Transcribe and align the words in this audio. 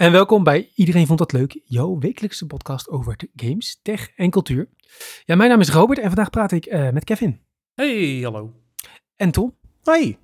En 0.00 0.12
welkom 0.12 0.44
bij 0.44 0.70
Iedereen 0.74 1.06
Vond 1.06 1.18
Dat 1.18 1.32
Leuk, 1.32 1.60
jouw 1.64 1.98
wekelijkse 1.98 2.46
podcast 2.46 2.88
over 2.88 3.16
de 3.16 3.30
games, 3.36 3.80
tech 3.82 4.10
en 4.16 4.30
cultuur. 4.30 4.68
Ja, 5.24 5.36
mijn 5.36 5.50
naam 5.50 5.60
is 5.60 5.70
Robert 5.70 5.98
en 5.98 6.06
vandaag 6.06 6.30
praat 6.30 6.52
ik 6.52 6.66
eh, 6.66 6.90
met 6.90 7.04
Kevin. 7.04 7.40
Hey, 7.74 8.20
hallo. 8.22 8.52
En 9.16 9.30
Tom. 9.30 9.56
Hoi. 9.82 10.18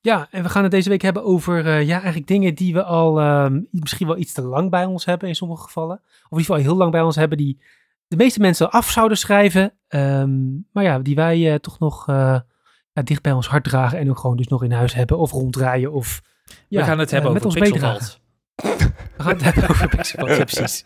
Ja, 0.00 0.28
en 0.30 0.42
we 0.42 0.48
gaan 0.48 0.62
het 0.62 0.72
deze 0.72 0.88
week 0.88 1.02
hebben 1.02 1.24
over 1.24 1.66
uh, 1.66 1.86
ja, 1.86 1.96
eigenlijk 1.96 2.26
dingen 2.26 2.54
die 2.54 2.72
we 2.72 2.82
al 2.82 3.20
uh, 3.20 3.46
misschien 3.70 4.06
wel 4.06 4.16
iets 4.16 4.32
te 4.32 4.42
lang 4.42 4.70
bij 4.70 4.84
ons 4.84 5.04
hebben 5.04 5.28
in 5.28 5.34
sommige 5.34 5.62
gevallen. 5.62 5.96
Of 6.04 6.30
in 6.30 6.38
ieder 6.38 6.44
geval 6.44 6.62
heel 6.62 6.76
lang 6.76 6.90
bij 6.90 7.02
ons 7.02 7.16
hebben, 7.16 7.38
die 7.38 7.60
de 8.06 8.16
meeste 8.16 8.40
mensen 8.40 8.70
af 8.70 8.90
zouden 8.90 9.18
schrijven. 9.18 9.72
Um, 9.88 10.66
maar 10.72 10.84
ja, 10.84 10.98
die 10.98 11.14
wij 11.14 11.52
uh, 11.52 11.54
toch 11.54 11.78
nog 11.78 12.06
ja, 12.06 13.02
dicht 13.04 13.22
bij 13.22 13.32
ons 13.32 13.48
hart 13.48 13.64
dragen 13.64 13.98
en 13.98 14.10
ook 14.10 14.18
gewoon 14.18 14.36
dus 14.36 14.48
nog 14.48 14.62
in 14.62 14.72
huis 14.72 14.94
hebben 14.94 15.18
of 15.18 15.30
ronddraaien 15.30 15.92
of... 15.92 16.22
Ja, 16.68 16.80
we 16.80 16.86
gaan 16.86 16.98
het 16.98 17.10
hebben 17.10 17.30
over 17.30 17.60
Pixelvalt. 17.60 18.22
We 18.54 19.22
gaan 19.22 19.32
het 19.32 19.42
hebben 19.42 19.68
over 19.68 20.36
ja 20.38 20.44
precies. 20.44 20.84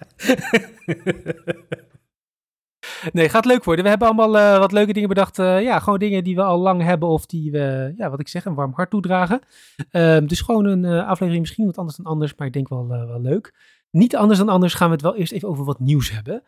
Nee, 3.12 3.28
gaat 3.28 3.44
leuk 3.44 3.64
worden. 3.64 3.84
We 3.84 3.90
hebben 3.90 4.08
allemaal 4.08 4.36
uh, 4.36 4.58
wat 4.58 4.72
leuke 4.72 4.92
dingen 4.92 5.08
bedacht. 5.08 5.38
Uh, 5.38 5.62
ja, 5.62 5.78
gewoon 5.78 5.98
dingen 5.98 6.24
die 6.24 6.34
we 6.34 6.42
al 6.42 6.58
lang 6.58 6.82
hebben 6.82 7.08
of 7.08 7.26
die 7.26 7.50
we, 7.50 7.92
ja, 7.96 8.10
wat 8.10 8.20
ik 8.20 8.28
zeg, 8.28 8.44
een 8.44 8.54
warm 8.54 8.72
hart 8.74 8.90
toedragen. 8.90 9.40
Uh, 9.92 10.18
dus 10.26 10.40
gewoon 10.40 10.64
een 10.64 10.84
uh, 10.84 11.06
aflevering 11.08 11.40
misschien 11.40 11.66
wat 11.66 11.78
anders 11.78 11.96
dan 11.96 12.06
anders, 12.06 12.34
maar 12.34 12.46
ik 12.46 12.52
denk 12.52 12.68
wel, 12.68 12.88
wel 12.88 13.20
leuk. 13.20 13.54
Niet 13.90 14.16
anders 14.16 14.38
dan 14.38 14.48
anders 14.48 14.74
gaan 14.74 14.88
we 14.88 14.92
het 14.92 15.02
wel 15.02 15.16
eerst 15.16 15.32
even 15.32 15.48
over 15.48 15.64
wat 15.64 15.80
nieuws 15.80 16.10
hebben. 16.10 16.42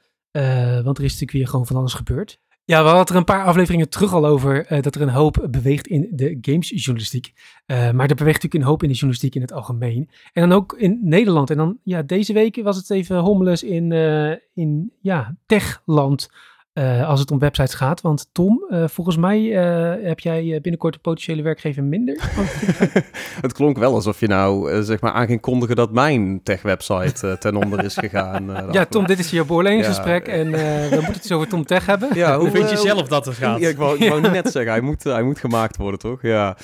want 0.85 0.99
er 0.99 1.05
is 1.05 1.13
natuurlijk 1.13 1.33
weer 1.33 1.49
gewoon 1.49 1.67
van 1.67 1.77
alles 1.77 1.95
gebeurd. 1.95 2.41
Ja, 2.71 2.83
we 2.83 2.89
hadden 2.89 3.07
er 3.07 3.17
een 3.17 3.25
paar 3.25 3.45
afleveringen 3.45 3.89
terug 3.89 4.15
al 4.15 4.27
over 4.27 4.73
uh, 4.73 4.83
dat 4.83 4.95
er 4.95 5.01
een 5.01 5.09
hoop 5.09 5.47
beweegt 5.51 5.87
in 5.87 6.09
de 6.11 6.39
gamesjournalistiek. 6.41 7.33
Uh, 7.67 7.77
maar 7.91 8.09
er 8.09 8.15
beweegt 8.15 8.43
natuurlijk 8.43 8.55
een 8.55 8.71
hoop 8.71 8.83
in 8.83 8.89
de 8.89 8.95
journalistiek 8.95 9.35
in 9.35 9.41
het 9.41 9.53
algemeen. 9.53 10.11
En 10.33 10.49
dan 10.49 10.59
ook 10.59 10.73
in 10.73 10.99
Nederland. 11.03 11.51
En 11.51 11.57
dan, 11.57 11.79
ja, 11.83 12.03
deze 12.03 12.33
week 12.33 12.63
was 12.63 12.77
het 12.77 12.91
even 12.91 13.19
hommeles 13.19 13.63
in, 13.63 13.91
uh, 13.91 14.35
in 14.55 14.93
ja, 15.01 15.37
techland. 15.47 16.29
Uh, 16.75 17.09
als 17.09 17.21
het 17.21 17.31
om 17.31 17.39
websites 17.39 17.75
gaat. 17.75 18.01
Want 18.01 18.29
Tom, 18.33 18.65
uh, 18.69 18.85
volgens 18.89 19.17
mij 19.17 19.41
uh, 19.41 20.07
heb 20.07 20.21
jij 20.21 20.43
binnenkort 20.63 20.95
een 20.95 21.01
potentiële 21.01 21.43
werkgever 21.43 21.85
minder. 21.85 22.21
het 23.47 23.53
klonk 23.53 23.79
wel 23.79 23.95
alsof 23.95 24.21
je 24.21 24.27
nou 24.27 24.83
zeg 24.83 25.01
maar 25.01 25.13
aan 25.13 25.27
ging 25.27 25.41
kondigen 25.41 25.77
dat 25.77 25.93
mijn 25.93 26.41
tech-website 26.43 27.37
ten 27.39 27.57
onder 27.57 27.85
is 27.85 27.97
gegaan. 27.97 28.69
ja, 28.73 28.85
Tom, 28.85 29.07
dit 29.07 29.19
is 29.19 29.31
jouw 29.31 29.45
beoordelingsgesprek 29.45 30.27
ja. 30.27 30.33
en 30.33 30.51
we 30.51 30.89
moeten 30.91 31.13
het 31.13 31.23
eens 31.23 31.33
over 31.33 31.49
Tom 31.49 31.65
Tech 31.65 31.87
hebben. 31.87 32.09
Ja, 32.15 32.39
hoe 32.39 32.51
vind 32.51 32.71
je 32.71 32.77
zelf 32.77 33.09
dat 33.09 33.25
het 33.25 33.35
gaat? 33.35 33.61
Ja, 33.61 33.69
ik 33.69 33.77
wou, 33.77 33.99
ik 33.99 34.09
wou 34.09 34.21
net 34.21 34.53
zeggen, 34.53 34.73
hij 34.73 34.81
moet, 34.81 35.05
hij 35.05 35.23
moet 35.23 35.39
gemaakt 35.39 35.77
worden, 35.77 36.01
toch? 36.01 36.23
Ja. 36.23 36.57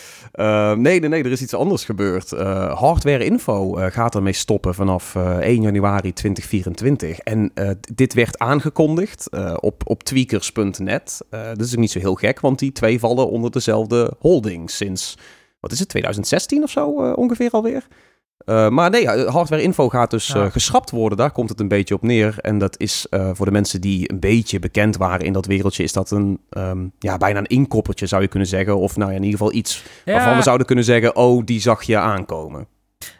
nee, 0.74 1.00
nee, 1.00 1.08
nee, 1.08 1.24
er 1.24 1.32
is 1.32 1.42
iets 1.42 1.54
anders 1.54 1.84
gebeurd. 1.84 2.30
Hardware 2.74 3.24
Info 3.24 3.72
gaat 3.72 4.14
ermee 4.14 4.32
stoppen 4.32 4.74
vanaf 4.74 5.14
1 5.14 5.62
januari 5.62 6.12
2024. 6.12 7.18
En 7.18 7.52
dit 7.94 8.14
werd 8.14 8.38
aangekondigd 8.38 9.28
op, 9.60 9.82
op 9.84 9.95
tweakers.net. 10.02 11.20
Uh, 11.30 11.46
dat 11.46 11.60
is 11.60 11.72
ook 11.72 11.78
niet 11.78 11.90
zo 11.90 11.98
heel 11.98 12.14
gek, 12.14 12.40
want 12.40 12.58
die 12.58 12.72
twee 12.72 12.98
vallen 12.98 13.30
onder 13.30 13.50
dezelfde 13.50 14.12
holding 14.18 14.70
sinds, 14.70 15.18
wat 15.60 15.72
is 15.72 15.78
het, 15.78 15.88
2016 15.88 16.62
of 16.62 16.70
zo 16.70 17.04
uh, 17.04 17.16
ongeveer 17.16 17.50
alweer. 17.50 17.86
Uh, 18.44 18.68
maar 18.68 18.90
nee, 18.90 19.08
hardware 19.08 19.62
info 19.62 19.88
gaat 19.88 20.10
dus 20.10 20.26
ja. 20.26 20.50
geschrapt 20.50 20.90
worden. 20.90 21.18
Daar 21.18 21.30
komt 21.30 21.48
het 21.48 21.60
een 21.60 21.68
beetje 21.68 21.94
op 21.94 22.02
neer. 22.02 22.38
En 22.40 22.58
dat 22.58 22.80
is 22.80 23.06
voor 23.10 23.46
de 23.46 23.52
mensen 23.52 23.80
die 23.80 24.10
een 24.10 24.20
beetje 24.20 24.58
bekend 24.58 24.96
waren 24.96 25.26
in 25.26 25.32
dat 25.32 25.46
wereldje, 25.46 25.82
is 25.82 25.92
dat 25.92 26.10
een 26.10 26.40
um, 26.50 26.92
ja, 26.98 27.16
bijna 27.16 27.38
een 27.38 27.46
inkoppertje 27.46 28.06
zou 28.06 28.22
je 28.22 28.28
kunnen 28.28 28.48
zeggen. 28.48 28.78
Of 28.78 28.96
nou 28.96 29.10
ja, 29.10 29.16
in 29.16 29.22
ieder 29.22 29.38
geval 29.38 29.54
iets 29.54 29.84
ja. 30.04 30.12
waarvan 30.12 30.36
we 30.36 30.42
zouden 30.42 30.66
kunnen 30.66 30.84
zeggen, 30.84 31.16
oh, 31.16 31.44
die 31.44 31.60
zag 31.60 31.82
je 31.82 31.96
aankomen. 31.96 32.68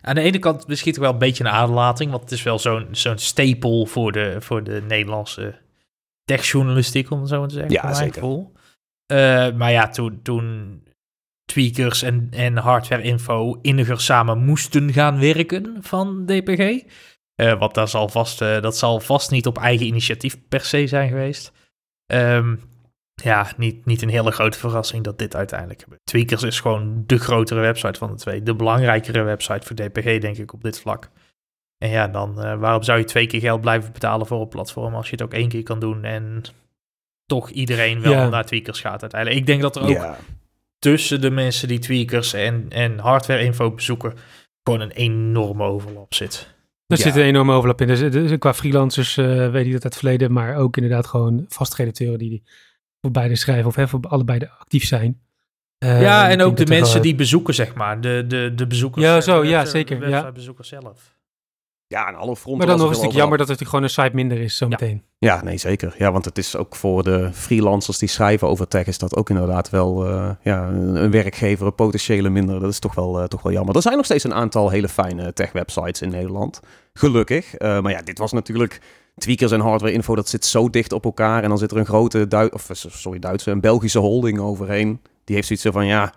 Aan 0.00 0.14
de 0.14 0.20
ene 0.20 0.38
kant 0.38 0.66
misschien 0.66 0.94
wel 1.00 1.12
een 1.12 1.18
beetje 1.18 1.44
een 1.44 1.50
aderlating, 1.50 2.10
want 2.10 2.22
het 2.22 2.32
is 2.32 2.42
wel 2.42 2.58
zo'n 2.58 2.86
zo'n 2.90 3.18
stapel 3.18 3.86
voor 3.86 4.12
de, 4.12 4.36
voor 4.40 4.62
de 4.62 4.82
Nederlandse 4.88 5.54
techjournalistiek, 6.26 7.10
om 7.10 7.20
het 7.20 7.28
zo 7.28 7.46
te 7.46 7.54
zeggen. 7.54 7.72
Ja, 7.72 7.94
zeker. 7.94 8.22
Uh, 8.22 9.52
maar 9.52 9.70
ja, 9.70 9.88
toen, 9.88 10.22
toen 10.22 10.82
tweakers 11.44 12.02
en, 12.02 12.28
en 12.30 12.56
hardware 12.56 13.02
info 13.02 13.58
inniger 13.62 14.00
samen 14.00 14.44
moesten 14.44 14.92
gaan 14.92 15.20
werken 15.20 15.76
van 15.80 16.26
DPG. 16.26 16.82
Uh, 17.40 17.58
want 17.58 17.74
dat 17.74 17.90
zal, 17.90 18.08
vast, 18.08 18.42
uh, 18.42 18.60
dat 18.60 18.76
zal 18.76 19.00
vast 19.00 19.30
niet 19.30 19.46
op 19.46 19.58
eigen 19.58 19.86
initiatief 19.86 20.36
per 20.48 20.60
se 20.60 20.86
zijn 20.86 21.08
geweest. 21.08 21.52
Um, 22.12 22.60
ja, 23.22 23.52
niet, 23.56 23.86
niet 23.86 24.02
een 24.02 24.08
hele 24.08 24.30
grote 24.30 24.58
verrassing 24.58 25.04
dat 25.04 25.18
dit 25.18 25.36
uiteindelijk 25.36 25.82
gebeurt. 25.82 26.00
Tweakers 26.04 26.42
is 26.42 26.60
gewoon 26.60 27.04
de 27.06 27.18
grotere 27.18 27.60
website 27.60 27.98
van 27.98 28.10
de 28.10 28.16
twee. 28.16 28.42
De 28.42 28.54
belangrijkere 28.54 29.22
website 29.22 29.66
voor 29.66 29.76
DPG, 29.76 30.20
denk 30.20 30.36
ik, 30.36 30.52
op 30.52 30.62
dit 30.62 30.80
vlak. 30.80 31.10
En 31.78 31.90
ja, 31.90 32.08
dan 32.08 32.30
uh, 32.38 32.58
waarom 32.58 32.82
zou 32.82 32.98
je 32.98 33.04
twee 33.04 33.26
keer 33.26 33.40
geld 33.40 33.60
blijven 33.60 33.92
betalen 33.92 34.26
voor 34.26 34.40
een 34.40 34.48
platform 34.48 34.94
als 34.94 35.06
je 35.06 35.12
het 35.12 35.22
ook 35.22 35.32
één 35.32 35.48
keer 35.48 35.62
kan 35.62 35.78
doen 35.78 36.04
en 36.04 36.42
toch 37.26 37.50
iedereen 37.50 38.00
wel 38.00 38.12
ja. 38.12 38.28
naar 38.28 38.44
tweakers 38.44 38.80
gaat 38.80 39.00
uiteindelijk. 39.00 39.40
Ik 39.40 39.46
denk 39.46 39.62
dat 39.62 39.76
er 39.76 39.82
ook 39.82 39.88
ja. 39.88 40.18
tussen 40.78 41.20
de 41.20 41.30
mensen 41.30 41.68
die 41.68 41.78
tweakers 41.78 42.32
en, 42.32 42.66
en 42.68 42.98
hardware 42.98 43.42
info 43.42 43.70
bezoeken 43.70 44.14
gewoon 44.62 44.80
een 44.80 44.90
enorme 44.90 45.64
overlap 45.64 46.14
zit. 46.14 46.54
Er 46.86 46.96
ja. 46.96 47.02
zit 47.02 47.16
een 47.16 47.22
enorme 47.22 47.52
overlap 47.52 47.80
in. 47.80 47.86
Dus, 47.86 48.00
dus 48.00 48.38
qua 48.38 48.54
freelancers 48.54 49.16
uh, 49.16 49.50
weet 49.50 49.66
ik 49.66 49.72
dat 49.72 49.84
uit 49.84 49.92
het 49.92 49.96
verleden, 49.96 50.32
maar 50.32 50.56
ook 50.56 50.76
inderdaad 50.76 51.06
gewoon 51.06 51.44
vastredacteuren 51.48 52.18
die 52.18 52.42
voor 53.00 53.10
beide 53.10 53.36
schrijven 53.36 53.66
of 53.66 53.74
hè, 53.74 53.88
voor 53.88 54.00
allebei 54.08 54.50
actief 54.58 54.84
zijn. 54.84 55.20
Uh, 55.84 56.02
ja, 56.02 56.30
en 56.30 56.42
ook 56.42 56.56
de 56.56 56.66
mensen 56.66 57.02
die 57.02 57.14
bezoeken, 57.14 57.54
zeg 57.54 57.74
maar. 57.74 58.00
De, 58.00 58.24
de, 58.26 58.52
de 58.54 58.66
bezoekers. 58.66 59.04
Ja, 59.04 59.20
zo, 59.20 59.44
ja, 59.44 59.64
zeker. 59.64 60.08
Ja. 60.08 60.32
bezoekers 60.32 60.68
zelf. 60.68 61.15
Ja, 61.88 62.06
aan 62.06 62.14
alle 62.14 62.36
fronten. 62.36 62.66
Maar 62.66 62.76
dan 62.76 62.86
nog 62.86 62.96
is 62.96 63.02
het 63.02 63.12
jammer 63.12 63.38
dat 63.38 63.48
het 63.48 63.64
gewoon 63.64 63.82
een 63.82 63.90
site 63.90 64.10
minder 64.12 64.40
is, 64.40 64.56
zometeen. 64.56 65.02
Ja. 65.18 65.34
ja, 65.34 65.44
nee, 65.44 65.58
zeker. 65.58 65.94
Ja, 65.98 66.12
want 66.12 66.24
het 66.24 66.38
is 66.38 66.56
ook 66.56 66.76
voor 66.76 67.02
de 67.02 67.30
freelancers 67.32 67.98
die 67.98 68.08
schrijven 68.08 68.48
over 68.48 68.68
tech, 68.68 68.86
is 68.86 68.98
dat 68.98 69.16
ook 69.16 69.30
inderdaad 69.30 69.70
wel 69.70 70.06
uh, 70.06 70.30
ja, 70.42 70.68
een 70.68 71.10
werkgever, 71.10 71.66
een 71.66 71.74
potentiële 71.74 72.28
minder. 72.28 72.60
Dat 72.60 72.70
is 72.70 72.78
toch 72.78 72.94
wel, 72.94 73.20
uh, 73.20 73.24
toch 73.24 73.42
wel 73.42 73.52
jammer. 73.52 73.76
Er 73.76 73.82
zijn 73.82 73.96
nog 73.96 74.04
steeds 74.04 74.24
een 74.24 74.34
aantal 74.34 74.70
hele 74.70 74.88
fijne 74.88 75.32
tech-websites 75.32 76.02
in 76.02 76.08
Nederland. 76.08 76.60
Gelukkig. 76.92 77.60
Uh, 77.60 77.80
maar 77.80 77.92
ja, 77.92 78.02
dit 78.02 78.18
was 78.18 78.32
natuurlijk. 78.32 78.80
Tweakers 79.16 79.52
en 79.52 79.60
hardware 79.60 79.92
info, 79.92 80.14
dat 80.14 80.28
zit 80.28 80.44
zo 80.44 80.70
dicht 80.70 80.92
op 80.92 81.04
elkaar. 81.04 81.42
En 81.42 81.48
dan 81.48 81.58
zit 81.58 81.70
er 81.70 81.76
een 81.76 81.86
grote 81.86 82.28
Duits, 82.28 82.54
of 82.54 82.70
sorry, 82.72 83.18
Duitse, 83.18 83.50
een 83.50 83.60
Belgische 83.60 83.98
holding 83.98 84.38
overheen. 84.38 85.00
Die 85.24 85.34
heeft 85.34 85.46
zoiets 85.46 85.66
van 85.70 85.86
ja, 85.86 86.12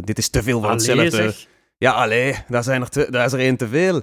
dit 0.00 0.18
is 0.18 0.28
te 0.28 0.42
veel 0.42 0.60
van 0.60 0.70
hetzelfde. 0.70 1.34
Ja, 1.82 1.92
allee, 1.92 2.36
daar, 2.48 2.62
zijn 2.62 2.80
er 2.80 2.88
te, 2.88 3.06
daar 3.10 3.24
is 3.24 3.32
er 3.32 3.38
één 3.38 3.56
te 3.56 3.68
veel. 3.68 4.02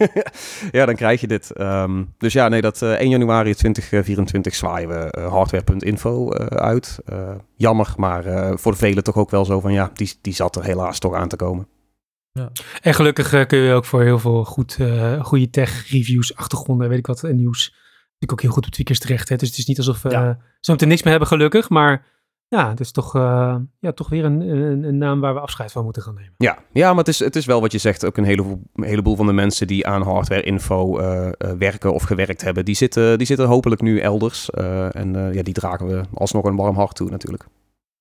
ja, 0.78 0.86
dan 0.86 0.94
krijg 0.94 1.20
je 1.20 1.26
dit. 1.26 1.60
Um, 1.60 2.14
dus 2.18 2.32
ja, 2.32 2.48
nee, 2.48 2.60
dat 2.60 2.82
uh, 2.82 2.92
1 2.92 3.08
januari 3.08 3.54
2024 3.54 4.54
zwaaien 4.54 4.88
we 4.88 5.14
uh, 5.18 5.32
hardware.info 5.32 6.34
uh, 6.34 6.46
uit. 6.46 6.98
jammer, 7.56 7.94
maar 7.96 8.24
voor 8.58 8.72
de 8.72 8.78
velen 8.78 9.04
toch 9.04 9.16
ook 9.16 9.30
wel 9.30 9.44
zo 9.44 9.60
van 9.60 9.72
ja, 9.72 9.90
die, 9.94 10.12
die 10.20 10.32
zat 10.32 10.56
er 10.56 10.64
helaas 10.64 10.98
toch 10.98 11.14
aan 11.14 11.28
te 11.28 11.36
komen. 11.36 11.68
Ja. 12.32 12.52
En 12.82 12.94
gelukkig 12.94 13.46
kun 13.46 13.58
je 13.58 13.74
ook 13.74 13.84
voor 13.84 14.02
heel 14.02 14.18
veel 14.18 14.44
goed, 14.44 14.78
goede 15.20 15.50
tech-reviews, 15.50 16.36
achtergronden, 16.36 16.88
weet 16.88 16.98
ik 16.98 17.06
wat, 17.06 17.24
en 17.24 17.36
nieuws, 17.36 17.70
natuurlijk 18.04 18.32
ook 18.32 18.42
heel 18.42 18.50
goed 18.50 18.66
op 18.66 18.72
tweakers 18.72 18.98
terecht. 18.98 19.28
Hè? 19.28 19.36
Dus 19.36 19.48
het 19.48 19.58
is 19.58 19.66
niet 19.66 19.78
alsof 19.78 20.02
we 20.02 20.10
ja. 20.10 20.38
zo 20.60 20.72
meteen 20.72 20.88
niks 20.88 21.02
meer 21.02 21.10
hebben, 21.10 21.28
gelukkig, 21.28 21.68
maar 21.68 22.06
ja, 22.50 22.68
het 22.68 22.80
is 22.80 22.90
toch, 22.90 23.16
uh, 23.16 23.56
ja, 23.78 23.92
toch 23.92 24.08
weer 24.08 24.24
een, 24.24 24.40
een, 24.40 24.82
een, 24.82 24.98
naam 24.98 25.20
waar 25.20 25.34
we 25.34 25.40
afscheid 25.40 25.72
van 25.72 25.84
moeten 25.84 26.02
gaan 26.02 26.14
nemen. 26.14 26.34
Ja, 26.36 26.58
ja 26.72 26.88
maar 26.88 26.98
het 26.98 27.08
is, 27.08 27.18
het 27.18 27.36
is 27.36 27.46
wel 27.46 27.60
wat 27.60 27.72
je 27.72 27.78
zegt. 27.78 28.06
Ook 28.06 28.16
een 28.16 28.24
heleboel, 28.24 28.62
een 28.74 28.84
heleboel 28.84 29.16
van 29.16 29.26
de 29.26 29.32
mensen 29.32 29.66
die 29.66 29.86
aan 29.86 30.02
hardware 30.02 30.42
info 30.42 31.00
uh, 31.00 31.26
uh, 31.26 31.52
werken 31.58 31.92
of 31.92 32.02
gewerkt 32.02 32.42
hebben, 32.42 32.64
die 32.64 32.74
zitten, 32.74 33.18
die 33.18 33.26
zitten 33.26 33.46
hopelijk 33.46 33.82
nu 33.82 33.98
elders. 33.98 34.50
en 34.50 35.32
ja, 35.32 35.42
die 35.42 35.54
dragen 35.54 35.86
we 35.86 36.02
alsnog 36.14 36.44
een 36.44 36.56
warm 36.56 36.76
hart 36.76 36.94
toe 36.94 37.10
natuurlijk. 37.10 37.46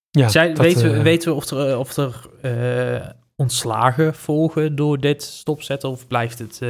Ja, 0.09 0.27
Zij, 0.27 0.47
dat, 0.47 0.57
weten, 0.57 0.91
we, 0.91 1.01
weten 1.01 1.29
we 1.29 1.35
of 1.35 1.49
er, 1.49 1.77
of 1.77 1.97
er 1.97 2.29
ontslagen 3.35 4.15
volgen 4.15 4.75
door 4.75 4.99
dit 4.99 5.23
stopzetten 5.23 5.89
of 5.89 6.07
blijft 6.07 6.39
het... 6.39 6.61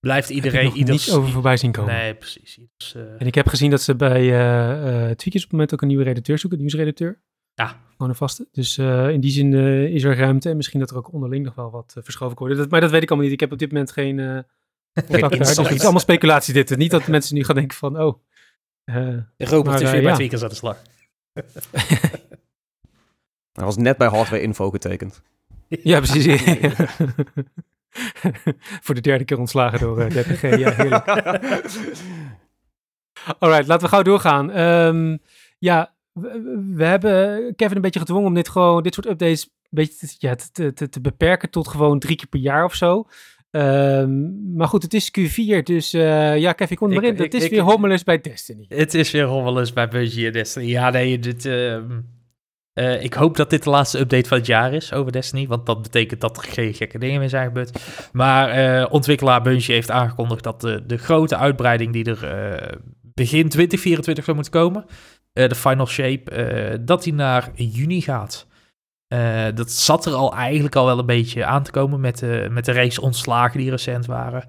Blijft 0.00 0.30
iedereen... 0.30 0.64
Heb 0.64 0.74
ieders, 0.74 1.06
niets 1.06 1.16
over 1.18 1.30
voorbij 1.30 1.56
zien 1.56 1.72
komen. 1.72 1.94
Nee, 1.94 2.14
precies. 2.14 2.58
Ieders, 2.58 2.94
uh... 2.94 3.20
En 3.20 3.26
ik 3.26 3.34
heb 3.34 3.48
gezien 3.48 3.70
dat 3.70 3.82
ze 3.82 3.94
bij 3.94 4.22
uh, 4.22 4.30
uh, 4.30 5.10
Tweakers 5.10 5.24
op 5.24 5.32
het 5.32 5.52
moment 5.52 5.74
ook 5.74 5.82
een 5.82 5.88
nieuwe 5.88 6.02
redacteur 6.02 6.38
zoeken, 6.38 6.58
een 6.58 6.64
nieuwsredacteur. 6.64 7.20
Ja. 7.54 7.80
Gewoon 7.90 8.08
een 8.08 8.14
vaste. 8.14 8.48
Dus 8.52 8.78
in 8.78 9.20
die 9.20 9.30
zin 9.30 9.54
is 9.92 10.02
er 10.02 10.16
ruimte 10.16 10.50
en 10.50 10.56
misschien 10.56 10.80
dat 10.80 10.90
er 10.90 10.96
ook 10.96 11.12
onderling 11.12 11.44
nog 11.44 11.54
wel 11.54 11.70
wat 11.70 11.96
verschoven 11.98 12.38
wordt. 12.38 12.56
Dat, 12.56 12.70
maar 12.70 12.80
dat 12.80 12.90
weet 12.90 13.02
ik 13.02 13.08
allemaal 13.08 13.26
niet. 13.26 13.34
Ik 13.34 13.40
heb 13.40 13.52
op 13.52 13.58
dit 13.58 13.72
moment 13.72 13.92
geen... 13.92 14.18
geen 15.08 15.28
dus 15.28 15.56
het 15.56 15.70
is 15.70 15.82
allemaal 15.82 16.00
speculatie 16.00 16.54
dit. 16.54 16.76
Niet 16.76 16.90
dat 16.90 17.06
mensen 17.06 17.34
nu 17.34 17.44
gaan 17.44 17.54
denken 17.54 17.76
van, 17.76 18.00
oh... 18.00 18.18
Robert 19.36 19.80
is 19.80 19.90
weer 19.90 20.02
bij 20.02 20.14
Tweakers 20.14 20.42
aan 20.42 20.48
de 20.48 20.54
slag. 20.54 20.82
Hij 23.52 23.64
was 23.64 23.76
net 23.76 23.96
bij 23.96 24.08
Hardware 24.08 24.42
Info 24.42 24.70
getekend. 24.70 25.22
Ja, 25.68 26.00
precies. 26.00 26.26
Voor 28.84 28.94
de 28.94 29.00
derde 29.00 29.24
keer 29.24 29.38
ontslagen 29.38 29.78
door 29.78 29.98
uh, 30.00 30.06
DPG. 30.06 30.42
ja, 30.58 30.70
heerlijk. 30.72 31.06
Alright, 33.38 33.66
laten 33.66 33.80
we 33.84 33.88
gauw 33.88 34.02
doorgaan. 34.02 34.58
Um, 34.60 35.18
ja, 35.58 35.94
we, 36.12 36.62
we, 36.74 36.84
hebben 36.84 37.54
Kevin 37.56 37.76
een 37.76 37.82
beetje 37.82 38.00
gedwongen 38.00 38.26
om 38.28 38.34
dit 38.34 38.48
gewoon, 38.48 38.82
dit 38.82 38.94
soort 38.94 39.06
updates 39.06 39.44
een 39.44 39.50
beetje 39.70 40.06
te, 40.06 40.14
ja, 40.18 40.34
te, 40.52 40.72
te, 40.72 40.88
te 40.88 41.00
beperken 41.00 41.50
tot 41.50 41.68
gewoon 41.68 41.98
drie 41.98 42.16
keer 42.16 42.26
per 42.28 42.40
jaar 42.40 42.64
of 42.64 42.74
zo. 42.74 43.04
Ehm, 43.50 44.54
maar 44.56 44.68
goed, 44.68 44.82
het 44.82 44.94
is 44.94 45.10
Q4, 45.18 45.62
dus 45.62 45.92
eh, 45.92 46.38
ja, 46.38 46.52
Kevin, 46.52 46.76
kom 46.76 46.90
Ik- 46.92 46.96
erin. 46.96 47.12
ik- 47.12 47.18
Het 47.18 47.34
is 47.34 47.44
ik- 47.44 47.50
weer 47.50 47.60
hommeles 47.62 48.04
bij 48.04 48.20
Destiny. 48.20 48.64
Het 48.68 48.94
is 48.94 49.10
weer 49.10 49.24
hommeles 49.24 49.72
bij 49.72 49.88
Bungie 49.88 50.26
en 50.26 50.32
Destiny. 50.32 50.66
Ja, 50.66 50.90
nee, 50.90 51.18
dit... 51.18 51.44
ehm, 51.46 52.00
eh, 52.78 53.02
ik 53.02 53.14
hoop 53.14 53.36
dat 53.36 53.50
dit 53.50 53.62
de 53.62 53.70
laatste 53.70 53.98
update 53.98 54.28
van 54.28 54.38
het 54.38 54.46
jaar 54.46 54.72
is 54.72 54.92
over 54.92 55.12
Destiny, 55.12 55.46
want 55.46 55.66
dat 55.66 55.82
betekent 55.82 56.20
dat 56.20 56.36
er 56.36 56.42
geen 56.42 56.74
gekke 56.74 56.98
dingen 56.98 57.20
meer 57.20 57.28
zijn 57.28 57.46
gebeurd. 57.46 57.80
Maar 58.12 58.48
eh, 58.48 58.92
ontwikkelaar 58.92 59.42
Bungie 59.42 59.74
heeft 59.74 59.90
aangekondigd 59.90 60.42
dat 60.42 60.60
de, 60.60 60.86
de 60.86 60.96
grote 60.96 61.36
uitbreiding 61.36 61.92
die 61.92 62.04
er 62.04 62.24
eh, 62.24 62.78
begin 63.00 63.48
2024 63.48 64.24
zou 64.24 64.36
moeten 64.36 64.54
komen, 64.54 64.84
de 65.32 65.54
Final 65.54 65.86
Shape, 65.86 66.80
dat 66.84 67.02
die 67.02 67.14
naar 67.14 67.50
juni 67.54 68.00
gaat. 68.00 68.46
Dat 69.54 69.70
zat 69.70 70.06
er 70.06 70.12
al 70.12 70.34
eigenlijk 70.34 70.76
al 70.76 70.86
wel 70.86 70.98
een 70.98 71.06
beetje 71.06 71.44
aan 71.44 71.62
te 71.62 71.70
komen 71.70 72.00
met 72.00 72.18
de, 72.18 72.48
met 72.50 72.64
de 72.64 72.72
race 72.72 73.00
ontslagen 73.00 73.58
die 73.58 73.70
recent 73.70 74.06
waren. 74.06 74.48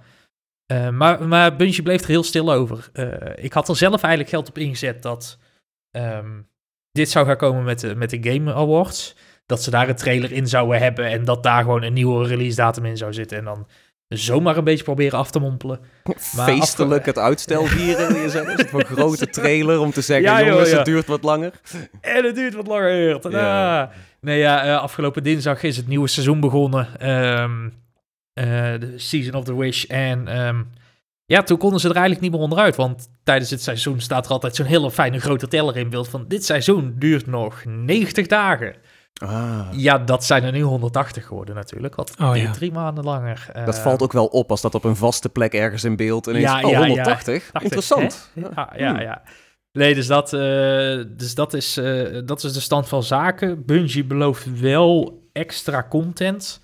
Maar, 0.92 1.28
maar 1.28 1.56
Bungie 1.56 1.84
bleef 1.84 2.02
er 2.02 2.08
heel 2.08 2.24
stil 2.24 2.52
over. 2.52 2.90
Ik 3.36 3.54
had 3.54 3.70
er 3.70 3.76
zelf 3.76 4.02
eigenlijk 4.02 4.34
geld 4.34 4.50
op 4.50 4.58
ingezet 4.58 5.02
dat 5.02 5.38
ehm, 5.92 6.40
dit 6.92 7.10
zou 7.10 7.26
gaan 7.26 7.38
komen 7.38 7.64
met 7.64 7.80
de, 7.80 7.96
met 7.96 8.10
de 8.10 8.18
Game 8.22 8.54
Awards. 8.54 9.16
Dat 9.46 9.64
ze 9.64 9.70
daar 9.70 9.90
een 9.90 9.96
trailer 9.96 10.32
in 10.32 10.48
zouden 10.48 10.80
hebben 10.82 11.06
en 11.06 11.26
dat 11.26 11.44
daar 11.44 11.64
gewoon 11.64 11.84
een 11.84 11.94
nieuwe 11.94 12.28
release 12.28 12.56
datum 12.56 12.86
in 12.86 12.98
zou 12.98 13.14
zitten. 13.14 13.38
En 13.38 13.44
dan 13.44 13.68
zomaar 14.08 14.58
een 14.58 14.64
beetje 14.64 14.84
proberen 14.84 15.20
af 15.20 15.32
te 15.32 15.40
mompelen. 15.40 15.80
Maar 16.36 16.48
Feestelijk 16.48 17.06
het 17.06 17.18
uitstel 17.18 17.66
vieren? 17.78 18.16
Een 18.16 18.86
grote 18.86 19.30
trailer 19.30 19.80
om 19.80 19.92
te 19.92 20.02
zeggen, 20.02 20.26
Ja, 20.26 20.40
joh, 20.40 20.50
jongens, 20.50 20.70
ja. 20.70 20.76
het 20.76 20.86
duurt 20.86 21.08
wat 21.08 21.24
langer. 21.24 21.52
En 22.02 22.26
het 22.26 22.36
duurt 22.36 22.54
wat 22.54 22.68
langer. 22.68 23.32
Ja. 23.32 23.92
Nee, 24.22 24.40
ja, 24.40 24.64
eh, 24.64 24.82
afgelopen 24.82 25.24
dinsdag 25.24 25.64
is 25.64 25.78
het 25.78 25.88
nieuwe 25.88 26.08
seizoen 26.08 26.40
begonnen. 26.40 26.88
Ehm, 27.00 27.70
eh, 28.34 28.80
de 28.80 28.94
Season 28.96 29.34
of 29.34 29.44
the 29.44 29.58
Wish. 29.58 29.84
En 29.84 30.28
ehm, 30.28 30.62
ja, 31.30 31.44
toen 31.44 31.58
konden 31.58 31.80
ze 31.80 31.88
er 31.88 31.96
eigenlijk 31.96 32.22
niet 32.24 32.32
meer 32.32 32.42
onderuit. 32.42 32.76
Want 32.76 33.10
tijdens 33.24 33.50
het 33.50 33.62
seizoen 33.62 34.00
staat 34.00 34.26
er 34.26 34.32
altijd 34.32 34.56
zo'n 34.56 34.66
hele 34.66 34.92
fijne 34.92 35.20
grote 35.20 35.48
teller 35.48 35.78
in 35.78 35.90
beeld 35.90 36.08
van... 36.08 36.26
Dit 36.28 36.46
seizoen 36.46 36.96
duurt 36.98 37.28
nog 37.28 37.66
90 37.66 38.28
dagen. 38.28 38.76
Ah, 39.14 39.68
Ja, 39.72 39.98
dat 39.98 40.26
zijn 40.26 40.44
er 40.44 40.52
nu 40.52 40.62
180 40.62 41.26
geworden 41.26 41.56
natuurlijk. 41.56 41.96
Wat 41.96 42.16
Oh, 42.22 42.30
drie, 42.30 42.42
ja. 42.42 42.52
drie 42.52 42.72
maanden 42.72 43.04
langer. 43.04 43.50
dat 43.66 43.76
Eh, 43.78 43.82
valt 43.82 44.02
ook 44.02 44.12
wel 44.12 44.26
op 44.26 44.52
als 44.52 44.62
dat 44.62 44.76
op 44.76 44.84
een 44.84 44.96
vaste 44.96 45.30
plek 45.30 45.54
ergens 45.54 45.84
in 45.84 45.96
beeld. 45.96 46.26
Ja, 46.26 46.62
oh, 46.62 46.72
ja, 46.72 46.80
ja. 46.80 46.88
180? 46.88 47.44
80, 47.52 47.62
Interessant. 47.62 48.30
Ja, 48.34 48.74
ja, 48.78 49.02
ja. 49.02 49.22
Nee, 49.72 49.96
dus 49.96 50.08
dat, 50.08 50.34
eh, 50.34 50.40
dus 51.08 51.36
dat, 51.36 51.54
is, 51.54 51.78
eh, 51.78 52.22
dat 52.26 52.44
is 52.44 52.54
de 52.54 52.60
stand 52.60 52.88
van 52.88 53.04
zaken. 53.04 53.66
Bungie 53.66 54.04
belooft 54.06 54.60
wel 54.60 55.22
extra 55.34 55.86
content 55.90 56.62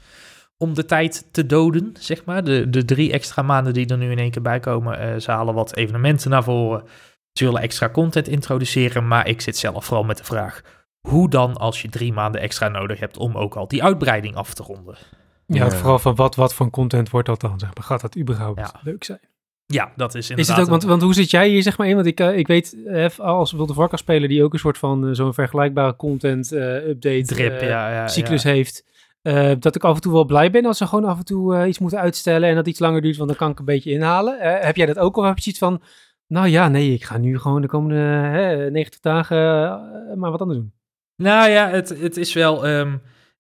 om 0.65 0.73
de 0.73 0.85
tijd 0.85 1.27
te 1.31 1.45
doden, 1.45 1.93
zeg 1.99 2.25
maar. 2.25 2.43
De, 2.43 2.69
de 2.69 2.85
drie 2.85 3.11
extra 3.11 3.41
maanden 3.41 3.73
die 3.73 3.87
er 3.87 3.97
nu 3.97 4.11
in 4.11 4.19
één 4.19 4.31
keer 4.31 4.41
bij 4.41 4.59
komen, 4.59 4.99
eh, 4.99 5.19
ze 5.19 5.31
halen 5.31 5.53
wat 5.53 5.75
evenementen 5.75 6.29
naar 6.29 6.43
voren. 6.43 6.83
Ze 7.31 7.45
willen 7.45 7.61
extra 7.61 7.89
content 7.89 8.27
introduceren, 8.27 9.07
maar 9.07 9.27
ik 9.27 9.41
zit 9.41 9.57
zelf 9.57 9.85
vooral 9.85 10.03
met 10.03 10.17
de 10.17 10.23
vraag... 10.23 10.61
Hoe 11.07 11.29
dan 11.29 11.57
als 11.57 11.81
je 11.81 11.89
drie 11.89 12.13
maanden 12.13 12.41
extra 12.41 12.67
nodig 12.67 12.99
hebt 12.99 13.17
om 13.17 13.37
ook 13.37 13.55
al 13.55 13.67
die 13.67 13.83
uitbreiding 13.83 14.35
af 14.35 14.53
te 14.53 14.63
ronden? 14.63 14.97
Ja, 15.47 15.69
vooral 15.69 15.99
van 15.99 16.15
wat, 16.15 16.35
wat 16.35 16.53
voor 16.53 16.69
content 16.69 17.09
wordt 17.09 17.27
dat 17.27 17.41
dan, 17.41 17.59
zeg 17.59 17.69
maar. 17.75 17.83
Gaat 17.83 18.01
dat 18.01 18.17
überhaupt 18.17 18.59
Ja. 18.59 18.79
leuk 18.83 19.03
zijn? 19.03 19.19
Ja, 19.65 19.91
dat 19.95 20.15
is 20.15 20.23
Is 20.23 20.29
inderdaad... 20.29 20.55
het 20.55 20.65
ook, 20.65 20.71
want, 20.71 20.83
want 20.83 21.01
hoe 21.01 21.13
zit 21.13 21.31
jij 21.31 21.47
hier 21.49 21.61
zeg 21.61 21.77
maar 21.77 21.87
in? 21.87 21.95
Want 21.95 22.07
ik, 22.07 22.19
eh, 22.19 22.37
ik 22.37 22.47
weet, 22.47 22.77
eh, 22.85 23.19
als 23.19 23.51
World 23.51 23.69
of 23.69 23.75
Warcraft 23.75 24.03
speler 24.03 24.29
die 24.29 24.43
ook 24.43 24.53
een 24.53 24.59
soort 24.59 24.77
van 24.77 25.15
zo'n 25.15 25.33
vergelijkbare 25.33 25.95
content 25.95 26.51
eh, 26.51 26.87
update 26.87 27.25
drip, 27.25 27.61
ja, 27.61 27.91
ja, 27.91 28.07
cyclus 28.07 28.43
ja. 28.43 28.49
heeft. 28.49 28.83
Eh, 29.25 29.51
dat 29.59 29.75
ik 29.75 29.83
af 29.83 29.95
en 29.95 30.01
toe 30.01 30.11
wel 30.11 30.25
blij 30.25 30.51
ben 30.51 30.65
als 30.65 30.77
ze 30.77 30.87
gewoon 30.87 31.05
af 31.05 31.17
en 31.17 31.25
toe 31.25 31.55
eh, 31.55 31.67
iets 31.67 31.79
moeten 31.79 31.99
uitstellen 31.99 32.49
en 32.49 32.55
dat 32.55 32.67
iets 32.67 32.79
langer 32.79 33.01
duurt, 33.01 33.17
want 33.17 33.29
dan 33.29 33.37
kan 33.37 33.51
ik 33.51 33.59
een 33.59 33.65
beetje 33.65 33.91
inhalen. 33.91 34.39
Eh, 34.39 34.65
heb 34.65 34.75
jij 34.75 34.85
dat 34.85 34.99
ook 34.99 35.17
of 35.17 35.25
heb 35.25 35.35
je 35.35 35.41
zoiets 35.41 35.59
van, 35.59 35.81
nou 36.27 36.47
ja, 36.47 36.67
nee, 36.67 36.93
ik 36.93 37.03
ga 37.03 37.17
nu 37.17 37.39
gewoon 37.39 37.61
de 37.61 37.67
komende 37.67 37.95
hè, 37.95 38.71
90 38.71 38.99
dagen 38.99 39.37
maar 40.19 40.31
wat 40.31 40.41
anders 40.41 40.59
doen? 40.59 40.73
Nou 41.15 41.49
ja, 41.49 41.69
het, 41.69 41.89
het 41.89 42.17
is 42.17 42.33
wel. 42.33 42.67
ehm 42.67 42.97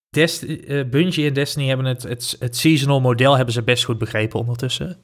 Dest 0.09 0.45
Bungie 0.89 1.27
en 1.27 1.33
Destiny 1.33 1.67
hebben 1.67 1.85
het, 1.85 2.03
het, 2.03 2.35
het 2.39 2.57
seasonal 2.57 3.01
model 3.01 3.35
hebben 3.35 3.53
ze 3.53 3.63
best 3.63 3.83
goed 3.83 3.97
begrepen 3.97 4.39
ondertussen. 4.39 4.97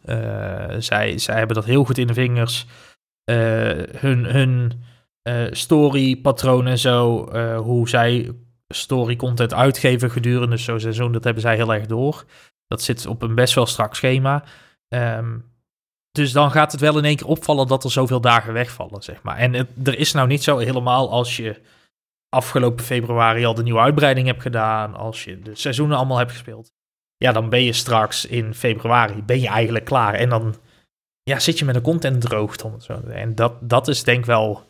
Zij, 0.83 1.18
zij 1.18 1.38
hebben 1.38 1.56
dat 1.56 1.66
heel 1.66 1.83
goed 1.83 1.98
in 1.98 2.07
de 2.07 2.13
vingers. 2.13 2.66
Hun 3.98 4.25
hun 4.25 4.72
eh, 5.22 5.45
storypatroon 5.51 6.68
en 6.68 6.78
zo, 6.78 7.30
hoe 7.57 7.89
zij 7.89 8.31
story 8.73 9.15
content 9.15 9.53
uitgeven 9.53 10.12
gedurende 10.12 10.57
zo'n 10.57 10.79
seizoen, 10.79 11.12
dat 11.12 11.23
hebben 11.23 11.41
zij 11.41 11.56
heel 11.56 11.73
erg 11.73 11.85
door. 11.85 12.25
Dat 12.68 12.81
zit 12.81 13.06
op 13.06 13.21
een 13.21 13.35
best 13.35 13.53
wel 13.53 13.65
strak 13.65 13.95
schema. 13.95 14.44
Ehm, 14.88 15.38
dus 16.12 16.31
dan 16.31 16.51
gaat 16.51 16.71
het 16.71 16.81
wel 16.81 16.97
in 16.97 17.06
één 17.06 17.15
keer 17.15 17.27
opvallen 17.27 17.68
dat 17.68 17.83
er 17.83 17.91
zoveel 17.91 18.21
dagen 18.21 18.53
wegvallen, 18.53 19.03
zeg 19.03 19.21
maar. 19.21 19.38
En 19.38 19.53
er 19.83 19.97
is 19.97 20.12
nou 20.12 20.27
niet 20.27 20.44
zo 20.44 20.57
helemaal 20.57 21.12
als 21.12 21.38
je 21.38 21.62
afgelopen 22.29 22.85
februari 22.85 23.45
al 23.45 23.53
de 23.53 23.63
nieuwe 23.63 23.79
uitbreiding 23.79 24.27
hebt 24.27 24.41
gedaan, 24.41 24.95
als 24.95 25.23
je 25.23 25.39
de 25.39 25.56
seizoenen 25.56 25.97
allemaal 25.97 26.18
hebt 26.18 26.31
gespeeld, 26.31 26.71
ja, 27.18 27.31
dan 27.31 27.50
ben 27.50 27.63
je 27.63 27.73
straks 27.73 28.25
in 28.25 28.53
februari, 28.53 29.23
ben 29.23 29.39
je 29.39 29.47
eigenlijk 29.47 29.85
klaar. 29.85 30.13
En 30.13 30.29
dan 30.29 30.56
ja, 31.23 31.39
zit 31.39 31.59
je 31.59 31.65
met 31.65 31.75
een 31.75 31.81
content 31.81 32.21
droogte. 32.21 32.71
En 33.09 33.35
dat, 33.35 33.53
dat 33.59 33.88
is 33.88 34.03
denk 34.03 34.19
ik 34.19 34.25
wel, 34.25 34.65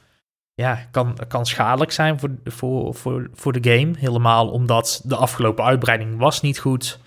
ja, 0.61 0.87
kan, 0.91 1.17
kan 1.27 1.45
schadelijk 1.45 1.91
zijn 1.91 2.19
voor, 2.19 2.29
voor, 2.43 2.95
voor, 2.95 3.29
voor 3.33 3.61
de 3.61 3.71
game. 3.71 3.91
Helemaal 3.97 4.49
omdat 4.49 5.01
de 5.03 5.15
afgelopen 5.15 5.63
uitbreiding 5.63 6.17
was 6.17 6.41
niet 6.41 6.59
goed. 6.59 6.99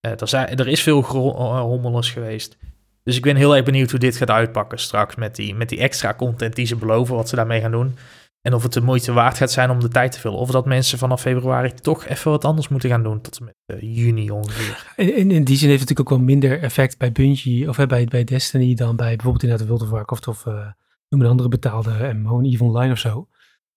Eh 0.00 0.20
er, 0.20 0.28
zijn, 0.28 0.56
er 0.56 0.68
is 0.68 0.82
veel 0.82 1.02
eh, 1.02 1.60
hommeles 1.60 2.10
geweest. 2.10 2.56
Dus 3.02 3.16
ik 3.16 3.22
ben 3.22 3.36
heel 3.36 3.56
erg 3.56 3.64
benieuwd 3.64 3.90
hoe 3.90 4.00
dit 4.00 4.16
gaat 4.16 4.30
uitpakken 4.30 4.78
straks 4.78 5.14
met 5.14 5.36
die, 5.36 5.54
met 5.54 5.68
die 5.68 5.78
extra 5.78 6.14
content 6.14 6.54
die 6.54 6.66
ze 6.66 6.76
beloven, 6.76 7.14
wat 7.14 7.28
ze 7.28 7.36
daarmee 7.36 7.60
gaan 7.60 7.70
doen. 7.70 7.96
En 8.40 8.54
of 8.54 8.62
het 8.62 8.72
de 8.72 8.80
moeite 8.80 9.12
waard 9.12 9.36
gaat 9.36 9.50
zijn 9.50 9.70
om 9.70 9.80
de 9.80 9.88
tijd 9.88 10.12
te 10.12 10.20
vullen. 10.20 10.38
Of 10.38 10.50
dat 10.50 10.66
mensen 10.66 10.98
vanaf 10.98 11.20
februari 11.20 11.72
toch 11.72 12.06
even 12.06 12.30
wat 12.30 12.44
anders 12.44 12.68
moeten 12.68 12.90
gaan 12.90 13.02
doen. 13.02 13.20
Tot 13.20 13.40
met 13.40 13.54
eh, 13.66 13.80
juni 13.80 14.30
ongeveer. 14.30 14.92
In, 14.96 15.30
in, 15.30 15.44
die 15.44 15.56
zin 15.56 15.68
heeft 15.68 15.80
het 15.80 15.88
natuurlijk 15.88 16.00
ook 16.00 16.08
wel 16.08 16.18
minder 16.18 16.62
effect 16.62 16.98
bij 16.98 17.12
Bungie 17.12 17.68
of 17.68 17.76
bij, 17.86 18.04
bij 18.04 18.24
Destiny 18.24 18.74
dan 18.74 18.96
bij 18.96 19.16
bijvoorbeeld 19.16 19.42
inderdaad 19.42 19.68
World 19.68 19.82
of 19.82 19.90
Warcraft 19.90 20.28
of 20.28 20.46
eh 20.46 20.66
noem 21.14 21.24
een 21.24 21.30
andere 21.30 21.48
betaalde 21.48 22.12
MMO, 22.14 22.38
een 22.38 22.44
EVE 22.44 22.64
Online 22.64 22.92
of 22.92 22.98
zo. 22.98 23.28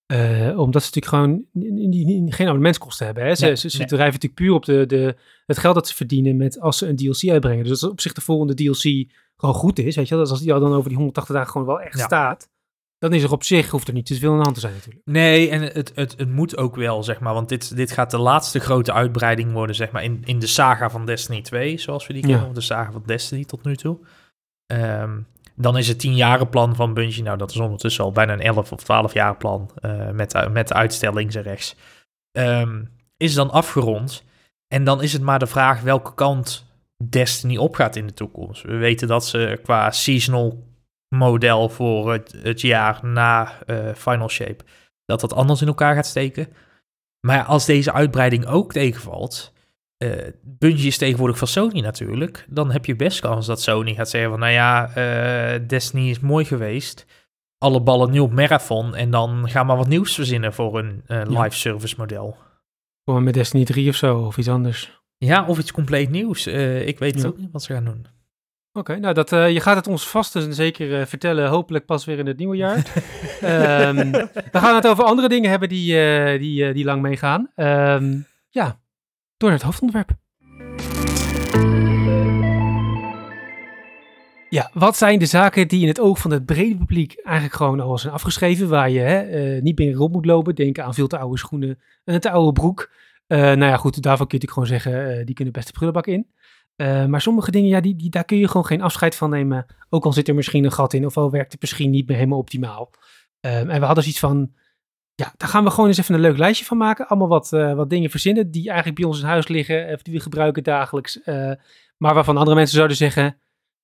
Eh, 0.06 0.58
omdat 0.58 0.82
ze 0.82 0.90
natuurlijk 0.94 1.06
gewoon 1.06 1.44
geen 2.32 2.46
abonnementskosten 2.46 3.06
hebben. 3.06 3.24
Hè? 3.24 3.34
Ze, 3.34 3.44
Nee, 3.44 3.56
ze, 3.56 3.70
ze 3.70 3.78
nee. 3.78 3.86
drijven 3.86 4.12
natuurlijk 4.12 4.34
puur 4.40 4.52
op 4.52 4.64
de, 4.64 4.86
de, 4.86 5.16
het 5.46 5.58
geld 5.58 5.74
dat 5.74 5.88
ze 5.88 5.94
verdienen 5.94 6.36
met 6.36 6.60
als 6.60 6.78
ze 6.78 6.86
een 6.88 6.96
DLC 6.96 7.30
uitbrengen. 7.30 7.62
Dus 7.64 7.70
als 7.82 7.90
op 7.90 8.00
zich 8.00 8.12
de 8.12 8.20
volgende 8.20 8.54
DLC 8.54 9.12
gewoon 9.36 9.54
goed 9.54 9.78
is, 9.78 9.96
weet 9.96 10.08
je 10.08 10.14
wel. 10.14 10.22
Dus 10.22 10.32
als 10.32 10.40
die 10.40 10.52
al 10.52 10.60
dan 10.60 10.72
over 10.72 10.88
die 10.88 10.96
180 10.96 11.34
dagen 11.34 11.50
gewoon 11.50 11.66
wel 11.66 11.80
echt 11.80 11.98
Ja. 11.98 12.04
staat, 12.04 12.48
dan 12.98 13.12
is 13.12 13.22
er 13.22 13.32
op 13.32 13.42
zich, 13.44 13.70
hoeft 13.70 13.88
er 13.88 13.94
niet 13.94 14.06
te 14.06 14.14
veel 14.14 14.30
aan 14.30 14.36
de 14.36 14.42
hand 14.42 14.54
te 14.54 14.60
zijn 14.60 14.72
natuurlijk. 14.74 15.02
Nee, 15.04 15.50
en 15.50 15.62
het, 15.62 15.92
het, 15.94 16.14
het 16.16 16.28
moet 16.30 16.56
ook 16.56 16.76
wel, 16.76 17.02
zeg 17.02 17.20
maar. 17.20 17.34
Want 17.34 17.48
dit, 17.48 17.76
dit 17.76 17.92
gaat 17.92 18.10
de 18.10 18.18
laatste 18.18 18.58
grote 18.60 18.92
uitbreiding 18.92 19.52
worden, 19.52 19.76
zeg 19.76 19.90
maar, 19.90 20.04
in, 20.04 20.22
in 20.24 20.38
de 20.38 20.46
saga 20.46 20.90
van 20.90 21.06
Destiny 21.06 21.42
2, 21.42 21.78
zoals 21.78 22.06
we 22.06 22.12
die 22.12 22.22
Ja. 22.22 22.28
kennen. 22.28 22.48
Of 22.48 22.54
de 22.54 22.60
saga 22.60 22.92
van 22.92 23.02
Destiny 23.06 23.44
tot 23.44 23.64
nu 23.64 23.76
toe. 23.76 23.98
Ehm, 24.66 25.20
dan 25.60 25.76
is 25.78 25.88
het 25.88 25.98
10 26.00 26.48
plan 26.50 26.74
van 26.76 26.94
Bungie. 26.94 27.22
Nou, 27.22 27.38
dat 27.38 27.50
is 27.50 27.56
ondertussen 27.56 28.04
al 28.04 28.12
bijna 28.12 28.32
een 28.32 28.40
11 28.40 28.72
of 28.72 28.82
12 28.82 29.12
jaar 29.12 29.36
plan. 29.36 29.70
eh, 29.74 30.10
met, 30.10 30.30
de- 30.30 30.48
met 30.52 30.68
de 30.68 30.74
uitstel 30.74 31.12
links 31.14 31.34
en 31.34 31.42
rechts. 31.42 31.76
Ehm, 32.32 32.84
is 33.16 33.34
dan 33.34 33.50
afgerond. 33.50 34.24
En 34.74 34.84
dan 34.84 35.02
is 35.02 35.12
het 35.12 35.22
maar 35.22 35.38
de 35.38 35.46
vraag 35.46 35.80
welke 35.80 36.14
kant 36.14 36.66
Destiny 37.04 37.56
opgaat 37.56 37.96
in 37.96 38.06
de 38.06 38.12
toekomst. 38.14 38.62
We 38.62 38.76
weten 38.76 39.08
dat 39.08 39.26
ze 39.26 39.60
qua 39.62 39.90
seasonal 39.90 40.66
model 41.14 41.68
voor 41.68 42.12
het, 42.12 42.34
het 42.42 42.60
jaar 42.60 42.98
na 43.02 43.52
eh, 43.66 43.94
Final 43.94 44.28
Shape, 44.28 44.64
dat 45.04 45.20
dat 45.20 45.32
anders 45.32 45.60
in 45.60 45.66
elkaar 45.68 45.94
gaat 45.94 46.06
steken. 46.06 46.48
Maar 47.26 47.44
als 47.44 47.64
deze 47.66 47.92
uitbreiding 47.92 48.46
ook 48.46 48.72
tegenvalt, 48.72 49.52
eh 49.98 50.10
Bungie 50.42 50.86
is 50.86 50.98
tegenwoordig 50.98 51.38
van 51.38 51.48
Sony 51.48 51.80
natuurlijk, 51.80 52.44
dan 52.48 52.70
heb 52.70 52.84
je 52.84 52.96
best 52.96 53.20
kans 53.20 53.46
dat 53.46 53.62
Sony 53.62 53.94
gaat 53.94 54.08
zeggen 54.08 54.30
van, 54.30 54.38
nou 54.38 54.52
ja, 54.52 54.90
eh, 54.94 55.60
Destiny 55.66 56.10
is 56.10 56.20
mooi 56.20 56.44
geweest, 56.44 57.06
alle 57.58 57.80
ballen 57.82 58.10
nu 58.10 58.18
op 58.18 58.32
Marathon 58.32 58.94
en 58.94 59.10
dan 59.10 59.48
gaan 59.50 59.66
we 59.66 59.74
wat 59.74 59.88
nieuws 59.88 60.14
verzinnen 60.14 60.52
voor 60.52 60.78
een 60.78 61.02
eh, 61.06 61.22
Ja. 61.28 61.42
live 61.42 61.56
service 61.56 61.94
model. 61.98 62.36
Gewoon 63.04 63.24
met 63.24 63.34
Destiny 63.34 63.64
3 63.64 63.88
of 63.88 63.94
zo, 63.94 64.18
of 64.18 64.36
iets 64.38 64.48
anders. 64.48 65.00
Ja, 65.16 65.46
of 65.46 65.58
iets 65.58 65.72
compleet 65.72 66.10
nieuws. 66.10 66.46
Ik 66.46 66.98
weet 66.98 67.20
Ja. 67.20 67.26
ook 67.26 67.38
niet 67.38 67.52
wat 67.52 67.62
ze 67.62 67.72
gaan 67.72 67.84
doen. 67.84 68.06
Oké, 68.72 68.96
nou 68.98 69.14
dat, 69.14 69.30
je 69.30 69.60
gaat 69.60 69.76
het 69.76 69.86
ons 69.86 70.08
vast 70.08 70.36
en 70.36 70.54
zeker 70.54 71.06
vertellen, 71.06 71.48
hopelijk 71.48 71.86
pas 71.86 72.04
weer 72.04 72.18
in 72.18 72.26
het 72.26 72.36
nieuwe 72.38 72.56
jaar. 72.56 72.76
Ehm, 73.40 74.10
we 74.52 74.58
gaan 74.58 74.74
het 74.74 74.86
over 74.86 75.04
andere 75.04 75.28
dingen 75.28 75.50
hebben 75.50 75.68
die, 75.68 75.92
die, 76.38 76.72
die 76.72 76.84
lang 76.84 77.02
meegaan. 77.02 77.50
Ehm, 77.54 78.16
ja, 78.48 78.80
door 79.38 79.50
naar 79.50 79.58
het 79.58 79.66
hoofdonderwerp. 79.66 80.16
Ja, 84.48 84.70
wat 84.72 84.96
zijn 84.96 85.18
de 85.18 85.26
zaken 85.26 85.68
die 85.68 85.82
in 85.82 85.88
het 85.88 86.00
oog 86.00 86.18
van 86.18 86.30
het 86.30 86.46
brede 86.46 86.76
publiek 86.76 87.20
eigenlijk 87.22 87.56
gewoon 87.56 87.80
al 87.80 87.98
zijn 87.98 88.12
afgeschreven, 88.12 88.68
waar 88.68 88.90
je 88.90 89.00
hè, 89.00 89.18
eh, 89.20 89.62
niet 89.62 89.78
meer 89.78 90.00
op 90.00 90.12
moet 90.12 90.26
lopen? 90.26 90.54
Denk 90.54 90.78
aan 90.78 90.94
veel 90.94 91.06
te 91.06 91.18
oude 91.18 91.38
schoenen 91.38 91.78
en 92.04 92.14
een 92.14 92.20
te 92.20 92.30
oude 92.30 92.52
broek. 92.52 92.90
Eh, 93.26 93.38
nou 93.38 93.64
ja, 93.64 93.76
goed, 93.76 94.02
daarvan 94.02 94.26
kun 94.26 94.38
je 94.38 94.44
natuurlijk 94.44 94.52
gewoon 94.52 94.80
zeggen, 94.80 95.18
eh, 95.18 95.26
die 95.26 95.34
kunnen 95.34 95.52
best 95.52 95.66
de 95.66 95.72
prullenbak 95.72 96.06
in. 96.06 96.26
Eh, 96.76 97.06
maar 97.06 97.20
sommige 97.20 97.50
dingen, 97.50 97.68
ja, 97.68 97.80
die, 97.80 97.96
die, 97.96 98.10
daar 98.10 98.24
kun 98.24 98.38
je 98.38 98.48
gewoon 98.48 98.66
geen 98.66 98.82
afscheid 98.82 99.14
van 99.14 99.30
nemen. 99.30 99.66
Ook 99.88 100.04
al 100.04 100.12
zit 100.12 100.28
er 100.28 100.34
misschien 100.34 100.64
een 100.64 100.72
gat 100.72 100.92
in, 100.92 101.06
of 101.06 101.16
al 101.16 101.30
werkt 101.30 101.52
het 101.52 101.60
misschien 101.60 101.90
niet 101.90 102.06
meer 102.08 102.16
helemaal 102.16 102.38
optimaal. 102.38 102.90
Ehm, 103.40 103.70
en 103.70 103.80
we 103.80 103.86
hadden 103.86 104.02
zoiets 104.04 104.20
van, 104.20 104.52
ja, 105.18 105.32
daar 105.36 105.48
gaan 105.48 105.64
we 105.64 105.70
gewoon 105.70 105.88
eens 105.88 105.98
even 105.98 106.14
een 106.14 106.20
leuk 106.20 106.38
lijstje 106.38 106.64
van 106.66 106.76
maken. 106.76 107.06
Allemaal 107.08 107.28
wat, 107.28 107.52
eh, 107.52 107.74
wat 107.74 107.90
dingen 107.90 108.10
verzinnen 108.10 108.50
die 108.50 108.66
eigenlijk 108.66 108.98
bij 109.00 109.08
ons 109.08 109.20
in 109.20 109.26
huis 109.26 109.48
liggen, 109.48 109.92
of 109.92 110.02
die 110.02 110.14
we 110.14 110.20
gebruiken 110.20 110.62
dagelijks. 110.62 111.22
eh, 111.22 111.52
maar 111.96 112.14
waarvan 112.14 112.36
andere 112.36 112.56
mensen 112.56 112.76
zouden 112.76 112.96
zeggen, 112.96 113.38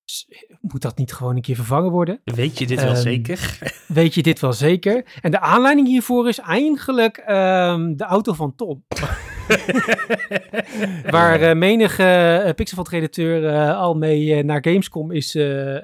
"S- 0.04 0.26
moet 0.60 0.82
dat 0.82 0.96
niet 0.98 1.12
gewoon 1.12 1.36
een 1.36 1.42
keer 1.42 1.54
vervangen 1.54 1.90
worden? 1.90 2.20
Weet 2.24 2.58
je 2.58 2.66
dit 2.66 2.82
wel 2.82 2.92
Ehm, 2.92 3.00
zeker? 3.02 3.58
Weet 3.86 4.14
je 4.14 4.22
dit 4.22 4.40
wel 4.40 4.52
zeker? 4.52 5.04
En 5.20 5.30
de 5.30 5.40
aanleiding 5.40 5.86
hiervoor 5.88 6.28
is 6.28 6.38
eigenlijk 6.38 7.16
ehm, 7.16 7.96
de 7.96 8.04
auto 8.04 8.32
van 8.32 8.54
Tom. 8.54 8.84
Waar 11.10 11.40
eh, 11.40 11.54
menige 11.56 12.02
uh, 12.02 12.48
eh, 13.68 13.78
al 13.78 13.94
mee 13.94 14.34
eh, 14.34 14.44
naar 14.44 14.58
Gamescom 14.64 15.10
is 15.12 15.34
eh 15.34 15.76
eh 15.76 15.82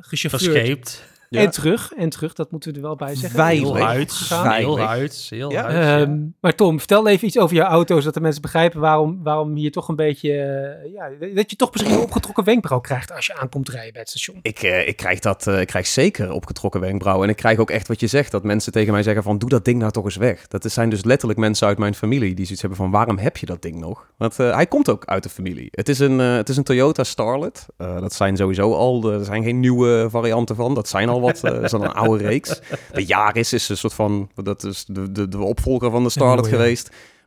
gechauffeurd. 0.00 0.52
Verscheept. 0.52 1.04
Ja. 1.28 1.40
En 1.40 1.50
terug, 1.50 1.92
en 1.92 2.08
terug, 2.08 2.32
dat 2.32 2.50
moeten 2.50 2.70
we 2.70 2.76
er 2.76 2.82
wel 2.82 2.96
bij 2.96 3.14
zeggen. 3.14 3.38
Wij- 3.38 3.54
Heel. 3.56 3.74
Gegaan. 4.06 4.52
Heel 4.52 4.78
huids. 4.78 5.30
Heel 5.30 5.50
Ja. 5.52 5.70
ja. 5.70 6.00
Ehm, 6.00 6.18
maar 6.40 6.54
Tom, 6.54 6.78
vertel 6.78 7.08
even 7.08 7.26
iets 7.26 7.38
over 7.38 7.56
jouw 7.56 7.68
auto, 7.68 7.98
zodat 7.98 8.14
de 8.14 8.20
mensen 8.20 8.42
begrijpen 8.42 8.80
waarom, 8.80 9.22
waarom 9.22 9.54
hier 9.54 9.70
toch 9.70 9.88
een 9.88 9.96
beetje, 9.96 10.30
eh, 10.32 10.92
ja, 10.92 11.10
dat 11.34 11.50
je 11.50 11.56
toch 11.56 11.72
misschien 11.72 11.94
een 11.94 12.00
opgetrokken 12.00 12.44
wenkbrauw 12.44 12.80
krijgt 12.80 13.12
als 13.12 13.26
je 13.26 13.34
aankomt 13.36 13.68
rijden 13.68 13.92
bij 13.92 14.00
het 14.00 14.10
station. 14.10 14.38
Ik, 14.42 14.62
eh, 14.62 14.88
ik 14.88 14.96
krijg 14.96 15.18
dat, 15.18 15.46
eh, 15.46 15.60
ik 15.60 15.66
krijg 15.66 15.86
zeker 15.86 16.32
opgetrokken 16.32 16.80
wenkbrauwen. 16.80 17.24
En 17.24 17.30
ik 17.30 17.36
krijg 17.36 17.58
ook 17.58 17.70
echt 17.70 17.88
wat 17.88 18.00
je 18.00 18.06
zegt, 18.06 18.30
dat 18.30 18.42
mensen 18.44 18.72
tegen 18.72 18.92
mij 18.92 19.02
zeggen 19.02 19.22
van, 19.22 19.38
doe 19.38 19.48
dat 19.48 19.64
ding 19.64 19.78
nou 19.78 19.92
toch 19.92 20.04
eens 20.04 20.16
weg. 20.16 20.46
Dat 20.46 20.64
zijn 20.72 20.90
dus 20.90 21.04
letterlijk 21.04 21.38
mensen 21.40 21.66
uit 21.66 21.78
mijn 21.78 21.94
familie 21.94 22.34
die 22.34 22.44
zoiets 22.44 22.60
hebben 22.60 22.78
van, 22.78 22.90
waarom 22.90 23.18
heb 23.18 23.36
je 23.36 23.46
dat 23.46 23.62
ding 23.62 23.76
nog? 23.80 24.06
Want 24.16 24.38
eh, 24.38 24.54
hij 24.54 24.66
komt 24.66 24.90
ook 24.90 25.04
uit 25.04 25.22
de 25.22 25.28
familie. 25.28 25.68
Het 25.70 25.88
is 25.88 25.98
een, 25.98 26.20
eh, 26.20 26.34
het 26.34 26.48
is 26.48 26.56
een 26.56 26.64
Toyota 26.64 27.04
Starlet. 27.04 27.66
Eh, 27.76 28.00
dat 28.00 28.12
zijn 28.12 28.36
sowieso 28.36 28.72
al, 28.74 29.12
er 29.12 29.24
zijn 29.24 29.42
geen 29.42 29.60
nieuwe 29.60 30.06
varianten 30.10 30.56
van. 30.56 30.74
Dat 30.74 30.88
zijn 30.88 31.08
al 31.08 31.15
wat, 31.20 31.40
dat 31.40 31.62
is 31.62 31.72
al 31.72 31.82
een 31.82 31.92
oude 31.92 32.24
reeks. 32.24 32.60
De 32.92 33.04
Yaris 33.04 33.52
is 33.52 33.68
een 33.68 33.76
soort 33.76 33.94
van, 33.94 34.30
dat 34.34 34.64
is 34.64 34.84
de, 34.88 35.12
de, 35.12 35.28
de 35.28 35.38
opvolger 35.38 35.90
van 35.90 36.02
de 36.02 36.10
Starlet 36.10 36.50
nieuwe, 36.50 36.68
ja. 36.68 36.74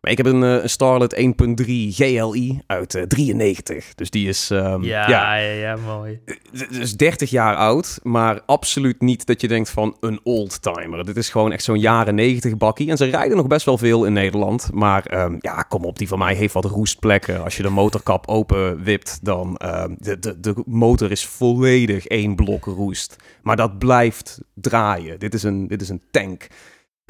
Maar 0.02 0.12
ik 0.12 0.18
heb 0.18 0.26
een, 0.26 0.44
eh, 0.44 0.62
een 0.62 0.70
Starlet 0.70 1.16
1.3 1.16 1.92
GLI 1.92 2.62
uit 2.68 2.96
eh, 2.96 3.04
93. 3.04 3.96
Dus 3.96 4.10
die 4.10 4.28
is... 4.28 4.50
ehm, 4.50 4.84
ja, 4.84 5.10
ja, 5.10 5.36
ja, 5.36 5.76
mooi. 5.76 6.20
het 6.52 6.78
is 6.78 6.98
30 6.98 7.30
jaar 7.30 7.56
oud, 7.56 8.00
maar 8.04 8.42
absoluut 8.46 9.02
niet 9.02 9.26
dat 9.26 9.42
je 9.42 9.48
denkt 9.48 9.70
van 9.70 9.98
een 10.00 10.20
oldtimer. 10.24 11.06
Dit 11.06 11.18
is 11.18 11.30
gewoon 11.30 11.52
echt 11.52 11.64
zo'n 11.64 11.80
jaren 11.80 12.16
90 12.16 12.58
bakkie. 12.58 12.90
En 12.90 12.98
ze 12.98 13.06
rijden 13.06 13.38
nog 13.38 13.48
best 13.48 13.66
wel 13.66 13.78
veel 13.78 14.06
in 14.06 14.14
Nederland. 14.14 14.70
Maar 14.74 15.06
ehm, 15.06 15.36
ja, 15.40 15.62
kom 15.62 15.84
op, 15.86 15.98
die 15.98 16.08
van 16.08 16.20
mij 16.20 16.36
heeft 16.36 16.54
wat 16.54 16.66
roestplekken. 16.66 17.44
Als 17.44 17.58
je 17.58 17.64
de 17.64 17.70
motorkap 17.70 18.28
open 18.28 18.84
wipt, 18.84 19.20
dan 19.22 19.60
um, 19.66 19.96
de, 20.00 20.20
de, 20.20 20.40
de 20.40 20.54
motor 20.66 21.12
is 21.12 21.26
volledig 21.26 22.06
één 22.06 22.36
blok 22.36 22.66
roest. 22.66 23.16
Maar 23.42 23.56
dat 23.56 23.80
blijft 23.80 24.40
draaien. 24.54 25.20
Dit 25.20 25.34
is 25.34 25.44
een, 25.44 25.68
dit 25.68 25.82
is 25.82 25.90
een 25.90 26.02
tank. 26.12 26.48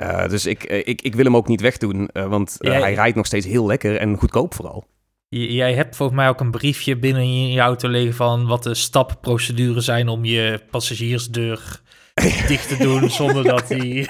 Uh, 0.03 0.27
dus 0.27 0.45
ik, 0.45 0.63
ik, 0.63 1.01
ik 1.01 1.15
wil 1.15 1.25
hem 1.25 1.35
ook 1.35 1.47
niet 1.47 1.61
wegdoen, 1.61 2.09
uh, 2.13 2.25
want 2.25 2.57
uh, 2.59 2.71
Jij... 2.71 2.81
hij 2.81 2.93
rijdt 2.93 3.15
nog 3.15 3.25
steeds 3.25 3.45
heel 3.45 3.65
lekker 3.67 3.97
en 3.97 4.17
goedkoop 4.17 4.53
vooral. 4.53 4.87
Jij 5.29 5.73
hebt 5.73 5.95
volgens 5.95 6.17
mij 6.17 6.29
ook 6.29 6.39
een 6.39 6.51
briefje 6.51 6.97
binnen 6.97 7.21
in 7.21 7.49
je 7.49 7.59
auto 7.59 7.89
liggen 7.89 8.13
van 8.13 8.47
wat 8.47 8.63
de 8.63 8.75
stapprocedures 8.75 9.85
zijn 9.85 10.07
om 10.07 10.25
je 10.25 10.61
passagiersdeur 10.71 11.81
dicht 12.47 12.67
te 12.67 12.77
doen 12.77 13.09
zonder 13.09 13.43
dat 13.43 13.67
die... 13.67 14.09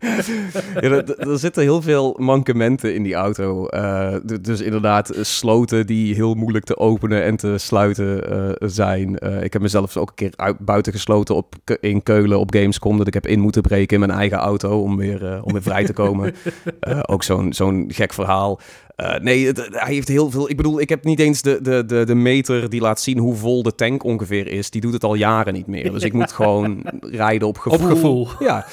ja, 0.00 0.80
er, 0.80 1.18
er, 1.18 1.38
zitten 1.38 1.62
heel 1.62 1.82
veel 1.82 2.16
mankementen 2.18 2.94
in 2.94 3.02
die 3.02 3.14
auto. 3.14 3.66
Uh, 3.70 4.14
dus 4.40 4.60
inderdaad, 4.60 5.10
sloten 5.20 5.86
die 5.86 6.14
heel 6.14 6.34
moeilijk 6.34 6.64
te 6.64 6.76
openen 6.76 7.22
en 7.22 7.36
te 7.36 7.58
sluiten 7.58 8.32
uh, 8.32 8.68
zijn. 8.68 9.16
Uh, 9.22 9.42
ik 9.42 9.52
heb 9.52 9.62
mezelf 9.62 9.96
ook 9.96 10.08
een 10.08 10.14
keer 10.14 10.32
uit, 10.36 10.58
buiten 10.58 10.92
gesloten 10.92 11.34
op, 11.34 11.54
in 11.80 12.02
Keulen 12.02 12.38
op 12.38 12.54
Gamescom. 12.54 12.98
Dat 12.98 13.06
ik 13.06 13.14
heb 13.14 13.26
in 13.26 13.40
moeten 13.40 13.62
breken 13.62 14.00
in 14.00 14.06
mijn 14.06 14.18
eigen 14.18 14.38
auto 14.38 14.82
om 14.82 14.96
weer, 14.96 15.42
om 15.42 15.52
weer 15.52 15.62
vrij 15.62 15.84
te 15.84 15.92
komen. 15.92 16.34
ook 17.12 17.22
zo'n 17.22 17.52
zo'n 17.52 17.84
gek 17.88 18.12
verhaal. 18.12 18.60
Uh, 19.02 19.18
nee, 19.18 19.46
het, 19.46 19.68
hij 19.70 19.94
heeft 19.94 20.08
heel 20.08 20.30
veel. 20.30 20.50
Ik 20.50 20.56
bedoel, 20.56 20.80
ik 20.80 20.88
heb 20.88 21.04
niet 21.04 21.18
eens 21.18 21.42
de, 21.42 21.58
de, 21.62 21.84
de, 21.86 22.04
de 22.04 22.14
meter 22.14 22.70
die 22.70 22.80
laat 22.80 23.00
zien 23.00 23.18
hoe 23.18 23.34
vol 23.34 23.62
de 23.62 23.74
tank 23.74 24.04
ongeveer 24.04 24.46
is. 24.46 24.70
Die 24.70 24.80
doet 24.80 24.92
het 24.92 25.04
al 25.04 25.14
jaren 25.14 25.52
niet 25.52 25.66
meer. 25.66 25.92
Dus 25.92 26.02
ik 26.02 26.12
moet 26.12 26.32
gewoon 26.32 26.82
rijden 27.00 27.48
op 27.48 27.58
gevoel. 27.58 27.88
Op 27.88 27.94
gevoel. 27.94 28.28
Ja. 28.38 28.66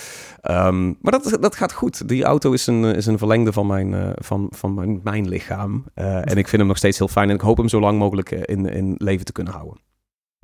Um, 0.67 0.97
maar 1.01 1.11
dat, 1.11 1.37
dat 1.39 1.55
gaat 1.55 1.73
goed. 1.73 2.07
Die 2.07 2.23
auto 2.23 2.51
is 2.51 2.67
een, 2.67 2.83
is 2.83 3.05
een 3.05 3.17
verlengde 3.17 3.53
van 3.53 3.67
mijn, 3.67 3.91
uh, 3.91 4.09
van, 4.15 4.47
van 4.49 4.73
mijn, 4.73 4.99
mijn 5.03 5.27
lichaam. 5.27 5.83
Uh, 5.95 6.15
en 6.15 6.37
ik 6.37 6.47
vind 6.47 6.51
hem 6.51 6.67
nog 6.67 6.77
steeds 6.77 6.97
heel 6.97 7.07
fijn. 7.07 7.29
En 7.29 7.35
ik 7.35 7.41
hoop 7.41 7.57
hem 7.57 7.69
zo 7.69 7.79
lang 7.79 7.99
mogelijk 7.99 8.31
in, 8.31 8.69
in 8.69 8.95
leven 8.97 9.25
te 9.25 9.31
kunnen 9.31 9.53
houden. 9.53 9.79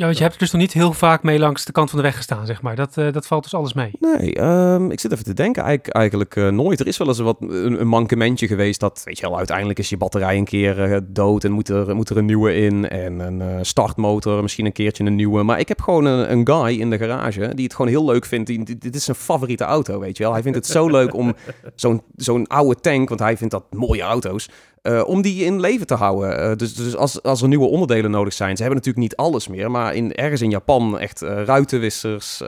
Ja, 0.02 0.08
want 0.08 0.20
je 0.20 0.26
hebt 0.26 0.36
er 0.36 0.42
dus 0.44 0.52
nog 0.52 0.62
niet 0.62 0.74
heel 0.74 0.94
vaak 0.94 1.24
mee 1.24 1.40
langs 1.40 1.66
de 1.66 1.72
kant 1.72 1.90
van 1.90 2.00
de 2.00 2.06
weg 2.06 2.16
gestaan, 2.16 2.46
zeg 2.46 2.62
maar. 2.62 2.76
Dat, 2.76 2.98
uh, 2.98 3.12
dat 3.12 3.28
valt 3.28 3.44
dus 3.44 3.54
alles 3.54 3.74
mee. 3.74 3.92
Nee, 4.00 4.42
um, 4.42 4.92
ik 4.92 5.00
zit 5.00 5.12
even 5.12 5.24
te 5.24 5.34
denken. 5.34 5.64
Eigenlijk, 5.64 5.96
eigenlijk 5.96 6.36
uh, 6.36 6.48
nooit. 6.48 6.80
Er 6.80 6.88
is 6.88 6.98
wel 6.98 7.08
eens 7.08 7.20
wat, 7.20 7.38
een, 7.40 7.82
een 7.82 7.88
mankementje 7.88 8.48
geweest 8.48 8.80
dat, 8.80 9.02
weet 9.06 9.20
je 9.20 9.28
wel, 9.28 9.38
uiteindelijk 9.38 9.80
is 9.80 9.90
je 9.90 9.98
batterij 9.98 10.38
een 10.38 10.46
keer 10.46 10.92
uh, 10.92 10.98
dood 11.08 11.44
en 11.44 11.52
moet 11.52 11.70
er, 11.70 11.96
moet 11.96 12.10
er 12.10 12.18
een 12.18 12.26
nieuwe 12.26 12.56
in. 12.56 12.90
En 12.90 13.20
een 13.20 13.66
startmotor, 13.66 14.42
misschien 14.42 14.66
een 14.66 14.72
keertje 14.72 15.04
een 15.04 15.16
nieuwe. 15.16 15.44
Maar 15.44 15.60
ik 15.60 15.68
heb 15.68 15.82
gewoon 15.82 16.06
een, 16.06 16.32
een 16.32 16.48
guy 16.48 16.80
in 16.80 16.90
de 16.90 16.98
garage 16.98 17.56
die 17.56 17.64
het 17.64 17.74
gewoon 17.76 17.92
heel 17.92 18.06
leuk 18.06 18.26
vindt. 18.26 18.48
Die, 18.48 18.78
dit 18.78 18.96
is 18.96 19.04
zijn 19.04 19.18
favoriete 19.18 19.64
auto, 19.64 20.00
weet 20.00 20.18
je 20.18 20.24
wel. 20.24 20.34
Hij 20.34 20.42
vindt 20.42 20.58
het 20.58 20.68
zo 20.68 20.90
leuk 20.90 21.14
om 21.14 21.36
zo'n 21.76 22.02
zo'n 22.16 22.48
oude 22.48 22.80
tank, 22.80 23.10
want 23.10 23.22
hij 23.22 23.38
vindt 23.38 23.54
dat 23.54 23.64
mooie 23.72 24.02
auto's. 24.02 24.50
Uh, 24.84 25.08
om 25.08 25.22
die 25.22 25.46
in 25.46 25.60
leven 25.60 25.88
te 25.88 25.94
houden. 25.94 26.50
Uh, 26.50 26.56
dus 26.56 26.74
dus 26.74 26.96
als, 26.96 27.24
als 27.24 27.42
er 27.42 27.48
nieuwe 27.48 27.68
onderdelen 27.68 28.12
nodig 28.12 28.34
zijn. 28.34 28.56
Ze 28.56 28.64
hebben 28.64 28.80
natuurlijk 28.80 29.08
niet 29.08 29.16
alles 29.16 29.48
meer. 29.48 29.72
Maar 29.72 29.96
in, 29.96 30.14
ergens 30.14 30.42
in 30.42 30.50
Japan 30.50 31.00
echt 31.00 31.22
uh, 31.22 31.44
ruitenwissers, 31.44 32.44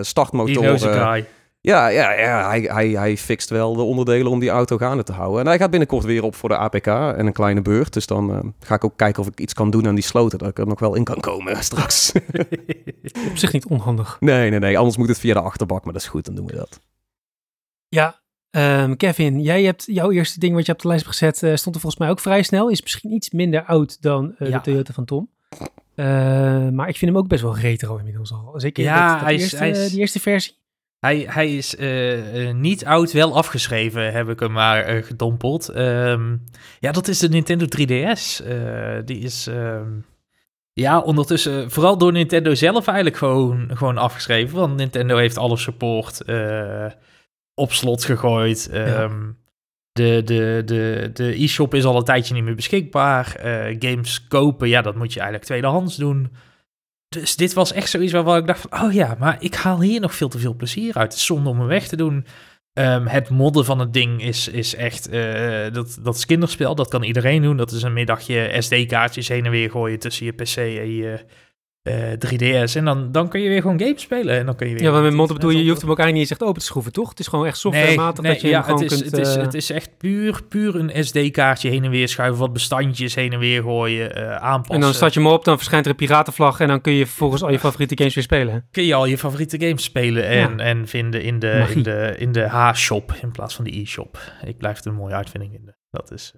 startmotoren. 0.00 1.26
Ja, 1.60 1.86
ja, 1.86 2.12
ja 2.12 2.48
hij, 2.48 2.60
hij, 2.60 2.88
hij 2.88 3.16
fixt 3.16 3.50
wel 3.50 3.74
de 3.74 3.82
onderdelen 3.82 4.32
om 4.32 4.38
die 4.38 4.50
auto 4.50 4.76
gaande 4.76 5.02
te 5.02 5.12
houden. 5.12 5.40
En 5.40 5.46
hij 5.46 5.58
gaat 5.58 5.70
binnenkort 5.70 6.04
weer 6.04 6.22
op 6.22 6.34
voor 6.34 6.48
de 6.48 6.56
APK 6.56 6.86
en 6.86 7.26
een 7.26 7.32
kleine 7.32 7.62
beurt. 7.62 7.92
Dus 7.92 8.06
dan 8.06 8.54
ga 8.60 8.74
ik 8.74 8.84
ook 8.84 8.96
kijken 8.96 9.22
of 9.22 9.28
ik 9.28 9.40
iets 9.40 9.54
kan 9.54 9.70
doen 9.70 9.86
aan 9.86 9.94
die 9.94 10.04
sloten. 10.04 10.38
Dat 10.38 10.48
ik 10.48 10.58
er 10.58 10.66
nog 10.66 10.80
wel 10.80 10.94
in 10.94 11.04
kan 11.04 11.20
komen 11.20 11.64
straks. 11.64 12.12
op 13.30 13.36
zich 13.36 13.52
niet 13.52 13.66
onhandig. 13.66 14.16
Nee, 14.20 14.50
nee, 14.50 14.58
nee. 14.58 14.78
Anders 14.78 14.96
moet 14.96 15.08
het 15.08 15.18
via 15.18 15.34
de 15.34 15.40
achterbak. 15.40 15.84
Maar 15.84 15.92
dat 15.92 16.02
is 16.02 16.08
goed, 16.08 16.24
dan 16.24 16.34
doen 16.34 16.46
we 16.46 16.56
dat. 16.56 16.80
Ja, 17.88 18.21
Um, 18.56 18.96
Kevin, 18.96 19.40
jij 19.40 19.62
hebt 19.62 19.84
jouw 19.86 20.10
eerste 20.10 20.38
ding 20.38 20.54
wat 20.54 20.66
je 20.66 20.72
op 20.72 20.82
de 20.82 20.88
lijst 20.88 21.04
hebt 21.04 21.16
gezet, 21.16 21.42
uh, 21.42 21.56
stond 21.56 21.74
er 21.74 21.80
volgens 21.80 22.00
mij 22.02 22.10
ook 22.10 22.20
vrij 22.20 22.42
snel. 22.42 22.68
Is 22.68 22.82
misschien 22.82 23.12
iets 23.12 23.30
minder 23.30 23.64
oud 23.64 24.02
dan 24.02 24.34
uh, 24.38 24.48
ja. 24.48 24.56
de 24.56 24.62
Toyota 24.62 24.92
van 24.92 25.04
Tom. 25.04 25.30
Uh, 25.94 26.06
maar 26.68 26.88
ik 26.88 26.96
vind 26.96 27.10
hem 27.10 27.16
ook 27.16 27.28
best 27.28 27.42
wel 27.42 27.58
retro 27.58 27.96
inmiddels 27.96 28.32
al. 28.32 28.54
Zeker 28.56 28.84
ja, 28.84 29.12
dat, 29.12 29.24
hij 29.24 29.34
is, 29.34 29.40
eerste, 29.40 29.56
hij 29.56 29.70
is, 29.70 29.90
die 29.90 30.00
eerste 30.00 30.20
versie. 30.20 30.52
Hij, 30.98 31.26
hij 31.28 31.56
is 31.56 31.74
uh, 31.74 32.52
niet 32.52 32.84
oud, 32.84 33.12
wel 33.12 33.36
afgeschreven, 33.36 34.12
heb 34.12 34.28
ik 34.28 34.40
hem 34.40 34.52
maar 34.52 35.02
gedompeld. 35.02 35.76
Um, 35.76 36.44
ja, 36.80 36.92
dat 36.92 37.08
is 37.08 37.18
de 37.18 37.28
Nintendo 37.28 37.64
3DS. 37.64 38.46
Uh, 38.46 38.98
die 39.04 39.18
is... 39.18 39.46
Um, 39.46 40.04
ja, 40.72 41.00
ondertussen, 41.00 41.70
vooral 41.70 41.98
door 41.98 42.12
Nintendo 42.12 42.54
zelf 42.54 42.86
eigenlijk 42.86 43.16
gewoon, 43.16 43.70
gewoon 43.74 43.98
afgeschreven. 43.98 44.58
Want 44.58 44.76
Nintendo 44.76 45.16
heeft 45.16 45.38
alle 45.38 45.56
support 45.56 46.22
uh, 46.26 46.86
op 47.54 47.72
slot 47.72 48.04
gegooid. 48.04 48.68
Ja. 48.72 49.02
Um, 49.02 49.40
de 49.92 50.22
de, 50.24 50.62
de, 50.64 51.10
de 51.12 51.42
e-shop 51.42 51.74
is 51.74 51.84
al 51.84 51.96
een 51.96 52.04
tijdje 52.04 52.34
niet 52.34 52.44
meer 52.44 52.54
beschikbaar. 52.54 53.36
Uh, 53.44 53.76
games 53.78 54.26
kopen, 54.26 54.68
ja, 54.68 54.82
dat 54.82 54.96
moet 54.96 55.12
je 55.12 55.20
eigenlijk 55.20 55.48
tweedehands 55.48 55.96
doen. 55.96 56.32
Dus 57.08 57.36
dit 57.36 57.52
was 57.52 57.72
echt 57.72 57.90
zoiets 57.90 58.12
waarvan 58.12 58.36
ik 58.36 58.46
dacht 58.46 58.66
van, 58.68 58.82
oh 58.82 58.92
ja, 58.92 59.16
maar 59.18 59.36
ik 59.40 59.54
haal 59.54 59.80
hier 59.80 60.00
nog 60.00 60.14
veel 60.14 60.28
te 60.28 60.38
veel 60.38 60.54
plezier 60.54 60.94
uit. 60.94 61.10
Het 61.10 61.20
is 61.20 61.26
zonde 61.26 61.48
om 61.48 61.58
hem 61.58 61.68
weg 61.68 61.88
te 61.88 61.96
doen. 61.96 62.26
Um, 62.78 63.06
het 63.06 63.28
modden 63.28 63.64
van 63.64 63.78
het 63.78 63.92
ding 63.92 64.22
is, 64.22 64.48
is 64.48 64.74
echt, 64.74 65.12
uh, 65.12 65.72
dat, 65.72 65.98
dat 66.02 66.16
is 66.16 66.26
kinderspel, 66.26 66.74
dat 66.74 66.88
kan 66.88 67.02
iedereen 67.02 67.42
doen. 67.42 67.56
Dat 67.56 67.70
is 67.70 67.82
een 67.82 67.92
middagje 67.92 68.56
SD-kaartjes 68.58 69.28
heen 69.28 69.44
en 69.44 69.50
weer 69.50 69.70
gooien 69.70 69.98
tussen 69.98 70.26
je 70.26 70.32
PC 70.32 70.56
en 70.56 70.94
je 70.94 71.24
uh, 71.82 72.12
3DS. 72.12 72.72
En 72.76 72.84
dan, 72.84 73.12
dan 73.12 73.28
kun 73.28 73.40
je 73.40 73.48
weer 73.48 73.60
gewoon 73.60 73.80
games 73.80 74.02
spelen. 74.02 74.38
En 74.38 74.46
dan 74.46 74.56
kun 74.56 74.68
je 74.68 74.74
weer 74.74 74.82
ja, 74.82 74.90
maar 74.90 75.02
met 75.02 75.12
modden 75.12 75.36
bedoel 75.36 75.50
je, 75.50 75.62
je 75.64 75.68
hoeft 75.68 75.80
hem 75.80 75.90
ook 75.90 75.98
eigenlijk 75.98 76.12
niet 76.12 76.30
eens 76.30 76.40
echt 76.40 76.48
open 76.48 76.60
te 76.60 76.66
schroeven, 76.66 76.92
toch? 76.92 77.08
Het 77.08 77.20
is 77.20 77.26
gewoon 77.26 77.46
echt 77.46 77.58
softwarematig 77.58 78.22
nee, 78.22 78.32
nee, 78.32 78.40
dat 78.40 78.42
je 78.42 78.48
ja, 78.48 78.54
hem 78.54 78.64
gewoon 78.64 78.82
het 78.82 78.92
is, 78.92 79.00
kunt... 79.00 79.10
Het 79.10 79.26
is, 79.26 79.36
uh... 79.36 79.42
het 79.42 79.54
is 79.54 79.70
echt 79.70 79.98
puur, 79.98 80.42
puur 80.48 80.74
een 80.74 81.04
SD-kaartje 81.04 81.68
heen 81.68 81.84
en 81.84 81.90
weer 81.90 82.08
schuiven, 82.08 82.40
wat 82.40 82.52
bestandjes 82.52 83.14
heen 83.14 83.32
en 83.32 83.38
weer 83.38 83.62
gooien, 83.62 84.18
uh, 84.18 84.36
aanpassen. 84.36 84.74
En 84.74 84.80
dan 84.80 84.94
start 84.94 85.14
je 85.14 85.20
hem 85.20 85.28
op, 85.28 85.44
dan 85.44 85.56
verschijnt 85.56 85.84
er 85.84 85.90
een 85.90 85.96
piratenvlag 85.96 86.60
en 86.60 86.68
dan 86.68 86.80
kun 86.80 86.92
je 86.92 87.06
vervolgens 87.06 87.42
al 87.42 87.50
je 87.50 87.58
favoriete 87.58 87.96
games 87.96 88.14
weer 88.14 88.24
spelen. 88.24 88.68
Kun 88.70 88.84
je 88.84 88.94
al 88.94 89.06
je 89.06 89.18
favoriete 89.18 89.60
games 89.60 89.82
spelen 89.82 90.26
en, 90.26 90.56
ja. 90.56 90.56
en 90.56 90.88
vinden 90.88 91.22
in 91.22 91.38
de, 91.38 91.66
in 91.74 91.82
de, 91.82 92.14
in 92.18 92.32
de 92.32 92.48
H-shop 92.48 93.14
in 93.22 93.30
plaats 93.30 93.54
van 93.54 93.64
de 93.64 93.80
e-shop. 93.80 94.18
Ik 94.44 94.58
blijf 94.58 94.76
het 94.76 94.84
een 94.84 94.94
mooie 94.94 95.14
uitvinding 95.14 95.52
vinden. 95.52 95.76
Dat 95.90 96.10
is... 96.10 96.32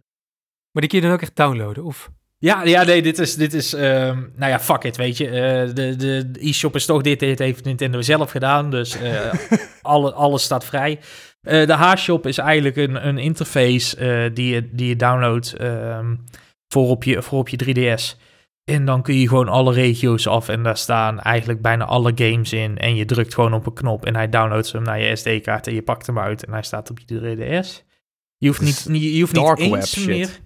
Maar 0.71 0.83
die 0.83 0.91
kun 0.91 0.99
je 0.99 1.05
dan 1.05 1.15
ook 1.15 1.23
echt 1.23 1.37
downloaden, 1.37 1.85
of... 1.85 2.11
Ja, 2.45 2.65
ja, 2.65 2.83
nee, 2.83 3.03
dit 3.03 3.19
is, 3.19 3.35
dit 3.35 3.55
is 3.55 3.73
um, 3.73 4.33
nou 4.37 4.51
ja, 4.51 4.61
fuck 4.61 4.85
it, 4.85 4.97
weet 4.97 5.17
je. 5.17 5.27
Uh, 5.27 5.75
de 5.75 5.97
de, 5.97 6.31
e-shop 6.39 6.75
is 6.75 6.87
toch 6.87 7.03
dit, 7.03 7.21
dit 7.21 7.39
heeft 7.39 7.65
Nintendo 7.65 8.01
zelf 8.01 8.31
gedaan, 8.31 8.71
dus 8.71 9.01
uh, 9.01 9.33
alle, 9.83 10.13
alles 10.13 10.43
staat 10.43 10.65
vrij. 10.65 10.99
Uh, 11.43 11.67
de 11.67 11.73
H-shop 11.73 12.27
is 12.27 12.39
eigenlijk 12.39 12.77
een, 12.77 13.07
een 13.07 13.19
interface 13.19 14.31
die, 14.35 14.55
je, 14.55 14.69
die 14.73 14.89
je 14.89 14.97
downloadt 14.97 15.61
um, 15.61 16.25
voor, 16.69 16.89
op 16.89 17.05
je, 17.05 17.23
voor 17.23 17.39
op 17.39 17.49
je 17.49 17.95
3DS. 17.97 18.21
En 18.65 18.85
dan 18.85 19.03
kun 19.03 19.19
je 19.19 19.29
gewoon 19.29 19.49
alle 19.49 19.73
regio's 19.73 20.27
af 20.27 20.49
en 20.49 20.63
daar 20.63 20.77
staan 20.77 21.21
eigenlijk 21.21 21.63
bijna 21.63 21.85
alle 21.85 22.13
games 22.15 22.53
in. 22.53 22.79
En 22.79 22.97
je 22.97 23.05
drukt 23.05 23.35
gewoon 23.35 23.55
op 23.55 23.67
een 23.67 23.75
knop 23.75 24.05
en 24.05 24.15
hij 24.15 24.29
downloadt 24.29 24.73
hem 24.73 24.83
naar 24.83 25.01
je 25.01 25.17
SD-kaart 25.17 25.67
en 25.67 25.75
je 25.75 25.83
pakt 25.83 26.07
hem 26.07 26.19
uit 26.19 26.45
en 26.45 26.53
hij 26.53 26.63
staat 26.63 26.91
op 26.91 26.99
je 27.07 27.37
3DS. 27.37 27.93
Je 28.37 28.47
hoeft 28.47 28.61
niet, 28.61 28.87
je 29.03 29.21
hoeft 29.21 29.59
niet 29.59 29.59
eens 29.59 29.93
shit. 29.93 30.07
meer... 30.07 30.43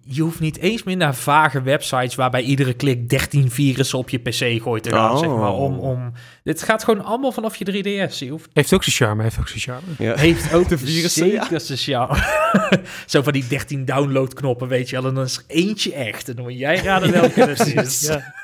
Je 0.00 0.22
hoeft 0.22 0.40
niet 0.40 0.58
eens 0.58 0.82
meer 0.82 0.96
naar 0.96 1.14
vage 1.14 1.62
websites 1.62 2.14
waarbij 2.14 2.42
iedere 2.42 2.74
klik 2.74 3.08
13 3.08 3.50
virussen 3.50 3.98
op 3.98 4.08
je 4.10 4.18
PC 4.18 4.62
gooit 4.62 4.82
te 4.82 4.90
gaan, 4.90 5.10
Oh. 5.10 5.18
zeg 5.18 5.28
maar. 5.28 5.52
Om, 5.52 5.78
om, 5.78 6.12
dit 6.44 6.62
gaat 6.62 6.84
gewoon 6.84 7.04
allemaal 7.04 7.32
vanaf 7.32 7.56
je 7.56 7.64
3DS. 8.10 8.18
Je 8.18 8.28
hoeft 8.30 8.48
Heeft 8.52 8.72
ook 8.72 8.84
zijn 8.84 8.96
charme, 8.96 9.22
heeft 9.22 9.38
ook 9.38 9.48
zijn 9.48 9.60
charme. 9.60 9.86
Ja. 9.98 10.16
heeft 10.16 10.52
ook 10.54 10.68
De 10.74 10.78
virussen, 10.78 11.26
ja. 11.26 11.42
zeker 11.42 11.60
sociaal. 11.60 12.16
Zo 13.06 13.22
van 13.22 13.32
die 13.32 13.46
13 13.46 13.84
downloadknoppen, 13.84 14.68
weet 14.68 14.90
je 14.90 14.96
wel. 15.00 15.08
En 15.08 15.14
dan 15.14 15.24
is 15.24 15.36
er 15.36 15.44
eentje 15.46 15.92
echt. 15.94 16.28
En 16.28 16.34
dan 16.34 16.44
moet 16.44 16.58
jij 16.58 16.76
raden 16.76 17.12
welke 17.12 17.40
het 17.40 17.74
is. 17.74 18.06
Ja. 18.06 18.34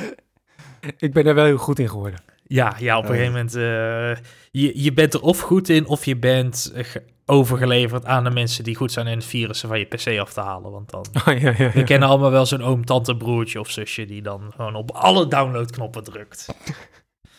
ik 0.98 1.12
ben 1.12 1.24
daar 1.24 1.34
wel 1.34 1.44
heel 1.44 1.56
goed 1.56 1.78
in 1.78 1.88
geworden. 1.88 2.20
Ja, 2.46 2.76
ja, 2.78 2.96
op 2.98 3.04
een 3.04 3.10
Oh. 3.10 3.16
gegeven 3.16 3.32
moment... 3.32 3.54
eh, 3.54 4.24
je, 4.50 4.82
je 4.82 4.92
bent 4.92 5.14
er 5.14 5.20
of 5.20 5.40
goed 5.40 5.68
in, 5.68 5.86
of 5.86 6.04
je 6.04 6.16
bent 6.16 6.72
eh, 6.74 6.84
ge- 6.84 7.02
overgeleverd 7.30 8.04
aan 8.04 8.24
de 8.24 8.30
mensen 8.30 8.64
die 8.64 8.76
goed 8.76 8.92
zijn 8.92 9.06
in 9.06 9.16
het 9.16 9.24
virussen 9.24 9.68
van 9.68 9.78
je 9.78 9.84
PC 9.84 10.18
af 10.18 10.32
te 10.32 10.40
halen. 10.40 10.70
Want 10.70 10.90
dan... 10.90 11.04
Oh, 11.28 11.40
ja, 11.40 11.50
ja, 11.50 11.54
ja. 11.58 11.70
We 11.70 11.84
kennen 11.84 12.08
allemaal 12.08 12.30
wel 12.30 12.46
zo'n 12.46 12.62
oom, 12.62 12.84
tante, 12.84 13.16
broertje 13.16 13.60
of 13.60 13.70
zusje 13.70 14.04
die 14.04 14.22
dan 14.22 14.52
gewoon 14.56 14.74
op 14.74 14.90
alle 14.90 15.28
downloadknoppen 15.28 16.04
drukt. 16.04 16.46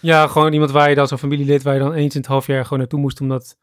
Ja, 0.02 0.28
gewoon 0.28 0.54
iemand 0.54 0.72
waar 0.72 0.90
je 0.90 0.96
dan 0.96 1.08
zo'n 1.08 1.18
familielid 1.18 1.64
waar 1.64 1.74
je 1.74 1.80
dan 1.80 1.94
eens 1.94 2.16
in 2.16 2.22
het 2.22 2.30
half 2.30 2.48
jaar 2.48 2.64
gewoon 2.64 2.80
naartoe 2.80 3.00
moest, 3.00 3.22
omdat 3.22 3.58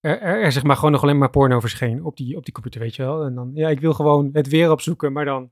er, 0.00 0.20
er, 0.20 0.42
er 0.42 0.52
zeg 0.52 0.62
maar 0.62 0.76
gewoon 0.76 0.92
nog 0.92 1.02
alleen 1.02 1.18
maar 1.18 1.30
porno 1.30 1.60
verscheen 1.60 2.04
op 2.04 2.16
die, 2.16 2.36
op 2.36 2.44
die 2.44 2.54
computer, 2.54 2.80
weet 2.80 2.96
je 2.96 3.02
wel. 3.02 3.24
En 3.24 3.34
dan, 3.34 3.50
ja, 3.54 3.68
ik 3.68 3.80
wil 3.80 3.92
gewoon 3.92 4.30
het 4.32 4.48
weer 4.48 4.70
opzoeken, 4.70 5.12
maar 5.12 5.24
dan 5.24 5.50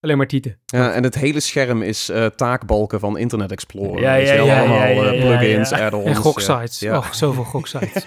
alleen 0.00 0.16
maar 0.16 0.26
tieten. 0.26 0.60
Ja, 0.66 0.92
en 0.92 1.02
het 1.02 1.14
hele 1.14 1.40
scherm 1.40 1.82
is 1.82 2.08
eh, 2.08 2.26
taakbalken 2.26 3.00
van 3.00 3.18
Internet 3.18 3.52
Explorer. 3.52 4.00
Ja, 4.00 4.14
ja, 4.14 4.32
ja, 4.32 4.58
allemaal 4.58 4.78
ja, 4.78 4.86
ja, 4.86 5.12
eh, 5.12 5.20
plugins, 5.20 5.72
add-ons. 5.72 6.06
En 6.06 6.14
goksites. 6.14 6.78
Ja. 6.78 6.96
Oh, 6.96 7.12
zoveel 7.12 7.44
goksites. 7.44 8.06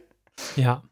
ja. 0.54 0.82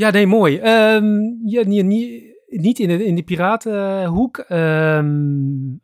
Ja, 0.00 0.10
nee, 0.10 0.26
mooi. 0.26 0.58
Ehm, 0.58 1.06
ja, 1.44 1.62
niet, 1.64 1.84
niet, 1.84 2.22
niet 2.46 2.78
in 2.78 2.88
de, 2.88 3.04
in 3.04 3.14
de 3.14 3.22
piratenhoek. 3.22 4.38
ehm, 4.38 5.14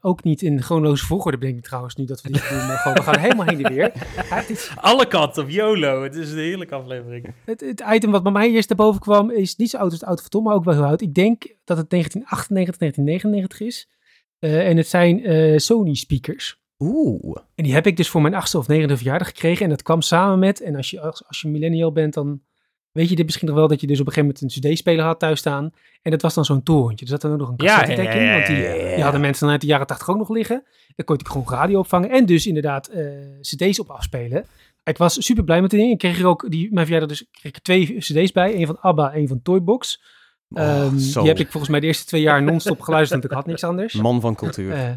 ook 0.01 0.25
niet 0.25 0.43
in 0.43 0.63
chronologische 0.63 1.07
volgorde, 1.07 1.39
bedenk 1.39 1.59
ik 1.59 1.65
trouwens, 1.65 1.95
nu 1.95 2.05
dat 2.05 2.23
we 2.23 2.31
dit 2.33 2.49
doen. 2.49 2.67
Maar 2.67 2.77
gewoon, 2.77 2.97
we 2.97 3.03
gaan 3.03 3.19
helemaal 3.19 3.47
heen 3.47 3.65
en 3.65 3.73
weer. 3.73 3.93
Ja, 4.31 4.37
het 4.37 4.51
is- 4.51 4.71
Alle 4.81 5.07
kanten 5.07 5.43
op 5.43 5.49
YOLO. 5.49 6.03
Het 6.03 6.15
is 6.15 6.31
een 6.33 6.39
heerlijke 6.39 6.75
aflevering. 6.75 7.35
Het, 7.45 7.61
het 7.61 7.85
item 7.93 8.11
wat 8.11 8.23
bij 8.23 8.33
mij 8.33 8.51
eerst 8.51 8.69
naar 8.69 8.79
boven 8.79 9.01
kwam 9.01 9.31
is 9.31 9.57
niet 9.57 9.71
zo 9.71 9.77
oud 9.77 9.85
als 9.91 9.95
het 10.01 10.03
auto 10.09 10.21
van 10.23 10.31
Tom, 10.31 10.45
maar 10.45 10.55
ook 10.55 10.65
wel 10.65 10.75
heel 10.75 10.85
oud. 10.85 11.01
Ik 11.01 11.15
denk 11.15 11.43
dat 11.65 11.77
het 11.77 11.91
1998, 11.91 12.77
1999 12.79 13.61
is. 13.61 13.89
Eh, 14.39 14.69
en 14.69 14.77
het 14.77 14.87
zijn 14.87 15.25
eh, 15.25 15.59
Sony 15.59 15.95
speakers. 15.95 16.61
Oeh. 16.79 17.37
En 17.55 17.65
die 17.65 17.75
heb 17.75 17.87
ik 17.87 17.97
dus 17.97 18.09
voor 18.09 18.23
mijn 18.23 18.35
achtste 18.35 18.59
of 18.59 18.69
negende 18.69 18.97
verjaardag 18.97 19.27
gekregen. 19.29 19.65
En 19.65 19.71
dat 19.71 19.83
kwam 19.83 20.01
samen 20.03 20.39
met, 20.39 20.61
en 20.61 20.77
als 20.77 20.91
je, 20.91 21.01
als, 21.01 21.27
als 21.27 21.41
je 21.41 21.49
millennial 21.49 21.93
bent, 21.93 22.15
dan 22.15 22.41
weet 22.97 23.09
je 23.09 23.17
dit 23.17 23.25
misschien 23.25 23.49
nog 23.49 23.57
wel, 23.57 23.69
dat 23.69 23.81
je 23.81 23.87
dus 23.87 24.01
op 24.01 24.07
een 24.07 24.13
gegeven 24.13 24.35
moment 24.43 24.65
een 24.65 24.71
cd-speler 24.71 25.05
had 25.05 25.19
thuis 25.19 25.39
staan. 25.39 25.71
En 26.03 26.11
dat 26.11 26.23
was 26.23 26.35
dan 26.35 26.45
zo'n 26.45 26.63
torentje. 26.63 27.05
Er 27.05 27.11
zat 27.11 27.21
dan 27.21 27.33
ook 27.33 27.39
nog 27.39 27.49
een 27.49 27.55
Ja, 27.57 27.79
cassettedek 27.79 28.13
ja, 28.13 28.21
in, 28.21 28.33
want 28.33 28.47
die, 28.47 29.03
hadden 29.03 29.21
mensen 29.21 29.43
dan 29.43 29.51
uit 29.51 29.61
de 29.61 29.67
jaren 29.67 29.87
80 29.87 30.09
ook 30.09 30.17
nog 30.17 30.29
liggen. 30.29 30.65
Dan 30.95 31.05
kon 31.05 31.17
je 31.19 31.31
gewoon 31.31 31.47
radio 31.49 31.79
opvangen 31.79 32.11
en 32.11 32.27
dus 32.27 32.47
inderdaad 32.47 32.89
eh, 32.89 33.07
cd's 33.41 33.81
op 33.81 33.91
afspelen. 33.91 34.45
Ik 34.85 34.99
was 34.99 35.25
super 35.25 35.45
blij 35.45 35.61
met 35.61 35.71
die 35.71 35.79
ding. 35.79 35.93
Ik 35.93 35.99
kreeg 35.99 36.19
er 36.19 36.27
ook, 36.27 36.51
die, 36.51 36.73
mijn 36.73 36.87
verjaardag 36.87 37.11
dus, 37.11 37.29
kreeg 37.31 37.53
ik 37.53 37.57
er 37.57 37.63
twee 37.63 37.97
cd's 37.99 38.33
bij. 38.33 38.55
Een 38.55 38.67
van 38.67 38.81
ABBA, 38.81 39.15
een 39.15 39.29
van 39.29 39.43
Toybox. 39.43 40.03
Oh, 40.49 40.63
Ehm, 40.63 40.97
die 40.97 41.27
heb 41.27 41.39
ik 41.39 41.51
volgens 41.51 41.71
mij 41.71 41.81
de 41.81 41.87
eerste 41.87 42.07
twee 42.07 42.21
jaar 42.21 42.43
non-stop 42.43 42.81
geluisterd, 42.81 43.21
want 43.21 43.33
ik 43.33 43.39
had 43.39 43.47
niks 43.47 43.65
anders. 43.65 43.95
Man 43.95 44.21
van 44.21 44.35
cultuur. 44.35 44.73
Eh, 44.73 44.93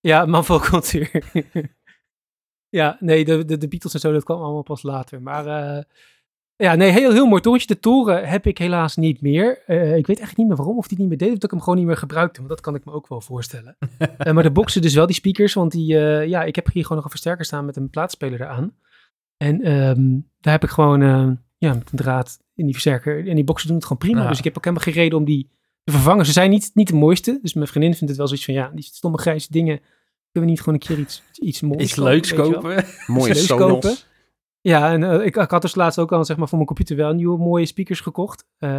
ja, 0.00 0.26
man 0.26 0.44
van 0.44 0.60
cultuur. 0.60 1.22
ja, 2.80 2.96
nee, 3.00 3.24
de, 3.24 3.44
de, 3.44 3.58
de 3.58 3.68
Beatles 3.68 3.94
en 3.94 4.00
zo, 4.00 4.12
dat 4.12 4.24
kwam 4.24 4.42
allemaal 4.42 4.62
pas 4.62 4.82
later. 4.82 5.22
Maar 5.22 5.46
eh, 5.46 5.82
ja, 6.56 6.74
nee, 6.74 6.90
heel, 6.90 7.12
heel 7.12 7.26
mooi 7.26 7.40
torentje. 7.40 7.74
De 7.74 7.80
toren 7.80 8.28
heb 8.28 8.46
ik 8.46 8.58
helaas 8.58 8.96
niet 8.96 9.20
meer. 9.20 9.62
Eh, 9.66 9.96
ik 9.96 10.06
weet 10.06 10.20
echt 10.20 10.36
niet 10.36 10.46
meer 10.46 10.56
waarom, 10.56 10.78
of 10.78 10.88
die 10.88 10.98
niet 10.98 11.08
meer 11.08 11.18
deed, 11.18 11.28
of 11.28 11.34
dat 11.34 11.44
ik 11.44 11.50
hem 11.50 11.60
gewoon 11.60 11.78
niet 11.78 11.86
meer 11.86 11.96
gebruikte. 11.96 12.36
Want 12.36 12.48
dat 12.48 12.60
kan 12.60 12.74
ik 12.74 12.84
me 12.84 12.92
ook 12.92 13.08
wel 13.08 13.20
voorstellen. 13.20 13.76
Eh, 14.18 14.32
maar 14.32 14.42
de 14.42 14.50
boxen 14.50 14.82
dus 14.82 14.94
wel, 14.94 15.06
die 15.06 15.14
speakers, 15.14 15.54
want 15.54 15.72
die, 15.72 15.98
eh, 15.98 16.28
ja, 16.28 16.42
ik 16.42 16.54
heb 16.54 16.72
hier 16.72 16.82
gewoon 16.82 16.96
nog 16.96 17.04
een 17.04 17.10
versterker 17.10 17.44
staan 17.44 17.64
met 17.64 17.76
een 17.76 17.90
plaatspeler 17.90 18.40
eraan. 18.40 18.74
En 19.36 19.62
ehm, 19.62 20.20
daar 20.40 20.52
heb 20.52 20.62
ik 20.62 20.70
gewoon, 20.70 21.02
eh, 21.02 21.30
ja, 21.58 21.74
met 21.74 21.90
een 21.90 21.98
draad 21.98 22.38
in 22.54 22.64
die 22.64 22.72
versterker. 22.72 23.28
En 23.28 23.34
die 23.34 23.44
boxen 23.44 23.66
doen 23.66 23.76
het 23.76 23.86
gewoon 23.86 24.02
prima. 24.02 24.22
Ja. 24.22 24.28
Dus 24.28 24.38
ik 24.38 24.44
heb 24.44 24.56
ook 24.56 24.64
helemaal 24.64 24.84
geen 24.84 24.94
reden 24.94 25.18
om 25.18 25.24
die 25.24 25.50
te 25.84 25.92
vervangen. 25.92 26.26
Ze 26.26 26.32
zijn 26.32 26.50
niet, 26.50 26.70
niet 26.74 26.88
de 26.88 26.94
mooiste. 26.94 27.38
Dus 27.42 27.54
mijn 27.54 27.66
vriendin 27.66 27.92
vindt 27.94 28.08
het 28.08 28.16
wel 28.16 28.26
zoiets 28.26 28.44
van, 28.44 28.54
ja, 28.54 28.70
die 28.74 28.84
stomme 28.84 29.18
grijze 29.18 29.46
dingen. 29.50 29.78
Kunnen 30.32 30.50
we 30.50 30.56
niet 30.56 30.58
gewoon 30.58 30.74
een 30.74 30.86
keer 30.86 30.98
iets, 30.98 31.22
iets 31.34 31.60
moois 31.60 31.82
Iets 31.82 31.96
leuks 31.96 32.32
kopen. 32.32 32.84
Mooie 33.06 33.34
Sonos. 33.34 34.06
Ja, 34.68 34.92
en 34.92 35.02
eh, 35.04 35.26
ik, 35.26 35.36
ik 35.36 35.50
had 35.50 35.62
dus 35.62 35.74
laatst 35.74 35.98
ook 35.98 36.12
al 36.12 36.24
zeg 36.24 36.36
maar, 36.36 36.48
voor 36.48 36.56
mijn 36.56 36.68
computer 36.68 36.96
wel 36.96 37.12
nieuwe 37.12 37.38
mooie 37.38 37.66
speakers 37.66 38.00
gekocht. 38.00 38.46
Eh, 38.58 38.70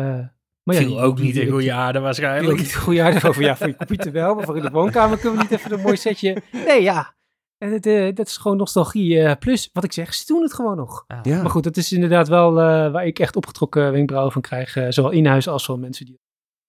maar 0.63 0.76
ja, 0.76 0.82
Viel 0.82 1.02
ook 1.02 1.19
niet 1.19 1.36
in 1.36 1.50
goede 1.52 1.74
aarde 1.74 2.00
waarschijnlijk. 2.00 2.52
ook 2.54 2.58
niet 2.60 2.76
goede 2.76 3.02
aardig 3.02 3.26
over. 3.26 3.41
Ja, 3.41 3.56
voor 3.56 3.67
je 3.67 3.76
computer 3.76 4.12
wel, 4.12 4.36
maar 4.36 4.45
voor 4.45 4.56
in 4.58 4.62
de 4.62 4.69
woonkamer 4.69 5.17
kunnen 5.17 5.38
we 5.38 5.43
niet 5.43 5.60
even 5.60 5.71
een 5.71 5.82
mooi 5.82 5.95
setje. 5.98 6.41
Nee, 6.52 6.82
ja. 6.82 7.15
En 7.58 7.71
het, 7.71 7.86
eh, 7.86 8.13
dat 8.15 8.28
is 8.28 8.38
gewoon 8.38 8.58
nostalgie. 8.58 9.19
eh, 9.19 9.38
plus, 9.39 9.69
wat 9.74 9.84
ik 9.84 9.91
zeg, 9.93 10.13
ze 10.13 10.26
doen 10.26 10.41
het 10.41 10.54
gewoon 10.54 10.78
nog. 10.78 11.06
Ja. 11.24 11.41
Maar 11.41 11.50
goed, 11.52 11.63
dat 11.63 11.78
is 11.78 11.91
inderdaad 11.91 12.28
wel 12.28 12.50
eh, 12.50 12.91
waar 12.91 13.06
ik 13.06 13.19
echt 13.19 13.36
opgetrokken 13.36 13.91
wenkbrauwen 13.91 14.32
van 14.32 14.41
krijg. 14.41 14.78
zowel 14.89 15.12
in 15.12 15.26
huis 15.26 15.48
als 15.48 15.65
van 15.65 15.80
mensen 15.80 16.06
die 16.06 16.19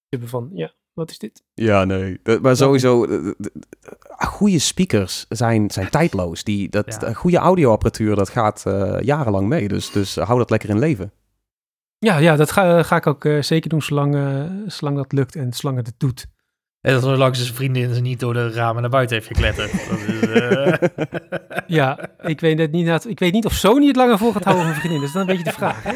hebben 0.08 0.28
van, 0.28 0.50
ja, 0.52 0.72
wat 0.96 1.10
is 1.10 1.18
dit? 1.18 1.42
Ja, 1.54 1.84
nee. 1.84 2.20
Dat- 2.22 2.42
maar 2.42 2.56
sowieso, 2.56 3.06
de- 3.06 3.36
goede 4.18 4.58
speakers 4.58 5.26
zijn, 5.28 5.70
zijn 5.70 5.90
tijdloos. 5.90 6.44
Die, 6.44 6.68
dat, 6.68 6.86
Ja. 7.00 7.06
eh, 7.08 7.14
goede 7.14 7.36
audioapparatuur, 7.36 8.16
dat 8.16 8.28
gaat 8.28 8.62
eh, 8.66 8.96
jarenlang 9.00 9.48
mee. 9.48 9.68
Dus, 9.68 9.90
dus 9.90 10.14
hou 10.16 10.38
dat 10.38 10.50
lekker 10.50 10.68
in 10.68 10.78
leven. 10.78 11.12
Ja, 11.98 12.16
ja 12.18 12.36
dat 12.36 12.50
ga, 12.50 12.82
ga 12.82 12.96
ik 12.96 13.06
ook 13.06 13.24
eh, 13.24 13.42
zeker 13.42 13.70
doen 13.70 13.82
zolang, 13.82 14.14
zolang 14.66 14.96
dat 14.96 15.12
lukt 15.12 15.36
en 15.36 15.52
zolang 15.52 15.76
het 15.78 15.86
het 15.86 15.98
doet. 16.00 16.26
En 16.86 16.92
dat 16.92 17.02
zolang 17.02 17.36
zijn 17.36 17.54
vriendin 17.54 17.94
ze 17.94 18.00
niet 18.00 18.20
door 18.20 18.32
de 18.32 18.50
ramen 18.50 18.82
naar 18.82 18.90
buiten 18.90 19.16
heeft 19.16 19.26
gekletterd. 19.26 19.72
Dat 19.88 19.98
is, 19.98 20.20
eh, 20.20 20.88
Ja, 21.66 21.98
ik 22.22 22.40
weet, 22.40 22.56
net 22.56 22.72
niet, 22.72 23.04
ik 23.04 23.18
weet 23.18 23.32
niet 23.32 23.44
of 23.44 23.52
Sony 23.52 23.86
het 23.86 23.96
langer 23.96 24.18
vol 24.18 24.32
gaat 24.32 24.44
houden 24.44 24.66
van 24.66 24.74
vriendin. 24.74 24.98
Dat 24.98 25.08
is 25.08 25.14
dan 25.14 25.20
een 25.20 25.26
beetje 25.36 25.44
de 25.44 25.52
vraag. 25.52 25.82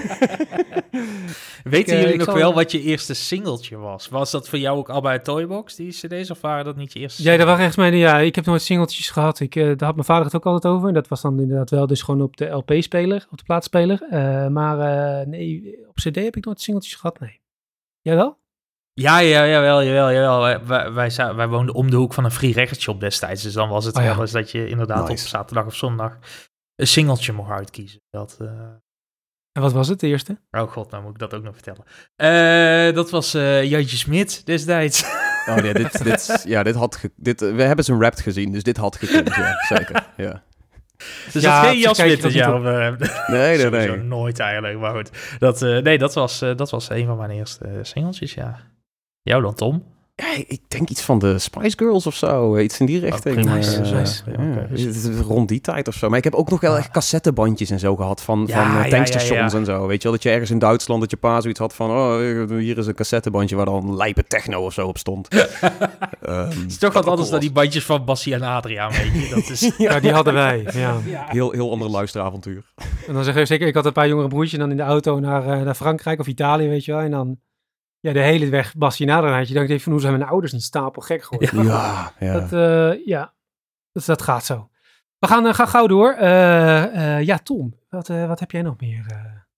Weten 1.65 1.93
eh, 1.95 1.99
jullie 2.01 2.13
ik 2.13 2.19
nog 2.19 2.29
zal- 2.29 2.37
wel 2.37 2.55
wat 2.55 2.73
je 2.73 2.81
eerste 2.81 3.15
singeltje 3.15 3.77
was? 3.77 4.09
Was 4.09 4.31
dat 4.31 4.49
voor 4.49 4.59
jou 4.59 4.79
ook 4.79 4.89
al 4.89 5.01
bij 5.01 5.19
Toybox, 5.19 5.75
die 5.75 5.89
cd's, 5.93 6.31
of 6.31 6.41
waren 6.41 6.65
dat 6.65 6.77
niet 6.77 6.93
je 6.93 6.99
eerste 6.99 7.23
Ja, 7.23 7.37
dat 7.37 7.47
waren 7.47 7.65
echt 7.65 7.77
mijn, 7.77 7.97
ja, 7.97 8.19
ik 8.19 8.35
heb 8.35 8.45
nooit 8.47 8.63
singeltjes 8.63 9.11
gehad. 9.11 9.41
Ik, 9.41 9.57
eh, 9.57 9.65
daar 9.65 9.87
had 9.87 9.95
mijn 9.95 10.07
vader 10.07 10.25
het 10.25 10.35
ook 10.35 10.47
altijd 10.47 10.75
over. 10.75 10.93
Dat 10.93 11.09
was 11.09 11.21
dan 11.21 11.41
inderdaad 11.41 11.71
wel 11.71 11.87
dus 11.87 12.03
gewoon 12.03 12.23
op 12.23 12.37
de 12.37 12.47
LP-speler, 12.47 13.27
op 13.31 13.39
de 13.39 13.45
plaatspeler. 13.45 14.03
Eh, 14.11 14.47
maar 14.49 14.79
eh, 14.79 15.27
nee, 15.27 15.79
op 15.89 15.95
CD 15.95 16.15
heb 16.15 16.37
ik 16.37 16.45
nooit 16.45 16.61
singeltjes 16.61 16.95
gehad, 16.95 17.21
nee. 17.21 17.41
Jij 18.01 18.15
wel? 18.17 18.39
Ja, 19.01 19.19
ja, 19.19 19.47
jawel, 19.47 19.83
jawel, 19.83 20.13
jawel. 20.13 20.41
Wij, 20.41 20.65
wij, 20.67 20.93
wij, 20.93 21.35
wij 21.35 21.49
woonden 21.49 21.75
om 21.75 21.91
de 21.91 21.97
hoek 21.97 22.15
van 22.15 22.25
een 22.25 22.31
free 22.31 22.53
rechtshop 22.53 23.01
destijds. 23.01 23.43
Dus 23.43 23.53
dan 23.53 23.69
was 23.69 23.85
het 23.85 23.97
Oh 23.97 24.03
ja. 24.03 24.09
wel 24.13 24.21
eens 24.21 24.31
dat 24.33 24.51
je 24.51 24.69
inderdaad 24.69 25.09
Nice. 25.09 25.23
op 25.25 25.29
zaterdag 25.29 25.67
of 25.67 25.75
zondag 25.75 26.19
een 26.77 26.87
singeltje 26.87 27.33
mocht 27.33 27.51
uitkiezen. 27.51 28.01
Dat, 28.11 28.37
eh, 28.41 28.47
En 29.53 29.63
wat 29.63 29.73
was 29.73 29.89
het, 29.89 30.01
de 30.01 30.07
eerste? 30.07 30.41
Oh 30.51 30.71
god, 30.73 30.91
nou 30.91 31.03
moet 31.03 31.13
ik 31.13 31.19
dat 31.19 31.35
ook 31.35 31.43
nog 31.43 31.55
vertellen. 31.55 31.85
Eh, 32.17 32.95
dat 32.95 33.11
was 33.11 33.35
eh 33.35 33.65
Jantje 33.65 33.97
Smit 33.97 34.47
destijds. 34.47 35.05
Oh, 35.49 35.57
ja, 35.65 35.73
dit, 35.73 36.05
dit, 36.05 36.43
ja, 36.47 36.63
dit 36.63 36.75
had 36.75 36.97
ge- 36.97 37.13
dit, 37.17 37.41
we 37.41 37.63
hebben 37.63 37.85
zijn 37.85 38.01
rap 38.03 38.15
gezien, 38.15 38.53
dus 38.53 38.63
dit 38.63 38.77
had 38.77 38.97
gekund. 38.97 39.35
Ja, 39.35 39.55
zeker. 39.77 40.07
Ja. 40.17 40.43
Dus 41.33 41.43
Ja, 41.43 41.63
dat 41.63 41.71
geen 41.73 41.95
Smit 41.95 42.23
dat 42.23 42.33
dit 42.33 42.33
jaar 42.33 42.61
Nee, 43.31 43.57
nee, 43.59 43.71
nee. 43.71 43.97
nooit 43.97 44.39
eigenlijk, 44.39 44.79
maar 44.79 44.95
goed. 44.95 45.11
Dat, 45.39 45.61
nee, 45.61 45.99
dat 45.99 46.15
was, 46.15 46.39
dat 46.39 46.71
was 46.71 46.89
een 46.91 47.07
van 47.07 47.17
mijn 47.17 47.31
eerste 47.31 47.79
singeltjes, 47.83 48.35
ja. 48.35 48.57
Jou 49.23 49.43
dan, 49.43 49.55
Tom? 49.55 49.83
Ja, 50.15 50.27
ik 50.47 50.61
denk 50.69 50.89
iets 50.89 51.03
van 51.03 51.19
de 51.19 51.39
Spice 51.39 51.77
Girls 51.79 52.07
of 52.07 52.15
zo. 52.15 52.55
eh, 52.55 52.65
Iets 52.65 52.81
in 52.81 52.87
die 52.87 53.01
richting. 53.01 53.45
nice, 53.45 53.83
ja, 53.85 53.99
nice. 53.99 55.23
Rond 55.23 55.49
die 55.49 55.61
tijd 55.61 55.89
of 55.89 55.95
zo. 55.95 56.09
Maar 56.09 56.19
ik 56.19 56.25
heb 56.25 56.35
ook 56.35 56.51
nog 56.51 56.61
wel 56.61 56.73
Ja. 56.73 56.79
echt 56.79 56.91
cassettebandjes 56.91 57.71
en 57.71 57.79
zo 57.79 57.97
gehad 57.97 58.23
van, 58.23 58.45
Ja, 58.47 58.55
van 58.67 58.77
eh, 58.79 58.85
ja, 58.85 58.91
tankstations 58.97 59.29
ja, 59.31 59.47
ja. 59.47 59.55
en 59.59 59.65
zo. 59.65 59.87
Weet 59.87 59.97
je 59.97 60.03
wel, 60.03 60.13
dat 60.13 60.23
je 60.23 60.31
ergens 60.31 60.51
in 60.51 60.59
Duitsland, 60.59 61.01
dat 61.01 61.11
je 61.11 61.17
pa 61.17 61.41
zoiets 61.41 61.59
had 61.61 61.75
van... 61.75 61.91
Oh, 61.91 62.17
hier 62.59 62.79
is 62.79 62.87
een 62.87 62.95
cassettebandje 62.95 63.57
waar 63.57 63.65
dan 63.65 63.97
lijpe 63.97 64.25
techno 64.25 64.65
of 64.65 64.73
zo 64.73 64.87
op 64.87 64.99
stond. 64.99 65.29
Ehm, 66.21 66.49
Het 66.49 66.65
is 66.67 66.79
toch 66.79 66.93
wat 66.93 67.07
anders 67.07 67.31
dan 67.31 67.41
die 67.41 67.53
bandjes 67.53 67.85
van 67.85 68.05
Bassie 68.05 68.35
en 68.35 68.43
Adriaan, 68.43 68.91
weet 68.93 69.13
je. 69.29 69.35
Dat 69.35 69.49
is... 69.51 69.71
Ja, 69.79 70.01
die 70.01 70.13
hadden 70.13 70.35
wij. 70.35 70.67
Ja. 70.73 70.97
Heel, 71.27 71.51
heel 71.51 71.71
ander 71.71 71.89
luisteravontuur. 71.91 72.65
En 73.07 73.15
dan 73.15 73.25
zeg 73.25 73.35
je 73.35 73.45
zeker, 73.47 73.67
ik 73.67 73.75
had 73.75 73.87
een 73.87 73.93
paar 73.93 74.09
jongere 74.09 74.29
broertjes 74.29 74.53
en 74.53 74.59
dan 74.61 74.71
in 74.71 74.77
de 74.77 74.83
auto 74.83 75.19
naar, 75.21 75.47
eh, 75.47 75.63
naar 75.63 75.75
Frankrijk 75.75 76.21
of 76.21 76.27
Italië, 76.27 76.69
weet 76.69 76.85
je 76.85 76.93
wel. 76.93 77.01
En 77.01 77.11
dan 77.11 77.39
ja, 78.01 78.13
de 78.13 78.21
hele 78.21 78.49
weg 78.49 78.75
Basje 78.77 79.05
nader 79.05 79.31
had 79.37 79.49
je. 79.49 79.67
Denk 79.67 79.81
van, 79.81 79.93
hoe 79.93 80.01
zijn 80.01 80.17
mijn 80.19 80.31
ouders 80.31 80.53
niet 80.53 80.63
stapel 80.63 81.03
gek 81.03 81.23
geworden? 81.23 81.65
Ja, 81.71 82.13
ja. 82.19 82.33
Dat, 82.33 82.53
eh, 82.53 83.07
ja, 83.07 83.35
dus 83.93 84.05
dat 84.05 84.23
gaat 84.23 84.45
zo. 84.45 84.71
We 85.19 85.27
gaan, 85.27 85.47
eh, 85.47 85.55
gaan 85.55 85.69
gauw 85.69 85.87
door. 85.87 86.13
Eh, 86.13 87.17
eh, 87.17 87.27
ja, 87.27 87.39
Tom, 87.39 87.75
wat, 87.89 88.09
eh, 88.09 88.27
wat 88.27 88.41
heb 88.41 88.51
jij 88.51 88.63
nog 88.63 88.81
meer? 88.81 89.05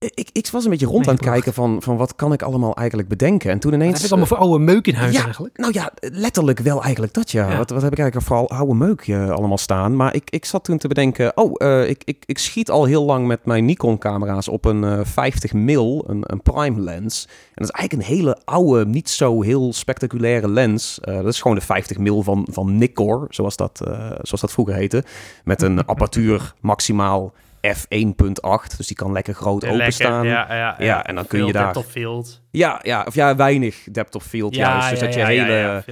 Eh? 0.03 0.11
ik, 0.15 0.29
ik 0.33 0.49
was 0.49 0.65
een 0.65 0.71
beetje 0.71 0.87
rond 0.87 1.09
aan 1.09 1.15
het 1.15 1.25
kijken 1.25 1.53
van, 1.53 1.83
van 1.83 1.97
wat 1.97 2.15
kan 2.15 2.33
ik 2.33 2.43
allemaal 2.43 2.77
eigenlijk 2.77 3.09
bedenken. 3.09 3.51
En 3.51 3.59
toen 3.59 3.73
ineens... 3.73 3.95
Heb 3.95 4.05
ik 4.05 4.11
allemaal 4.11 4.27
voor 4.27 4.37
oude 4.37 4.65
meuk 4.65 4.87
in 4.87 4.95
huis 4.95 5.15
Ja. 5.15 5.25
eigenlijk? 5.25 5.59
Nou 5.59 5.73
ja, 5.73 5.93
letterlijk 6.01 6.59
wel 6.59 6.83
eigenlijk 6.83 7.15
dat 7.15 7.31
ja. 7.31 7.51
Ja. 7.51 7.57
Wat, 7.57 7.71
wat 7.71 7.83
heb 7.83 7.93
ik 7.93 7.99
eigenlijk 7.99 8.29
vooral 8.29 8.51
oude 8.51 8.75
meuk 8.75 9.01
eh, 9.09 9.31
allemaal 9.31 9.59
staan. 9.59 9.97
Maar 9.97 10.15
ik, 10.15 10.31
ik 10.31 10.45
zat 10.45 10.65
toen 10.65 10.79
te 10.79 10.89
bedenken, 10.89 11.37
oh, 11.37 11.53
eh, 11.57 11.89
ik, 11.89 12.03
ik, 12.05 12.23
ik 12.27 12.39
schiet 12.39 12.71
al 12.71 12.85
heel 12.85 13.05
lang 13.05 13.27
met 13.27 13.45
mijn 13.45 13.65
Nikon 13.65 13.99
camera's 13.99 14.49
op 14.49 14.65
een 14.65 14.85
eh 14.85 15.01
50 15.05 15.53
mil, 15.53 16.05
een, 16.07 16.23
een 16.27 16.43
prime 16.43 16.81
lens. 16.81 17.25
En 17.29 17.65
dat 17.65 17.69
is 17.69 17.71
eigenlijk 17.71 18.09
een 18.09 18.17
hele 18.17 18.39
oude, 18.45 18.87
niet 18.87 19.11
zo 19.11 19.43
heel 19.43 19.73
spectaculaire 19.73 20.49
lens. 20.49 21.01
Eh, 21.01 21.15
dat 21.15 21.27
is 21.27 21.41
gewoon 21.41 21.57
de 21.57 21.63
50 21.63 21.99
mil 21.99 22.23
van, 22.23 22.47
van 22.51 22.79
Nikkor, 22.79 23.27
zoals 23.31 23.57
dat, 23.57 23.81
eh, 23.87 24.11
zoals 24.23 24.41
dat 24.41 24.53
vroeger 24.53 24.75
heette. 24.75 25.05
Met 25.45 25.63
een 25.63 25.85
apparatuur 25.93 26.55
maximaal 26.61 27.33
f1.8, 27.67 28.77
dus 28.77 28.87
die 28.87 28.97
kan 28.97 29.13
lekker 29.13 29.35
groot 29.35 29.65
openstaan. 29.69 30.27
ja, 30.27 30.55
ja, 30.55 30.75
Ja, 30.79 31.07
en 31.07 31.15
dan 31.15 31.27
kun 31.27 31.47
je 31.47 31.53
daar- 31.53 31.83
field. 31.83 32.42
Ja, 32.53 32.81
ja, 32.83 33.05
of 33.07 33.15
ja, 33.15 33.37
weinig 33.37 33.85
depth 33.93 34.15
of 34.15 34.25
field 34.25 34.55
juist. 34.55 34.91
Dus 34.91 34.99
dat 34.99 35.15
je 35.15 35.21
hele, 35.27 35.53
ja, 35.53 35.83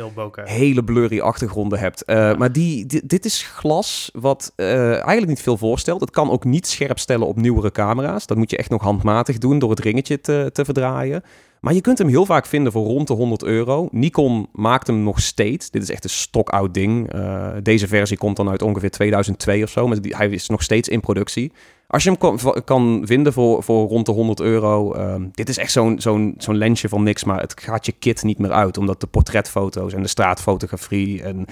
hele 0.47 0.85
blurry 0.85 1.21
achtergronden 1.21 1.79
hebt. 1.79 2.05
Eh, 2.05 2.37
Maar 2.37 2.53
die, 2.53 2.87
di- 2.87 3.01
dit 3.05 3.25
is 3.25 3.43
glas 3.43 4.11
wat 4.13 4.53
eh, 4.57 4.89
eigenlijk 4.91 5.27
niet 5.27 5.43
veel 5.43 5.57
voorstelt. 5.57 6.01
Het 6.01 6.11
kan 6.11 6.31
ook 6.31 6.45
niet 6.45 6.67
scherp 6.67 6.99
stellen 6.99 7.27
op 7.27 7.37
nieuwere 7.37 7.71
camera's. 7.73 8.27
Dat 8.27 8.37
moet 8.37 8.51
je 8.51 8.57
echt 8.57 8.71
nog 8.71 8.83
handmatig 8.83 9.39
doen 9.39 9.59
door 9.59 9.71
het 9.71 9.81
ringetje 9.81 10.21
te, 10.21 10.51
te 10.53 10.65
verdraaien. 10.65 11.23
Maar 11.61 11.75
je 11.75 11.81
kunt 11.81 11.99
hem 11.99 12.09
heel 12.09 12.27
vaak 12.27 12.47
vinden 12.47 12.73
voor 12.73 12.85
rond 12.87 13.07
de 13.07 13.15
100 13.15 13.43
euro. 13.45 13.89
Nikon 13.91 14.49
maakt 14.53 14.87
hem 14.87 15.03
nog 15.03 15.21
steeds. 15.21 15.71
Dit 15.71 15.83
is 15.83 15.91
echt 15.91 16.05
een 16.05 16.11
stokoud 16.11 16.75
ding. 16.75 17.13
Eh, 17.13 17.49
deze 17.63 17.89
versie 17.89 18.17
komt 18.17 18.37
dan 18.37 18.49
uit 18.51 18.63
ongeveer 18.63 18.91
2002 18.91 19.63
of 19.63 19.71
zo. 19.71 19.89
Maar 19.89 20.01
die, 20.01 20.17
hij 20.17 20.29
is 20.29 20.49
nog 20.49 20.63
steeds 20.63 20.89
in 20.89 21.01
productie. 21.01 21.53
Als 21.91 22.03
je 22.03 22.11
hem 22.11 22.19
kan, 22.19 22.63
kan 22.65 23.03
vinden 23.05 23.33
voor, 23.33 23.63
voor 23.63 23.89
rond 23.89 24.07
de 24.07 24.13
100 24.13 24.41
euro. 24.41 24.93
ehm, 24.93 25.27
dit 25.33 25.49
is 25.49 25.59
echt 25.59 25.73
zo'n 25.73 26.01
zo'n 26.01 26.35
zo'n 26.39 26.57
lensje 26.57 26.89
van 26.89 27.03
niks. 27.03 27.25
Maar 27.25 27.41
het 27.41 27.61
gaat 27.61 27.87
je 27.87 27.93
kit 27.93 28.23
niet 28.23 28.39
meer 28.39 28.53
uit. 28.53 28.79
Omdat 28.79 29.01
de 29.01 29.07
portretfoto's 29.07 29.93
en 29.93 30.03
de 30.03 30.09
straatfotografie. 30.09 31.23
En 31.23 31.45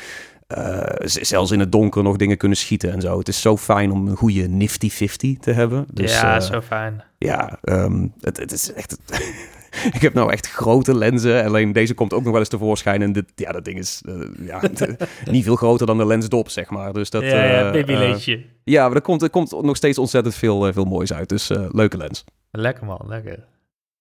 eh, 0.46 0.82
zelfs 1.04 1.50
in 1.50 1.60
het 1.60 1.72
donker 1.72 2.02
nog 2.02 2.16
dingen 2.16 2.36
kunnen 2.36 2.58
schieten 2.58 2.92
en 2.92 3.00
zo. 3.00 3.18
Het 3.18 3.28
is 3.28 3.40
zo 3.40 3.56
fijn 3.56 3.92
om 3.92 4.08
een 4.08 4.16
goede 4.16 4.48
Nifty 4.48 4.90
50 4.90 5.38
te 5.38 5.52
hebben. 5.52 5.86
Dus, 5.92 6.12
ja, 6.12 6.34
eh, 6.36 6.40
zo 6.40 6.60
fijn. 6.60 7.02
ja, 7.18 7.58
ehm, 7.62 8.06
het, 8.20 8.36
het 8.36 8.52
is 8.52 8.72
echt. 8.72 8.96
ik 9.96 10.00
heb 10.02 10.14
nou 10.14 10.32
echt 10.32 10.50
grote 10.50 10.94
lenzen. 10.96 11.44
Alleen 11.44 11.72
deze 11.72 11.94
komt 11.94 12.12
ook 12.12 12.22
nog 12.22 12.30
wel 12.30 12.38
eens 12.40 12.48
tevoorschijn. 12.48 13.02
En 13.02 13.12
dit, 13.12 13.24
ja, 13.34 13.52
dat 13.52 13.64
ding 13.64 13.78
is 13.78 14.02
eh, 14.06 14.14
ja, 14.46 14.60
niet 15.30 15.44
veel 15.44 15.56
groter 15.56 15.86
dan 15.86 15.98
de 15.98 16.06
lensdop, 16.06 16.48
zeg 16.48 16.70
maar. 16.70 16.92
Dus 16.92 17.10
dat, 17.10 17.22
ja, 17.22 17.44
ja, 17.44 17.66
eh, 17.66 17.72
babyleedje. 17.72 18.34
eh, 18.36 18.42
ja, 18.64 18.86
maar 18.86 18.96
er 18.96 19.02
komt, 19.02 19.22
er 19.22 19.30
komt 19.30 19.62
nog 19.62 19.76
steeds 19.76 19.98
ontzettend 19.98 20.34
veel, 20.34 20.72
veel 20.72 20.84
moois 20.84 21.12
uit. 21.12 21.28
Dus 21.28 21.50
eh, 21.50 21.66
leuke 21.70 21.96
lens. 21.96 22.24
Lekker 22.50 22.84
man, 22.84 23.00
lekker. 23.06 23.44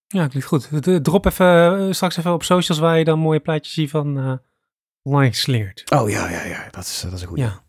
Ja, 0.08 0.28
klinkt 0.28 0.48
goed. 0.48 0.84
De- 0.84 1.02
Drop 1.02 1.26
even, 1.26 1.96
straks 1.96 2.18
even 2.18 2.34
op 2.34 2.44
socials 2.44 2.80
waar 2.82 2.98
je 2.98 3.04
dan 3.04 3.20
mooie 3.20 3.40
plaatjes 3.40 3.74
ziet 3.74 3.90
van 3.90 4.18
eh 4.18 4.32
online 5.02 5.32
geslingerd. 5.34 5.84
Oh 5.96 6.10
ja, 6.10 6.30
ja, 6.30 6.44
ja. 6.44 6.68
Dat 6.72 6.84
is, 6.84 7.02
dat 7.02 7.14
is 7.14 7.22
een 7.22 7.28
goede. 7.28 7.42
Ja. 7.42 7.64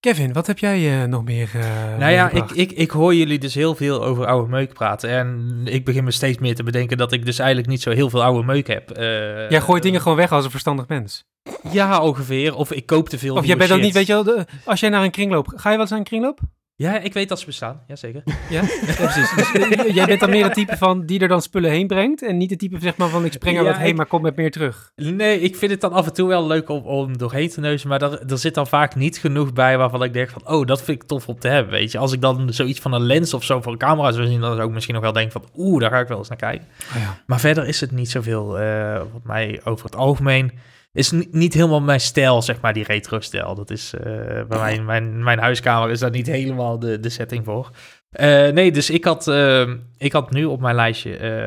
Kevin, 0.00 0.32
wat 0.32 0.46
heb 0.46 0.58
jij 0.58 1.02
eh, 1.02 1.08
nog 1.08 1.24
meer 1.24 1.50
eh 1.54 1.98
nou 1.98 2.12
ja, 2.12 2.30
ik, 2.30 2.50
ik, 2.50 2.72
ik 2.72 2.90
hoor 2.90 3.14
jullie 3.14 3.38
dus 3.38 3.54
heel 3.54 3.74
veel 3.74 4.04
over 4.04 4.26
oude 4.26 4.48
meuk 4.48 4.72
praten. 4.72 5.10
En 5.10 5.60
ik 5.64 5.84
begin 5.84 6.04
me 6.04 6.10
steeds 6.10 6.38
meer 6.38 6.54
te 6.54 6.62
bedenken 6.62 6.96
dat 6.96 7.12
ik 7.12 7.24
dus 7.24 7.38
eigenlijk 7.38 7.68
niet 7.68 7.82
zo 7.82 7.90
heel 7.90 8.10
veel 8.10 8.22
oude 8.24 8.46
meuk 8.46 8.66
heb. 8.66 8.90
Eh, 8.90 9.04
Jij 9.50 9.60
gooit 9.60 9.82
dingen 9.82 10.00
gewoon 10.00 10.16
weg 10.16 10.32
als 10.32 10.44
een 10.44 10.50
verstandig 10.50 10.88
mens. 10.88 11.24
Ja, 11.70 12.00
ongeveer. 12.00 12.54
Of 12.54 12.72
ik 12.72 12.86
koop 12.86 13.08
te 13.08 13.18
veel 13.18 13.34
Of 13.36 13.46
jij 13.46 13.56
bent 13.56 13.70
ook 13.70 13.76
shit. 13.76 13.84
niet, 13.86 13.94
weet 13.94 14.06
je 14.06 14.12
wel, 14.12 14.22
de- 14.24 14.44
als 14.64 14.80
jij 14.80 14.88
naar 14.88 15.02
een 15.04 15.10
kringloop... 15.10 15.46
Ga 15.56 15.68
je 15.70 15.70
wel 15.70 15.80
eens 15.80 15.90
naar 15.90 15.98
een 15.98 16.04
kringloop? 16.04 16.40
Ja, 16.78 16.98
ik 16.98 17.12
weet 17.12 17.28
dat 17.28 17.38
ze 17.40 17.46
bestaan. 17.46 17.80
Jazeker. 17.86 18.22
Ja, 18.50 18.62
ja 18.86 18.94
precies. 18.94 19.34
Dus, 19.34 19.52
eh, 19.52 19.94
jij 19.94 20.06
bent 20.06 20.20
dan 20.20 20.30
meer 20.30 20.44
het 20.44 20.54
type 20.54 20.76
van 20.76 21.06
die 21.06 21.20
er 21.20 21.28
dan 21.28 21.42
spullen 21.42 21.70
heen 21.70 21.86
brengt. 21.86 22.22
En 22.22 22.36
niet 22.36 22.50
het 22.50 22.58
type 22.58 22.76
zeg 22.80 22.96
maar 22.96 23.08
van 23.08 23.24
ik 23.24 23.32
spring 23.32 23.56
er 23.56 23.62
Ja, 23.62 23.68
wat 23.70 23.78
heen, 23.78 23.88
ik- 23.88 23.96
maar 23.96 24.06
kom 24.06 24.22
met 24.22 24.36
meer 24.36 24.50
terug. 24.50 24.92
Nee, 24.96 25.40
ik 25.40 25.56
vind 25.56 25.70
het 25.70 25.80
dan 25.80 25.92
af 25.92 26.06
en 26.06 26.12
toe 26.12 26.28
wel 26.28 26.46
leuk 26.46 26.68
om, 26.68 26.82
om 26.82 27.18
doorheen 27.18 27.48
te 27.48 27.60
neuzen. 27.60 27.88
Maar 27.88 28.02
er, 28.02 28.22
er 28.30 28.38
zit 28.38 28.54
dan 28.54 28.66
vaak 28.66 28.94
niet 28.94 29.18
genoeg 29.18 29.52
bij 29.52 29.78
waarvan 29.78 30.02
ik 30.02 30.12
denk 30.12 30.28
van... 30.30 30.48
Oh, 30.48 30.66
dat 30.66 30.82
vind 30.82 31.02
ik 31.02 31.08
tof 31.08 31.28
om 31.28 31.38
te 31.38 31.48
hebben, 31.48 31.72
weet 31.72 31.92
je. 31.92 31.98
Als 31.98 32.12
ik 32.12 32.20
dan 32.20 32.52
zoiets 32.52 32.80
van 32.80 32.92
een 32.92 33.06
lens 33.06 33.34
of 33.34 33.44
zo 33.44 33.60
voor 33.60 33.72
een 33.72 33.78
camera 33.78 34.12
zou 34.12 34.26
zien... 34.26 34.40
dan 34.40 34.54
zou 34.56 34.68
ik 34.68 34.74
misschien 34.74 34.94
nog 34.94 35.02
wel 35.02 35.12
denken 35.12 35.32
van... 35.32 35.44
Oeh, 35.56 35.80
daar 35.80 35.90
ga 35.90 35.98
ik 36.00 36.08
wel 36.08 36.18
eens 36.18 36.28
naar 36.28 36.38
kijken. 36.38 36.66
Oh 36.96 37.00
ja. 37.02 37.18
Maar 37.26 37.40
verder 37.40 37.66
is 37.66 37.80
het 37.80 37.90
niet 37.92 38.10
zoveel, 38.10 38.58
eh 38.58 38.96
wat 39.12 39.24
mij 39.24 39.60
over 39.64 39.84
het 39.84 39.96
algemeen... 39.96 40.52
Is 40.92 41.10
ni- 41.10 41.28
niet 41.30 41.54
helemaal 41.54 41.80
mijn 41.80 42.00
stijl, 42.00 42.42
zeg 42.42 42.60
maar, 42.60 42.72
die 42.72 42.84
retro-stijl. 42.84 43.54
Dat 43.54 43.70
is, 43.70 43.94
eh, 43.94 44.02
bij 44.48 44.58
mijn, 44.58 44.84
mijn, 44.84 45.22
mijn 45.22 45.38
huiskamer 45.38 45.90
is 45.90 45.98
daar 45.98 46.10
niet 46.10 46.26
helemaal 46.26 46.78
de, 46.78 47.00
de 47.00 47.08
setting 47.08 47.44
voor. 47.44 47.70
Eh, 48.10 48.48
nee, 48.48 48.72
dus 48.72 48.90
ik 48.90 49.04
had, 49.04 49.28
eh, 49.28 49.70
ik 49.96 50.12
had 50.12 50.30
nu 50.30 50.44
op 50.44 50.60
mijn 50.60 50.74
lijstje 50.74 51.16
eh, 51.16 51.46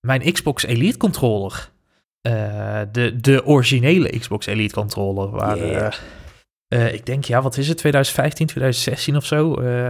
mijn 0.00 0.32
Xbox 0.32 0.64
Elite 0.64 0.96
controller. 0.98 1.70
Eh, 2.20 2.80
de, 2.92 3.20
de 3.20 3.46
originele 3.46 4.18
Xbox 4.18 4.46
Elite 4.46 4.74
controller. 4.74 5.30
Waar, 5.30 5.56
Yeah. 5.56 5.92
eh, 6.68 6.86
eh, 6.86 6.94
ik 6.94 7.06
denk, 7.06 7.24
ja, 7.24 7.42
wat 7.42 7.56
is 7.56 7.68
het, 7.68 7.78
2015, 7.78 8.46
2016 8.46 9.16
of 9.16 9.24
zo? 9.26 9.54
Eh, 9.54 9.88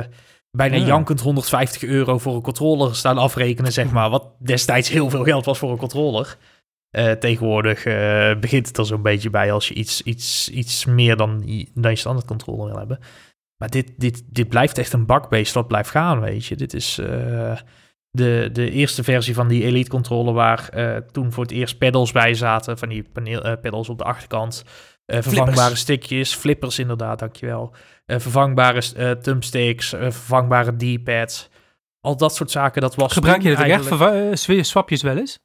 bijna 0.51 0.77
Ja. 0.77 0.87
jankend 0.87 1.21
150 1.21 1.83
euro 1.83 2.19
voor 2.19 2.35
een 2.35 2.43
controller 2.43 2.97
staan 2.97 3.19
afrekenen, 3.19 3.73
zeg 3.73 3.91
maar. 3.97 4.11
Wat 4.11 4.27
destijds 4.39 4.89
heel 4.89 5.11
veel 5.11 5.25
geld 5.25 5.45
was 5.45 5.59
voor 5.59 5.71
een 5.71 5.77
controller. 5.77 6.37
Eh, 6.93 7.11
tegenwoordig 7.11 7.85
eh, 7.85 8.35
begint 8.41 8.67
het 8.67 8.79
er 8.79 8.87
zo'n 8.87 9.03
beetje 9.03 9.31
bij 9.31 9.53
als 9.53 9.69
je 9.69 9.75
iets, 9.75 10.03
iets, 10.03 10.49
iets 10.49 10.85
meer 10.85 11.17
dan, 11.17 11.39
dan 11.75 11.91
je 11.91 11.97
standaard 11.97 12.27
controller 12.27 12.67
wil 12.67 12.77
hebben. 12.79 12.99
Maar 13.57 13.69
dit, 13.71 13.93
dit, 13.97 14.23
dit 14.27 14.49
blijft 14.49 14.79
echt 14.79 14.93
een 14.93 15.07
bakbeest 15.07 15.55
wat 15.55 15.69
blijft 15.69 15.91
gaan, 15.91 16.21
weet 16.21 16.47
je. 16.47 16.57
Dit 16.57 16.75
is 16.75 16.99
eh, 16.99 17.57
de, 18.11 18.49
de 18.53 18.71
eerste 18.71 19.03
versie 19.05 19.35
van 19.35 19.49
die 19.49 19.63
Elite 19.65 19.91
controller 19.91 20.33
waar 20.35 20.71
toen 21.13 21.33
voor 21.33 21.43
het 21.43 21.53
eerst 21.53 21.79
pedals 21.79 22.13
bij 22.13 22.35
zaten. 22.35 22.79
Van 22.79 22.89
die 22.89 23.03
paneel, 23.13 23.59
pedals 23.59 23.89
op 23.89 23.99
de 23.99 24.05
achterkant. 24.05 24.65
Vervangbare 25.07 25.53
Flippers. 25.53 25.81
stickjes, 25.81 26.35
flippers 26.35 26.79
inderdaad, 26.79 27.19
dankjewel. 27.19 27.75
Vervangbare 28.07 29.19
thumbsticks, 29.21 29.89
vervangbare 29.89 30.77
D-pads. 30.77 31.49
Al 32.01 32.17
dat 32.17 32.35
soort 32.35 32.51
zaken, 32.51 32.81
dat 32.83 32.95
was 32.95 33.13
Gebruik 33.13 33.43
je 33.43 33.49
dat 33.49 33.59
ook 33.59 33.65
echt? 33.65 33.73
eigenlijk- 33.73 34.03
Verwa- 34.03 34.37
swi- 34.37 34.63
Swap 34.63 34.89
je 34.89 34.95
het 34.95 35.05
wel 35.05 35.17
eens? 35.17 35.39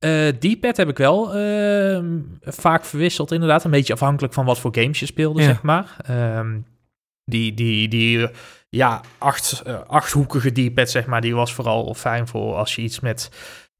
Eh 0.00 0.28
D-pad 0.28 0.76
heb 0.76 0.88
ik 0.88 0.98
wel 0.98 1.34
ehm, 1.34 2.18
vaak 2.40 2.84
verwisseld, 2.84 3.32
inderdaad. 3.32 3.64
Een 3.64 3.70
beetje 3.70 3.92
afhankelijk 3.92 4.32
van 4.34 4.44
wat 4.44 4.58
voor 4.58 4.74
games 4.74 5.00
je 5.00 5.06
speelde, 5.06 5.40
Ja. 5.40 5.46
zeg 5.46 5.62
maar. 5.62 5.96
Ehm, 6.06 6.58
die, 7.24 7.54
die, 7.54 7.88
die 7.88 8.28
ja, 8.68 9.00
acht, 9.18 9.62
eh, 9.64 9.80
achthoekige 9.86 10.50
D-pad, 10.50 10.90
zeg 10.90 11.06
maar, 11.06 11.20
die 11.20 11.34
was 11.34 11.52
vooral 11.54 11.94
fijn 11.94 12.28
voor 12.28 12.54
als 12.54 12.74
je 12.74 12.82
iets 12.82 13.00
met 13.00 13.30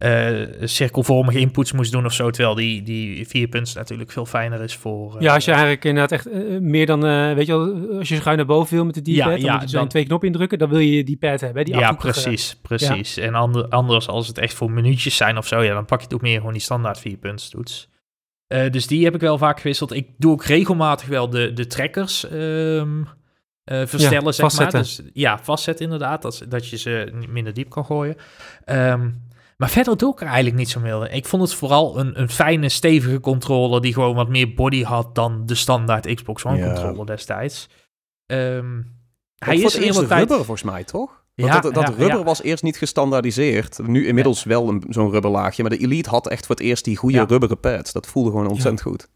eh, 0.00 0.46
cirkelvormige 0.62 1.38
inputs 1.38 1.72
moest 1.72 1.92
doen 1.92 2.04
of 2.04 2.12
zo. 2.12 2.30
Terwijl 2.30 2.54
die, 2.54 2.82
die 2.82 3.28
vier 3.28 3.48
punten 3.48 3.76
natuurlijk 3.76 4.10
veel 4.10 4.26
fijner 4.26 4.62
is 4.62 4.74
voor... 4.76 5.14
eh, 5.16 5.20
Ja, 5.20 5.34
als 5.34 5.44
je 5.44 5.50
eigenlijk 5.50 5.84
inderdaad 5.84 6.12
echt 6.12 6.26
eh, 6.30 6.58
meer 6.60 6.86
dan, 6.86 7.00
weet 7.34 7.46
je 7.46 7.52
wel, 7.58 7.96
als 7.98 8.08
je 8.08 8.16
schuin 8.16 8.36
naar 8.36 8.46
boven 8.46 8.74
wil 8.74 8.84
met 8.84 8.94
de 8.94 9.00
D-pad, 9.00 9.14
Ja, 9.16 9.24
dan 9.30 9.40
ja, 9.40 9.52
moet 9.52 9.62
je 9.62 9.68
zo 9.68 9.78
dan- 9.78 9.88
twee 9.88 10.04
knoppen 10.04 10.28
indrukken, 10.28 10.58
dan 10.58 10.68
wil 10.68 10.78
je 10.78 11.04
die 11.04 11.16
pad 11.16 11.40
hebben, 11.40 11.64
die 11.64 11.74
ja, 11.74 11.92
precies, 11.92 12.56
precies. 12.62 13.16
En 13.16 13.34
ander, 13.34 13.68
anders 13.68 14.08
als 14.08 14.26
het 14.28 14.38
echt 14.38 14.54
voor 14.54 14.70
minuutjes 14.70 15.16
zijn 15.16 15.36
of 15.38 15.46
zo, 15.46 15.62
ja, 15.62 15.74
dan 15.74 15.84
pak 15.84 15.98
je 15.98 16.04
het 16.04 16.14
ook 16.14 16.22
meer 16.22 16.36
gewoon 16.38 16.52
die 16.52 16.62
standaard 16.62 16.98
vier 16.98 17.18
toets. 17.50 17.88
Dus 18.70 18.86
die 18.86 19.04
heb 19.04 19.14
ik 19.14 19.20
wel 19.20 19.38
vaak 19.38 19.60
gewisseld. 19.60 19.92
Ik 19.92 20.08
doe 20.18 20.32
ook 20.32 20.44
regelmatig 20.44 21.08
wel 21.08 21.30
de, 21.30 21.52
de 21.52 21.66
trackers 21.66 22.28
ehm, 22.28 23.02
eh, 23.64 23.86
verstellen, 23.86 24.34
zeg 24.34 24.44
vastzetten. 24.44 24.78
maar. 24.78 24.88
Dus, 24.88 25.00
ja, 25.12 25.38
vastzetten 25.42 25.84
inderdaad, 25.84 26.22
dat, 26.22 26.44
dat 26.48 26.68
je 26.68 26.76
ze 26.78 27.12
minder 27.28 27.52
diep 27.54 27.70
kan 27.70 27.84
gooien. 27.84 28.16
Ehm, 28.64 29.10
maar 29.60 29.70
verder 29.70 29.96
doe 29.96 30.12
ik 30.12 30.20
er 30.20 30.26
eigenlijk 30.26 30.56
niet 30.56 30.68
zo 30.70 30.80
meer. 30.80 31.10
Ik 31.12 31.26
vond 31.26 31.42
het 31.42 31.54
vooral 31.54 31.98
een, 31.98 32.20
een 32.20 32.28
fijne, 32.30 32.68
stevige 32.68 33.20
controller 33.20 33.80
die 33.80 33.92
gewoon 33.92 34.14
wat 34.14 34.28
meer 34.28 34.54
body 34.54 34.82
had 34.82 35.14
dan 35.14 35.46
de 35.46 35.54
standaard 35.54 36.14
Xbox 36.14 36.44
One 36.44 36.56
Ja. 36.56 36.66
controller 36.72 37.06
destijds. 37.06 37.68
Ehm, 38.26 38.82
Hij 39.38 39.56
is 39.56 39.72
tijd... 39.72 40.08
rubber 40.08 40.36
volgens 40.36 40.62
mij, 40.62 40.84
toch? 40.84 41.24
Want 41.34 41.52
Ja, 41.52 41.60
dat 41.60 41.74
dat 41.74 41.82
ja, 41.82 41.94
rubber 41.94 42.18
ja. 42.18 42.24
was 42.24 42.42
eerst 42.42 42.62
niet 42.62 42.76
gestandaardiseerd. 42.76 43.78
Nu 43.86 44.06
inmiddels 44.06 44.44
wel 44.44 44.68
een- 44.68 44.84
zo'n 44.88 45.10
rubberlaagje. 45.10 45.62
Maar 45.62 45.70
de 45.70 45.78
Elite 45.78 46.10
had 46.10 46.28
echt 46.28 46.46
voor 46.46 46.54
het 46.54 46.64
eerst 46.64 46.84
die 46.84 46.96
goede 46.96 47.24
rubberen 47.24 47.60
pads. 47.60 47.92
Dat 47.92 48.06
voelde 48.06 48.30
gewoon 48.30 48.46
ontzettend 48.48 48.82
goed. 48.82 49.08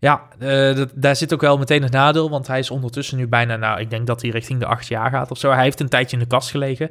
Ja, 0.00 0.28
eh, 0.38 0.74
dat, 0.76 0.90
daar 0.94 1.16
zit 1.16 1.32
ook 1.34 1.40
wel 1.40 1.58
meteen 1.58 1.82
het 1.82 1.92
nadeel, 1.92 2.30
want 2.30 2.46
hij 2.46 2.58
is 2.58 2.70
ondertussen 2.70 3.16
nu 3.16 3.28
bijna, 3.28 3.56
nou, 3.56 3.80
ik 3.80 3.90
denk 3.90 4.06
dat 4.06 4.22
hij 4.22 4.30
richting 4.30 4.60
de 4.60 4.66
acht 4.66 4.86
jaar 4.86 5.10
gaat 5.10 5.30
of 5.30 5.38
zo. 5.38 5.50
Hij 5.50 5.62
heeft 5.62 5.80
een 5.80 5.88
tijdje 5.88 6.16
in 6.16 6.22
de 6.22 6.28
kast 6.28 6.50
gelegen. 6.50 6.90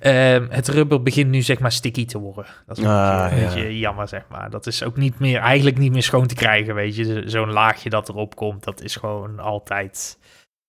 Ehm, 0.00 0.46
het 0.50 0.68
rubber 0.68 1.02
begint 1.02 1.30
nu, 1.30 1.42
zeg 1.42 1.58
maar, 1.58 1.72
sticky 1.72 2.04
te 2.04 2.18
worden. 2.18 2.46
Dat 2.66 2.78
is 2.78 2.84
een 2.84 2.90
Ah, 2.90 3.22
beetje, 3.22 3.36
een 3.36 3.42
ja. 3.42 3.54
beetje 3.54 3.78
jammer, 3.78 4.08
zeg 4.08 4.22
maar. 4.28 4.50
Dat 4.50 4.66
is 4.66 4.82
ook 4.82 4.96
niet 4.96 5.18
meer, 5.18 5.38
eigenlijk 5.40 5.78
niet 5.78 5.92
meer 5.92 6.02
schoon 6.02 6.26
te 6.26 6.34
krijgen, 6.34 6.74
weet 6.74 6.96
je. 6.96 7.22
Zo'n 7.26 7.52
laagje 7.52 7.90
dat 7.90 8.08
erop 8.08 8.36
komt, 8.36 8.64
dat 8.64 8.80
is 8.82 8.96
gewoon 8.96 9.38
altijd 9.38 10.18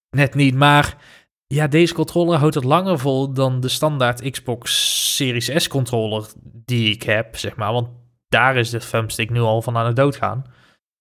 net 0.09 0.33
niet. 0.35 0.55
Maar 0.55 0.95
ja, 1.47 1.67
deze 1.67 1.93
controller 1.93 2.37
houdt 2.39 2.55
het 2.55 2.63
langer 2.63 2.99
vol 2.99 3.33
dan 3.33 3.59
de 3.59 3.67
standaard 3.69 4.29
Xbox 4.31 5.15
Series 5.15 5.51
S 5.55 5.67
controller 5.67 6.25
die 6.65 6.93
ik 6.93 7.03
heb, 7.03 7.37
zeg 7.37 7.55
maar. 7.55 7.73
Want 7.73 7.87
daar 8.27 8.55
is 8.57 8.69
de 8.69 8.79
thumbstick 8.79 9.29
nu 9.29 9.39
al 9.39 9.61
van 9.61 9.77
aan 9.77 9.85
het 9.85 9.95
doodgaan. 9.95 10.45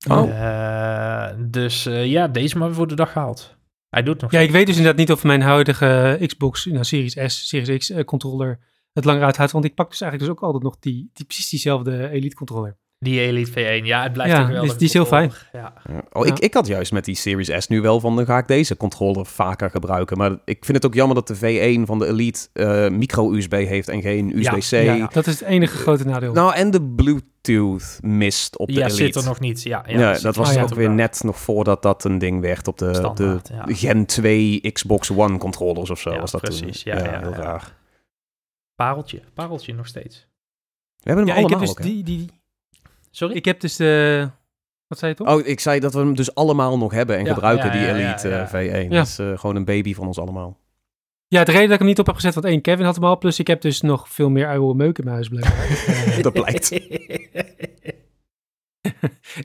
Oh. 0.06 0.30
Eh, 0.30 1.36
dus 1.38 1.86
eh, 1.86 2.06
ja, 2.06 2.28
deze 2.28 2.58
maar 2.58 2.72
voor 2.72 2.86
de 2.86 2.94
dag 2.94 3.12
gehaald. 3.12 3.56
Hij 3.88 4.02
doet 4.02 4.20
nog 4.20 4.30
Ja, 4.30 4.40
ik 4.40 4.50
weet 4.50 4.66
dus 4.66 4.76
inderdaad 4.76 5.00
niet 5.00 5.12
of 5.12 5.24
mijn 5.24 5.40
huidige 5.42 6.18
Xbox 6.26 6.64
nou, 6.64 6.84
Series 6.84 7.16
S, 7.26 7.48
Series 7.48 7.78
X 7.78 7.90
eh, 7.90 8.04
controller 8.04 8.58
het 8.92 9.04
langer 9.04 9.22
uithoudt. 9.22 9.52
Want 9.52 9.64
ik 9.64 9.74
pak 9.74 9.90
dus 9.90 10.00
eigenlijk 10.00 10.30
dus 10.30 10.40
ook 10.40 10.46
altijd 10.46 10.64
nog 10.64 10.78
die, 10.78 11.10
die 11.12 11.26
precies 11.26 11.48
diezelfde 11.48 12.08
Elite 12.08 12.36
controller. 12.36 12.78
Die 13.00 13.20
Elite 13.20 13.50
V1, 13.50 13.84
ja, 13.84 14.02
het 14.02 14.12
blijft 14.12 14.32
Ja, 14.32 14.38
toch 14.40 14.48
wel 14.50 14.60
die- 14.62 14.70
een 14.70 14.76
die 14.76 14.86
is 14.86 14.92
heel 14.92 15.02
controller. 15.06 15.48
Ja. 15.52 15.72
Ja. 15.88 16.02
Oh, 16.12 16.26
Ja. 16.26 16.32
ik, 16.32 16.38
ik 16.38 16.54
had 16.54 16.66
juist 16.66 16.92
met 16.92 17.04
die 17.04 17.14
Series 17.14 17.50
S 17.64 17.68
nu 17.68 17.80
wel 17.80 18.00
van, 18.00 18.16
dan 18.16 18.24
ga 18.26 18.38
ik 18.38 18.46
deze 18.46 18.76
controller 18.76 19.26
vaker 19.26 19.70
gebruiken. 19.70 20.16
Maar 20.16 20.30
ik 20.44 20.64
vind 20.64 20.76
het 20.76 20.86
ook 20.86 20.94
jammer 20.94 21.14
dat 21.14 21.26
de 21.28 21.36
V1 21.36 21.86
van 21.86 21.98
de 21.98 22.06
Elite 22.06 22.48
eh, 22.52 22.88
micro-USB 22.88 23.52
heeft 23.52 23.88
en 23.88 24.02
geen 24.02 24.38
USB-C. 24.38 24.70
Ja, 24.70 25.06
dat 25.12 25.26
is 25.26 25.40
het 25.40 25.48
enige 25.48 25.76
grote 25.76 26.04
nadeel. 26.04 26.32
Nou, 26.32 26.54
en 26.54 26.70
de 26.70 26.82
Bluetooth 26.82 27.98
mist 28.02 28.58
op 28.58 28.66
de 28.66 28.72
Ja, 28.72 28.80
Elite. 28.80 28.94
zit 28.96 29.14
er 29.14 29.24
nog 29.24 29.40
niet. 29.40 29.62
Ja, 29.62 29.84
Ja, 29.86 30.18
dat 30.18 30.36
was 30.36 30.48
Oh, 30.48 30.54
ja. 30.54 30.62
ook 30.62 30.74
weer 30.74 30.90
net 30.90 31.20
nog 31.24 31.38
voordat 31.38 31.82
dat 31.82 32.04
een 32.04 32.18
ding 32.18 32.40
werd 32.40 32.68
op 32.68 32.78
de, 32.78 32.94
Standaard, 32.94 33.46
de 33.46 33.54
ja. 33.54 33.64
Gen 33.66 34.06
2 34.06 34.60
Xbox 34.72 35.10
One 35.10 35.38
controllers 35.38 35.90
of 35.90 36.00
zo. 36.00 36.10
Ja, 36.10 36.20
was 36.20 36.30
dat 36.30 36.44
toen. 36.44 36.58
precies. 36.58 36.82
Ja, 36.82 36.96
ja, 36.96 37.18
heel 37.20 37.30
ja. 37.30 37.36
raar. 37.36 37.76
Pareltje, 38.74 39.20
pareltje 39.34 39.74
nog 39.74 39.86
steeds. 39.86 40.26
We 41.02 41.10
hebben 41.14 41.26
ja, 41.26 41.34
hem 41.34 41.44
ik 41.44 41.48
heb 41.50 41.58
allemaal 41.58 41.74
dus 41.76 41.86
ook, 41.86 41.92
die, 41.94 42.04
die, 42.04 42.30
Sorry? 43.18 43.34
ik 43.34 43.44
heb 43.44 43.60
dus 43.60 43.76
de, 43.76 44.28
wat 44.86 44.98
zei 44.98 45.10
je 45.10 45.16
toch? 45.16 45.28
Oh, 45.28 45.46
ik 45.46 45.60
zei 45.60 45.80
dat 45.80 45.92
we 45.92 45.98
hem 45.98 46.14
dus 46.14 46.34
allemaal 46.34 46.78
nog 46.78 46.92
hebben 46.92 47.16
en 47.16 47.24
Ja, 47.24 47.34
gebruiken, 47.34 47.66
ja, 47.66 47.72
die 47.72 47.80
ja, 47.80 47.86
ja, 47.96 48.08
Elite 48.08 48.28
ja. 48.28 48.50
eh, 48.50 48.84
V1. 48.84 48.88
Ja. 48.90 48.98
Dat 48.98 49.06
is 49.06 49.18
eh, 49.18 49.38
gewoon 49.38 49.56
een 49.56 49.64
baby 49.64 49.94
van 49.94 50.06
ons 50.06 50.18
allemaal. 50.18 50.58
Ja, 51.28 51.44
de 51.44 51.50
reden 51.50 51.64
dat 51.64 51.72
ik 51.72 51.78
hem 51.78 51.88
niet 51.88 51.98
op 51.98 52.06
heb 52.06 52.14
gezet, 52.14 52.34
want 52.34 52.46
één, 52.46 52.60
Kevin 52.60 52.84
had 52.84 52.94
hem 52.94 53.04
al. 53.04 53.18
Plus 53.18 53.38
ik 53.38 53.46
heb 53.46 53.60
dus 53.60 53.80
nog 53.80 54.08
veel 54.08 54.30
meer 54.30 54.48
oude 54.48 54.74
meuk 54.74 54.98
in 54.98 55.04
mijn 55.04 55.16
huis 55.16 55.28
blijkbaar. 55.28 55.68
Eh, 55.68 56.18
Dat 56.28 56.32
blijkt. 56.32 56.70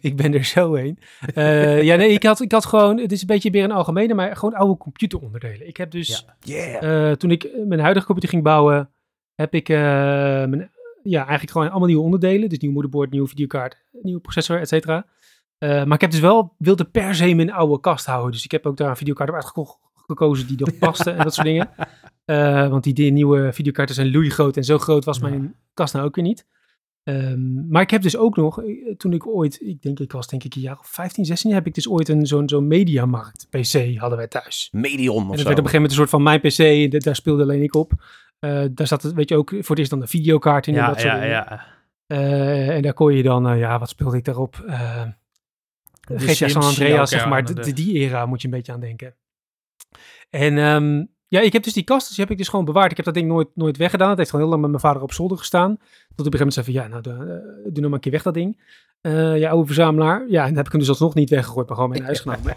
ik 0.07 0.15
ben 0.15 0.33
er 0.33 0.43
zo 0.43 0.73
heen. 0.73 0.99
Eh, 1.33 1.81
ja, 1.81 1.95
nee, 1.95 2.09
ik 2.09 2.23
had, 2.23 2.41
ik 2.41 2.51
had 2.51 2.65
gewoon, 2.65 2.99
het 2.99 3.11
is 3.11 3.21
een 3.21 3.27
beetje 3.27 3.51
meer 3.51 3.63
een 3.63 3.71
algemene, 3.71 4.13
maar 4.13 4.35
gewoon 4.35 4.55
oude 4.55 4.77
computeronderdelen. 4.77 5.67
Ik 5.67 5.77
heb 5.77 5.91
dus, 5.91 6.25
Yeah. 6.39 7.11
toen 7.11 7.31
ik 7.31 7.49
mijn 7.67 7.79
huidige 7.79 8.05
computer 8.05 8.31
ging 8.31 8.43
bouwen, 8.43 8.89
heb 9.35 9.53
ik 9.53 9.67
mijn, 9.67 10.71
ja, 11.03 11.19
eigenlijk 11.19 11.51
gewoon 11.51 11.69
allemaal 11.69 11.87
nieuwe 11.87 12.03
onderdelen. 12.03 12.49
Dus 12.49 12.57
nieuw 12.57 12.71
moederbord, 12.71 13.11
nieuwe 13.11 13.27
videokaart, 13.27 13.85
nieuwe 14.01 14.21
processor, 14.21 14.59
et 14.59 14.67
cetera. 14.67 15.05
Eh, 15.57 15.69
maar 15.69 15.93
ik 15.93 16.01
heb 16.01 16.11
dus 16.11 16.19
wel, 16.19 16.55
wilde 16.57 16.85
per 16.85 17.15
se 17.15 17.33
mijn 17.33 17.51
oude 17.51 17.79
kast 17.79 18.05
houden. 18.05 18.31
Dus 18.31 18.43
ik 18.43 18.51
heb 18.51 18.65
ook 18.65 18.77
daar 18.77 18.89
een 18.89 18.95
videokaart 18.95 19.29
op 19.29 19.35
uitgekozen 19.35 20.47
die 20.47 20.57
nog 20.59 20.77
paste 20.87 21.11
en 21.11 21.23
dat 21.23 21.33
soort 21.33 21.47
dingen. 21.47 21.69
Eh, 22.25 22.69
want 22.69 22.83
die, 22.83 22.93
die 22.93 23.11
nieuwe 23.11 23.53
videokaarten 23.53 23.95
zijn 23.95 24.11
loeigroot 24.11 24.57
en 24.57 24.63
zo 24.63 24.77
groot 24.77 25.05
was 25.05 25.19
mijn 25.19 25.55
kast 25.73 25.93
nou 25.93 26.05
ook 26.05 26.15
weer 26.15 26.25
niet. 26.25 26.45
Ehm, 27.03 27.67
maar 27.69 27.81
ik 27.81 27.89
heb 27.89 28.01
dus 28.01 28.17
ook 28.17 28.35
nog, 28.35 28.63
eh, 28.63 28.95
toen 28.97 29.13
ik 29.13 29.27
ooit, 29.27 29.61
ik 29.61 29.81
denk 29.81 29.99
ik 29.99 30.11
was 30.11 30.27
denk 30.27 30.43
ik 30.43 30.55
een 30.55 30.61
jaar 30.61 30.79
of 30.79 30.87
15, 30.87 31.25
16, 31.25 31.53
heb 31.53 31.67
ik 31.67 31.73
dus 31.73 31.89
ooit 31.89 32.09
een 32.09 32.25
zo'n 32.25 32.49
zo'n 32.49 32.67
mediamarkt 32.67 33.47
PC 33.49 33.97
hadden 33.97 34.17
wij 34.17 34.27
thuis. 34.27 34.69
Medion 34.71 35.23
En 35.23 35.23
of 35.23 35.29
dat 35.29 35.39
zo. 35.39 35.45
werd 35.45 35.59
op 35.59 35.65
een 35.65 35.71
gegeven 35.71 35.73
moment 35.73 35.91
een 35.91 35.97
soort 35.97 36.09
van 36.09 36.23
mijn 36.23 36.39
PC, 36.39 37.03
daar 37.03 37.15
speelde 37.15 37.43
alleen 37.43 37.63
ik 37.63 37.75
op. 37.75 37.91
Eh, 38.43 38.63
daar 38.71 38.87
zat, 38.87 39.03
het, 39.03 39.13
weet 39.13 39.29
je 39.29 39.35
ook, 39.35 39.49
voor 39.49 39.69
het 39.69 39.77
eerst 39.77 39.89
dan 39.89 39.99
de 39.99 40.07
videokaart 40.07 40.67
in 40.67 40.73
en 40.73 40.79
ja, 40.79 40.87
dat 40.87 40.99
soort 40.99 41.13
ja, 41.13 41.19
dingen. 41.19 41.35
ja. 41.35 41.65
Eh, 42.07 42.75
en 42.75 42.81
daar 42.81 42.93
kon 42.93 43.13
je 43.13 43.23
dan, 43.23 43.47
eh, 43.47 43.59
ja, 43.59 43.79
wat 43.79 43.89
speelde 43.89 44.17
ik 44.17 44.25
daarop? 44.25 44.55
GTA 46.01 46.47
San 46.47 46.61
Andreas, 46.61 47.09
zeg 47.09 47.27
maar. 47.27 47.45
De, 47.45 47.73
die 47.73 47.93
era 47.93 48.25
moet 48.25 48.41
je 48.41 48.47
een 48.47 48.53
beetje 48.53 48.71
aan 48.71 48.79
denken. 48.79 49.15
En 50.29 50.57
ehm, 50.57 51.05
ja, 51.27 51.39
ik 51.39 51.53
heb 51.53 51.63
dus 51.63 51.73
die 51.73 51.83
kast, 51.83 52.07
dus 52.07 52.15
die 52.15 52.23
heb 52.23 52.33
ik 52.33 52.37
dus 52.39 52.47
gewoon 52.47 52.65
bewaard. 52.65 52.91
Ik 52.91 52.97
heb 52.97 53.05
dat 53.05 53.13
ding 53.13 53.27
nooit, 53.27 53.47
nooit 53.53 53.77
weggedaan. 53.77 54.09
Het 54.09 54.17
heeft 54.17 54.29
gewoon 54.29 54.45
heel 54.45 54.53
lang 54.53 54.63
met 54.63 54.81
mijn 54.81 54.93
vader 54.93 55.03
op 55.03 55.13
zolder 55.13 55.37
gestaan. 55.37 55.77
Tot 56.15 56.27
op 56.27 56.33
een 56.33 56.39
gegeven 56.39 56.39
moment 56.39 56.53
zei 56.53 56.65
van, 56.65 56.73
ja, 56.73 56.87
nou, 56.87 57.01
doe, 57.01 57.15
doe 57.63 57.71
nou 57.73 57.81
maar 57.81 57.93
een 57.93 57.99
keer 57.99 58.11
weg 58.11 58.23
dat 58.23 58.33
ding. 58.33 58.61
Ja, 59.39 59.49
oude 59.49 59.65
verzamelaar. 59.65 60.25
Ja, 60.29 60.41
en 60.41 60.47
dan 60.47 60.57
heb 60.57 60.65
ik 60.65 60.71
hem 60.71 60.81
dus 60.81 60.89
alsnog 60.89 61.13
niet 61.13 61.29
weggegooid, 61.29 61.67
maar 61.67 61.75
gewoon 61.75 61.91
mee 61.91 61.99
naar 61.99 62.07
huis 62.07 62.19
genomen. 62.19 62.55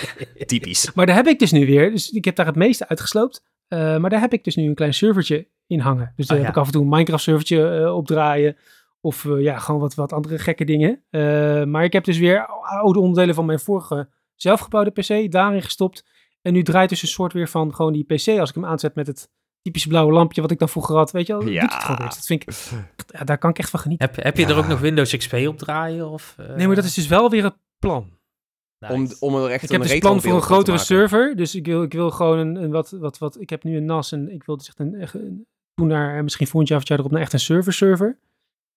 Typisch. 0.46 0.92
Maar 0.94 1.06
daar 1.06 1.16
heb 1.16 1.26
ik 1.26 1.38
dus 1.38 1.52
nu 1.52 1.66
weer, 1.66 1.90
dus 1.90 2.10
ik 2.10 2.24
heb 2.24 2.36
daar 2.36 2.46
het 2.46 2.56
meeste 2.56 2.88
uitgesloopt. 2.88 3.42
Eh, 3.68 3.96
maar 3.96 4.10
daar 4.10 4.20
heb 4.20 4.32
ik 4.32 4.44
dus 4.44 4.56
nu 4.56 4.64
een 4.68 4.74
klein 4.74 4.94
servertje 4.94 5.48
in 5.66 5.80
hangen. 5.80 6.12
Dus 6.16 6.26
daar 6.26 6.36
Ah, 6.38 6.44
heb 6.44 6.54
ja. 6.54 6.58
ik 6.60 6.66
af 6.66 6.66
en 6.66 6.72
toe 6.72 6.82
een 6.82 6.88
Minecraft 6.88 7.22
servertje 7.22 7.68
eh, 7.76 7.94
opdraaien. 7.94 8.56
Of 9.00 9.24
eh, 9.24 9.40
ja, 9.42 9.58
gewoon 9.58 9.80
wat, 9.80 9.94
wat 9.94 10.12
andere 10.12 10.38
gekke 10.38 10.64
dingen. 10.64 11.02
Eh, 11.10 11.64
maar 11.64 11.84
ik 11.84 11.92
heb 11.92 12.04
dus 12.04 12.18
weer 12.18 12.46
oude 12.62 12.98
onderdelen 13.00 13.34
van 13.34 13.46
mijn 13.46 13.58
vorige 13.60 14.08
zelfgebouwde 14.34 14.90
PC 14.90 15.30
daarin 15.32 15.62
gestopt. 15.62 16.06
En 16.42 16.52
nu 16.52 16.62
draait 16.62 16.88
dus 16.88 17.02
een 17.02 17.08
soort 17.08 17.32
weer 17.32 17.48
van 17.48 17.74
gewoon 17.74 17.92
die 17.92 18.04
PC. 18.04 18.28
Als 18.38 18.48
ik 18.48 18.54
hem 18.54 18.64
aanzet 18.64 18.94
met 18.94 19.06
het 19.06 19.30
typische 19.62 19.88
blauwe 19.88 20.12
lampje 20.12 20.40
wat 20.40 20.50
ik 20.50 20.58
dan 20.58 20.68
vroeger 20.68 20.96
had. 20.96 21.10
Weet 21.10 21.26
je 21.26 21.32
wel, 21.38 21.48
Ja. 21.48 21.60
doet 21.60 21.72
het 21.72 21.82
gewoon 21.82 21.96
weer. 21.98 22.08
Dat 22.08 22.26
vind 22.26 22.42
ik, 22.42 22.54
ja, 23.18 23.24
daar 23.24 23.38
kan 23.38 23.50
ik 23.50 23.58
echt 23.58 23.70
van 23.70 23.80
genieten. 23.80 24.06
Heb, 24.06 24.24
heb 24.24 24.36
je 24.36 24.46
er 24.46 24.56
ook 24.56 24.66
nog 24.68 24.80
Windows 24.80 25.16
XP 25.16 25.32
op 25.34 25.58
draaien? 25.58 26.08
Of, 26.10 26.34
eh, 26.38 26.54
Nee, 26.56 26.66
maar 26.66 26.76
dat 26.76 26.84
is 26.84 26.94
dus 26.94 27.06
wel 27.06 27.30
weer 27.30 27.44
het 27.44 27.56
plan. 27.78 28.17
Nice. 28.78 28.94
Om, 28.94 29.08
om 29.34 29.42
er 29.42 29.50
echt 29.50 29.62
Ik 29.62 29.70
een 29.70 29.80
heb 29.80 29.88
dus 29.90 29.98
plan 29.98 30.20
voor 30.20 30.32
een 30.34 30.42
grotere 30.42 30.70
maken. 30.76 30.86
server. 30.86 31.36
Dus 31.36 31.54
ik 31.54 31.66
wil, 31.66 31.82
ik 31.82 31.92
wil 31.92 32.10
gewoon 32.10 32.38
een, 32.38 32.56
een 32.62 32.70
wat, 32.70 32.90
wat, 32.90 33.18
wat. 33.18 33.40
Ik 33.40 33.50
heb 33.50 33.64
nu 33.64 33.76
een 33.76 33.84
NAS 33.84 34.12
en 34.12 34.32
ik 34.32 34.44
wil 34.44 34.56
dus 34.56 34.68
echt 34.68 34.78
een. 34.78 34.94
Echt 34.94 35.14
een 35.14 35.46
toen 35.74 35.86
naar, 35.88 36.16
eh, 36.16 36.22
misschien 36.22 36.46
volgend 36.46 36.68
jaar 36.68 36.78
of 36.78 36.84
het 36.84 36.92
jaar 36.92 36.98
erop, 36.98 37.12
naar 37.12 37.22
echt 37.22 37.32
een 37.32 37.40
server 37.40 37.72
server. 37.72 38.18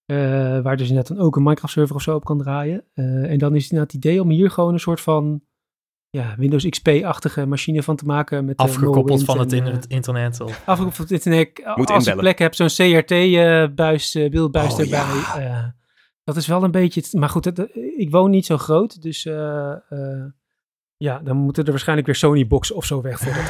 Eh, 0.06 0.18
waar 0.62 0.78
dus 0.78 0.88
inderdaad 0.90 1.18
dan 1.18 1.26
ook 1.26 1.36
een 1.36 1.44
Minecraft 1.44 1.74
server 1.74 1.96
of 1.96 2.02
zo 2.02 2.16
op 2.16 2.26
kan 2.26 2.38
draaien. 2.38 2.84
Eh, 2.94 3.32
en 3.32 3.38
dan 3.38 3.56
is 3.56 3.64
het 3.64 3.72
inderdaad 3.72 3.96
het 3.96 4.06
idee 4.06 4.22
om 4.22 4.30
hier 4.30 4.52
gewoon 4.52 4.74
een 4.74 4.80
soort 4.80 5.02
van. 5.02 5.42
Ja, 6.18 6.36
Windows 6.38 6.70
XP-achtige 6.70 7.46
machine 7.46 7.84
van 7.84 7.96
te 7.96 8.06
maken. 8.06 8.46
Met, 8.46 8.58
eh, 8.60 8.66
Afgekoppeld 8.66 9.24
van 9.24 9.40
het 9.40 9.52
in 9.52 9.66
het 9.66 9.86
internet. 9.88 10.40
Of... 10.42 10.50
afgekoppeld 10.66 10.96
van 10.96 11.06
het 11.06 11.14
internet. 11.14 11.62
Moet 11.76 11.90
als 11.90 12.04
je 12.04 12.10
inbellen. 12.10 12.20
plek 12.20 12.40
hebt, 12.40 12.56
zo'n 12.56 12.68
CRT-buis, 12.68 14.16
eh 14.16 14.30
beeldbuis 14.30 14.74
Oh, 14.74 14.80
erbij. 14.80 15.44
ja. 15.44 15.76
Eh, 16.24 16.34
dat 16.34 16.36
is 16.36 16.48
wel 16.48 16.64
een 16.64 16.72
beetje... 16.72 17.04
maar 17.20 17.30
goed, 17.30 17.46
het- 17.46 17.70
ik 17.98 18.12
woon 18.12 18.30
niet 18.30 18.46
zo 18.46 18.58
groot, 18.58 19.02
dus... 19.02 19.26
eh, 19.26 19.72
eh, 19.90 20.24
ja, 20.98 21.20
dan 21.20 21.38
moeten 21.38 21.64
er 21.64 21.70
waarschijnlijk 21.70 22.08
weer 22.08 22.16
Sony-boxen 22.18 22.76
of 22.76 22.86
zo 22.86 23.02
weg 23.02 23.20
voordat 23.20 23.48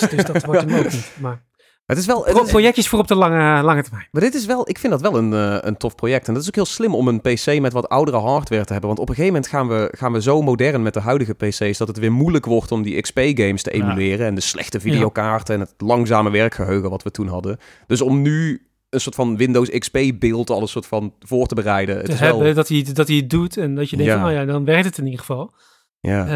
dat. 0.00 0.10
Dus 0.10 0.24
dat 0.24 0.44
wordt 0.44 0.60
hem 0.60 0.74
ook 0.78 0.92
niet. 0.92 1.16
Maar 1.20 1.44
Het 1.86 1.98
is 1.98 2.06
wel, 2.06 2.24
het 2.24 2.40
is- 2.40 2.50
projectjes 2.50 2.88
voor 2.88 2.98
op 2.98 3.08
de 3.08 3.14
lange, 3.14 3.62
lange 3.62 3.82
termijn. 3.82 4.08
maar 4.10 4.22
dit 4.22 4.34
is 4.34 4.46
wel, 4.46 4.68
ik 4.68 4.78
vind 4.78 4.92
dat 4.92 5.00
wel 5.00 5.16
een, 5.16 5.32
eh, 5.32 5.56
een 5.60 5.76
tof 5.76 5.94
project. 5.94 6.26
En 6.28 6.32
dat 6.34 6.42
is 6.42 6.48
ook 6.48 6.54
heel 6.54 6.64
slim 6.64 6.94
om 6.94 7.08
een 7.08 7.20
PC 7.20 7.60
met 7.60 7.72
wat 7.72 7.88
oudere 7.88 8.16
hardware 8.16 8.64
te 8.64 8.72
hebben. 8.72 8.90
Want 8.90 9.00
op 9.02 9.08
een 9.08 9.14
gegeven 9.14 9.34
moment 9.34 9.52
gaan 9.52 9.68
we, 9.68 9.88
gaan 9.98 10.12
we 10.12 10.22
zo 10.22 10.42
modern 10.42 10.82
met 10.82 10.94
de 10.94 11.00
huidige 11.00 11.34
PC's 11.34 11.78
dat 11.78 11.88
het 11.88 11.98
weer 11.98 12.12
moeilijk 12.12 12.44
wordt 12.46 12.72
om 12.72 12.82
die 12.82 13.00
XP-games 13.00 13.62
te 13.62 13.76
Ja. 13.76 13.82
emuleren. 13.84 14.26
En 14.26 14.34
de 14.34 14.40
slechte 14.40 14.80
videokaarten 14.80 15.54
en 15.54 15.60
het 15.60 15.74
langzame 15.78 16.30
werkgeheugen 16.30 16.90
wat 16.90 17.02
we 17.02 17.10
toen 17.10 17.28
hadden. 17.28 17.58
Dus 17.86 18.00
om 18.00 18.22
nu 18.22 18.66
een 18.92 19.00
soort 19.00 19.14
van 19.14 19.36
Windows 19.36 19.68
XP-beeld 19.70 20.50
al 20.50 20.60
een 20.60 20.68
soort 20.68 20.86
van 20.86 21.14
voor 21.18 21.46
te 21.46 21.54
bereiden. 21.54 21.96
Het 21.96 22.04
Te 22.04 22.12
is 22.12 22.18
hebben 22.20 22.42
wel, 22.42 22.54
dat 22.54 22.68
hij, 22.68 22.86
dat 22.92 23.08
hij 23.08 23.16
het 23.16 23.30
doet 23.30 23.56
en 23.56 23.74
dat 23.74 23.90
je 23.90 23.96
denkt 23.96 24.12
Ja. 24.12 24.18
van, 24.18 24.28
oh 24.28 24.34
ja, 24.34 24.44
dan 24.44 24.64
werkt 24.64 24.84
het 24.84 24.98
in 24.98 25.04
ieder 25.04 25.20
geval. 25.20 25.54
ja. 26.00 26.26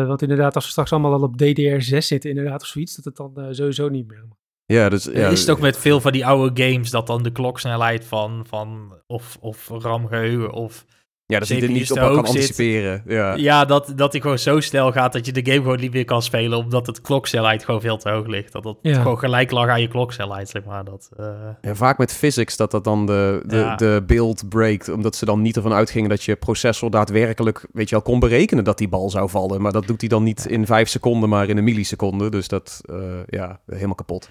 Eh, 0.00 0.06
want 0.06 0.22
inderdaad, 0.22 0.54
als 0.54 0.64
we 0.64 0.70
straks 0.70 0.92
allemaal 0.92 1.12
al 1.12 1.22
op 1.22 1.36
DDR6 1.42 1.96
zitten 2.06 2.30
inderdaad 2.30 2.60
of 2.60 2.66
zoiets, 2.66 2.94
dat 2.96 3.04
het 3.04 3.16
dan 3.16 3.32
eh, 3.36 3.46
sowieso 3.50 3.88
niet 3.88 4.06
meer 4.08 4.24
mag. 4.28 4.36
ja, 4.66 4.88
dus, 4.88 5.04
ja, 5.04 5.28
is 5.28 5.40
het 5.40 5.50
ook 5.50 5.60
met 5.60 5.78
veel 5.78 6.00
van 6.00 6.12
die 6.12 6.26
oude 6.26 6.62
games 6.64 6.90
dat 6.90 7.06
dan 7.06 7.22
de 7.22 7.32
kloksnelheid 7.32 8.04
van, 8.04 8.44
van 8.48 8.94
of, 9.06 9.36
of 9.40 9.68
RAM-geheugen 9.68 10.52
of... 10.52 10.84
ja, 11.32 11.38
dat 11.38 11.48
hij 11.48 11.62
er 11.62 11.70
niet 11.70 11.90
op 11.90 11.96
te 11.98 12.02
kan 12.02 12.14
zit. 12.14 12.26
anticiperen. 12.26 13.02
Ja. 13.06 13.34
Ja, 13.34 13.64
dat, 13.64 13.92
dat 13.96 14.12
die 14.12 14.20
gewoon 14.20 14.38
zo 14.38 14.60
snel 14.60 14.92
gaat 14.92 15.12
dat 15.12 15.26
je 15.26 15.32
de 15.32 15.44
game 15.44 15.62
gewoon 15.62 15.80
niet 15.80 15.92
meer 15.92 16.04
kan 16.04 16.22
spelen 16.22 16.58
omdat 16.58 16.86
het 16.86 17.00
kloksnelheid 17.00 17.64
gewoon 17.64 17.80
veel 17.80 17.96
te 17.96 18.10
hoog 18.10 18.26
ligt. 18.26 18.52
Dat 18.52 18.64
het 18.64 18.76
Ja. 18.82 19.00
gewoon 19.02 19.18
gelijk 19.18 19.50
lag 19.50 19.68
aan 19.68 19.80
je 19.80 19.88
kloksnelheid, 19.88 20.48
zeg 20.48 20.64
maar. 20.64 20.84
Dat, 20.84 21.10
eh, 21.16 21.26
Ja, 21.62 21.74
vaak 21.74 21.98
met 21.98 22.12
physics 22.12 22.56
dat 22.56 22.70
dat 22.70 22.84
dan 22.84 23.06
de, 23.06 23.42
de, 23.46 23.56
Ja. 23.56 23.76
de 23.76 24.02
beeld 24.06 24.48
breekt. 24.48 24.88
Omdat 24.88 25.16
ze 25.16 25.24
dan 25.24 25.42
niet 25.42 25.56
ervan 25.56 25.72
uitgingen 25.72 26.08
dat 26.08 26.22
je 26.24 26.36
processor 26.36 26.90
daadwerkelijk, 26.90 27.66
weet 27.72 27.88
je 27.88 27.94
wel, 27.94 28.04
kon 28.04 28.18
berekenen 28.20 28.64
dat 28.64 28.78
die 28.78 28.88
bal 28.88 29.10
zou 29.10 29.28
vallen. 29.30 29.60
Maar 29.62 29.72
dat 29.72 29.86
doet 29.86 30.00
hij 30.00 30.08
dan 30.08 30.22
niet 30.22 30.46
in 30.46 30.66
vijf 30.66 30.88
seconden, 30.88 31.28
maar 31.28 31.48
in 31.48 31.56
een 31.56 31.64
milliseconde. 31.64 32.30
Dus 32.30 32.48
dat, 32.48 32.80
eh, 32.84 32.96
ja, 33.26 33.60
helemaal 33.66 33.94
kapot. 33.94 34.30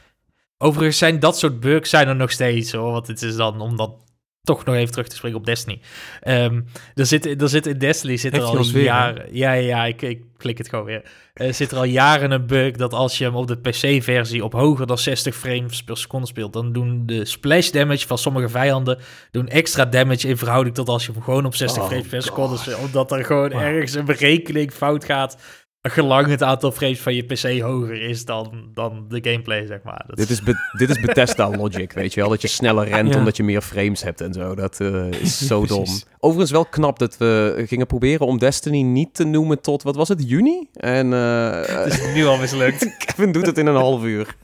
Overigens 0.57 0.97
zijn 0.97 1.19
dat 1.19 1.37
soort 1.37 1.59
bugs 1.59 1.89
zijn 1.89 2.07
er 2.07 2.15
nog 2.15 2.31
steeds 2.31 2.71
hoor. 2.71 2.91
Want 2.91 3.07
het 3.07 3.21
is 3.21 3.35
dan 3.35 3.61
om 3.61 3.77
dan 3.77 3.95
toch 4.43 4.65
nog 4.65 4.75
even 4.75 4.91
terug 4.91 5.07
te 5.07 5.15
springen 5.15 5.37
op 5.37 5.45
Destiny. 5.45 5.79
Ehm 6.21 6.61
er, 6.95 7.05
zit, 7.05 7.41
er 7.41 7.49
zit 7.49 7.65
in 7.67 7.77
Destiny 7.77 8.17
zit 8.17 8.33
er 8.33 8.39
Heeft 8.41 8.57
al 8.57 8.71
weer, 8.71 8.83
jaren. 8.83 9.25
Ja, 9.31 9.51
ja, 9.53 9.67
ja, 9.67 9.85
ik, 9.85 10.01
ik 10.01 10.21
klik 10.37 10.57
het 10.57 10.69
gewoon 10.69 10.85
weer. 10.85 11.01
Er 11.33 11.53
zit 11.53 11.71
er 11.71 11.77
al 11.77 11.83
jaren 11.83 12.31
een 12.31 12.45
bug 12.45 12.75
dat 12.75 12.93
als 12.93 13.17
je 13.17 13.23
hem 13.23 13.35
op 13.35 13.47
de 13.47 13.57
PC-versie 13.57 14.43
op 14.43 14.53
hoger 14.53 14.87
dan 14.87 14.97
60 14.97 15.35
frames 15.35 15.83
per 15.83 15.97
seconde 15.97 16.27
speelt, 16.27 16.53
dan 16.53 16.71
doen 16.73 17.05
de 17.05 17.25
splash 17.25 17.69
damage 17.69 18.07
van 18.07 18.17
sommige 18.17 18.49
vijanden 18.49 18.99
doen 19.31 19.47
extra 19.47 19.85
damage 19.85 20.27
in 20.27 20.37
verhouding 20.37 20.75
tot 20.75 20.89
als 20.89 21.05
je 21.05 21.11
hem 21.11 21.21
gewoon 21.21 21.45
op 21.45 21.55
60 21.55 21.81
Oh, 21.83 21.87
frames 21.89 22.07
per 22.07 22.21
seconde 22.21 22.57
speelt. 22.57 22.79
Omdat 22.79 23.11
er 23.11 23.25
gewoon 23.25 23.49
Wow. 23.49 23.61
ergens 23.61 23.93
een 23.93 24.05
berekening 24.05 24.71
fout 24.73 25.05
gaat. 25.05 25.37
Gelang 25.81 26.27
het 26.27 26.43
aantal 26.43 26.71
frames 26.71 26.99
van 26.99 27.15
je 27.15 27.23
PC 27.23 27.59
hoger 27.61 28.01
is 28.01 28.25
dan, 28.25 28.69
dan 28.73 29.05
de 29.09 29.19
gameplay, 29.29 29.65
zeg 29.65 29.83
maar. 29.83 30.03
Dat 30.07 30.17
Dit 30.17 30.29
is, 30.29 30.41
be- 30.43 30.75
dit 30.77 30.89
is 30.89 30.99
Bethesda 30.99 31.49
logic, 31.57 31.91
weet 31.91 32.13
je 32.13 32.19
wel. 32.19 32.29
Dat 32.29 32.41
je 32.41 32.47
sneller 32.47 32.87
rent 32.87 33.09
Ja. 33.13 33.17
omdat 33.17 33.37
je 33.37 33.43
meer 33.43 33.61
frames 33.61 34.03
hebt 34.03 34.21
en 34.21 34.33
zo. 34.33 34.55
Dat 34.55 34.79
eh, 34.79 35.07
is 35.11 35.37
zo 35.47 35.65
dom. 35.65 35.85
Overigens 36.19 36.51
wel 36.51 36.65
knap 36.65 36.99
dat 36.99 37.17
we 37.17 37.63
gingen 37.67 37.87
proberen 37.87 38.25
om 38.27 38.37
Destiny 38.37 38.81
niet 38.81 39.13
te 39.13 39.23
noemen 39.23 39.61
tot, 39.61 39.83
wat 39.83 39.95
was 39.95 40.07
het, 40.07 40.29
juni? 40.29 40.69
En 40.73 41.13
eh, 41.13 41.83
Het 41.83 41.93
is 41.93 42.13
nu 42.13 42.25
al 42.25 42.37
mislukt. 42.37 42.95
Kevin 43.05 43.31
doet 43.31 43.45
het 43.45 43.57
in 43.57 43.67
een 43.67 43.75
half 43.75 44.03
uur. 44.03 44.35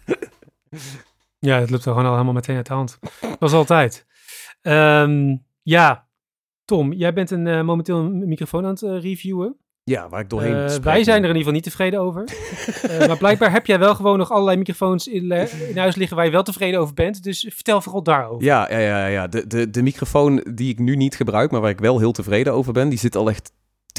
Ja, 1.40 1.60
het 1.60 1.70
loopt 1.70 1.86
er 1.86 1.92
gewoon 1.92 2.06
al 2.06 2.12
helemaal 2.12 2.34
meteen 2.34 2.56
uit 2.56 2.68
de 2.68 2.74
hand. 2.74 2.98
Dat 3.22 3.40
was 3.40 3.54
altijd. 3.54 4.06
Ehm, 4.62 5.36
ja, 5.62 6.08
Tom, 6.66 6.94
jij 6.94 7.14
bent 7.14 7.32
een, 7.32 7.48
eh, 7.48 7.62
momenteel 7.62 7.98
een 7.98 8.28
microfoon 8.28 8.64
aan 8.66 8.70
het 8.72 8.82
reviewen. 8.82 9.56
Ja, 9.90 10.10
waar 10.10 10.20
ik 10.20 10.30
doorheen 10.30 10.70
spreek. 10.70 10.84
wij 10.84 11.04
zijn 11.04 11.24
er 11.24 11.30
in 11.30 11.36
ieder 11.36 11.38
geval 11.38 11.54
niet 11.54 11.64
tevreden 11.64 12.00
over. 12.00 12.24
Eh, 12.88 13.08
maar 13.08 13.18
blijkbaar 13.18 13.52
heb 13.52 13.66
jij 13.66 13.80
wel 13.80 13.96
gewoon 13.96 14.18
nog 14.18 14.32
allerlei 14.32 14.58
microfoons 14.58 15.08
in, 15.08 15.32
in 15.70 15.78
huis 15.78 15.96
liggen 15.96 16.16
waar 16.18 16.26
je 16.26 16.32
wel 16.32 16.44
tevreden 16.44 16.80
over 16.80 16.94
bent. 16.94 17.24
Dus 17.24 17.48
vertel 17.54 17.82
vooral 17.82 18.04
daarover. 18.04 18.44
Ja, 18.44 18.72
ja, 18.72 18.78
ja, 18.78 19.06
ja. 19.06 19.28
De, 19.28 19.48
de, 19.48 19.70
de 19.70 19.82
microfoon 19.82 20.46
die 20.54 20.70
ik 20.70 20.80
nu 20.80 20.96
niet 20.96 21.16
gebruik, 21.16 21.52
maar 21.52 21.62
waar 21.62 21.70
ik 21.70 21.80
wel 21.80 22.00
heel 22.00 22.12
tevreden 22.12 22.54
over 22.54 22.74
ben, 22.74 22.90
die 22.90 23.00
zit 23.00 23.16
al 23.16 23.30
echt 23.30 23.52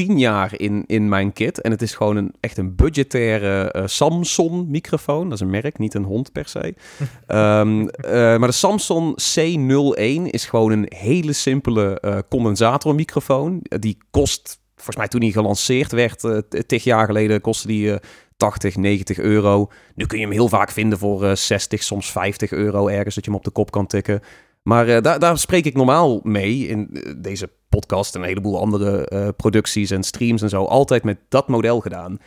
tien 0.07 0.19
jaar 0.19 0.61
in, 0.61 0.85
in 0.87 1.09
mijn 1.09 1.33
kit. 1.33 1.61
En 1.61 1.71
het 1.71 1.83
is 1.83 1.95
gewoon 1.95 2.17
een, 2.17 2.35
echt 2.41 2.59
een 2.59 2.77
budgettaire 2.77 3.71
eh, 3.71 3.83
Samsung 3.87 4.69
microfoon. 4.69 5.25
Dat 5.25 5.33
is 5.33 5.41
een 5.41 5.51
merk, 5.51 5.79
niet 5.79 5.95
een 5.95 6.05
hond 6.05 6.33
per 6.33 6.49
se. 6.49 6.75
Ehm, 7.27 7.89
eh, 7.89 8.13
maar 8.13 8.49
de 8.49 8.53
Samsung 8.53 9.11
C01 9.11 10.31
is 10.31 10.45
gewoon 10.45 10.73
een 10.73 10.87
hele 10.89 11.33
simpele 11.33 12.01
eh 12.01 12.19
condensatormicrofoon. 12.29 13.61
Die 13.63 13.99
kost, 14.11 14.61
volgens 14.79 14.97
mij 14.97 15.09
toen 15.09 15.21
die 15.21 15.33
gelanceerd 15.33 15.93
werd, 15.93 16.25
eh, 16.25 16.37
t- 16.39 16.69
tig 16.69 16.85
jaar 16.85 17.07
geleden, 17.07 17.41
kostte 17.41 17.67
die... 17.67 17.93
eh 17.93 17.99
80, 18.37 18.77
90 18.77 19.19
euro. 19.19 19.71
Nu 19.95 20.07
kun 20.07 20.19
je 20.19 20.25
hem 20.25 20.33
heel 20.33 20.49
vaak 20.49 20.71
vinden 20.71 20.99
voor 20.99 21.25
eh 21.25 21.35
60, 21.35 21.83
soms 21.83 22.11
50 22.11 22.51
euro 22.53 22.87
ergens 22.89 23.15
dat 23.15 23.25
je 23.25 23.31
hem 23.31 23.39
op 23.39 23.45
de 23.45 23.51
kop 23.51 23.71
kan 23.71 23.87
tikken. 23.87 24.21
Maar 24.63 24.89
eh, 24.89 25.03
daar, 25.03 25.19
daar 25.19 25.39
spreek 25.39 25.65
ik 25.65 25.75
normaal 25.75 26.21
mee 26.23 26.67
in 26.67 26.89
eh, 26.93 27.13
deze 27.17 27.51
podcast 27.69 28.15
en 28.15 28.21
een 28.21 28.27
heleboel 28.27 28.61
andere 28.61 29.07
eh, 29.09 29.29
producties 29.37 29.91
en 29.91 30.03
streams 30.03 30.43
en 30.43 30.49
zo. 30.49 30.65
Altijd 30.65 31.05
met 31.05 31.19
dat 31.29 31.49
model 31.49 31.81
gedaan. 31.81 32.19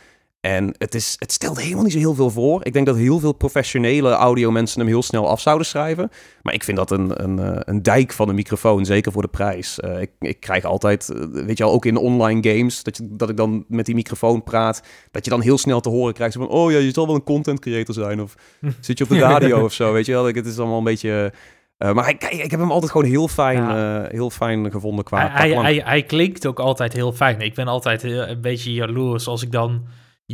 En 0.42 0.74
het, 0.78 0.94
is, 0.94 1.16
het 1.18 1.32
stelt 1.32 1.60
helemaal 1.60 1.82
niet 1.82 1.92
zo 1.92 1.98
heel 1.98 2.14
veel 2.14 2.30
voor. 2.30 2.64
Ik 2.64 2.72
denk 2.72 2.86
dat 2.86 2.96
heel 2.96 3.18
veel 3.18 3.32
professionele 3.32 4.10
audiomensen 4.10 4.80
hem 4.80 4.88
heel 4.88 5.02
snel 5.02 5.28
af 5.28 5.40
zouden 5.40 5.66
schrijven. 5.66 6.10
Maar 6.42 6.54
ik 6.54 6.64
vind 6.64 6.76
dat 6.76 6.90
een, 6.90 7.22
een, 7.24 7.38
eh, 7.38 7.60
een 7.60 7.82
dijk 7.82 8.12
van 8.12 8.28
een 8.28 8.34
microfoon, 8.34 8.84
zeker 8.84 9.12
voor 9.12 9.22
de 9.22 9.28
prijs. 9.28 9.80
Eh, 9.80 10.00
ik, 10.00 10.10
ik 10.18 10.40
krijg 10.40 10.64
altijd, 10.64 11.08
eh, 11.08 11.26
weet 11.30 11.58
je 11.58 11.64
al, 11.64 11.72
ook 11.72 11.84
in 11.84 11.96
online 11.96 12.48
games, 12.50 12.82
dat, 12.82 12.96
je, 12.96 13.08
dat 13.10 13.28
ik 13.28 13.36
dan 13.36 13.64
met 13.68 13.86
die 13.86 13.94
microfoon 13.94 14.42
praat. 14.42 14.82
Dat 15.10 15.24
je 15.24 15.30
dan 15.30 15.40
heel 15.40 15.58
snel 15.58 15.80
te 15.80 15.88
horen 15.88 16.14
krijgt 16.14 16.34
van, 16.34 16.48
oh 16.48 16.70
ja, 16.70 16.78
je 16.78 16.92
zal 16.92 17.06
wel 17.06 17.14
een 17.14 17.24
content 17.24 17.60
creator 17.60 17.94
zijn. 17.94 18.22
Of 18.22 18.34
zit 18.80 18.98
je 18.98 19.04
op 19.04 19.10
de 19.10 19.18
radio 19.18 19.62
of 19.64 19.72
zo, 19.72 19.92
weet 19.92 20.06
je 20.06 20.12
wel. 20.12 20.24
Het 20.24 20.46
is 20.46 20.58
allemaal 20.58 20.78
een 20.78 20.84
beetje... 20.84 21.32
maar 21.78 22.08
ik, 22.08 22.24
ik 22.24 22.50
heb 22.50 22.60
hem 22.60 22.70
altijd 22.70 22.90
gewoon 22.90 23.10
heel 23.10 23.28
fijn, 23.28 23.62
Ja. 23.62 24.08
heel 24.10 24.30
fijn 24.30 24.70
gevonden 24.70 25.04
qua, 25.04 25.28
Hij, 25.28 25.50
hij, 25.50 25.62
hij, 25.62 25.82
hij 25.84 26.02
klinkt 26.02 26.46
ook 26.46 26.60
altijd 26.60 26.92
heel 26.92 27.12
fijn. 27.12 27.40
Ik 27.40 27.54
ben 27.54 27.66
altijd 27.68 28.02
een 28.02 28.40
beetje 28.40 28.72
jaloers 28.72 29.26
als 29.26 29.42
ik 29.42 29.52
dan 29.52 29.86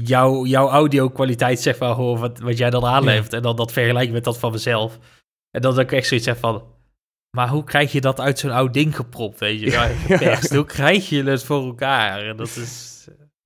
jouw 0.05 0.45
jouw 0.45 0.69
audio-kwaliteit 0.69 1.61
zeg 1.61 1.79
maar 1.79 1.95
hoor, 1.95 2.19
wat, 2.19 2.39
wat 2.39 2.59
jij 2.59 2.71
dan 2.71 2.85
aanlevert. 2.85 3.33
En 3.33 3.43
dan 3.43 3.57
dat 3.57 3.73
vergelijk 3.73 4.11
met 4.11 4.25
dat 4.25 4.39
van 4.39 4.53
mezelf. 4.53 4.99
En 5.51 5.61
dan 5.61 5.75
dat 5.75 5.85
ik 5.85 5.93
echt 5.93 6.07
zoiets 6.07 6.27
heb 6.27 6.39
van... 6.39 6.63
Maar 7.37 7.49
hoe 7.49 7.65
krijg 7.65 7.93
je 7.93 8.01
dat 8.01 8.21
uit 8.21 8.39
zo'n 8.39 8.51
oud 8.51 8.75
ding 8.75 8.97
gepropt, 8.97 9.39
weet 9.39 9.61
je? 9.61 9.71
Ja. 10.21 10.39
Hoe 10.57 10.65
krijg 10.65 11.09
je 11.09 11.23
het 11.23 11.45
voor 11.45 11.65
elkaar? 11.65 12.27
En 12.27 12.37
dat 12.37 12.47
is... 12.47 12.97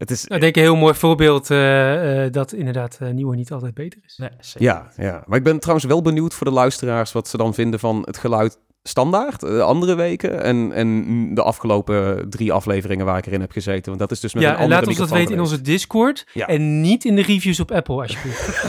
Het 0.02 0.10
is, 0.10 0.24
Nou, 0.24 0.34
ik 0.34 0.40
denk 0.40 0.56
een 0.56 0.72
heel 0.72 0.80
mooi 0.80 0.94
voorbeeld 0.94 1.50
eh, 1.50 2.24
eh, 2.24 2.32
dat 2.32 2.52
inderdaad 2.52 2.98
eh, 3.00 3.08
nieuwe 3.08 3.36
niet 3.36 3.52
altijd 3.52 3.74
beter 3.74 4.00
is. 4.04 4.16
Nee. 4.16 4.30
Ja, 4.58 4.92
ja, 4.96 5.22
maar 5.26 5.38
ik 5.38 5.44
ben 5.44 5.58
trouwens 5.58 5.86
wel 5.86 6.02
benieuwd 6.02 6.34
voor 6.34 6.46
de 6.46 6.52
luisteraars 6.52 7.12
wat 7.12 7.28
ze 7.28 7.36
dan 7.36 7.54
vinden 7.54 7.80
van 7.80 8.02
het 8.04 8.18
geluid 8.18 8.58
standaard, 8.82 9.42
eh, 9.42 9.60
andere 9.60 9.94
weken 9.94 10.42
en, 10.42 10.72
en 10.72 11.34
de 11.34 11.42
afgelopen 11.42 12.30
drie 12.30 12.52
afleveringen 12.52 13.06
waar 13.06 13.18
ik 13.18 13.26
erin 13.26 13.40
heb 13.40 13.50
gezeten. 13.52 13.84
Want 13.86 13.98
dat 13.98 14.10
is 14.10 14.20
dus 14.20 14.34
met 14.34 14.42
Ja, 14.42 14.48
een 14.48 14.54
en 14.56 14.62
andere 14.62 14.80
laat 14.80 14.88
ons 14.88 14.98
dat 14.98 15.10
weten 15.10 15.34
in 15.34 15.40
onze. 15.40 15.60
Discord. 15.60 16.26
Ja. 16.32 16.46
En 16.46 16.80
niet 16.80 17.04
in 17.04 17.14
de 17.16 17.22
reviews 17.22 17.60
op 17.60 17.70
Apple, 17.70 17.94
alsjeblieft. 18.02 18.62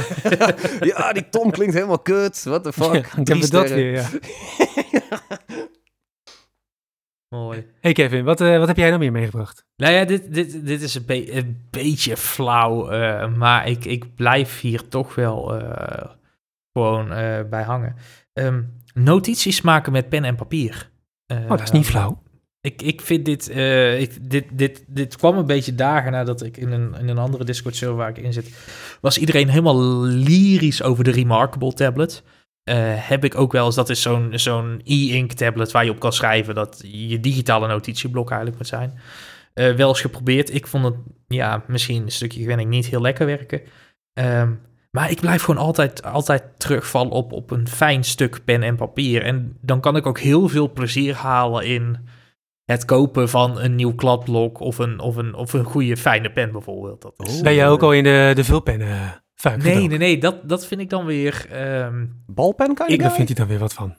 ja, 0.95 1.13
die 1.13 1.29
Tom 1.29 1.51
klinkt 1.51 1.73
helemaal 1.73 1.99
kut. 1.99 2.43
What 2.43 2.63
the 2.63 2.73
fuck? 2.73 2.93
Ja, 3.15 3.23
dan 3.23 3.39
we 3.39 3.49
dat 3.49 3.69
weer, 3.69 3.91
ja. 3.91 4.09
Mooi. 7.29 7.65
Hey 7.81 7.93
Kevin, 7.93 8.23
wat, 8.23 8.41
eh, 8.41 8.57
wat 8.57 8.67
heb 8.67 8.77
jij 8.77 8.87
nou 8.87 8.99
meer 8.99 9.11
meegebracht? 9.11 9.65
Nou 9.75 9.93
ja, 9.93 10.05
dit, 10.05 10.33
dit, 10.33 10.65
dit 10.65 10.81
is 10.81 10.95
een, 10.95 11.05
be- 11.05 11.33
een 11.35 11.67
beetje 11.69 12.17
flauw, 12.17 12.89
eh, 12.89 13.33
maar 13.35 13.67
ik, 13.67 13.85
ik 13.85 14.15
blijf 14.15 14.59
hier 14.61 14.87
toch 14.87 15.15
wel 15.15 15.55
eh, 15.59 16.05
gewoon 16.73 17.11
eh, 17.11 17.39
bij 17.49 17.63
hangen. 17.63 17.95
Ehm, 18.33 18.61
notities 18.93 19.61
maken 19.61 19.91
met 19.91 20.09
pen 20.09 20.23
en 20.23 20.35
papier. 20.35 20.91
Oh, 21.27 21.49
dat 21.49 21.61
is 21.61 21.71
niet 21.71 21.85
flauw. 21.85 22.21
Ik, 22.61 22.81
ik 22.81 23.01
vind 23.01 23.25
dit, 23.25 23.49
eh, 23.49 24.01
ik, 24.01 24.29
dit, 24.29 24.45
dit, 24.51 24.83
dit 24.87 25.15
kwam 25.15 25.37
een 25.37 25.45
beetje 25.45 25.75
dagen 25.75 26.11
nadat 26.11 26.43
ik 26.43 26.57
in 26.57 26.71
een, 26.71 26.95
in 26.99 27.07
een 27.07 27.17
andere 27.17 27.43
Discord 27.43 27.75
server 27.75 27.97
waar 27.97 28.09
ik 28.09 28.17
in 28.17 28.33
zit, 28.33 28.49
was 29.01 29.17
iedereen 29.17 29.49
helemaal 29.49 30.01
lyrisch 30.01 30.83
over 30.83 31.03
de 31.03 31.11
Remarkable 31.11 31.73
tablet. 31.73 32.23
Eh, 32.63 32.75
heb 33.07 33.23
ik 33.23 33.35
ook 33.35 33.51
wel 33.51 33.65
eens, 33.65 33.75
dat 33.75 33.89
is 33.89 34.01
zo'n 34.01 34.31
zo'n 34.31 34.81
e-ink 34.83 35.31
tablet 35.31 35.71
waar 35.71 35.85
je 35.85 35.91
op 35.91 35.99
kan 35.99 36.13
schrijven, 36.13 36.55
dat 36.55 36.83
je 36.85 37.19
digitale 37.19 37.67
notitieblok 37.67 38.29
eigenlijk 38.29 38.59
moet 38.59 38.67
zijn. 38.67 38.99
Eh, 39.53 39.75
wel 39.75 39.89
eens 39.89 40.01
geprobeerd. 40.01 40.53
Ik 40.53 40.67
vond 40.67 40.85
het, 40.85 40.95
ja, 41.27 41.63
misschien 41.67 42.03
een 42.03 42.11
stukje 42.11 42.41
gewenning 42.41 42.69
niet 42.69 42.85
heel 42.85 43.01
lekker 43.01 43.25
werken. 43.25 43.61
Ehm, 44.13 44.51
maar 44.97 45.11
ik 45.11 45.19
blijf 45.19 45.43
gewoon 45.43 45.63
altijd, 45.63 46.03
altijd 46.03 46.43
terugvallen 46.57 47.11
op, 47.11 47.31
op 47.31 47.51
een 47.51 47.67
fijn 47.67 48.03
stuk 48.03 48.41
pen 48.45 48.63
en 48.63 48.75
papier. 48.75 49.21
En 49.23 49.57
dan 49.61 49.79
kan 49.79 49.95
ik 49.95 50.05
ook 50.07 50.19
heel 50.19 50.47
veel 50.49 50.71
plezier 50.71 51.15
halen 51.15 51.65
in 51.65 51.97
het 52.65 52.85
kopen 52.85 53.29
van 53.29 53.59
een 53.61 53.75
nieuw 53.75 53.95
kladblok 53.95 54.59
of 54.59 54.77
een, 54.77 54.99
of 54.99 55.15
een, 55.15 55.33
of 55.35 55.53
een 55.53 55.63
goede 55.63 55.97
fijne 55.97 56.31
pen 56.31 56.51
bijvoorbeeld. 56.51 57.01
Dat 57.01 57.27
is. 57.27 57.41
Ben 57.41 57.53
jij 57.53 57.69
ook 57.69 57.81
al 57.81 57.93
in 57.93 58.03
de, 58.03 58.31
de 58.35 58.43
vulpennen 58.43 59.23
vaak 59.35 59.57
Nee, 59.57 59.65
gedoken? 59.73 59.89
nee, 59.89 59.97
nee, 59.97 60.17
dat, 60.17 60.49
dat 60.49 60.65
vind 60.67 60.81
ik 60.81 60.89
dan 60.89 61.05
weer... 61.05 61.45
ehm, 61.49 62.05
Balpen 62.25 62.73
kan 62.73 62.87
je 62.87 62.93
Ik- 62.93 62.99
Daar 62.99 63.11
vindt 63.11 63.27
hij 63.29 63.37
dan 63.39 63.47
weer 63.47 63.59
wat 63.59 63.73
van. 63.73 63.95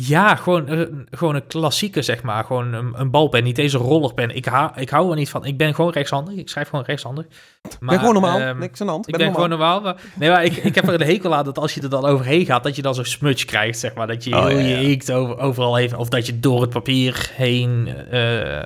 Ja, 0.00 0.34
gewoon, 0.34 0.68
eh, 0.68 0.86
gewoon 1.10 1.34
een 1.34 1.46
klassieke, 1.46 2.02
zeg 2.02 2.22
maar. 2.22 2.44
Gewoon 2.44 2.72
een, 2.72 3.00
een 3.00 3.10
balpen, 3.10 3.44
niet 3.44 3.56
deze 3.56 3.78
rollerpen. 3.78 4.36
Ik, 4.36 4.44
hou 4.44 4.70
ik 4.74 4.90
hou 4.90 5.10
er 5.10 5.16
niet 5.16 5.30
van. 5.30 5.44
Ik 5.44 5.56
ben 5.56 5.74
gewoon 5.74 5.92
rechtshandig. 5.92 6.34
Ik 6.34 6.48
schrijf 6.48 6.68
gewoon 6.68 6.84
rechtshandig. 6.84 7.24
Ik 7.24 7.76
ben 7.80 7.98
gewoon 7.98 8.12
normaal, 8.12 8.40
ehm, 8.40 8.58
niks 8.58 8.80
aan 8.80 8.86
de 8.86 8.92
hand. 8.92 9.08
Ik 9.08 9.16
ben 9.16 9.32
gewoon 9.32 9.48
normaal. 9.48 9.80
Maar, 9.80 9.96
nee, 10.14 10.30
maar 10.30 10.44
ik, 10.44 10.56
ik 10.56 10.74
heb 10.74 10.88
er 10.88 11.00
een 11.00 11.06
hekel 11.06 11.34
aan 11.34 11.44
dat 11.44 11.58
als 11.58 11.74
je 11.74 11.80
er 11.80 11.90
dan 11.90 12.04
overheen 12.04 12.46
gaat, 12.46 12.62
dat 12.62 12.76
je 12.76 12.82
dan 12.82 12.94
zo'n 12.94 13.04
smudge 13.04 13.46
krijgt, 13.46 13.78
zeg 13.78 13.94
maar. 13.94 14.06
Dat 14.06 14.24
je 14.24 14.36
Oh, 14.36 14.50
ja, 14.50 14.58
je 14.58 15.12
over, 15.12 15.38
overal 15.38 15.78
even, 15.78 15.98
of 15.98 16.08
dat 16.08 16.26
je 16.26 16.40
door 16.40 16.60
het 16.60 16.70
papier 16.70 17.30
heen 17.34 17.88
eh, 18.10 18.62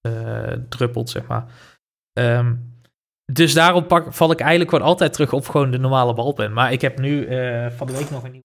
eh, 0.00 0.58
druppelt, 0.68 1.10
zeg 1.10 1.26
maar. 1.26 1.46
Ehm, 2.12 2.54
dus 3.32 3.54
daarom 3.54 3.86
pak, 3.86 4.14
val 4.14 4.30
ik 4.30 4.40
eigenlijk 4.40 4.70
gewoon 4.70 4.86
altijd 4.86 5.12
terug 5.12 5.32
op 5.32 5.48
gewoon 5.48 5.70
de 5.70 5.78
normale 5.78 6.14
balpen. 6.14 6.52
Maar 6.52 6.72
ik 6.72 6.80
heb 6.80 6.98
nu 6.98 7.26
eh, 7.26 7.70
van 7.70 7.86
de 7.86 7.92
week 7.92 8.10
nog 8.10 8.24
een 8.24 8.30
nieuw 8.30 8.42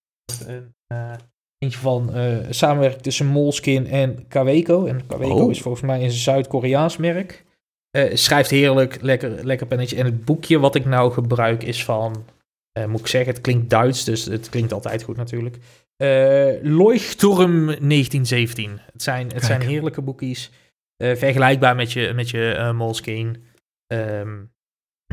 een, 0.48 0.74
eh, 0.88 1.14
eentje 1.60 1.80
van 1.80 2.14
eh 2.14 2.38
samenwerking 2.50 3.02
tussen 3.02 3.26
Moleskine 3.26 3.90
en 3.90 4.28
Kaweco. 4.28 4.86
En 4.86 5.06
Kaweco 5.08 5.34
Oh. 5.44 5.52
is 5.52 5.62
volgens 5.62 5.84
mij 5.84 6.04
een 6.04 6.12
Zuid-Koreaans 6.12 6.98
merk. 6.98 7.46
Eh, 7.92 8.16
schrijft 8.16 8.50
heerlijk, 8.50 8.98
lekker, 9.02 9.46
lekker 9.46 9.68
pennetje. 9.68 9.96
En 9.98 10.06
het 10.06 10.26
boekje 10.26 10.60
wat 10.60 10.76
ik 10.76 10.86
nou 10.86 11.12
gebruik 11.12 11.64
is 11.64 11.84
van, 11.86 12.26
eh, 12.72 12.86
moet 12.86 13.00
ik 13.00 13.08
zeggen, 13.08 13.34
het 13.34 13.42
klinkt 13.42 13.70
Duits, 13.70 14.04
dus 14.04 14.26
het 14.26 14.50
klinkt 14.50 14.74
altijd 14.74 15.04
goed 15.04 15.18
natuurlijk. 15.18 15.58
Leuchtturm 16.62 17.66
1917. 17.66 18.80
Het 18.92 19.04
zijn, 19.04 19.24
het 19.24 19.32
Kijk. 19.32 19.44
zijn 19.44 19.62
heerlijke 19.62 20.02
boekjes. 20.02 20.52
Vergelijkbaar 21.04 21.76
met 21.76 21.92
je, 21.92 22.12
met 22.16 22.30
je 22.30 22.72
Moleskine. 22.76 23.32
Ehm, 23.88 24.38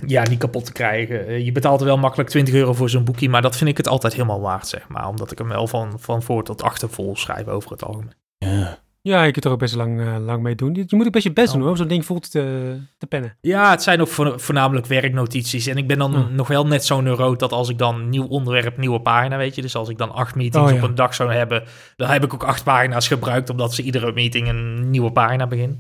ja, 0.07 0.23
niet 0.29 0.39
kapot 0.39 0.65
te 0.65 0.73
krijgen. 0.73 1.27
Eh, 1.27 1.45
je 1.45 1.53
betaalt 1.53 1.81
er 1.81 1.87
wel 1.87 1.99
makkelijk 1.99 2.29
20 2.29 2.55
euro 2.55 2.73
voor 2.73 2.91
zo'n 2.91 3.05
boekje, 3.05 3.29
maar 3.29 3.43
dat 3.43 3.57
vind 3.57 3.71
ik 3.71 3.77
het 3.77 3.89
altijd 3.89 4.13
helemaal 4.13 4.41
waard, 4.41 4.67
zeg 4.69 4.89
maar. 4.89 5.09
Omdat 5.09 5.33
ik 5.33 5.39
hem 5.39 5.49
wel 5.49 5.67
van, 5.67 5.93
van 6.01 6.23
voor 6.23 6.45
tot 6.45 6.63
achter 6.63 6.89
vol 6.91 7.17
schrijf 7.17 7.47
over 7.47 7.71
het 7.71 7.85
algemeen. 7.85 8.15
Ja. 8.39 8.79
Ja, 9.03 9.23
je 9.23 9.31
kunt 9.33 9.45
er 9.45 9.51
ook 9.51 9.59
best 9.59 9.75
lang, 9.75 10.01
eh, 10.01 10.17
lang 10.21 10.43
mee 10.43 10.55
doen. 10.55 10.75
Je 10.75 10.97
moet 10.97 11.07
ook 11.07 11.13
best 11.13 11.25
je 11.25 11.33
best 11.33 11.47
Oh. 11.49 11.53
doen 11.53 11.63
hoor, 11.63 11.71
om 11.71 11.77
zo'n 11.77 11.89
ding 11.89 12.05
vol 12.05 12.19
te, 12.19 12.77
te 12.99 13.07
pennen. 13.07 13.37
Ja, 13.41 13.71
het 13.71 13.83
zijn 13.83 14.01
ook 14.01 14.09
vo- 14.09 14.39
voornamelijk 14.39 14.87
werknotities. 14.87 15.67
En 15.67 15.77
ik 15.77 15.87
ben 15.87 15.99
dan 15.99 16.15
Hm. 16.15 16.35
nog 16.35 16.49
wel 16.49 16.67
net 16.67 16.85
zo'n 16.85 17.05
neuroot 17.05 17.39
dat 17.41 17.53
als 17.53 17.69
ik 17.69 17.79
dan 17.79 18.09
nieuw 18.09 18.27
onderwerp, 18.27 18.77
nieuwe 18.77 19.01
pagina, 19.01 19.37
weet 19.37 19.55
je. 19.55 19.63
Dus 19.63 19.75
als 19.77 19.89
ik 19.89 19.99
dan 19.99 20.13
acht 20.13 20.35
meetings 20.35 20.71
Oh, 20.71 20.77
ja. 20.77 20.83
op 20.83 20.89
een 20.89 20.95
dag 20.95 21.15
zou 21.15 21.33
hebben, 21.33 21.65
dan 21.97 22.09
heb 22.09 22.25
ik 22.25 22.35
ook 22.35 22.45
acht 22.45 22.65
pagina's 22.65 23.09
gebruikt, 23.09 23.51
omdat 23.51 23.75
ze 23.75 23.83
iedere 23.83 24.13
meeting 24.13 24.49
een 24.49 24.91
nieuwe 24.91 25.13
pagina 25.13 25.47
begint. 25.47 25.79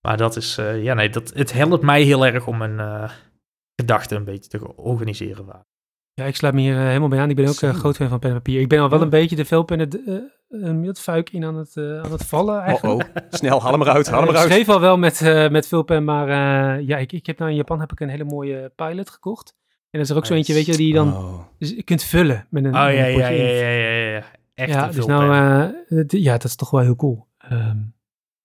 Maar 0.00 0.16
dat 0.16 0.36
is, 0.36 0.58
eh, 0.58 0.82
ja 0.82 0.94
nee, 0.94 1.10
dat, 1.10 1.30
het 1.34 1.52
helpt 1.52 1.82
mij 1.82 2.02
heel 2.02 2.26
erg 2.26 2.46
om 2.46 2.62
eh, 2.62 3.10
gedachten 3.80 4.16
een 4.16 4.24
beetje 4.24 4.50
te 4.50 4.76
organiseren. 4.76 5.44
vaak. 5.44 5.64
Ja, 6.14 6.24
ik 6.24 6.36
sluit 6.36 6.54
me 6.54 6.60
hier 6.60 6.76
eh, 6.76 6.86
helemaal 6.86 7.08
bij 7.08 7.18
aan. 7.20 7.30
Ik 7.30 7.36
ben 7.36 7.48
ook 7.48 7.54
Zo. 7.54 7.66
eh, 7.66 7.74
groot 7.74 7.96
fan 7.96 8.08
van 8.08 8.18
pen 8.18 8.28
en 8.30 8.36
papier. 8.36 8.60
Ik 8.60 8.68
ben 8.68 8.80
al 8.80 8.88
wel 8.88 9.02
een 9.02 9.08
beetje 9.10 9.36
de 9.36 9.44
velpennen, 9.44 9.88
eh 10.06 10.14
uh, 10.50 10.86
het 10.86 11.00
fuik 11.00 11.30
in 11.30 11.44
aan 11.44 11.56
het, 11.56 11.76
aan 11.76 12.12
het 12.12 12.24
vallen 12.24 12.54
Oh, 12.58 12.62
eigenlijk. 12.66 13.08
oh. 13.16 13.22
Snel, 13.30 13.62
haal 13.62 13.72
hem 13.72 13.80
eruit, 13.82 14.06
haal 14.08 14.18
hem 14.20 14.28
Eh, 14.28 14.34
ik 14.34 14.36
eruit. 14.36 14.52
schreef 14.52 14.68
al 14.68 14.80
wel 14.80 14.98
met, 14.98 15.20
eh 15.22 15.48
met 15.48 15.66
vulpen, 15.68 16.04
maar 16.04 16.28
eh, 16.28 16.86
ja, 16.86 16.96
ik, 16.96 17.12
ik 17.12 17.26
heb 17.26 17.38
nou 17.38 17.50
in 17.50 17.56
Japan 17.56 17.80
heb 17.80 17.92
ik 17.92 18.00
een 18.00 18.08
hele 18.08 18.24
mooie 18.24 18.72
pilot 18.76 19.10
gekocht. 19.10 19.54
En 19.90 19.98
dat 19.98 20.00
is 20.02 20.10
er 20.10 20.16
ook 20.16 20.26
zo 20.26 20.34
eentje, 20.34 20.54
weet 20.54 20.66
je, 20.66 20.76
die 20.76 20.88
je 20.88 20.94
dan 20.94 21.16
Oh. 21.16 21.40
dus 21.58 21.70
je 21.70 21.82
kunt 21.82 22.02
vullen 22.02 22.46
met 22.50 22.64
een 22.64 22.70
Oh 22.74 22.80
ja, 22.80 22.86
met 22.88 22.94
ja, 22.94 23.06
een 23.06 23.16
ja, 23.16 23.28
ja, 23.28 23.68
ja, 23.68 23.88
ja, 23.88 24.10
ja. 24.10 24.22
Echt 24.54 24.72
ja, 24.72 24.86
een 24.88 24.92
dus 24.94 25.06
nou, 25.06 25.32
eh, 25.88 26.04
ja, 26.06 26.32
dat 26.32 26.44
is 26.44 26.56
toch 26.56 26.70
wel 26.70 26.80
heel 26.80 26.96
cool. 26.96 27.26
Ehm, 27.38 27.76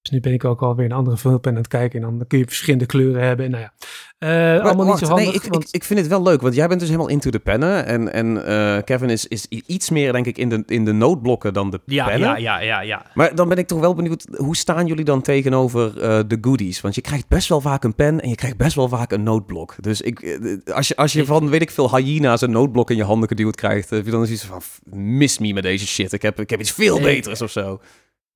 Dus 0.03 0.11
nu 0.11 0.19
ben 0.19 0.33
ik 0.33 0.45
ook 0.45 0.61
alweer 0.61 0.85
een 0.85 0.91
andere 0.91 1.17
vulpen 1.17 1.51
aan 1.51 1.57
het 1.57 1.67
kijken. 1.67 2.03
En 2.03 2.17
dan 2.17 2.27
kun 2.27 2.39
je 2.39 2.45
verschillende 2.45 2.85
kleuren 2.85 3.23
hebben. 3.23 3.45
En 3.45 3.51
nou 3.51 3.63
ja, 3.63 4.57
uh, 4.57 4.63
allemaal 4.63 4.85
niet 4.85 4.97
zo 4.97 5.05
handig. 5.05 5.25
Nee, 5.25 5.33
ik, 5.33 5.43
ik, 5.43 5.67
ik, 5.71 5.83
vind 5.83 5.99
het 5.99 6.07
wel 6.07 6.23
leuk, 6.23 6.41
want 6.41 6.55
jij 6.55 6.67
bent 6.67 6.79
dus 6.79 6.89
helemaal 6.89 7.09
into 7.09 7.29
de 7.29 7.39
pennen. 7.39 7.85
En, 7.85 8.13
en 8.13 8.35
uh, 8.35 8.77
Kevin 8.83 9.09
is, 9.09 9.27
is 9.27 9.45
iets 9.47 9.89
meer, 9.89 10.11
denk 10.11 10.25
ik, 10.25 10.37
in 10.37 10.49
de, 10.49 10.63
in 10.65 10.85
de 10.85 10.91
noodblokken 10.91 11.53
dan 11.53 11.69
de 11.69 11.79
ja, 11.85 12.05
pennen. 12.05 12.27
Ja, 12.27 12.37
ja, 12.37 12.59
ja, 12.59 12.81
ja. 12.81 13.05
Maar 13.13 13.35
dan 13.35 13.49
ben 13.49 13.57
ik 13.57 13.67
toch 13.67 13.79
wel 13.79 13.93
benieuwd, 13.93 14.27
hoe 14.35 14.55
staan 14.55 14.87
jullie 14.87 15.05
dan 15.05 15.21
tegenover 15.21 15.87
uh, 15.97 16.19
de 16.27 16.37
goodies? 16.41 16.81
Want 16.81 16.95
je 16.95 17.01
krijgt 17.01 17.27
best 17.27 17.49
wel 17.49 17.61
vaak 17.61 17.83
een 17.83 17.95
pen 17.95 18.21
en 18.21 18.29
je 18.29 18.35
krijgt 18.35 18.57
best 18.57 18.75
wel 18.75 18.87
vaak 18.87 19.11
een 19.11 19.23
noodblok. 19.23 19.75
Dus 19.79 20.01
ik, 20.01 20.39
als 20.73 20.87
je, 20.87 20.95
als 20.95 21.13
je 21.13 21.25
van, 21.25 21.49
weet 21.49 21.61
ik 21.61 21.71
veel, 21.71 21.97
hyena's 21.97 22.41
een 22.41 22.51
noodblok 22.51 22.89
in 22.89 22.97
je 22.97 23.03
handen 23.03 23.29
geduwd 23.29 23.55
krijgt, 23.55 23.89
heb 23.89 24.05
je 24.05 24.11
dan 24.11 24.23
iets 24.23 24.45
van, 24.45 24.61
mis 24.89 25.37
me 25.37 25.53
met 25.53 25.63
deze 25.63 25.87
shit. 25.87 26.13
Ik 26.13 26.21
heb, 26.21 26.39
ik 26.39 26.49
heb 26.49 26.59
iets 26.59 26.71
veel 26.71 26.99
beters 26.99 27.41
of 27.41 27.51
zo. 27.51 27.79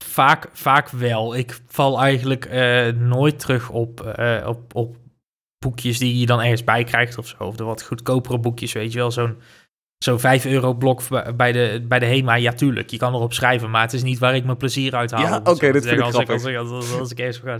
Vaak, 0.05 0.49
vaak 0.53 0.89
wel. 0.89 1.35
Ik 1.35 1.59
val 1.67 2.01
eigenlijk 2.01 2.45
uh, 2.51 2.87
nooit 2.87 3.39
terug 3.39 3.69
op, 3.69 4.15
uh, 4.19 4.47
op, 4.47 4.75
op 4.75 4.95
boekjes 5.59 5.99
die 5.99 6.19
je 6.19 6.25
dan 6.25 6.41
ergens 6.41 6.63
bij 6.63 6.83
krijgt 6.83 7.17
of 7.17 7.27
zo. 7.27 7.43
Of 7.43 7.55
de 7.55 7.63
wat 7.63 7.83
goedkopere 7.83 8.39
boekjes, 8.39 8.73
weet 8.73 8.91
je 8.91 8.97
wel. 8.97 9.11
Zo'n 9.11 9.37
zo'n 9.97 10.19
5 10.19 10.45
euro 10.45 10.73
blok 10.73 11.01
bij 11.35 11.51
de, 11.51 11.85
bij 11.87 11.99
de 11.99 12.05
HEMA. 12.05 12.35
Ja, 12.35 12.53
tuurlijk, 12.53 12.89
je 12.89 12.97
kan 12.97 13.13
erop 13.13 13.33
schrijven, 13.33 13.69
maar 13.69 13.81
het 13.81 13.93
is 13.93 14.03
niet 14.03 14.19
waar 14.19 14.35
ik 14.35 14.45
mijn 14.45 14.57
plezier 14.57 14.95
uit 14.95 15.11
haal. 15.11 15.21
Ja, 15.21 15.37
oké, 15.37 15.49
okay, 15.49 15.71
dat 15.71 15.85
vind 15.85 15.97
ik 15.97 16.03
als 16.05 16.15
ik, 16.15 16.29
als, 16.29 16.43
ik, 16.45 16.57
als, 16.57 16.99
als 16.99 17.11
ik 17.11 17.19
ergens 17.19 17.37
ga 17.37 17.57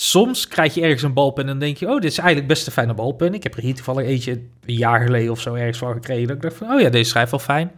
Soms 0.00 0.48
krijg 0.48 0.74
je 0.74 0.80
ergens 0.80 1.02
een 1.02 1.12
balpen 1.12 1.42
en 1.42 1.48
dan 1.48 1.58
denk 1.58 1.76
je, 1.76 1.86
oh, 1.86 2.00
dit 2.00 2.10
is 2.10 2.18
eigenlijk 2.18 2.48
best 2.48 2.66
een 2.66 2.72
fijne 2.72 2.94
balpen. 2.94 3.34
Ik 3.34 3.42
heb 3.42 3.54
er 3.54 3.62
hier 3.62 3.74
toevallig 3.74 4.06
eentje 4.06 4.32
een 4.32 4.74
jaar 4.74 5.00
geleden 5.00 5.30
of 5.30 5.40
zo 5.40 5.54
ergens 5.54 5.78
van 5.78 5.92
gekregen. 5.92 6.26
Dat 6.26 6.36
ik 6.36 6.42
dacht 6.42 6.56
van, 6.56 6.70
oh 6.70 6.80
ja, 6.80 6.88
deze 6.88 7.10
schrijft 7.10 7.30
wel 7.30 7.40
fijn. 7.40 7.72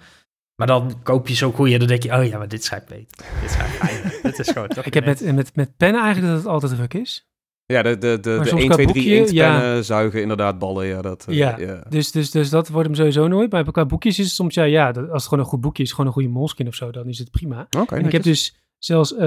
Maar 0.59 0.66
dan 0.66 1.02
koop 1.02 1.28
je 1.28 1.34
zo 1.34 1.52
goeie 1.52 1.72
en 1.72 1.78
dan 1.78 1.88
denk 1.88 2.02
je, 2.02 2.12
oh 2.12 2.24
ja, 2.24 2.38
maar 2.38 2.48
dit 2.48 2.64
schrijft 2.64 2.86
beter. 2.86 3.26
Dit 3.40 3.50
schrijft 3.50 3.74
fijn. 3.74 4.12
dit 4.22 4.38
is 4.38 4.48
gewoon 4.48 4.68
Ik 4.82 4.94
heb 4.94 5.04
met, 5.04 5.34
met, 5.34 5.56
met 5.56 5.76
pennen 5.76 6.02
eigenlijk 6.02 6.32
dat 6.32 6.42
het 6.42 6.52
altijd 6.52 6.74
druk 6.74 6.94
is. 6.94 7.26
Ja, 7.72 7.82
de, 7.82 7.98
de, 7.98 8.20
de, 8.20 8.40
de 8.42 8.56
1, 8.56 8.70
2, 8.70 8.86
3 8.86 9.14
inktpennen 9.14 9.74
ja. 9.74 9.82
zuigen 9.82 10.20
inderdaad 10.20 10.59
ballen. 10.59 10.86
Ja, 10.86 11.02
dat, 11.02 11.26
uh, 11.28 11.36
ja. 11.36 11.59
ja. 11.59 11.84
Dus, 11.88 12.12
dus, 12.12 12.30
dus 12.30 12.50
dat 12.50 12.68
wordt 12.68 12.86
hem 12.86 12.96
sowieso 12.96 13.28
nooit. 13.28 13.50
Maar 13.50 13.72
qua 13.72 13.86
boekjes 13.86 14.18
is 14.18 14.24
het 14.24 14.34
soms, 14.34 14.54
ja, 14.54 14.62
ja 14.62 14.92
dat, 14.92 15.04
als 15.04 15.12
het 15.12 15.22
gewoon 15.22 15.44
een 15.44 15.50
goed 15.50 15.61
boekje 15.61 15.82
is, 15.82 15.90
gewoon 15.90 16.06
een 16.06 16.12
goede 16.12 16.28
molskin 16.28 16.66
of 16.66 16.74
zo, 16.74 16.90
dan 16.90 17.09
is 17.09 17.18
het 17.18 17.30
prima. 17.30 17.66
Okay, 17.76 17.98
en 17.98 18.04
ik 18.04 18.12
heb 18.12 18.22
dus 18.22 18.56
zelfs 18.78 19.12
uh, 19.12 19.18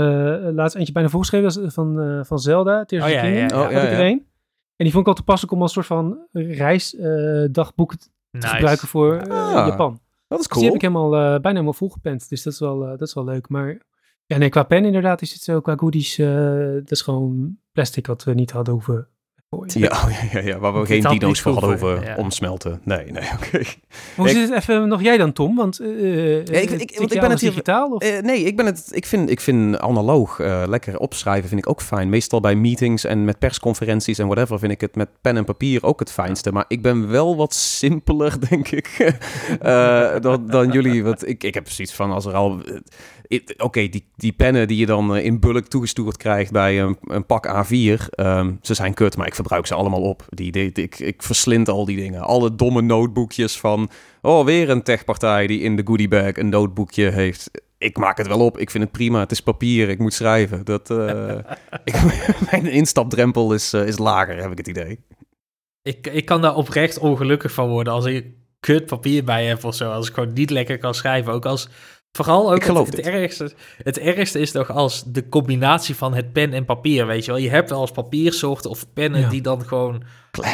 laatst 0.53 0.75
eentje 0.75 0.93
bijna 0.93 1.09
voorgeschreven 1.09 1.71
van, 1.71 1.99
uh, 1.99 2.23
van 2.23 2.39
Zelda, 2.39 2.86
Tears 2.86 3.03
oh, 3.03 3.09
ja, 3.09 3.23
ja, 3.23 3.47
ja. 3.47 3.63
Oh, 3.63 3.71
ja, 3.71 3.84
ja. 3.84 3.99
En 4.01 4.21
die 4.88 4.91
vond 4.91 5.03
ik 5.03 5.07
al 5.07 5.13
toepasselijk 5.13 5.53
om 5.53 5.61
als 5.61 5.73
soort 5.73 5.86
van 5.86 6.17
reisdagboek 6.32 7.95
te 7.95 8.07
nice. 8.32 8.47
gebruiken 8.47 8.88
voor 8.88 9.21
ah. 9.29 9.67
Japan. 9.67 9.99
Dat 10.32 10.39
is 10.39 10.47
cool. 10.47 10.61
Dus 10.61 10.71
die 10.71 10.82
heb 10.82 10.91
ik 10.91 10.95
helemaal, 10.95 11.13
uh, 11.13 11.29
bijna 11.29 11.49
helemaal 11.49 11.73
volgepend. 11.73 12.29
Dus 12.29 12.43
dat 12.43 12.53
is, 12.53 12.59
wel, 12.59 12.84
uh, 12.84 12.89
dat 12.89 13.07
is 13.07 13.13
wel 13.13 13.23
leuk. 13.23 13.49
Maar 13.49 13.82
ja, 14.25 14.38
nee, 14.38 14.49
qua 14.49 14.63
pen 14.63 14.86
inderdaad 14.86 15.21
is 15.21 15.34
het 15.34 15.41
zo. 15.41 15.61
Qua 15.61 15.75
goodies, 15.75 16.17
uh, 16.17 16.73
dat 16.73 16.91
is 16.91 17.01
gewoon 17.01 17.57
plastic 17.71 18.07
wat 18.07 18.23
we 18.23 18.34
niet 18.34 18.51
hadden 18.51 18.73
hoeven 18.73 19.07
ja, 19.68 20.08
ja, 20.32 20.39
ja, 20.39 20.60
waar 20.60 20.80
we 20.80 20.86
geen 20.86 21.02
dino's 21.02 21.41
voor 21.41 21.54
hadden 21.54 22.04
ja. 22.04 22.16
omsmelten. 22.16 22.82
Nee, 22.84 23.12
nee, 23.12 23.24
oké. 23.36 23.45
Okay. 23.45 23.68
Hoe 24.16 24.30
zit 24.30 24.49
het 24.49 24.58
even 24.58 24.88
nog 24.88 25.02
jij 25.02 25.18
dan, 25.18 25.34
Tom? 25.34 25.56
Want, 25.56 25.82
uh, 25.82 26.45
ja, 26.45 26.60
ik, 26.60 26.70
ik, 26.70 26.95
want 26.97 27.14
ik 27.14 27.20
ben 27.20 27.30
het 27.30 27.39
digitaal? 27.39 27.91
Of? 27.91 28.04
Uh, 28.04 28.20
nee, 28.20 28.43
ik 28.43 28.56
ben 28.56 28.66
het. 28.66 28.89
Ik 28.91 29.06
vind, 29.06 29.30
ik 29.30 29.41
vind 29.41 29.80
analoog 29.80 30.39
uh, 30.39 30.64
lekker 30.68 30.99
opschrijven 30.99 31.49
vind 31.49 31.62
ik 31.62 31.70
ook 31.70 31.82
fijn. 31.82 32.10
Meestal 32.10 32.39
bij 32.39 32.56
meetings 32.56 33.04
en 33.04 33.26
met 33.26 33.39
persconferenties 33.39 34.20
en 34.20 34.28
whatever 34.28 34.60
vind 34.60 34.72
ik 34.72 34.82
het 34.82 34.95
met 34.95 35.10
pen 35.22 35.38
en 35.38 35.45
papier 35.45 35.84
ook 35.84 35.99
het 35.99 36.12
fijnste. 36.12 36.52
Maar 36.52 36.66
ik 36.68 36.82
ben 36.82 37.10
wel 37.10 37.36
wat 37.36 37.54
simpeler, 37.54 38.34
denk 38.49 38.68
ik, 38.68 39.18
dan, 40.22 40.47
dan 40.47 40.72
jullie. 40.72 41.04
Want 41.04 41.28
ik, 41.28 41.43
ik 41.43 41.54
heb 41.54 41.70
zoiets 41.70 41.93
van 41.93 42.12
als 42.12 42.26
er 42.26 42.34
al 42.34 42.62
Oké, 43.39 43.63
okay, 43.63 43.89
die, 43.89 44.05
die 44.15 44.32
pennen 44.32 44.67
die 44.67 44.77
je 44.77 44.86
dan 44.86 45.17
in 45.17 45.39
bulk 45.39 45.67
toegestuurd 45.67 46.17
krijgt 46.17 46.51
bij 46.51 46.82
een, 46.82 46.97
een 47.01 47.25
pak 47.25 47.47
A4, 47.47 48.15
um, 48.15 48.59
ze 48.61 48.73
zijn 48.73 48.93
kut, 48.93 49.17
maar 49.17 49.27
ik 49.27 49.36
verbruik 49.36 49.65
ze 49.65 49.75
allemaal 49.75 50.01
op. 50.01 50.25
Die, 50.29 50.51
die, 50.51 50.71
ik, 50.71 50.99
ik 50.99 51.23
verslind 51.23 51.69
al 51.69 51.86
die 51.86 51.97
dingen. 51.97 52.21
Alle 52.21 52.55
domme 52.55 52.82
notebookjes 52.82 53.59
van... 53.59 53.89
Oh, 54.21 54.45
weer 54.45 54.69
een 54.69 54.84
techpartij 54.84 55.47
die 55.47 55.59
in 55.59 55.75
de 55.75 55.82
goodiebag 55.86 56.36
een 56.36 56.49
notebookje 56.49 57.09
heeft. 57.09 57.51
Ik 57.77 57.97
maak 57.97 58.17
het 58.17 58.27
wel 58.27 58.45
op. 58.45 58.57
Ik 58.57 58.71
vind 58.71 58.84
het 58.84 58.91
prima. 58.91 59.19
Het 59.19 59.32
is 59.32 59.41
papier. 59.41 59.89
Ik 59.89 59.99
moet 59.99 60.13
schrijven. 60.13 60.65
Dat, 60.65 60.89
uh, 60.89 61.29
ik, 61.84 61.95
mijn 62.51 62.65
instapdrempel 62.65 63.53
is, 63.53 63.73
uh, 63.73 63.88
is 63.88 63.97
lager, 63.97 64.41
heb 64.41 64.51
ik 64.51 64.57
het 64.57 64.67
idee. 64.67 64.99
Ik, 65.82 66.07
ik 66.07 66.25
kan 66.25 66.41
daar 66.41 66.55
oprecht 66.55 66.99
ongelukkig 66.99 67.51
van 67.51 67.69
worden 67.69 67.93
als 67.93 68.05
ik 68.05 68.25
kut 68.59 68.86
papier 68.86 69.23
bij 69.23 69.45
heb 69.45 69.63
of 69.63 69.75
zo. 69.75 69.91
Als 69.91 70.07
ik 70.07 70.13
gewoon 70.13 70.34
niet 70.34 70.49
lekker 70.49 70.77
kan 70.77 70.93
schrijven. 70.93 71.34
Ook 71.34 71.45
als 71.45 71.69
Vooral 72.12 72.53
ook 72.53 72.64
het, 72.64 72.78
het, 72.78 72.99
ergste, 72.99 73.51
het 73.84 73.99
ergste 73.99 74.39
is 74.39 74.51
toch 74.51 74.72
als 74.72 75.03
de 75.03 75.30
combinatie 75.30 75.95
van 75.95 76.14
het 76.14 76.34
pen 76.34 76.53
en 76.53 76.66
papier, 76.66 77.07
weet 77.07 77.26
je 77.26 77.32
wel. 77.32 77.39
Je 77.39 77.49
hebt 77.49 77.70
wel 77.70 77.82
eens 77.82 77.91
papiersoorten 77.91 78.70
of 78.70 78.93
pennen 78.93 79.30
die 79.30 79.41
dan 79.41 79.66
gewoon 79.66 80.03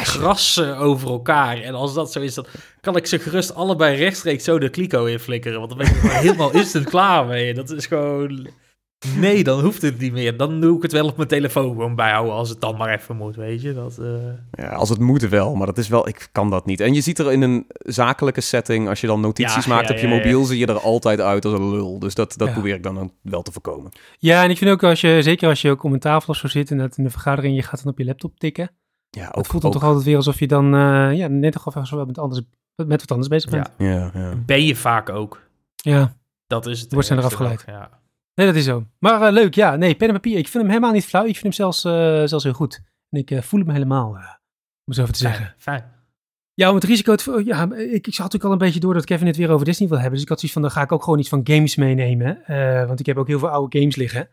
krassen 0.02 0.76
over 0.76 1.10
elkaar. 1.10 1.60
En 1.60 1.74
als 1.74 1.94
dat 1.94 2.12
zo 2.12 2.20
is, 2.20 2.34
dan 2.34 2.46
kan 2.80 2.96
ik 2.96 3.06
ze 3.06 3.18
gerust 3.18 3.54
allebei 3.54 3.96
rechtstreeks 3.96 4.44
zo 4.44 4.58
de 4.58 4.68
kliko 4.68 5.04
in 5.04 5.18
flikkeren. 5.18 5.58
Want 5.58 5.68
dan 5.70 5.78
ben 5.78 5.88
ik 5.88 6.02
er 6.02 6.10
helemaal 6.26 6.52
instant 6.52 6.88
klaar 6.88 7.26
mee. 7.26 7.54
Dat 7.54 7.70
is 7.70 7.86
gewoon... 7.86 8.48
Nee, 9.16 9.44
dan 9.44 9.60
hoeft 9.60 9.82
het 9.82 9.98
niet 9.98 10.12
meer. 10.12 10.36
Dan 10.36 10.60
doe 10.60 10.76
ik 10.76 10.82
het 10.82 10.92
wel 10.92 11.06
op 11.06 11.16
mijn 11.16 11.28
telefoon 11.28 11.68
gewoon 11.68 11.94
bijhouden 11.94 12.34
als 12.34 12.48
het 12.48 12.60
dan 12.60 12.76
maar 12.76 12.94
even 12.94 13.16
moet, 13.16 13.36
weet 13.36 13.62
je. 13.62 13.74
Dat, 13.74 13.98
uh... 14.00 14.06
Ja, 14.50 14.68
als 14.68 14.88
het 14.88 14.98
moet 14.98 15.28
wel, 15.28 15.54
maar 15.54 15.66
dat 15.66 15.78
is 15.78 15.88
wel, 15.88 16.08
ik 16.08 16.28
kan 16.32 16.50
dat 16.50 16.66
niet. 16.66 16.80
En 16.80 16.94
je 16.94 17.00
ziet 17.00 17.18
er 17.18 17.32
in 17.32 17.42
een 17.42 17.66
zakelijke 17.78 18.40
setting, 18.40 18.88
als 18.88 19.00
je 19.00 19.06
dan 19.06 19.20
notities 19.20 19.64
ja, 19.64 19.74
maakt 19.74 19.88
ja, 19.88 19.94
op 19.94 20.00
je 20.00 20.08
mobiel, 20.08 20.44
zie 20.44 20.58
je 20.58 20.66
er 20.66 20.80
altijd 20.80 21.20
uit 21.20 21.44
als 21.44 21.54
een 21.54 21.70
lul. 21.70 21.98
Dus 21.98 22.14
dat, 22.14 22.34
dat 22.36 22.52
probeer 22.52 22.74
ik 22.74 22.82
dan 22.82 23.12
wel 23.22 23.42
te 23.42 23.52
voorkomen. 23.52 23.92
Ja, 24.18 24.42
en 24.42 24.50
ik 24.50 24.58
vind 24.58 24.70
ook 24.70 24.82
als 24.82 25.00
je, 25.00 25.22
zeker 25.22 25.48
als 25.48 25.62
je 25.62 25.70
ook 25.70 25.82
om 25.82 25.92
een 25.92 25.98
tafel 25.98 26.32
of 26.32 26.38
zo 26.38 26.48
zit 26.48 26.70
en 26.70 26.78
dat 26.78 26.96
in 26.96 27.04
de 27.04 27.10
vergadering, 27.10 27.56
je 27.56 27.62
gaat 27.62 27.82
dan 27.82 27.92
op 27.92 27.98
je 27.98 28.04
laptop 28.04 28.38
tikken. 28.38 28.70
Ja, 29.10 29.28
ook, 29.28 29.34
het 29.34 29.46
voelt 29.46 29.62
dan 29.62 29.72
toch 29.72 29.84
altijd 29.84 30.04
weer 30.04 30.16
alsof 30.16 30.38
je 30.38 30.46
dan, 30.46 30.74
uh, 30.74 31.16
ja, 31.16 31.26
net 31.26 31.52
toch 31.52 31.66
even 31.66 32.06
met, 32.06 32.18
anders, 32.18 32.42
met 32.76 33.00
wat 33.00 33.10
anders 33.10 33.28
bezig 33.28 33.50
bent. 33.50 33.70
Ja, 33.78 34.10
ja, 34.14 34.34
Ben 34.46 34.64
je 34.64 34.76
vaak 34.76 35.08
ook. 35.08 35.42
Ja. 35.76 36.16
Dat 36.46 36.66
is 36.66 36.80
het. 36.80 36.92
Wordt 36.92 37.06
zijn 37.06 37.18
eraf 37.18 37.32
geleid. 37.32 37.64
Ja. 37.66 38.00
Nee, 38.38 38.46
dat 38.46 38.56
is 38.56 38.64
zo. 38.64 38.86
Maar 38.98 39.22
uh, 39.22 39.32
leuk, 39.32 39.54
ja. 39.54 39.76
Nee, 39.76 39.94
pen 39.94 40.08
en 40.08 40.14
papier. 40.14 40.38
Ik 40.38 40.48
vind 40.48 40.62
hem 40.62 40.72
helemaal 40.72 40.92
niet 40.92 41.04
flauw. 41.04 41.24
Ik 41.24 41.36
vind 41.36 41.42
hem 41.42 41.52
zelfs, 41.52 41.84
uh, 41.84 41.92
zelfs 42.24 42.44
heel 42.44 42.52
goed. 42.52 42.82
En 43.10 43.18
ik 43.20 43.30
uh, 43.30 43.40
voel 43.40 43.60
hem 43.60 43.70
helemaal, 43.70 44.18
om 44.84 44.92
zo 44.92 45.00
even 45.00 45.12
te 45.12 45.18
zeggen. 45.18 45.54
Fijn. 45.58 45.84
Ja, 46.54 46.68
om 46.68 46.74
het 46.74 46.84
risico... 46.84 47.14
Te, 47.14 47.42
ja, 47.44 47.72
ik, 47.74 48.06
ik 48.06 48.14
zag 48.14 48.24
natuurlijk 48.24 48.44
al 48.44 48.52
een 48.52 48.58
beetje 48.58 48.80
door 48.80 48.94
dat 48.94 49.04
Kevin 49.04 49.26
het 49.26 49.36
weer 49.36 49.50
over 49.50 49.64
Disney 49.64 49.88
wil 49.88 49.96
hebben. 49.96 50.14
Dus 50.14 50.22
ik 50.22 50.28
had 50.28 50.38
zoiets 50.38 50.58
van, 50.58 50.66
dan 50.66 50.76
ga 50.76 50.82
ik 50.82 50.92
ook 50.92 51.02
gewoon 51.02 51.18
iets 51.18 51.28
van 51.28 51.40
games 51.44 51.76
meenemen. 51.76 52.42
want 52.86 53.00
ik 53.00 53.06
heb 53.06 53.16
ook 53.16 53.26
heel 53.26 53.38
veel 53.38 53.48
oude 53.48 53.78
games 53.78 53.96
liggen. 53.96 54.28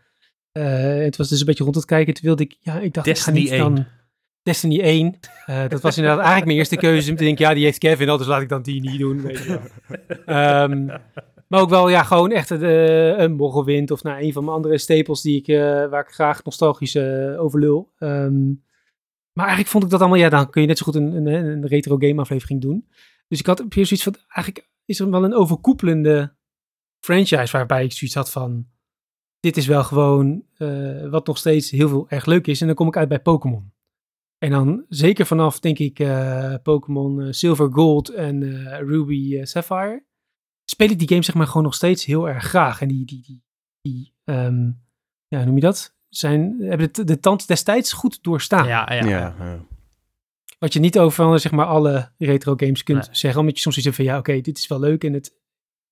het 1.05 1.15
was 1.17 1.29
dus 1.29 1.39
een 1.39 1.45
beetje 1.45 1.63
rond 1.63 1.75
het 1.75 1.85
kijken. 1.85 2.13
Toen 2.13 2.23
wilde 2.23 2.43
ik... 2.43 2.57
Ja, 2.59 2.79
ik 2.79 2.93
dacht, 2.93 3.05
Destiny 3.05 3.39
ik 3.39 3.47
ga 3.47 3.53
niet 3.53 3.61
1. 3.61 3.75
dan... 3.75 3.85
Destiny 4.43 4.79
1. 4.79 5.19
dat 5.69 5.81
was 5.81 5.97
inderdaad 5.97 6.19
eigenlijk 6.19 6.45
mijn 6.45 6.57
eerste 6.57 6.77
keuze. 6.77 7.09
Om 7.11 7.17
te 7.17 7.23
denken, 7.23 7.45
ja, 7.45 7.53
die 7.53 7.63
heeft 7.63 7.77
Kevin 7.77 8.09
al, 8.09 8.17
dus 8.17 8.27
laat 8.27 8.41
ik 8.41 8.49
dan 8.49 8.61
die 8.61 8.81
niet 8.81 8.99
doen. 8.99 9.21
Weet 9.21 9.43
je 9.43 9.59
um, 10.25 10.91
Maar 11.47 11.61
ook 11.61 11.69
wel, 11.69 11.89
ja, 11.89 12.03
gewoon 12.03 12.31
echt 12.31 12.51
uh, 12.51 13.17
een 13.17 13.35
Morrowind 13.35 13.91
of 13.91 14.03
nou, 14.03 14.21
een 14.21 14.33
van 14.33 14.43
mijn 14.43 14.55
andere 14.55 14.77
stapels 14.77 15.21
die 15.21 15.37
ik, 15.37 15.47
uh, 15.47 15.57
waar 15.89 16.01
ik 16.01 16.13
graag 16.13 16.43
nostalgisch 16.43 16.95
uh, 16.95 17.41
over 17.41 17.59
lul. 17.59 17.91
Um, 17.99 18.63
maar 19.31 19.45
eigenlijk 19.45 19.69
vond 19.69 19.83
ik 19.83 19.89
dat 19.89 19.99
allemaal, 19.99 20.19
ja, 20.19 20.29
dan 20.29 20.49
kun 20.49 20.61
je 20.61 20.67
net 20.67 20.77
zo 20.77 20.83
goed 20.83 20.95
een, 20.95 21.15
een, 21.15 21.27
een 21.27 21.67
retro 21.67 21.97
game 21.97 22.21
aflevering 22.21 22.61
doen. 22.61 22.87
Dus 23.27 23.39
ik 23.39 23.45
had 23.45 23.59
op 23.59 23.73
zoiets 23.73 24.03
van, 24.03 24.15
eigenlijk 24.27 24.69
is 24.85 24.99
er 24.99 25.09
wel 25.09 25.23
een 25.23 25.33
overkoepelende 25.33 26.35
franchise 26.99 27.57
waarbij 27.57 27.83
ik 27.83 27.91
zoiets 27.91 28.15
had 28.15 28.31
van, 28.31 28.67
dit 29.39 29.57
is 29.57 29.67
wel 29.67 29.83
gewoon 29.83 30.43
wat 31.09 31.27
nog 31.27 31.37
steeds 31.37 31.71
heel 31.71 31.89
veel 31.89 32.05
erg 32.09 32.25
leuk 32.25 32.47
is. 32.47 32.61
En 32.61 32.67
dan 32.67 32.75
kom 32.75 32.87
ik 32.87 32.97
uit 32.97 33.09
bij 33.09 33.21
Pokémon. 33.21 33.73
En 34.37 34.51
dan 34.51 34.85
zeker 34.89 35.25
vanaf, 35.25 35.59
denk 35.59 35.79
ik, 35.79 36.07
Pokémon 36.63 37.33
Silver 37.33 37.71
Gold 37.71 38.09
en 38.09 38.43
Ruby 38.85 39.43
Sapphire 39.43 40.03
speel 40.65 40.89
ik 40.89 40.99
die 40.99 41.07
game 41.07 41.23
zeg 41.23 41.35
maar 41.35 41.47
gewoon 41.47 41.63
nog 41.63 41.75
steeds 41.75 42.05
heel 42.05 42.29
erg 42.29 42.43
graag. 42.43 42.81
En 42.81 42.87
die, 42.87 43.05
die, 43.05 43.21
die, 43.21 43.43
die 43.81 44.13
um, 44.23 44.83
ja, 45.27 45.43
noem 45.43 45.55
je 45.55 45.61
dat? 45.61 45.95
Zijn, 46.09 46.55
hebben 46.59 46.93
de, 46.93 47.03
de 47.03 47.19
tand 47.19 47.47
destijds 47.47 47.93
goed 47.93 48.23
doorstaan. 48.23 48.67
Ja, 48.67 48.93
ja, 48.93 49.05
ja, 49.05 49.35
ja. 49.39 49.65
Wat 50.59 50.73
je 50.73 50.79
niet 50.79 50.99
over 50.99 51.39
zeg 51.39 51.51
maar 51.51 51.65
alle 51.65 52.11
retro 52.17 52.53
games 52.57 52.83
kunt 52.83 53.05
nee. 53.05 53.15
zeggen. 53.15 53.39
Omdat 53.39 53.55
je 53.55 53.61
soms 53.61 53.75
zegt 53.77 53.95
van 53.95 54.05
ja, 54.05 54.17
oké, 54.17 54.29
okay, 54.29 54.41
dit 54.41 54.57
is 54.57 54.67
wel 54.67 54.79
leuk. 54.79 55.03
En 55.03 55.13
het, 55.13 55.33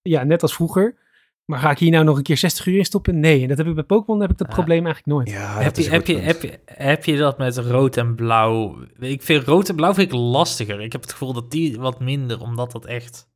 ja, 0.01 0.23
net 0.23 0.41
als 0.41 0.53
vroeger. 0.53 1.01
Maar 1.45 1.59
ga 1.59 1.71
ik 1.71 1.77
hier 1.77 1.91
nou 1.91 2.03
nog 2.03 2.17
een 2.17 2.23
keer 2.23 2.37
60 2.37 2.65
uur 2.65 2.77
in 2.77 2.85
stoppen? 2.85 3.19
Nee, 3.19 3.41
en 3.41 3.47
dat 3.47 3.57
heb 3.57 3.67
ik 3.67 3.75
bij 3.75 3.83
Pokémon 3.83 4.21
heb 4.21 4.31
ik 4.31 4.37
dat 4.37 4.47
ja. 4.47 4.53
probleem 4.53 4.85
eigenlijk 4.85 5.05
nooit. 5.05 5.29
Ja, 5.29 5.61
heb, 5.61 5.75
je, 5.75 5.89
heb, 5.89 6.07
je, 6.07 6.17
heb, 6.17 6.41
je, 6.41 6.59
heb 6.65 7.05
je 7.05 7.17
dat 7.17 7.37
met 7.37 7.57
rood 7.57 7.97
en 7.97 8.15
blauw? 8.15 8.77
Ik 8.99 9.21
vind 9.23 9.43
rood 9.43 9.69
en 9.69 9.75
blauw 9.75 9.93
vind 9.93 10.11
ik 10.11 10.19
lastiger. 10.19 10.81
Ik 10.81 10.91
heb 10.91 11.01
het 11.01 11.11
gevoel 11.11 11.33
dat 11.33 11.51
die 11.51 11.79
wat 11.79 11.99
minder, 11.99 12.41
omdat 12.41 12.71
dat 12.71 12.85
echt 12.85 13.31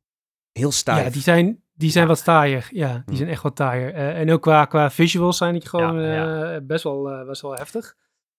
heel 0.58 0.72
stijf. 0.72 1.04
Ja, 1.04 1.10
die 1.10 1.22
zijn, 1.22 1.62
die 1.74 1.90
zijn 1.90 2.06
wat 2.06 2.24
taaier. 2.24 2.68
Ja, 2.70 3.02
die 3.06 3.16
zijn 3.16 3.28
echt 3.28 3.42
wat 3.42 3.56
taaier. 3.56 3.94
Uh, 3.94 4.18
en 4.18 4.32
ook 4.32 4.42
qua, 4.42 4.64
qua 4.64 4.90
visuals 4.90 5.36
zijn 5.36 5.52
die 5.52 5.68
gewoon 5.68 6.00
ja, 6.00 6.12
ja. 6.14 6.54
Uh, 6.54 6.58
best, 6.62 6.84
wel, 6.84 7.12
uh, 7.12 7.26
best 7.26 7.42
wel 7.42 7.54
heftig. 7.54 7.94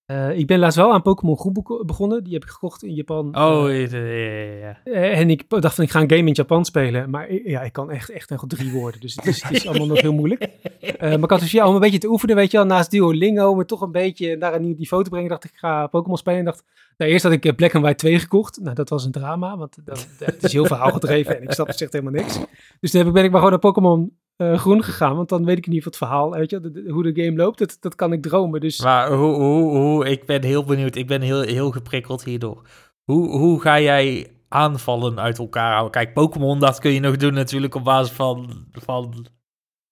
Eh, 0.09 0.37
ik 0.37 0.47
ben 0.47 0.59
laatst 0.59 0.77
wel 0.77 0.93
aan 0.93 1.01
Pokémon 1.01 1.37
beko- 1.53 1.85
begonnen. 1.85 2.23
Die 2.23 2.33
heb 2.33 2.43
ik 2.43 2.49
gekocht 2.49 2.83
in 2.83 2.93
Japan. 2.93 3.35
Oh, 3.37 3.69
Eh, 3.69 3.91
ja, 3.91 3.97
ja, 3.97 4.57
ja, 4.59 4.81
eh, 4.93 5.19
en 5.19 5.29
ik 5.29 5.43
dacht 5.49 5.75
van, 5.75 5.83
ik 5.83 5.89
ga 5.91 6.01
een 6.01 6.09
game 6.11 6.27
in 6.27 6.33
Japan 6.33 6.65
spelen. 6.65 7.09
Maar 7.09 7.33
ja, 7.33 7.61
ik 7.61 7.73
kan 7.73 7.91
echt, 7.91 8.09
echt 8.09 8.29
nog 8.29 8.43
drie 8.47 8.71
woorden. 8.71 9.01
Dus 9.01 9.15
het 9.15 9.25
is, 9.25 9.43
het 9.43 9.51
is 9.51 9.67
allemaal 9.67 9.87
nog 9.87 10.01
heel 10.01 10.13
moeilijk. 10.13 10.47
Maar 10.99 11.11
ik 11.23 11.29
had 11.29 11.39
dus 11.39 11.51
ja, 11.51 11.67
om 11.67 11.73
een 11.73 11.79
beetje 11.79 11.97
te 11.97 12.07
oefenen, 12.09 12.35
weet 12.35 12.51
je 12.51 12.57
wel, 12.57 12.65
naast 12.65 12.91
Duolingo, 12.91 13.55
maar 13.55 13.65
toch 13.65 13.81
een 13.81 13.91
beetje 13.91 14.35
naar 14.37 14.53
een 14.53 14.61
nieuw 14.61 14.75
niveau 14.77 15.03
te 15.03 15.09
brengen, 15.09 15.29
dacht 15.29 15.43
ik, 15.43 15.51
ik 15.51 15.57
ga 15.57 15.87
Pokémon 15.87 16.17
spelen. 16.17 16.39
En 16.39 16.45
dacht, 16.45 16.63
nou, 16.97 17.11
eerst 17.11 17.23
had 17.23 17.31
ik 17.33 17.55
Black 17.55 17.73
and 17.75 17.83
White 17.83 17.97
2 17.97 18.19
gekocht. 18.19 18.59
Nou, 18.61 18.75
dat 18.75 18.89
was 18.89 19.05
een 19.05 19.11
drama, 19.11 19.57
want 19.57 19.77
dat, 19.85 20.07
het 20.19 20.43
is 20.43 20.53
heel 20.53 20.65
verhaal 20.65 20.91
gedreven 20.91 21.37
en 21.37 21.43
ik 21.43 21.51
snap 21.51 21.67
echt 21.67 21.79
helemaal 21.79 22.13
niks. 22.13 22.39
Dus 22.79 22.91
toen 22.91 22.99
heb 22.99 23.07
ik- 23.09 23.13
ben 23.15 23.23
ik 23.23 23.29
maar 23.31 23.39
gewoon 23.41 23.51
naar 23.51 23.71
Pokémon 23.71 24.11
eh, 24.39 24.57
Groen 24.59 24.83
gegaan, 24.83 25.15
want 25.15 25.29
dan 25.29 25.45
weet 25.45 25.57
ik 25.57 25.65
in 25.67 25.73
ieder 25.73 25.91
geval 25.91 26.07
het 26.09 26.17
verhaal, 26.19 26.39
weet 26.39 26.49
je, 26.49 26.59
wel, 26.59 26.71
de- 26.71 26.83
de- 26.83 26.91
hoe 26.91 27.11
de 27.11 27.23
game 27.23 27.37
loopt, 27.37 27.59
dat, 27.59 27.77
dat 27.79 27.95
kan 27.95 28.13
ik 28.13 28.21
dromen. 28.21 28.59
Dus 28.59 28.81
Maar 28.83 29.11
hoe, 29.11 29.33
hoe, 29.35 29.77
hoe, 29.77 30.05
ik 30.09 30.25
ben 30.25 30.43
heel 30.43 30.63
benieuwd. 30.63 30.95
Ik 30.95 31.07
ben 31.07 31.21
heel, 31.21 31.41
heel 31.41 31.71
geprikkeld 31.71 32.23
hierdoor. 32.23 32.61
Hoe, 33.03 33.29
hoe 33.37 33.61
ga 33.61 33.79
jij 33.79 34.27
aanvallen 34.47 35.19
uit 35.19 35.37
elkaar 35.37 35.71
houden? 35.71 35.91
Kijk, 35.91 36.13
Pokémon, 36.13 36.59
dat 36.59 36.79
kun 36.79 36.91
je 36.91 36.99
nog 36.99 37.17
doen 37.17 37.33
natuurlijk 37.33 37.75
op 37.75 37.83
basis 37.83 38.15
van, 38.15 38.65
van 38.71 39.25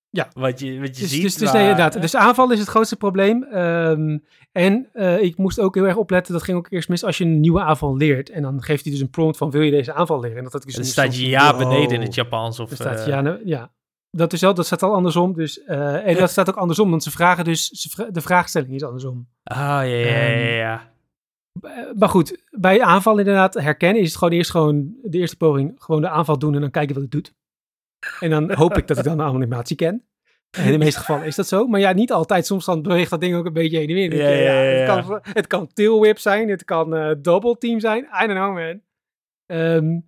Ja. 0.09 0.27
wat 0.33 0.59
je, 0.59 0.79
wat 0.79 0.95
je 0.95 1.01
Dus, 1.01 1.11
ziet. 1.11 1.21
dus, 1.21 1.35
dus, 1.35 1.43
maar- 1.51 1.53
nee, 1.61 1.69
inderdaad. 1.69 2.01
dus 2.01 2.15
aanval 2.15 2.51
is 2.51 2.59
het 2.59 2.67
grootste 2.67 2.95
probleem. 2.95 3.43
Ehm, 3.43 4.17
en 4.51 4.89
eh, 4.93 5.21
ik 5.21 5.37
moest 5.37 5.59
ook 5.59 5.75
heel 5.75 5.85
erg 5.87 5.95
opletten, 5.95 6.33
dat 6.33 6.43
ging 6.43 6.57
ook 6.57 6.71
eerst 6.71 6.89
mis 6.89 7.03
als 7.03 7.17
je 7.17 7.23
een 7.23 7.39
nieuwe 7.39 7.61
aanval 7.61 7.97
leert. 7.97 8.29
En 8.29 8.41
dan 8.41 8.61
geeft 8.63 8.83
hij 8.83 8.91
dus 8.91 9.01
een 9.01 9.09
prompt 9.09 9.37
van, 9.37 9.51
wil 9.51 9.61
je 9.61 9.71
deze 9.71 9.93
aanval 9.93 10.19
leren? 10.19 10.37
En 10.37 10.43
dat 10.43 10.53
had 10.53 10.67
ik 10.67 10.75
dus 10.75 10.91
staat 10.91 11.17
je 11.17 11.27
ja 11.29 11.57
beneden 11.57 11.91
in 11.95 12.01
het 12.01 12.15
Japans. 12.15 12.59
Of, 12.59 12.71
staat, 12.73 12.99
eh, 12.99 13.07
ja, 13.07 13.39
ja, 13.45 13.71
dat 14.11 14.33
is 14.33 14.41
wel, 14.41 14.53
dat 14.53 14.65
staat 14.65 14.83
al 14.83 14.93
andersom. 14.93 15.33
Dus, 15.33 15.63
eh, 15.63 16.07
en 16.07 16.15
dat 16.15 16.29
staat 16.29 16.49
ook 16.49 16.55
andersom, 16.55 16.89
want 16.89 17.03
ze 17.03 17.11
vragen 17.11 17.43
dus, 17.43 17.67
ze 17.69 17.89
vra- 17.89 18.09
de 18.11 18.21
vraagstelling 18.21 18.73
is 18.73 18.83
andersom. 18.83 19.27
Ah, 19.43 19.57
ja, 19.57 19.83
ja, 19.83 20.05
ja, 20.07 20.27
Ehm, 20.27 20.55
ja. 20.55 20.91
Eh, 21.61 21.71
maar 21.97 22.09
goed, 22.09 22.43
bij 22.51 22.81
aanval 22.81 23.17
inderdaad 23.17 23.53
herkennen 23.53 24.01
is 24.01 24.07
het 24.07 24.17
gewoon 24.17 24.33
eerst 24.33 24.51
gewoon 24.51 24.93
de 25.03 25.17
eerste 25.17 25.37
poging, 25.37 25.73
gewoon 25.77 26.01
de 26.01 26.09
aanval 26.09 26.39
doen 26.39 26.55
en 26.55 26.61
dan 26.61 26.71
kijken 26.71 26.93
wat 26.93 27.03
het 27.03 27.11
doet. 27.11 27.33
En 28.19 28.29
dan 28.29 28.51
hoop 28.53 28.77
ik 28.77 28.87
dat 28.87 28.97
ik 28.97 29.03
dan 29.03 29.17
de 29.17 29.23
animatie 29.23 29.75
ken. 29.75 30.03
En 30.51 30.65
in 30.65 30.71
de 30.71 30.77
meeste 30.77 30.99
gevallen 30.99 31.25
is 31.25 31.35
dat 31.35 31.47
zo. 31.47 31.67
Maar 31.67 31.79
ja, 31.79 31.91
niet 31.93 32.11
altijd. 32.11 32.45
Soms 32.45 32.65
dan 32.65 32.81
beweegt 32.81 33.09
dat 33.09 33.21
ding 33.21 33.35
ook 33.35 33.45
een 33.45 33.53
beetje 33.53 33.77
heen 33.77 33.89
en 33.89 33.93
weer. 33.95 34.15
Ja, 34.15 34.29
ja, 34.29 34.61
ja, 34.61 34.95
Het, 34.95 35.05
kan, 35.05 35.19
het 35.33 35.47
kan 35.47 35.67
tailwhip 35.73 36.19
zijn, 36.19 36.49
het 36.49 36.63
kan 36.63 36.95
eh 36.95 37.11
double 37.21 37.57
team 37.57 37.79
zijn. 37.79 38.03
I 38.23 38.27
don't 38.27 38.39
know, 38.39 38.53
man. 38.55 38.81
Ehm, 39.45 39.99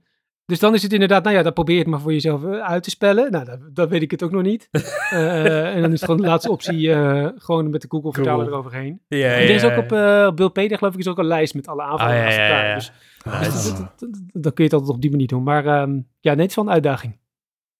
dus 0.49 0.59
dan 0.59 0.73
is 0.73 0.83
het 0.83 0.93
inderdaad, 0.93 1.23
nou 1.23 1.35
ja, 1.35 1.43
dan 1.43 1.53
probeer 1.53 1.75
je 1.75 1.81
het 1.81 1.89
maar 1.89 1.99
voor 1.99 2.11
jezelf 2.13 2.43
eh, 2.43 2.59
uit 2.59 2.83
te 2.83 2.89
spellen. 2.89 3.31
Nou, 3.31 3.45
dat, 3.45 3.59
dat 3.73 3.89
weet 3.89 4.01
ik 4.01 4.11
het 4.11 4.23
ook 4.23 4.31
nog 4.31 4.41
niet. 4.41 4.67
Eh, 5.09 5.75
en 5.75 5.81
dan 5.81 5.91
is 5.91 5.99
het 6.01 6.09
gewoon 6.09 6.21
de 6.21 6.27
laatste 6.27 6.51
optie, 6.51 6.91
eh, 6.93 7.27
gewoon 7.35 7.69
met 7.69 7.81
de 7.81 7.87
Google 7.89 8.13
vertaler 8.13 8.47
eroverheen. 8.47 9.01
Ja, 9.07 9.27
En 9.33 9.41
er 9.41 9.49
is 9.49 9.63
ook 9.63 9.77
op 9.77 9.91
uh, 9.91 10.31
Bulpedia, 10.31 10.77
geloof 10.77 10.93
ik, 10.93 10.99
is 10.99 11.07
ook 11.07 11.17
een 11.17 11.25
lijst 11.25 11.53
met 11.53 11.67
alle 11.67 11.81
aanvallen 11.81 12.15
Ah, 12.25 12.31
ja. 12.35 12.73
Dus 12.75 12.91
Ah. 13.23 13.43
dus 13.43 13.73
dat- 13.77 13.93
dan 14.33 14.53
kun 14.53 14.63
je 14.63 14.63
het 14.63 14.73
altijd 14.73 14.89
op 14.95 15.01
die 15.01 15.11
manier 15.11 15.27
doen. 15.27 15.43
Maar 15.43 15.65
ehm, 15.65 15.91
ja, 16.19 16.31
nee, 16.33 16.41
het 16.41 16.49
is 16.49 16.55
wel 16.55 16.65
een 16.65 16.71
uitdaging. 16.71 17.17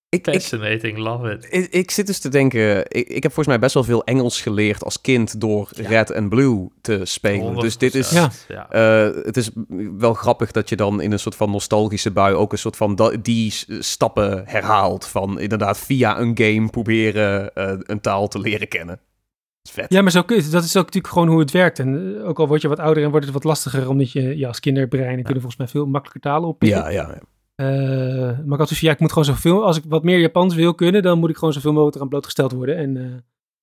Ik, 0.10 0.28
ik, 0.28 0.34
Fascinating, 0.34 0.97
love 0.97 1.32
it. 1.32 1.47
ik, 1.49 1.68
ik 1.72 1.91
zit 1.91 2.07
dus 2.07 2.20
te 2.20 2.30
denken, 2.30 2.78
ik, 2.80 3.07
ik 3.07 3.24
heb 3.24 3.34
volgens 3.34 3.47
mij 3.47 3.60
best 3.60 3.74
wel 3.74 3.84
veel 3.84 4.03
Engels 4.03 4.41
geleerd 4.41 4.84
als 4.84 5.01
kind 5.01 5.41
door 5.41 5.70
Ja. 5.76 5.88
Red 5.89 6.10
en 6.12 6.30
Blue 6.30 6.68
te 6.82 7.01
spelen. 7.03 7.55
Dus 7.55 7.78
dit 7.78 7.95
is, 7.95 8.14
100%, 8.14 8.16
ja. 8.47 8.70
eh, 8.70 9.16
het 9.26 9.38
is 9.38 9.49
wel 9.97 10.14
grappig 10.14 10.51
dat 10.51 10.70
je 10.70 10.76
dan 10.76 11.01
in 11.01 11.12
een 11.12 11.20
soort 11.20 11.36
van 11.36 11.51
nostalgische 11.51 12.12
bui 12.12 12.36
ook 12.36 12.51
een 12.51 12.57
soort 12.57 12.76
van 12.76 13.16
die 13.22 13.53
stappen 13.80 14.43
herhaalt. 14.47 15.05
Van 15.07 15.39
inderdaad 15.39 15.78
via 15.80 16.20
een 16.20 16.32
game 16.38 16.70
proberen 16.70 17.53
eh, 17.55 17.74
een 17.78 18.01
taal 18.01 18.28
te 18.28 18.39
leren 18.39 18.68
kennen. 18.68 18.95
Dat 18.95 19.68
is 19.68 19.72
vet. 19.72 19.93
Ja, 19.93 20.01
maar 20.01 20.12
zo, 20.12 20.22
kun 20.24 20.36
je- 20.36 20.49
dat 20.49 20.64
is 20.64 20.78
ook 20.78 20.86
natuurlijk 20.86 21.14
gewoon 21.14 21.28
hoe 21.28 21.39
het 21.39 21.51
werkt. 21.51 21.80
En 21.80 22.18
eh, 22.20 22.28
ook 22.28 22.39
al 22.39 22.47
word 22.47 22.62
je 22.62 22.68
wat 22.68 22.80
ouder 22.80 23.03
en 23.03 23.10
wordt 23.10 23.26
het 23.26 23.34
wat 23.34 23.43
lastiger, 23.43 23.89
omdat 23.89 24.12
je 24.12 24.38
ja, 24.38 24.47
als 24.47 24.60
kinderbrein 24.60 25.16
kunnen 25.16 25.41
volgens 25.41 25.57
mij 25.57 25.68
veel 25.68 25.86
makkelijker 25.86 26.22
talen 26.32 26.47
oppikken. 26.49 26.80
Ja, 26.80 26.89
ja. 26.89 27.20
Eh, 27.60 27.68
maar 28.45 28.51
ik 28.51 28.57
had 28.57 28.70
dus, 28.70 28.80
ja, 28.80 28.91
ik 28.91 28.99
moet 28.99 29.10
gewoon 29.10 29.26
zoveel, 29.26 29.66
als 29.66 29.78
ik 29.78 29.84
wat 29.88 30.03
meer 30.03 30.20
Japans 30.20 30.55
wil 30.55 30.76
kunnen, 30.76 31.01
dan 31.01 31.20
moet 31.20 31.30
ik 31.30 31.38
gewoon 31.38 31.53
zoveel 31.53 31.72
mogelijk 31.72 31.95
eraan 31.95 32.10
blootgesteld 32.10 32.51
worden. 32.51 32.78
En 32.78 32.97
eh, 32.97 33.20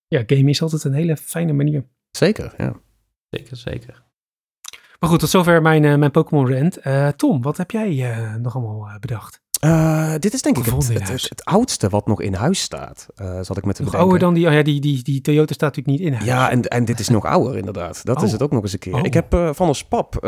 ja, 0.07 0.23
gaming 0.27 0.49
is 0.49 0.63
altijd 0.63 0.85
een 0.85 0.93
hele 0.93 1.17
fijne 1.17 1.53
manier. 1.53 1.85
Zeker, 2.11 2.55
ja. 2.57 2.77
Zeker, 3.31 3.57
zeker. 3.57 4.05
Maar 5.01 5.11
goed, 5.11 5.21
tot 5.21 5.29
zover 5.29 5.63
mijn, 5.63 5.85
eh, 5.85 5.97
mijn 5.97 6.11
Pokémon 6.11 6.53
rant. 6.53 6.77
Eh, 6.77 7.09
Tom, 7.09 7.43
wat 7.43 7.57
heb 7.57 7.71
jij 7.71 8.13
eh, 8.13 8.35
nog 8.35 8.57
allemaal 8.57 8.99
bedacht? 9.01 9.43
Eh, 9.61 10.15
dit 10.19 10.35
is 10.35 10.43
denk 10.43 10.59
ik 10.59 10.65
het, 10.65 11.29
het, 11.29 11.45
oudste 11.45 11.89
wat 11.89 12.07
nog 12.07 12.21
in 12.21 12.35
huis 12.35 12.61
staat, 12.61 13.07
eh 13.15 13.39
zat 13.43 13.57
ik 13.57 13.65
met 13.65 13.77
te 13.77 13.83
Nog 13.83 13.95
ouder 13.95 14.19
dan 14.19 14.35
die, 14.35 14.47
oh 14.47 14.53
ja, 14.53 14.63
die, 14.63 14.81
die, 14.81 15.03
die 15.03 15.21
Toyota 15.21 15.55
staat 15.55 15.77
natuurlijk 15.77 15.99
niet 15.99 16.09
in 16.09 16.15
huis. 16.15 16.27
Ja, 16.27 16.51
en, 16.51 16.63
en 16.63 16.85
dit 16.85 17.01
is 17.01 17.09
nog 17.09 17.25
ouder 17.25 17.57
inderdaad. 17.57 18.05
Dat 18.05 18.17
is 18.17 18.27
Oh. 18.27 18.33
het 18.33 18.43
ook 18.43 18.51
nog 18.51 18.63
eens 18.63 18.73
een 18.73 18.79
keer. 18.79 18.95
Oh. 18.95 19.01
Ik 19.03 19.15
heb 19.15 19.35
eh, 19.35 19.51
van 19.53 19.69
ons 19.69 19.85
pap, 19.85 20.25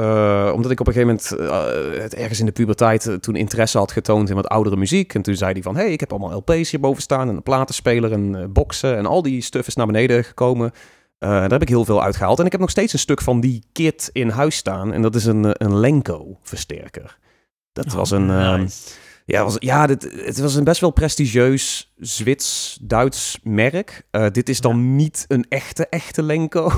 omdat 0.55 0.70
ik 0.70 0.81
op 0.81 0.87
een 0.87 0.93
gegeven 0.93 1.20
moment 1.37 2.12
ergens 2.14 2.41
in 2.41 2.47
de 2.47 2.53
puberteit 2.53 3.16
toen 3.20 3.37
interesse 3.37 3.79
had 3.79 3.93
getoond 3.93 4.29
in 4.29 4.35
wat 4.35 4.49
oudere 4.49 4.76
muziek. 4.76 5.14
En 5.14 5.22
toen 5.22 5.35
zei 5.37 5.53
hij 5.53 5.62
van, 5.62 5.76
hey, 5.76 5.93
ik 5.93 6.01
heb 6.01 6.11
allemaal 6.12 6.37
LP's 6.47 6.70
hierboven 6.70 7.03
staan 7.03 7.29
en 7.29 7.37
een 7.37 7.43
platenspeler 7.43 8.12
en 8.12 8.53
boxen 8.53 8.97
en 8.97 9.07
al 9.07 9.22
die 9.22 9.41
stuff 9.43 9.66
is 9.66 9.74
naar 9.74 9.87
beneden 9.87 10.24
gekomen. 10.24 10.72
Daar 11.18 11.51
heb 11.51 11.62
ik 11.62 11.68
heel 11.68 11.85
veel 11.85 12.03
uitgehaald. 12.03 12.39
En 12.39 12.47
ik 12.47 12.53
heb 12.53 12.61
nog 12.61 12.70
steeds 12.70 12.93
een 12.93 12.99
stuk 12.99 13.20
van 13.20 13.41
die 13.41 13.62
kit 13.72 14.11
in 14.12 14.29
huis 14.29 14.57
staan. 14.57 14.93
En 14.93 15.03
dat 15.03 15.14
is 15.14 15.24
een, 15.24 15.45
een 15.64 15.76
Lenko 15.76 16.39
versterker. 16.43 17.18
Dat 17.72 17.87
Oh, 17.87 17.93
was 17.95 18.11
een... 18.11 18.31
ehm, 18.31 18.61
Nice. 18.61 18.79
Ja, 19.31 19.45
was, 19.45 19.57
ja 19.59 19.87
dit, 19.87 20.11
het 20.24 20.39
was 20.39 20.55
een 20.55 20.64
best 20.64 20.81
wel 20.81 20.91
prestigieus 20.91 21.93
Zwits-Duits 21.97 23.39
merk. 23.43 24.03
Eh, 24.11 24.26
dit 24.33 24.49
is 24.49 24.61
dan 24.61 24.97
niet 24.97 25.24
een 25.29 25.47
echte, 25.49 25.87
echte 25.87 26.22
Lenko. 26.22 26.72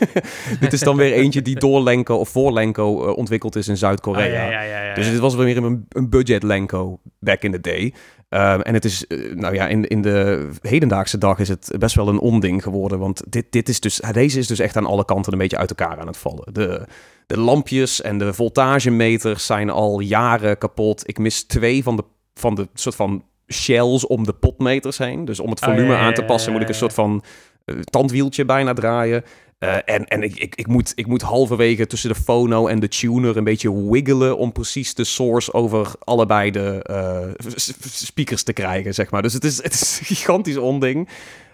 dit 0.60 0.72
is 0.72 0.80
dan 0.80 0.96
weer 0.96 1.12
eentje 1.12 1.42
die 1.42 1.58
door 1.58 1.82
Lenko 1.82 2.16
of 2.16 2.28
voor 2.28 2.52
Lenko 2.52 3.06
eh, 3.06 3.16
ontwikkeld 3.16 3.56
is 3.56 3.68
in 3.68 3.76
Zuid-Korea. 3.76 4.44
Ah, 4.44 4.68
ja, 4.68 4.94
Dus 4.94 5.10
dit 5.10 5.18
was 5.18 5.34
weer 5.34 5.56
een, 5.56 5.86
een 5.88 6.08
budget 6.08 6.42
Lenko 6.42 7.00
back 7.18 7.42
in 7.42 7.52
the 7.52 7.60
day. 7.60 7.94
Ehm, 8.28 8.60
en 8.60 8.74
het 8.74 8.84
is, 8.84 9.06
eh, 9.06 9.34
nou 9.34 9.54
ja, 9.54 9.68
in, 9.68 9.86
in 9.86 10.02
de 10.02 10.48
hedendaagse 10.60 11.18
dag 11.18 11.38
is 11.38 11.48
het 11.48 11.74
best 11.78 11.94
wel 11.94 12.08
een 12.08 12.18
onding 12.18 12.62
geworden. 12.62 12.98
Want 12.98 13.22
dit, 13.28 13.46
dit 13.50 13.68
is 13.68 13.80
dus, 13.80 14.00
deze 14.12 14.38
is 14.38 14.46
dus 14.46 14.58
echt 14.58 14.76
aan 14.76 14.86
alle 14.86 15.04
kanten 15.04 15.32
een 15.32 15.38
beetje 15.38 15.58
uit 15.58 15.70
elkaar 15.70 15.98
aan 15.98 16.06
het 16.06 16.16
vallen. 16.16 16.54
De, 16.54 16.86
de 17.32 17.40
lampjes 17.40 18.00
en 18.00 18.18
de 18.18 18.32
voltagemeters 18.32 19.46
zijn 19.46 19.70
al 19.70 20.00
jaren 20.00 20.58
kapot. 20.58 21.08
Ik 21.08 21.18
mis 21.18 21.42
twee 21.42 21.82
van 21.82 21.96
de, 21.96 22.04
van 22.34 22.54
de 22.54 22.68
soort 22.74 22.94
van 22.94 23.24
shells 23.48 24.06
om 24.06 24.24
de 24.24 24.32
potmeters 24.32 24.98
heen. 24.98 25.24
Dus 25.24 25.40
om 25.40 25.50
het 25.50 25.62
Oh, 25.62 25.68
volume 25.68 25.92
ja, 25.92 25.98
ja, 25.98 26.04
aan 26.04 26.14
te 26.14 26.24
passen 26.24 26.52
moet 26.52 26.62
ik 26.62 26.68
een 26.68 26.74
soort 26.74 26.92
van 26.94 27.22
eh, 27.64 27.76
tandwieltje 27.76 28.44
bijna 28.44 28.72
draaien. 28.72 29.24
Eh, 29.58 29.76
en 29.84 30.06
en 30.06 30.22
ik, 30.22 30.38
ik, 30.38 30.54
ik, 30.54 30.66
moet, 30.66 30.92
ik 30.94 31.06
moet 31.06 31.22
halverwege 31.22 31.86
tussen 31.86 32.08
de 32.08 32.20
phono 32.20 32.66
en 32.66 32.80
de 32.80 32.88
tuner 32.88 33.36
een 33.36 33.44
beetje 33.44 33.90
wiggelen 33.90 34.36
om 34.36 34.52
precies 34.52 34.94
de 34.94 35.04
source 35.04 35.52
over 35.52 35.90
allebei 35.98 36.50
de 36.50 36.82
eh, 36.82 37.48
speakers 37.80 38.42
te 38.42 38.52
krijgen, 38.52 38.94
zeg 38.94 39.10
maar. 39.10 39.22
Dus 39.22 39.32
het 39.32 39.44
is, 39.44 39.62
het 39.62 39.72
is 39.72 39.98
een 39.98 40.06
gigantisch 40.06 40.56
onding. 40.56 41.08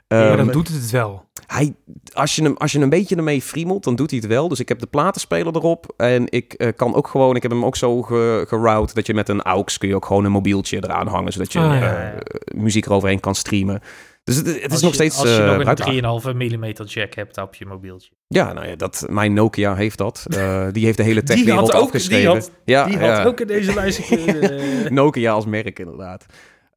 Ja, 0.09 0.28
Ehm, 0.28 0.36
dan 0.36 0.46
doet 0.50 0.68
het 0.68 0.76
het 0.80 0.90
wel. 0.90 1.24
hij, 1.46 1.74
als, 2.12 2.36
je 2.36 2.42
hem, 2.42 2.54
als 2.56 2.72
je 2.72 2.78
een 2.78 2.88
beetje 2.88 3.16
ermee 3.16 3.42
friemelt, 3.42 3.84
dan 3.84 3.96
doet 3.96 4.11
hij 4.11 4.18
het 4.18 4.28
wel. 4.28 4.48
Dus 4.48 4.61
ik 4.61 4.68
heb 4.68 4.78
de 4.78 4.86
platenspeler 4.86 5.56
erop. 5.56 5.94
En 5.96 6.24
ik 6.30 6.52
eh, 6.52 6.68
kan 6.76 6.94
ook 6.94 7.09
gewoon, 7.09 7.36
ik 7.36 7.42
heb 7.42 7.50
hem 7.50 7.64
ook 7.64 7.76
zo 7.76 8.02
ge, 8.02 8.44
geroute 8.48 8.94
dat 8.94 9.06
je 9.06 9.14
met 9.14 9.28
een 9.28 9.42
aux 9.42 9.78
kun 9.78 9.88
je 9.88 9.94
ook 9.94 10.04
gewoon 10.06 10.24
een 10.24 10.32
mobieltje 10.32 10.76
eraan 10.76 11.06
hangen. 11.06 11.32
Zodat 11.32 11.52
je 11.52 11.59
Ah, 11.59 11.64
ja, 11.80 11.96
eh, 11.96 12.12
ja, 12.14 12.20
muziek 12.62 12.86
eroverheen 12.86 13.20
kan 13.20 13.34
streamen. 13.34 13.80
Dus 14.24 14.36
het, 14.36 14.46
het 14.46 14.56
is 14.56 14.70
Als 14.70 14.80
nog 14.80 14.90
je- 14.90 14.94
steeds 14.96 15.18
Als 15.18 15.28
je 15.28 15.42
eh, 15.42 15.56
nog 15.56 15.66
een 15.66 16.32
3,5 16.34 16.34
mm 16.34 16.72
jack 16.84 17.14
hebt 17.14 17.38
op 17.38 17.54
je 17.54 17.66
mobieltje. 17.66 18.11
Ja, 18.28 18.52
nou 18.52 18.66
ja, 18.68 18.76
dat, 18.76 19.06
mijn 19.11 19.32
Nokia 19.32 19.74
heeft 19.74 19.98
dat. 19.98 20.24
Eh, 20.28 20.66
die 20.72 20.84
heeft 20.84 20.96
de 20.96 21.02
hele 21.02 21.22
Die 21.22 21.36
techwereld 21.36 21.66
had 21.70 21.76
ook- 21.80 21.84
afgeschreven. 21.86 22.32
die 22.32 22.40
had- 22.40 22.50
ja, 22.64 22.84
Die 22.84 22.98
ja. 22.98 23.16
had 23.16 23.26
ook 23.26 23.40
in 23.40 23.46
deze 23.46 23.74
lijst. 23.74 24.11
Nokia 24.90 25.32
als 25.32 25.46
merk, 25.46 25.78
inderdaad. 25.78 26.26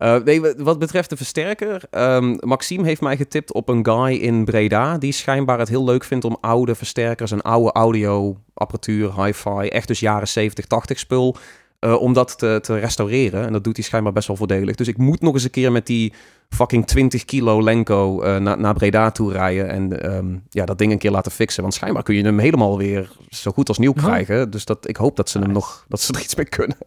Eh, 0.01 0.15
nee, 0.23 0.41
wat 0.57 0.79
betreft 0.79 1.09
de 1.09 1.17
versterker, 1.17 1.83
ehm, 1.89 2.35
Maxime 2.39 2.83
heeft 2.85 3.01
mij 3.01 3.17
getipt 3.17 3.53
op 3.53 3.69
een 3.69 3.85
guy 3.85 4.15
in 4.15 4.45
Breda 4.45 4.97
die 4.97 5.11
schijnbaar 5.11 5.59
het 5.59 5.69
heel 5.69 5.83
leuk 5.83 6.03
vindt 6.03 6.25
om 6.25 6.37
oude 6.41 6.75
versterkers 6.75 7.31
en 7.31 7.41
oude 7.41 7.71
audio-apparatuur, 7.71 9.23
hi-fi, 9.23 9.67
echt 9.67 9.87
dus 9.87 9.99
jaren 9.99 10.27
70, 10.27 10.65
80 10.65 10.99
spul, 10.99 11.35
eh, 11.79 12.01
om 12.01 12.13
dat 12.13 12.37
te, 12.37 12.59
te 12.61 12.79
restaureren. 12.79 13.45
En 13.45 13.51
dat 13.53 13.63
doet 13.63 13.75
hij 13.75 13.85
schijnbaar 13.85 14.13
best 14.13 14.27
wel 14.27 14.35
voordelig. 14.35 14.75
Dus 14.75 14.87
ik 14.87 14.97
moet 14.97 15.21
nog 15.21 15.33
eens 15.33 15.43
een 15.43 15.49
keer 15.49 15.71
met 15.71 15.85
die 15.85 16.13
fucking 16.49 16.87
20 16.87 17.25
kilo 17.25 17.63
Lenko 17.63 18.21
eh, 18.21 18.37
na- 18.37 18.55
naar 18.55 18.73
Breda 18.73 19.11
toe 19.11 19.31
rijden 19.31 19.69
en 19.69 20.01
ehm, 20.03 20.37
ja, 20.49 20.65
dat 20.65 20.77
ding 20.77 20.91
een 20.91 20.97
keer 20.97 21.11
laten 21.11 21.31
fixen. 21.31 21.61
Want 21.61 21.73
schijnbaar 21.73 22.03
kun 22.03 22.15
je 22.15 22.23
hem 22.23 22.39
helemaal 22.39 22.77
weer 22.77 23.11
zo 23.29 23.51
goed 23.51 23.67
als 23.67 23.77
nieuw 23.77 23.93
krijgen. 23.93 24.49
Dus 24.51 24.65
dat, 24.65 24.87
ik 24.87 24.95
hoop 24.97 25.15
dat 25.15 25.29
ze 25.29 25.39
hem 25.39 25.51
nog, 25.51 25.85
dat 25.87 26.01
ze 26.01 26.13
er 26.13 26.21
iets 26.21 26.35
mee 26.35 26.45
kunnen. 26.45 26.77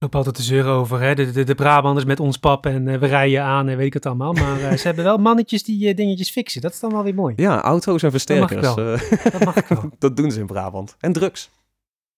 Ik 0.00 0.06
loop 0.06 0.14
altijd 0.16 0.34
te 0.36 0.42
zeuren 0.42 0.72
over 0.72 1.00
hè? 1.00 1.14
De, 1.14 1.30
de, 1.30 1.44
de 1.44 1.54
Brabanders 1.54 2.06
met 2.06 2.20
ons 2.20 2.36
pap 2.38 2.66
en 2.66 2.88
eh, 2.88 2.98
we 2.98 3.06
rijden 3.06 3.42
aan 3.42 3.68
en 3.68 3.76
weet 3.76 3.86
ik 3.86 3.92
het 3.94 4.06
allemaal. 4.06 4.32
Maar 4.32 4.60
eh, 4.60 4.76
ze 4.76 4.86
hebben 4.86 5.04
wel 5.04 5.18
mannetjes 5.18 5.62
die 5.62 5.88
eh, 5.88 5.96
dingetjes 5.96 6.30
fixen. 6.30 6.60
Dat 6.60 6.72
is 6.72 6.80
dan 6.80 6.92
wel 6.92 7.02
weer 7.02 7.14
mooi. 7.14 7.34
Ja, 7.36 7.60
auto's 7.62 8.02
en 8.02 8.10
mag 8.10 8.20
ik 8.20 8.26
versterkers. 8.58 8.74
wel. 8.74 8.94
eh, 8.94 9.32
Dat 9.32 9.44
mag 9.44 9.56
ik 9.56 9.66
wel. 9.66 9.90
dat 9.98 10.16
doen 10.16 10.30
ze 10.30 10.40
in 10.40 10.46
Brabant. 10.46 10.96
En 11.00 11.12
drugs. 11.12 11.50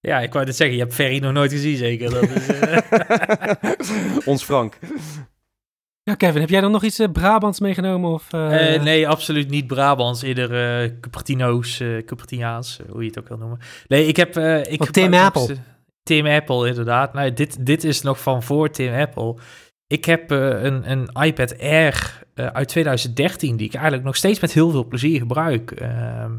Ja, 0.00 0.20
ik 0.20 0.32
wou 0.32 0.44
dit 0.44 0.56
zeggen. 0.56 0.76
Je 0.76 0.82
hebt 0.82 0.94
Ferry 0.94 1.18
nog 1.18 1.32
nooit 1.32 1.50
gezien, 1.52 1.76
zeker. 1.76 2.10
Dat 2.10 2.22
is, 2.28 2.46
eh, 2.48 2.78
Ons 4.32 4.42
Frank. 4.44 4.78
Ja, 6.02 6.14
Kevin, 6.14 6.40
heb 6.40 6.50
jij 6.50 6.60
dan 6.60 6.70
nog 6.70 6.82
iets 6.84 7.00
Brabants 7.12 7.60
meegenomen? 7.60 8.10
Of, 8.10 8.32
eh, 8.32 8.74
Eh, 8.74 8.82
nee, 8.82 9.08
absoluut 9.08 9.50
niet 9.50 9.66
Brabants. 9.66 10.22
Eerder 10.22 10.82
eh 10.84 10.90
Cupertino's, 11.00 11.80
eh 11.80 11.88
Cupertinaans, 12.06 12.80
hoe 12.90 13.00
je 13.02 13.08
het 13.08 13.18
ook 13.18 13.28
wil 13.28 13.36
noemen. 13.38 13.58
Nee, 13.88 14.06
ik 14.06 14.16
heb... 14.16 14.36
eh 14.36 14.72
ik 14.72 14.90
Tim 14.90 15.14
Apple. 15.14 15.56
Tim 16.02 16.26
Apple, 16.26 16.68
inderdaad. 16.68 17.12
Nou, 17.12 17.32
dit, 17.32 17.66
dit 17.66 17.84
is 17.84 18.02
nog 18.02 18.20
van 18.20 18.42
voor 18.42 18.70
Tim 18.70 18.94
Apple. 18.94 19.36
Ik 19.86 20.04
heb 20.04 20.30
eh, 20.30 20.62
een, 20.62 20.90
een 20.90 21.08
iPad 21.22 21.58
Air 21.60 22.24
eh, 22.34 22.46
uit 22.46 22.68
2013, 22.68 23.56
die 23.56 23.66
ik 23.66 23.74
eigenlijk 23.74 24.04
nog 24.04 24.16
steeds 24.16 24.40
met 24.40 24.52
heel 24.52 24.70
veel 24.70 24.86
plezier 24.86 25.18
gebruik. 25.18 25.70
Ehm, 25.70 26.32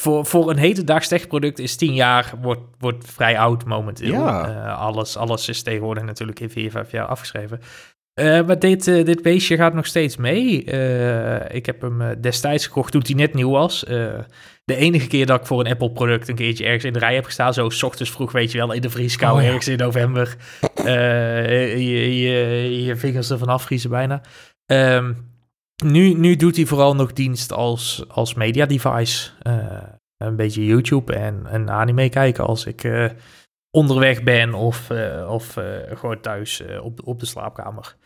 voor, 0.00 0.26
voor 0.26 0.50
een 0.50 0.56
hedendaags 0.56 1.08
techproduct 1.08 1.58
is 1.58 1.76
10 1.76 1.94
jaar 1.94 2.32
wordt, 2.42 2.62
wordt 2.78 3.10
vrij 3.10 3.38
oud 3.38 3.64
momenteel. 3.64 4.12
Ja. 4.12 4.48
Eh, 4.48 4.80
alles, 4.80 5.16
alles 5.16 5.48
is 5.48 5.62
tegenwoordig 5.62 6.04
natuurlijk 6.04 6.40
in 6.40 6.50
4, 6.50 6.70
5 6.70 6.90
jaar 6.90 7.06
afgeschreven. 7.06 7.60
Maar 8.46 8.58
dit, 8.58 8.84
dit 8.84 9.22
beestje 9.22 9.56
gaat 9.56 9.74
nog 9.74 9.86
steeds 9.86 10.16
mee. 10.16 10.64
Ik 11.48 11.66
heb 11.66 11.80
hem 11.80 12.20
destijds 12.20 12.66
gekocht 12.66 12.92
toen 12.92 13.02
hij 13.04 13.14
net 13.14 13.34
nieuw 13.34 13.50
was. 13.50 13.84
De 14.70 14.76
enige 14.76 15.06
keer 15.06 15.26
dat 15.26 15.40
ik 15.40 15.46
voor 15.46 15.60
een 15.60 15.70
Apple-product 15.70 16.28
een 16.28 16.34
keertje 16.34 16.64
ergens 16.64 16.84
in 16.84 16.92
de 16.92 16.98
rij 16.98 17.14
heb 17.14 17.24
gestaan, 17.24 17.54
zo 17.54 17.68
s 17.68 17.82
ochtends 17.82 18.10
vroeg, 18.10 18.32
weet 18.32 18.52
je 18.52 18.58
wel, 18.58 18.72
in 18.72 18.80
de 18.80 18.90
vrieskou, 18.90 19.36
Oh 19.36 19.42
ja. 19.42 19.46
ergens 19.46 19.68
in 19.68 19.78
november, 19.78 20.36
eh, 20.74 21.72
je, 21.72 22.20
je, 22.20 22.84
je 22.84 22.96
vingers 22.96 23.30
ervan 23.30 23.48
afvriezen 23.48 23.90
bijna. 23.90 24.20
Ehm, 24.66 25.12
nu, 25.84 26.14
nu 26.14 26.36
doet 26.36 26.56
hij 26.56 26.64
vooral 26.64 26.94
nog 26.94 27.12
dienst 27.12 27.52
als, 27.52 28.04
als 28.08 28.34
media 28.34 28.66
device. 28.66 29.30
Eh, 29.42 29.82
een 30.16 30.36
beetje 30.36 30.66
YouTube 30.66 31.14
en, 31.14 31.46
en 31.46 31.70
anime 31.70 32.08
kijken 32.08 32.46
als 32.46 32.66
ik 32.66 32.84
eh, 32.84 33.10
onderweg 33.70 34.22
ben 34.22 34.54
of, 34.54 34.90
of 35.28 35.58
gewoon 35.94 36.20
thuis 36.20 36.62
op, 36.82 37.00
op 37.04 37.20
de 37.20 37.26
slaapkamer. 37.26 37.96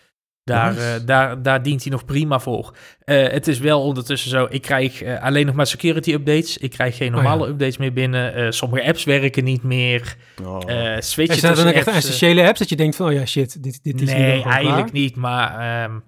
Daar, 0.45 0.73
Nice. 0.75 0.95
eh, 0.95 1.07
daar, 1.07 1.43
daar 1.43 1.63
dient 1.63 1.83
hij 1.83 1.93
nog 1.93 2.05
prima 2.05 2.39
voor. 2.41 2.77
Eh, 3.05 3.29
het 3.29 3.49
is 3.49 3.59
wel 3.59 3.83
ondertussen 3.83 4.31
zo, 4.31 4.47
ik 4.51 4.63
krijg 4.63 5.03
eh, 5.03 5.23
alleen 5.23 5.47
nog 5.47 5.55
maar 5.55 5.67
security 5.67 6.13
updates. 6.13 6.59
Ik 6.59 6.71
krijg 6.71 6.97
geen 6.97 7.09
Oh 7.09 7.15
normale 7.15 7.45
ja. 7.45 7.51
updates 7.51 7.77
meer 7.77 7.93
binnen. 7.93 8.35
Eh, 8.35 8.51
sommige 8.51 8.85
apps 8.87 9.05
werken 9.05 9.45
niet 9.45 9.63
meer. 9.63 10.17
Oh. 10.45 10.61
Switchen 10.99 11.39
zijn 11.41 11.55
dan 11.55 11.67
ook 11.67 11.73
echt 11.73 11.87
essentiële 11.87 12.47
apps 12.47 12.59
dat 12.59 12.69
je 12.69 12.77
denkt 12.77 12.97
van, 12.97 13.07
oh 13.07 13.13
ja, 13.13 13.27
shit, 13.27 13.63
dit, 13.63 13.83
dit 13.83 14.01
is 14.01 14.13
nu 14.13 14.19
Nee, 14.19 14.43
eigenlijk 14.43 14.87
klaar. 14.87 14.89
niet. 14.93 15.17
Maar 15.17 15.59
ehm, 15.85 15.99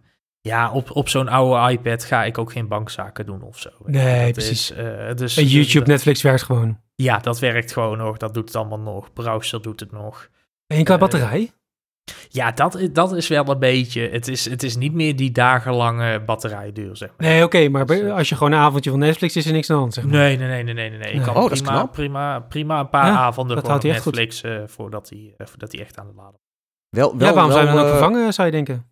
ja, 0.40 0.72
op, 0.72 0.90
op 0.90 1.08
zo'n 1.08 1.28
oude 1.28 1.72
iPad 1.72 2.04
ga 2.04 2.24
ik 2.24 2.38
ook 2.38 2.52
geen 2.52 2.68
bankzaken 2.68 3.26
doen 3.26 3.42
of 3.42 3.58
zo. 3.58 3.70
Nee, 3.84 4.24
Dat 4.24 4.32
precies. 4.32 4.70
Is, 4.70 4.76
eh, 4.76 5.14
dus, 5.14 5.36
En 5.36 5.44
YouTube, 5.46 5.86
Netflix 5.86 6.22
werkt 6.22 6.42
gewoon. 6.42 6.80
Ja, 6.94 7.18
dat 7.18 7.38
werkt 7.38 7.72
gewoon 7.72 7.98
nog. 7.98 8.16
Dat 8.16 8.34
doet 8.34 8.46
het 8.46 8.56
allemaal 8.56 8.78
nog. 8.94 9.12
Browser 9.12 9.62
doet 9.62 9.80
het 9.80 9.92
nog. 9.92 10.28
En 10.66 10.84
qua 10.84 10.98
batterij? 10.98 11.50
Ja, 12.28 12.50
dat, 12.52 12.78
dat 12.92 13.12
is 13.14 13.28
wel 13.28 13.48
een 13.48 13.58
beetje. 13.58 14.08
Het 14.08 14.28
is, 14.28 14.50
het 14.50 14.62
is 14.62 14.76
niet 14.76 14.92
meer 14.92 15.16
die 15.16 15.30
dagenlange 15.30 16.20
batterijduur, 16.24 16.96
zeg 16.96 17.08
maar. 17.16 17.28
Nee, 17.28 17.44
oké, 17.44 17.68
maar 17.68 17.84
bij- 17.84 18.12
als 18.12 18.28
je 18.28 18.36
gewoon 18.36 18.52
een 18.52 18.58
avondje 18.58 18.90
van 18.90 18.98
Netflix 18.98 19.36
is 19.36 19.46
er 19.46 19.52
niks 19.52 19.70
aan 19.70 19.76
de 19.76 19.80
hand, 19.82 19.94
zeg 19.94 20.04
maar. 20.04 20.12
Nee, 20.12 20.36
nee, 20.38 20.48
nee, 20.48 20.62
nee, 20.62 20.74
nee, 20.74 20.90
nee. 20.90 20.98
nee. 20.98 21.12
Ik 21.12 21.22
kan 21.22 21.34
Oh, 21.34 21.42
dat 21.42 21.50
is 21.52 21.60
prima, 21.60 21.74
knap. 21.76 21.92
prima, 21.92 22.40
prima 22.40 22.80
een 22.80 22.88
paar 22.88 23.06
Ja, 23.06 23.16
avonden 23.16 23.58
gewoon 23.58 23.72
goed. 23.74 23.82
Netflix 23.84 24.42
eh, 24.42 24.62
voordat, 24.66 25.08
hij, 25.08 25.34
eh, 25.36 25.46
voordat 25.46 25.72
hij 25.72 25.80
echt 25.80 25.98
aan 25.98 26.06
de 26.06 26.12
laden 26.16 26.40
wel, 26.90 27.16
wel, 27.18 27.28
ja, 27.28 27.34
waarom 27.34 27.52
wel, 27.52 27.58
hem 27.62 27.66
dan 27.66 27.78
ook 27.78 27.84
eh, 27.84 27.90
vervangen, 27.90 28.32
zou 28.32 28.46
je 28.46 28.52
denken? 28.52 28.86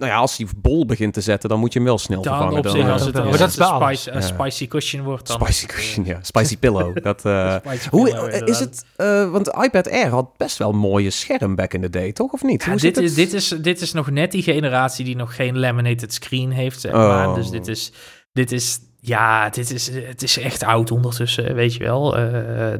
Nou 0.00 0.12
ja, 0.12 0.18
als 0.18 0.36
hij 0.36 0.46
bol 0.56 0.86
begint 0.86 1.12
te 1.14 1.20
zetten, 1.20 1.48
dan 1.48 1.58
moet 1.58 1.72
je 1.72 1.78
hem 1.78 1.88
wel 1.88 1.98
snel 1.98 2.22
Dan 2.22 2.32
vervangen. 2.36 2.58
op 2.58 2.62
dan, 2.64 2.72
zich, 2.72 2.84
eh, 2.84 2.92
als 2.92 3.04
het, 3.04 3.16
als 3.16 3.40
een 3.40 3.50
spice, 3.50 4.12
Ja. 4.12 4.20
spicy 4.20 4.66
cushion 4.68 5.02
wordt, 5.04 5.26
dan... 5.26 5.40
Spicy 5.40 5.66
cushion, 5.66 6.04
ja. 6.04 6.18
Spicy 6.32 6.58
pillow. 6.58 7.02
Dat, 7.02 7.24
eh, 7.24 7.56
Spicy 7.64 7.88
hoe 7.88 8.04
pillow, 8.10 8.28
eh, 8.34 8.40
is 8.46 8.58
het... 8.58 8.84
eh, 8.96 9.30
want 9.30 9.44
de 9.44 9.62
iPad 9.64 9.90
Air 9.90 10.08
had 10.10 10.36
best 10.36 10.58
wel 10.58 10.68
een 10.68 10.76
mooie 10.76 11.10
scherm 11.10 11.54
back 11.54 11.74
in 11.74 11.80
the 11.80 11.90
day, 11.90 12.12
toch? 12.12 12.32
Of 12.32 12.42
niet? 12.42 12.62
Ja, 12.64 12.70
Hoe 12.70 12.80
dit, 12.80 12.94
zit 12.94 13.04
is, 13.04 13.10
het? 13.16 13.16
dit, 13.30 13.32
is, 13.32 13.48
dit 13.48 13.80
is 13.80 13.92
nog 13.92 14.10
net 14.10 14.32
die 14.32 14.42
generatie 14.42 15.04
die 15.04 15.16
nog 15.16 15.34
geen 15.34 15.58
laminated 15.58 16.12
screen 16.14 16.50
heeft, 16.50 16.80
zeg 16.80 16.92
Oh. 16.92 16.98
maar. 16.98 17.34
Dus 17.34 17.50
dit 17.50 17.66
is, 17.68 17.92
dit 18.32 18.52
is, 18.52 18.78
ja, 19.00 19.48
dit 19.50 19.70
is, 19.70 19.90
het 19.90 20.22
is 20.22 20.38
echt 20.38 20.62
oud 20.62 20.90
ondertussen, 20.90 21.54
weet 21.54 21.74
je 21.74 21.84
wel. 21.84 22.16
Eh, 22.16 22.22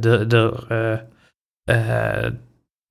de, 0.01 0.25
de, 0.27 0.65
eh, 1.65 2.25
eh, 2.25 2.33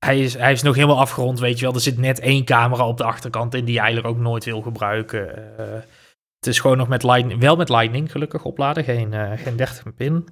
hij, 0.04 0.20
is, 0.20 0.34
hij 0.34 0.52
is 0.52 0.62
nog 0.62 0.74
helemaal 0.74 0.98
afgerond, 0.98 1.38
weet 1.38 1.58
je 1.58 1.64
wel. 1.64 1.74
Er 1.74 1.80
zit 1.80 1.98
net 1.98 2.20
één 2.20 2.44
camera 2.44 2.86
op 2.86 2.96
de 2.96 3.04
achterkant 3.04 3.54
in 3.54 3.64
die 3.64 3.74
je 3.74 3.80
eigenlijk 3.80 4.14
ook 4.14 4.22
nooit 4.22 4.44
wil 4.44 4.60
gebruiken. 4.60 5.56
Eh, 5.58 5.66
het 6.38 6.48
is 6.48 6.60
gewoon 6.60 6.76
nog 6.76 6.88
met 6.88 7.02
lightning, 7.02 7.40
wel 7.40 7.56
met 7.56 7.68
lightning 7.68 8.10
gelukkig 8.10 8.44
opladen, 8.44 8.84
geen, 8.84 9.12
eh, 9.12 9.38
geen 9.38 9.56
30 9.56 9.94
pin. 9.94 10.28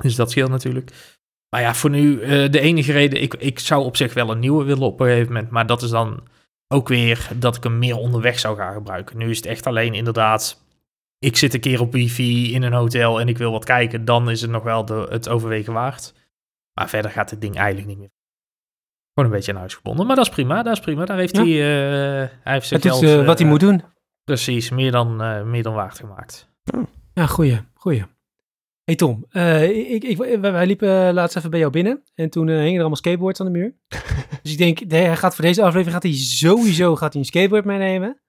Dus 0.00 0.14
dat 0.14 0.30
scheelt 0.30 0.50
natuurlijk. 0.50 0.90
Maar 1.48 1.60
ja, 1.60 1.74
voor 1.74 1.90
nu, 1.90 2.20
eh, 2.20 2.50
de 2.50 2.60
enige 2.60 2.92
reden, 2.92 3.22
ik, 3.22 3.34
ik 3.34 3.58
zou 3.58 3.84
op 3.84 3.96
zich 3.96 4.14
wel 4.14 4.30
een 4.30 4.38
nieuwe 4.38 4.64
willen 4.64 4.82
op 4.86 5.00
een 5.00 5.06
gegeven 5.06 5.32
moment, 5.32 5.50
maar 5.50 5.66
dat 5.66 5.82
is 5.82 5.90
dan 5.90 6.22
ook 6.68 6.88
weer 6.88 7.28
dat 7.36 7.56
ik 7.56 7.62
hem 7.62 7.78
meer 7.78 7.96
onderweg 7.96 8.38
zou 8.38 8.56
gaan 8.56 8.74
gebruiken. 8.74 9.18
Nu 9.18 9.30
is 9.30 9.36
het 9.36 9.46
echt 9.46 9.66
alleen 9.66 9.94
inderdaad, 9.94 10.62
ik 11.18 11.36
zit 11.36 11.54
een 11.54 11.60
keer 11.60 11.80
op 11.80 11.92
wifi 11.92 12.54
in 12.54 12.62
een 12.62 12.72
hotel 12.72 13.20
en 13.20 13.28
ik 13.28 13.38
wil 13.38 13.52
wat 13.52 13.64
kijken, 13.64 14.04
dan 14.04 14.30
is 14.30 14.40
het 14.40 14.50
nog 14.50 14.62
wel 14.62 14.84
de, 14.84 15.06
het 15.10 15.28
overwegen 15.28 15.72
waard. 15.72 16.14
Maar 16.78 16.88
verder 16.88 17.10
gaat 17.10 17.30
het 17.30 17.40
ding 17.40 17.56
eigenlijk 17.56 17.86
niet 17.88 17.98
meer. 17.98 18.21
Gewoon 19.14 19.30
een 19.30 19.36
beetje 19.36 19.52
aan 19.52 19.58
huis 19.58 19.74
gebonden, 19.74 20.06
maar 20.06 20.16
dat 20.16 20.26
is 20.26 20.32
prima, 20.32 20.62
dat 20.62 20.72
is 20.72 20.80
prima. 20.80 21.04
Daar 21.04 21.16
heeft 21.18 21.36
Ja. 21.36 21.42
hij, 21.42 21.50
eh, 21.52 22.28
hij 22.42 22.52
heeft 22.52 22.66
zijn 22.66 22.80
Het 22.82 22.92
is 22.92 22.98
geld, 22.98 23.20
eh, 23.20 23.26
wat 23.26 23.36
hij 23.38 23.46
eh, 23.46 23.52
moet 23.52 23.60
doen. 23.60 23.82
Precies, 24.24 24.70
meer 24.70 24.90
dan, 24.90 25.22
eh, 25.22 25.42
meer 25.42 25.62
dan 25.62 25.74
waard 25.74 25.98
gemaakt. 25.98 26.48
Ja, 27.14 27.26
goeie, 27.26 27.58
goeie. 27.74 28.04
Hey 28.84 28.94
Tom, 28.94 29.24
eh, 29.30 29.90
ik, 29.92 30.04
ik, 30.04 30.16
wij- 30.16 30.40
wij 30.40 30.66
liepen 30.66 31.14
laatst 31.14 31.36
even 31.36 31.50
bij 31.50 31.58
jou 31.58 31.72
binnen 31.72 32.02
en 32.14 32.30
toen 32.30 32.48
hingen 32.48 32.72
er 32.72 32.78
allemaal 32.80 32.96
skateboards 32.96 33.40
aan 33.40 33.46
de 33.46 33.58
muur. 33.58 33.74
dus 34.42 34.52
ik 34.52 34.58
denk, 34.58 34.84
nee, 34.86 35.02
hij 35.04 35.16
gaat 35.16 35.34
voor 35.34 35.44
deze 35.44 35.60
aflevering 35.62 35.92
gaat 35.92 36.02
hij 36.02 36.12
sowieso 36.12 36.96
gaat 36.96 37.12
hij 37.12 37.20
een 37.22 37.26
skateboard 37.28 37.64
meenemen. 37.64 38.20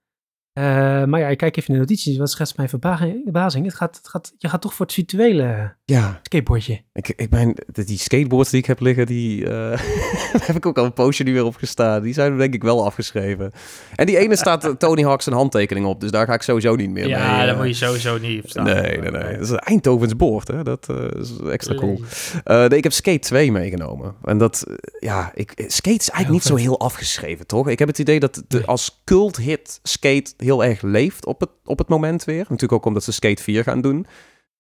Eh, 0.54 0.64
maar 1.04 1.20
ja, 1.20 1.28
ik 1.28 1.38
kijk 1.38 1.58
even 1.58 1.68
in 1.70 1.74
de 1.74 1.80
notities, 1.80 2.18
wat 2.18 2.32
schetst 2.32 2.58
mijn 2.58 2.70
verbazing? 2.70 3.66
Het 3.66 3.74
gaat, 3.74 3.98
het 3.98 4.08
gaat, 4.08 4.34
je 4.38 4.50
gaat 4.50 4.62
toch 4.62 4.74
voor 4.74 4.86
het 4.86 4.96
virtuele 4.96 5.76
Ja, 5.86 6.20
skateboardje. 6.24 6.82
ik, 6.94 7.14
ik 7.16 7.30
ben, 7.30 7.56
die 7.72 7.98
skateboards 7.98 8.50
die 8.50 8.60
ik 8.60 8.66
heb 8.66 8.80
liggen, 8.80 9.06
die 9.06 9.46
eh, 9.46 9.52
daar 10.32 10.46
heb 10.46 10.56
ik 10.56 10.66
ook 10.66 10.78
al 10.78 10.86
een 10.86 10.94
poosje 10.94 11.24
nu 11.24 11.34
weer 11.34 11.46
op 11.46 11.56
gestaan. 11.56 12.02
Die 12.02 12.14
zijn 12.14 12.38
denk 12.38 12.54
ik 12.54 12.64
wel 12.64 12.86
afgeschreven. 12.86 13.52
En 13.96 14.06
die 14.06 14.18
ene 14.18 14.36
staat 14.36 14.66
eh, 14.66 14.72
Tony 14.84 15.04
Hawk 15.04 15.22
zijn 15.22 15.36
handtekening 15.36 15.86
op, 15.86 16.02
dus 16.02 16.12
daar 16.12 16.26
ga 16.26 16.34
ik 16.34 16.42
sowieso 16.42 16.76
niet 16.76 16.90
meer 16.90 17.04
mee. 17.06 17.14
ja, 17.14 17.40
eh. 17.40 17.46
daar 17.46 17.58
moet 17.58 17.68
je 17.68 17.74
sowieso 17.74 18.18
niet 18.18 18.44
op 18.44 18.50
staan. 18.50 18.66
Nee, 18.66 18.98
nee, 18.98 19.12
nee. 19.12 19.34
Dat 19.34 19.42
is 19.42 19.50
een 19.50 19.58
Eindhovens 19.60 20.16
boord, 20.16 20.48
hè. 20.48 20.64
Dat 20.64 20.90
eh, 20.90 21.22
is 21.22 21.32
extra 21.50 21.76
cool. 21.76 22.00
Eh, 22.44 22.58
nee, 22.58 22.78
ik 22.78 22.84
heb 22.84 22.94
Skate 22.94 23.20
2 23.20 23.52
meegenomen. 23.52 24.16
En 24.24 24.38
dat, 24.38 24.66
eh, 24.68 24.76
ja, 25.00 25.32
ik, 25.34 25.54
Skate 25.68 25.98
is 25.98 26.10
eigenlijk 26.10 26.30
niet 26.30 26.44
zo 26.44 26.56
heel 26.56 26.80
afgeschreven, 26.80 27.48
toch? 27.48 27.70
Ik 27.70 27.80
heb 27.80 27.88
het 27.88 28.00
idee 28.00 28.20
dat 28.20 28.44
de, 28.48 28.66
als 28.66 29.02
cult 29.04 29.38
hit 29.38 29.80
Skate 29.84 30.34
heel 30.44 30.64
erg 30.64 30.82
leeft 30.82 31.26
op 31.26 31.40
het, 31.40 31.50
op 31.66 31.78
het 31.78 31.88
moment 31.88 32.24
weer. 32.24 32.38
Natuurlijk 32.40 32.72
ook 32.74 32.86
omdat 32.86 33.04
ze 33.04 33.12
Skate 33.12 33.44
4 33.44 33.64
gaan 33.64 33.82
doen. 33.82 34.06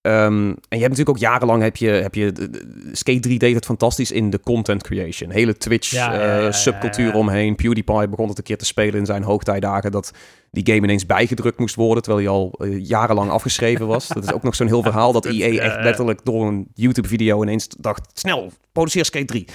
Ehm, 0.02 0.48
en 0.48 0.58
je 0.70 0.78
hebt 0.78 0.82
natuurlijk 0.82 1.10
ook 1.10 1.18
jarenlang 1.18 1.62
heb 1.62 1.76
je, 1.78 1.88
heb 1.90 2.16
je 2.16 2.32
de- 2.32 2.50
de- 2.50 2.90
Skate 2.92 3.20
3 3.20 3.40
deed 3.40 3.56
het 3.56 3.66
fantastisch 3.66 4.12
in 4.12 4.30
de 4.30 4.40
content 4.40 4.84
creation. 4.84 5.30
Hele 5.30 5.58
Twitch 5.58 5.92
Ja, 5.92 6.14
ja, 6.14 6.20
eh, 6.38 6.42
ja, 6.44 6.52
subcultuur 6.52 7.14
omheen. 7.14 7.56
PewDiePie 7.56 8.08
begon 8.08 8.28
het 8.30 8.38
een 8.38 8.44
keer 8.44 8.58
te 8.58 8.66
spelen 8.66 9.00
in 9.00 9.06
zijn 9.06 9.24
hoogtijdagen 9.24 9.92
dat 9.92 10.12
die 10.52 10.66
game 10.66 10.82
ineens 10.84 11.06
bijgedrukt 11.06 11.60
moest 11.60 11.76
worden 11.76 12.04
terwijl 12.04 12.24
hij 12.26 12.34
al 12.36 12.54
eh, 12.60 12.86
jarenlang 12.88 13.30
afgeschreven 13.30 13.88
was. 13.88 14.08
Dat 14.08 14.24
is 14.24 14.34
ook 14.34 14.44
nog 14.44 14.56
zo'n 14.56 14.68
heel 14.68 14.82
verhaal 14.82 15.12
dat 15.12 15.26
EA 15.34 15.62
echt 15.62 15.84
letterlijk 15.84 16.20
door 16.26 16.48
een 16.48 16.68
YouTube 16.74 17.08
video 17.08 17.42
ineens 17.42 17.68
dacht 17.80 18.10
snel 18.20 18.52
produceer 18.72 19.06
Skate 19.06 19.26
3. 19.26 19.46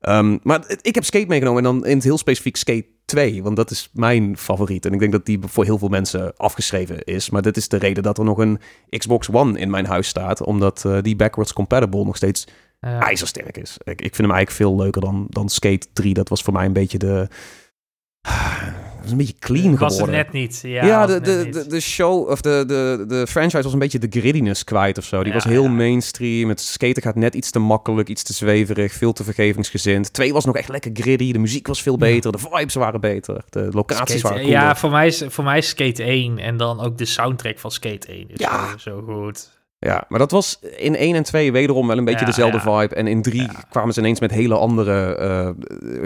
Ehm, 0.00 0.38
maar 0.42 0.64
ik 0.82 0.94
heb 0.94 1.04
Skate 1.04 1.26
meegenomen 1.26 1.64
en 1.64 1.70
dan 1.72 1.86
in 1.86 1.94
het 1.96 2.04
heel 2.04 2.18
specifiek 2.18 2.56
Skate 2.56 2.86
2, 3.04 3.42
want 3.42 3.56
dat 3.56 3.70
is 3.70 3.90
mijn 3.92 4.36
favoriet. 4.36 4.86
En 4.86 4.92
ik 4.92 4.98
denk 4.98 5.12
dat 5.12 5.26
die 5.26 5.38
voor 5.46 5.64
heel 5.64 5.78
veel 5.78 5.88
mensen 5.88 6.36
afgeschreven 6.36 7.04
is. 7.04 7.30
Maar 7.30 7.42
dit 7.42 7.56
is 7.56 7.68
de 7.68 7.76
reden 7.76 8.02
dat 8.02 8.18
er 8.18 8.24
nog 8.24 8.38
een 8.38 8.60
Xbox 8.98 9.30
One 9.30 9.58
in 9.58 9.70
mijn 9.70 9.86
huis 9.86 10.08
staat, 10.08 10.42
omdat 10.42 10.84
eh, 10.84 10.98
die 11.02 11.16
backwards 11.16 11.52
compatible 11.52 12.04
nog 12.04 12.16
steeds 12.16 12.46
Ja. 12.80 13.00
ijzersterk 13.00 13.56
is. 13.58 13.76
Ik, 13.78 13.86
ik 14.00 14.14
vind 14.14 14.16
hem 14.16 14.30
eigenlijk 14.30 14.50
veel 14.56 14.76
leuker 14.76 15.00
dan, 15.00 15.26
dan 15.28 15.48
Skate 15.48 15.86
3. 15.92 16.14
Dat 16.14 16.28
was 16.28 16.42
voor 16.42 16.52
mij 16.52 16.64
een 16.66 16.72
beetje 16.72 16.98
de... 16.98 17.28
Is 19.04 19.10
een 19.10 19.16
beetje 19.16 19.34
clean 19.38 19.70
was 19.76 19.80
het 19.80 19.92
geworden. 19.92 20.14
net 20.14 20.32
niet. 20.32 20.60
Ja, 20.62 20.86
Ja, 20.86 20.98
was 20.98 21.06
de, 21.06 21.12
het 21.12 21.24
de, 21.24 21.30
net 21.32 21.44
niet. 21.44 21.54
de, 21.54 21.66
de 21.66 21.80
show 21.80 22.28
of 22.30 22.40
de, 22.40 22.64
de, 22.66 23.04
de 23.08 23.26
franchise 23.26 23.62
was 23.62 23.72
een 23.72 23.78
beetje 23.78 23.98
de 23.98 24.06
grittiness 24.20 24.64
kwijt 24.64 24.98
of 24.98 25.04
zo. 25.04 25.18
Die 25.18 25.26
Ja, 25.28 25.34
was 25.34 25.44
heel 25.44 25.62
ja. 25.62 25.68
mainstream. 25.70 26.48
Het 26.48 26.60
skaten 26.60 27.02
gaat 27.02 27.14
net 27.14 27.34
iets 27.34 27.50
te 27.50 27.58
makkelijk, 27.58 28.08
iets 28.08 28.22
te 28.22 28.32
zweverig, 28.32 28.92
veel 28.92 29.12
te 29.12 29.24
vergevingsgezind. 29.24 30.12
Twee 30.12 30.32
was 30.32 30.44
nog 30.44 30.56
echt 30.56 30.68
lekker 30.68 30.90
gritty. 30.94 31.32
De 31.32 31.38
muziek 31.38 31.66
was 31.66 31.82
veel 31.82 31.96
beter, 31.96 32.32
de 32.32 32.38
vibes 32.38 32.74
waren 32.74 33.00
beter, 33.00 33.42
de 33.50 33.68
locaties 33.72 34.04
Skate- 34.18 34.22
waren 34.22 34.38
cooler. 34.42 34.58
ja, 34.60 34.76
voor 34.76 34.90
mij, 34.90 35.06
is, 35.06 35.22
voor 35.28 35.44
mij 35.44 35.58
is 35.58 35.68
Skate 35.68 36.02
1 36.02 36.38
en 36.38 36.56
dan 36.56 36.80
ook 36.80 36.98
de 36.98 37.04
soundtrack 37.04 37.58
van 37.58 37.70
Skate 37.70 38.06
1 38.12 38.24
is 38.28 38.38
Ja. 38.40 38.68
zo, 38.70 38.76
zo 38.90 39.02
goed. 39.06 39.50
Ja, 39.84 40.04
maar 40.08 40.18
dat 40.18 40.30
was 40.30 40.58
in 40.76 40.96
1 40.96 41.14
en 41.14 41.22
2 41.22 41.52
wederom 41.52 41.86
wel 41.86 41.98
een 41.98 42.04
beetje 42.04 42.20
Ja, 42.20 42.26
dezelfde 42.26 42.70
ja. 42.70 42.78
vibe. 42.80 42.94
En 42.94 43.06
in 43.06 43.22
3 43.22 43.40
Ja. 43.42 43.64
kwamen 43.70 43.94
ze 43.94 44.00
ineens 44.00 44.20
met 44.20 44.30
hele 44.30 44.54
andere 44.56 45.14
eh, 45.14 45.50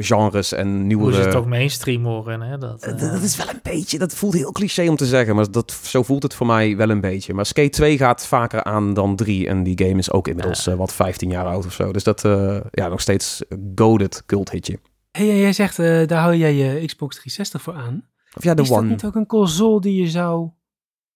genres 0.05 0.53
en 0.53 0.69
Hoe 0.69 0.77
nieuwere... 0.83 1.13
ze 1.17 1.21
het 1.21 1.31
toch 1.31 1.47
mainstream 1.47 2.05
horen, 2.05 2.41
hè? 2.41 2.59
Dat, 2.59 2.83
Eh, 2.83 2.93
eh, 2.93 3.13
Dat 3.13 3.23
is 3.23 3.37
wel 3.37 3.49
een 3.49 3.61
beetje, 3.63 3.99
dat 3.99 4.15
voelt 4.15 4.35
heel 4.35 4.53
cliché 4.53 4.89
om 4.89 4.97
te 4.97 5.07
zeggen, 5.07 5.35
maar 5.35 5.51
dat, 5.51 5.73
zo 5.83 6.03
voelt 6.03 6.23
het 6.23 6.35
voor 6.35 6.47
mij 6.47 6.77
wel 6.77 6.91
een 6.91 7.01
beetje. 7.01 7.35
Maar 7.35 7.47
Skate 7.47 7.69
2 7.69 7.99
gaat 7.99 8.27
vaker 8.27 8.65
aan 8.65 8.95
dan 8.95 9.17
3 9.17 9.49
en 9.49 9.63
die 9.63 9.85
game 9.85 9.99
is 9.99 10.11
ook 10.13 10.29
inmiddels 10.29 10.65
Ja. 10.65 10.77
wat 10.77 10.93
15 10.93 11.31
jaar 11.31 11.47
oud 11.47 11.67
of 11.67 11.73
zo. 11.73 11.93
Dus 11.93 12.05
dat, 12.05 12.25
eh, 12.25 12.61
ja, 12.71 12.89
nog 12.89 13.01
steeds 13.01 13.43
goaded 13.75 14.23
cult 14.27 14.51
hitje. 14.51 14.79
Hey, 15.11 15.39
jij- 15.41 15.53
zegt, 15.53 15.79
eh, 15.79 16.07
daar 16.07 16.23
hou 16.23 16.37
jij 16.37 16.55
je 16.55 16.87
Xbox 16.87 17.15
360 17.15 17.63
voor 17.63 17.75
aan. 17.75 18.09
Of 18.37 18.43
ja, 18.45 18.55
de 18.55 18.63
is 18.63 18.69
dat 18.69 18.79
One. 18.79 18.89
niet 18.89 19.05
ook 19.05 19.15
een 19.15 19.27
console 19.27 19.81
die 19.81 20.01
je 20.03 20.09
zou 20.09 20.51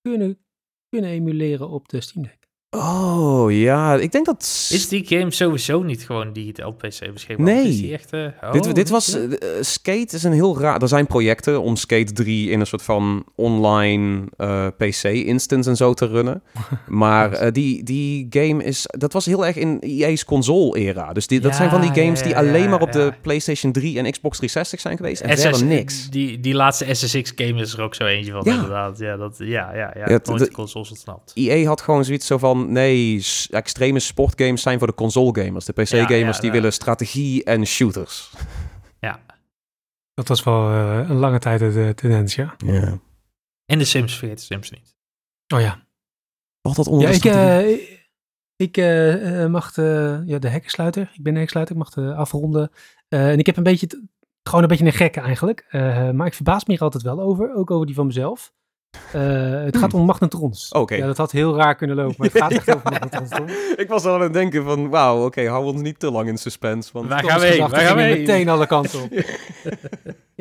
kunnen, 0.02 0.38
kunnen 0.88 1.10
emuleren 1.10 1.68
op 1.68 1.88
de 1.88 2.00
Steam 2.00 2.24
Deck? 2.26 2.40
Oh, 2.76 3.52
ja. 3.52 3.94
Ik 3.94 4.12
denk 4.12 4.26
dat... 4.26 4.68
Is 4.72 4.88
die 4.88 5.06
game 5.06 5.30
sowieso 5.30 5.82
niet 5.82 6.02
gewoon 6.06 6.32
digitaal 6.32 6.72
PC 6.72 7.12
beschikbaar? 7.12 7.46
Nee. 7.46 7.68
Is 7.68 7.76
die 7.80 7.92
echt, 7.92 8.12
oh, 8.12 8.52
dit, 8.52 8.74
dit 8.74 8.88
was... 8.88 9.14
eh, 9.14 9.24
eh, 9.24 9.30
Skate 9.60 10.16
is 10.16 10.22
een 10.22 10.32
heel 10.32 10.58
raar... 10.60 10.82
Er 10.82 10.88
zijn 10.88 11.06
projecten 11.06 11.60
om 11.62 11.76
Skate 11.76 12.12
3 12.12 12.50
in 12.50 12.60
een 12.60 12.66
soort 12.66 12.82
van 12.82 13.24
online 13.34 14.24
PC-instance 14.76 15.70
en 15.70 15.76
zo 15.76 15.94
te 15.94 16.06
runnen. 16.06 16.42
Maar 16.86 17.52
die, 17.52 17.82
die 17.82 18.26
game 18.30 18.64
is... 18.64 18.84
Dat 18.86 19.12
was 19.12 19.26
heel 19.26 19.46
erg 19.46 19.56
in 19.56 19.80
EA's 19.80 20.24
console-era. 20.24 21.12
Dus 21.12 21.26
die, 21.26 21.40
dat 21.40 21.50
Ja, 21.50 21.56
zijn 21.56 21.70
van 21.70 21.80
die 21.80 21.92
games 22.02 22.18
ja, 22.20 22.24
die 22.26 22.36
alleen 22.36 22.62
ja, 22.62 22.68
maar 22.68 22.80
op 22.80 22.92
de 22.92 23.12
PlayStation 23.22 23.72
3 23.72 23.98
en 23.98 24.10
Xbox 24.10 24.36
360 24.36 24.80
zijn 24.80 24.96
geweest. 24.96 25.20
En 25.20 25.36
SS 25.36 25.42
verder 25.42 25.64
niks. 25.64 26.10
Die, 26.10 26.40
die 26.40 26.54
laatste 26.54 26.94
SSX-game 26.94 27.60
is 27.60 27.72
er 27.72 27.80
ook 27.82 27.94
zo 27.94 28.04
eentje 28.04 28.32
van, 28.32 28.40
Ja. 28.44 28.54
inderdaad. 28.54 28.98
Ja, 28.98 29.16
dat, 29.16 29.34
ja, 29.38 29.74
ja, 29.74 29.74
ja. 29.74 29.90
Ja, 29.94 30.20
nooit 30.24 30.24
de- 30.38 30.44
de 30.44 30.50
consoles 30.52 30.90
ontsnapt. 30.90 31.30
EA 31.34 31.66
had 31.66 31.80
gewoon 31.80 32.04
zoiets 32.04 32.26
zo 32.26 32.38
van... 32.38 32.61
Nee, 32.70 33.24
extreme 33.50 33.98
sportgames 34.00 34.62
zijn 34.62 34.78
voor 34.78 34.86
de 34.86 34.94
console-gamers. 34.94 35.64
De 35.64 35.72
PC-gamers 35.72 36.10
Ja, 36.10 36.16
ja, 36.26 36.32
die 36.32 36.44
ja. 36.46 36.52
willen 36.52 36.72
strategie 36.72 37.44
en 37.44 37.66
shooters. 37.66 38.30
Ja. 39.00 39.20
Dat 40.14 40.28
was 40.28 40.42
wel 40.42 40.70
eh, 40.70 41.08
een 41.08 41.16
lange 41.16 41.38
tijd 41.38 41.60
de 41.60 41.92
tendens, 41.94 42.34
ja. 42.34 42.54
Ja. 42.66 42.98
En 43.66 43.78
de 43.78 43.84
Sims, 43.84 44.18
vergeet 44.18 44.36
de 44.38 44.44
Sims 44.44 44.70
niet. 44.70 44.94
Oh 45.54 45.60
ja. 45.60 45.86
Valt 46.62 46.76
dat 46.76 46.86
onder 46.86 47.06
Ja, 47.12 47.18
de 47.20 47.28
ik, 47.28 47.34
eh, 47.34 47.88
ik 48.56 48.76
eh, 48.76 49.42
eh, 49.44 49.50
mag 49.50 49.72
de, 49.72 50.22
ja, 50.26 50.38
de 50.38 50.48
hekkensluiter. 50.48 51.02
Ik 51.02 51.22
ben 51.22 51.32
de 51.32 51.38
hekkensluiter. 51.38 51.74
Ik 51.76 51.80
mag 51.82 51.90
de 51.90 52.14
afronden. 52.14 52.70
Eh, 53.08 53.30
en 53.30 53.38
ik 53.38 53.46
heb 53.46 53.56
een 53.56 53.62
beetje, 53.62 53.86
t- 53.86 54.00
gewoon 54.42 54.62
een 54.62 54.68
beetje 54.68 54.84
een 54.84 54.92
gekke 54.92 55.20
eigenlijk. 55.20 55.66
Eh, 55.68 56.10
maar 56.10 56.26
ik 56.26 56.34
verbaas 56.34 56.64
me 56.64 56.72
hier 56.72 56.82
altijd 56.82 57.02
wel 57.02 57.20
over. 57.20 57.54
Ook 57.54 57.70
over 57.70 57.86
die 57.86 57.94
van 57.94 58.06
mezelf. 58.06 58.52
Eh, 59.12 59.64
het 59.64 59.76
gaat 59.76 59.95
om 59.95 60.05
magnetrons. 60.05 60.68
Oké. 60.72 60.95
Ja, 60.95 61.07
dat 61.07 61.16
had 61.16 61.30
heel 61.32 61.57
raar 61.57 61.74
kunnen 61.74 61.97
lopen. 61.97 62.14
Maar 62.18 62.28
het 62.28 62.38
gaat 62.38 62.53
echt 62.59 62.66
Ja. 62.66 62.74
over 62.74 62.90
magnetrons. 62.90 63.30
Tom. 63.30 63.47
Ik 63.84 63.88
was 63.88 64.05
al 64.05 64.14
aan 64.14 64.20
het 64.20 64.32
denken 64.32 64.64
van, 64.64 64.88
wauw, 64.88 65.24
oké, 65.24 65.49
hou 65.49 65.64
ons 65.64 65.80
niet 65.80 65.99
te 65.99 66.11
lang 66.11 66.28
in 66.28 66.38
suspense. 66.38 66.90
Want... 66.93 67.09
Waar 67.09 67.18
Tom's 67.20 67.32
gaan 67.32 67.40
we 67.40 67.47
heen? 67.47 67.55
gedachten 67.55 67.78
Waar 67.78 67.88
gaan 67.88 67.99
heen? 67.99 68.18
meteen 68.18 68.49
alle 68.49 68.66
kanten 68.66 69.03
op. 69.03 69.11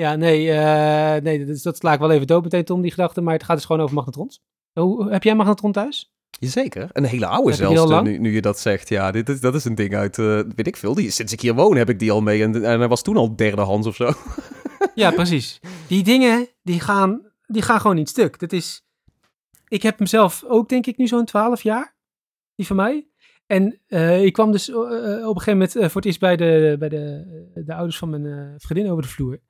ja, 0.04 0.16
nee, 0.16 0.52
eh, 0.52 1.22
nee 1.22 1.45
dus 1.45 1.62
dat 1.62 1.78
sla 1.78 1.93
ik 1.93 1.99
wel 1.99 2.12
even 2.12 2.28
dood 2.28 2.43
meteen, 2.43 2.64
Tom, 2.64 2.82
die 2.82 2.91
gedachte. 2.91 3.22
Maar 3.22 3.34
het 3.34 3.43
gaat 3.43 3.56
dus 3.56 3.66
gewoon 3.66 3.82
over 3.82 3.95
magnetrons. 3.95 4.41
Hoe, 4.74 5.12
heb 5.12 5.24
jij 5.24 5.32
een 5.32 5.38
magnetron 5.38 5.72
thuis? 5.72 6.12
Jazeker, 6.39 6.89
een 6.91 7.04
hele 7.04 7.26
oude 7.26 7.54
zelfs, 7.54 7.91
eh, 7.91 8.02
nu, 8.02 8.18
nu 8.18 8.34
je 8.34 8.41
dat 8.41 8.60
zegt. 8.60 8.89
Ja, 8.89 9.12
dit 9.12 9.30
is, 9.30 9.39
dat 9.39 9.56
is 9.56 9.66
een 9.66 9.76
ding 9.76 9.95
uit, 9.95 10.18
eh, 10.20 10.26
weet 10.56 10.68
ik 10.68 10.78
veel, 10.78 10.93
die, 10.93 11.12
sinds 11.12 11.34
ik 11.34 11.41
hier 11.41 11.54
woon 11.54 11.76
heb 11.76 11.89
ik 11.89 11.99
die 11.99 12.12
al 12.12 12.22
mee. 12.22 12.43
En, 12.43 12.64
en 12.66 12.80
hij 12.80 12.88
was 12.88 13.02
toen 13.02 13.18
al 13.18 13.36
derdehands 13.36 13.88
of 13.88 13.95
zo. 13.95 14.12
Ja, 14.95 15.12
precies. 15.12 15.60
Die 15.88 16.04
dingen, 16.04 16.47
die 16.64 16.80
gaan, 16.80 17.22
die 17.52 17.62
gaan 17.62 17.80
gewoon 17.80 17.95
niet 17.95 18.10
stuk. 18.10 18.39
Dat 18.39 18.52
is... 18.52 18.86
Ik 19.68 19.82
heb 19.82 19.97
hem 19.97 20.08
zelf 20.08 20.43
ook, 20.47 20.70
denk 20.70 20.86
ik, 20.86 20.97
nu 20.97 21.08
zo'n 21.08 21.26
12 21.26 21.64
jaar. 21.64 21.95
Die 22.56 22.66
van 22.66 22.76
mij. 22.76 23.08
En 23.45 23.80
eh, 23.88 24.24
ik 24.24 24.34
kwam 24.34 24.52
dus 24.52 24.70
eh, 24.70 24.76
op 24.76 25.36
een 25.36 25.41
gegeven 25.41 25.52
moment 25.52 25.76
eh, 25.76 25.84
voor 25.84 25.95
het 25.95 26.06
eerst 26.06 26.20
bij 26.20 26.36
de, 26.36 26.76
bij 26.80 26.89
de, 26.89 27.26
de 27.66 27.74
ouders 27.74 27.97
van 27.97 28.10
mijn 28.10 28.26
eh, 28.26 28.54
vriendin 28.58 28.91
over 28.91 29.04
de 29.04 29.10
vloer. 29.10 29.41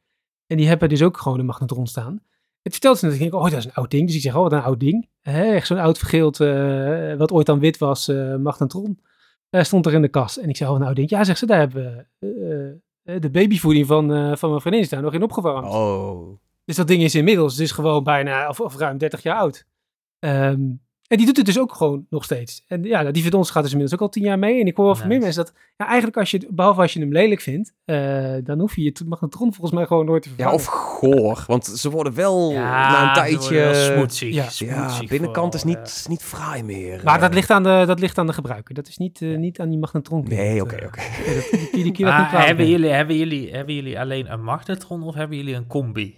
En 0.48 0.58
die 0.58 0.68
hebben 0.68 0.90
dus 0.90 1.02
ook 1.02 1.18
gewoon 1.18 1.40
een 1.40 1.46
magnetron 1.46 1.88
staan. 1.88 2.24
Het 2.62 2.72
vertelde 2.72 2.98
ze 2.98 3.18
denk, 3.18 3.34
oh, 3.34 3.44
dat 3.44 3.54
is 3.54 3.66
een 3.66 3.74
oud 3.74 3.92
ding. 3.92 4.08
Dus 4.08 4.16
ik 4.16 4.22
zeg, 4.22 4.36
oh, 4.36 4.42
wat 4.42 4.52
een 4.52 4.62
oud 4.62 4.80
ding. 4.80 5.10
Hè, 5.22 5.54
echt 5.54 5.68
zo'n 5.68 5.78
oud 5.78 5.98
vergeeld, 5.98 6.40
eh, 6.40 7.16
wat 7.16 7.32
ooit 7.32 7.46
dan 7.46 7.60
wit 7.60 7.78
was, 7.78 8.08
eh 8.08 8.36
magnetron. 8.36 9.00
Eh, 9.50 9.64
stond 9.64 9.86
er 9.86 9.94
in 9.94 10.02
de 10.02 10.08
kast. 10.08 10.38
En 10.38 10.50
ik 10.50 10.58
zei, 10.58 10.70
oh, 10.70 10.76
een 10.76 10.86
oud 10.86 10.96
ding. 10.96 11.10
Ja, 11.10 11.24
zegt 11.24 11.40
ze, 11.40 11.46
daar 11.46 11.60
hebben 11.60 12.08
eh, 12.20 12.70
eh, 13.04 13.22
de 13.22 13.30
babyvoeding 13.30 13.88
van, 13.88 14.14
eh, 14.14 14.36
van 14.36 14.50
mijn 14.50 14.62
vriendin 14.62 14.82
is 14.82 14.90
daar 14.90 15.02
nog 15.02 15.14
in 15.14 15.24
opgewarmd. 15.24 15.68
Oh. 15.68 16.40
Dus 16.66 16.76
dat 16.76 16.88
ding 16.88 17.04
is 17.04 17.16
inmiddels 17.16 17.56
dus 17.56 17.72
gewoon 17.72 18.04
bijna, 18.04 18.50
of, 18.50 18.60
of 18.60 18.78
ruim 18.78 18.98
30 18.98 19.24
jaar 19.24 19.38
oud. 19.38 19.66
Ehm, 20.20 20.62
en 21.08 21.18
die 21.18 21.26
doet 21.26 21.38
het 21.38 21.46
dus 21.46 21.60
ook 21.60 21.74
gewoon 21.74 22.06
nog 22.10 22.24
steeds. 22.24 22.64
En 22.68 22.84
ja, 22.84 23.12
die 23.12 23.24
van 23.24 23.34
ons 23.34 23.50
gaat 23.52 23.64
dus 23.64 23.72
inmiddels 23.72 24.00
ook 24.02 24.08
al 24.08 24.14
10 24.14 24.24
jaar 24.24 24.40
mee. 24.40 24.60
En 24.62 24.68
ik 24.68 24.76
hoor 24.76 24.86
wel 24.86 24.96
van 24.96 25.08
meer 25.08 25.20
mensen 25.20 25.44
dat, 25.44 25.54
ja, 25.78 25.86
eigenlijk 25.86 26.18
als 26.18 26.32
je, 26.32 26.48
behalve 26.50 26.82
als 26.82 26.94
je 26.94 27.00
hem 27.00 27.12
lelijk 27.12 27.42
vindt, 27.42 27.74
eh, 27.86 28.34
dan 28.44 28.60
hoef 28.60 28.76
je 28.76 28.82
je 28.84 28.94
magnetron 29.06 29.54
volgens 29.54 29.72
mij 29.72 29.86
gewoon 29.86 30.06
nooit 30.06 30.24
te 30.24 30.30
Ja, 30.30 30.36
vervangen. 30.36 30.60
of 30.60 30.66
goor, 30.66 31.44
want 31.48 31.66
ze 31.66 31.90
worden 31.90 32.14
wel 32.14 32.52
na 32.54 33.08
een 33.08 33.14
tijdje... 33.14 33.74
Smoetsig, 33.74 34.34
Ja. 34.34 34.48
Ja, 34.76 35.00
binnenkant 35.08 35.54
is 35.54 35.64
niet, 35.64 35.80
is 35.84 36.06
niet 36.08 36.24
fraai 36.24 36.64
meer. 36.64 37.02
Maar 37.04 37.20
dat 37.20 37.30
Eh, 37.30 37.36
ligt 37.36 37.50
aan 37.50 37.64
de, 37.64 37.84
dat 37.88 38.00
ligt 38.00 38.18
aan 38.18 38.28
de 38.28 38.34
gebruiker. 38.34 38.74
Dat 38.74 38.88
is 38.88 38.98
niet, 38.98 39.22
eh, 39.22 39.38
niet 39.38 39.60
aan 39.60 39.70
die 39.70 39.80
magnetron. 39.80 40.26
Nee, 40.28 40.62
oké, 40.62 40.76
eh, 40.76 40.88
oké. 40.88 41.02
ja, 41.94 42.34
eh. 42.34 42.46
hebben, 42.46 42.68
jullie, 42.68 43.52
hebben 43.52 43.76
jullie 43.76 44.00
alleen 44.00 44.32
een 44.32 44.44
magnetron 44.44 45.04
of 45.04 45.16
hebben 45.16 45.38
jullie 45.38 45.56
een 45.56 45.68
combi? 45.68 46.16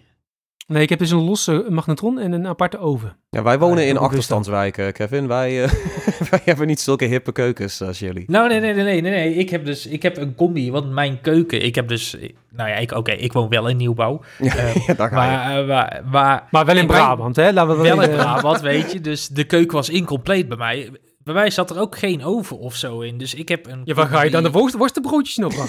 Nee, 0.68 0.82
ik 0.82 0.90
heb 0.90 1.00
dus 1.00 1.12
een 1.12 1.24
losse 1.24 1.66
magnetron 1.70 2.20
en 2.20 2.32
een 2.32 2.48
aparte 2.48 2.78
oven. 2.80 3.16
Ja, 3.30 3.44
wij 3.44 3.60
wonen 3.60 3.84
Ah, 3.84 3.90
in 3.90 3.98
achterstandswijken, 3.98 4.94
Kevin. 4.94 5.28
Wij, 5.28 5.64
eh, 5.64 5.72
wij 6.30 6.40
hebben 6.46 6.68
niet 6.68 6.80
zulke 6.80 7.06
hippe 7.06 7.32
keukens 7.32 7.82
als 7.82 8.00
jullie. 8.00 8.24
Nou, 8.28 8.48
nee, 8.48 8.60
nee, 8.60 8.74
nee, 8.74 8.84
nee, 8.84 9.02
nee, 9.02 9.12
nee. 9.12 9.34
Ik 9.36 9.50
heb 9.50 9.66
dus 9.66 9.86
ik 9.88 10.02
heb 10.02 10.18
een 10.18 10.36
combi, 10.36 10.72
want 10.72 10.92
mijn 10.92 11.22
keuken, 11.22 11.64
ik 11.64 11.76
heb 11.76 11.88
dus, 11.88 12.18
nou 12.52 12.70
ja, 12.70 12.76
ik, 12.76 12.92
oké, 12.92 13.12
ik 13.12 13.34
woon 13.34 13.50
wel 13.50 13.68
in 13.68 13.78
nieuwbouw, 13.78 14.22
Ja, 14.40 14.56
Eh, 14.56 14.76
ja, 14.88 14.94
daar 14.94 15.10
ga 15.10 15.24
je. 15.24 15.30
maar, 15.32 15.60
eh, 15.62 15.68
maar, 15.68 16.02
maar 16.12 16.48
Maar 16.52 16.66
wel 16.66 16.78
in 16.78 16.88
Brabant, 16.88 17.36
hè? 17.36 17.52
Laten 17.54 17.78
we 17.78 17.84
wel 17.84 18.02
in 18.02 18.10
Brabant, 18.16 18.62
weet 18.62 18.92
je, 18.92 19.02
dus 19.02 19.28
de 19.28 19.44
keuken 19.44 19.76
was 19.76 19.90
incompleet 19.90 20.48
bij 20.48 20.58
mij. 20.58 20.90
Bij 21.24 21.34
mij 21.34 21.50
zat 21.50 21.70
er 21.70 21.80
ook 21.80 21.98
geen 21.98 22.24
oven 22.24 22.60
of 22.60 22.76
zo 22.76 23.00
in, 23.00 23.18
dus 23.18 23.34
ik 23.34 23.50
heb 23.50 23.68
een 23.68 23.82
Ja, 23.84 23.94
waar 23.94 24.08
ga 24.08 24.22
je 24.24 24.30
dan 24.32 24.44
de 24.44 24.52
worst, 24.52 24.76
worstenbroodjes 24.76 25.36
nog? 25.38 25.54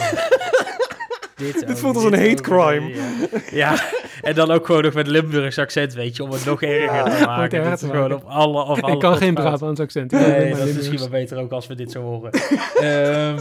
Dit, 1.37 1.70
ook, 1.70 1.76
voelt 1.76 1.95
als 1.97 2.05
een 2.05 2.28
hate 2.28 2.43
crime. 2.43 2.95
Ja. 2.95 3.41
ja, 3.62 3.91
en 4.22 4.35
dan 4.35 4.51
ook 4.51 4.66
gewoon 4.66 4.82
nog 4.82 4.95
met 4.95 5.07
Limburgs 5.07 5.59
accent, 5.59 5.95
weet 5.95 6.16
je, 6.16 6.22
om 6.22 6.30
het 6.30 6.45
nog 6.45 6.62
erger 6.62 7.05
te 7.05 7.11
het 7.11 7.26
maken. 7.26 7.76
te 7.76 8.14
op 8.14 8.24
alle, 8.24 8.62
op 8.62 8.80
alle 8.80 8.93
ik 8.93 8.99
kan 8.99 9.16
geen. 9.16 9.35
Brabants 9.35 9.80
accent. 9.80 10.11
Nee, 10.11 10.51
maar 10.51 10.59
dat 10.59 10.68
is 10.68 10.74
misschien 10.74 10.99
wel 10.99 11.09
beter 11.09 11.39
ook 11.39 11.53
als 11.53 11.66
we 11.66 11.74
dit 11.74 11.91
zo 11.91 12.03
horen. 12.03 12.30
Ehm, 12.80 13.39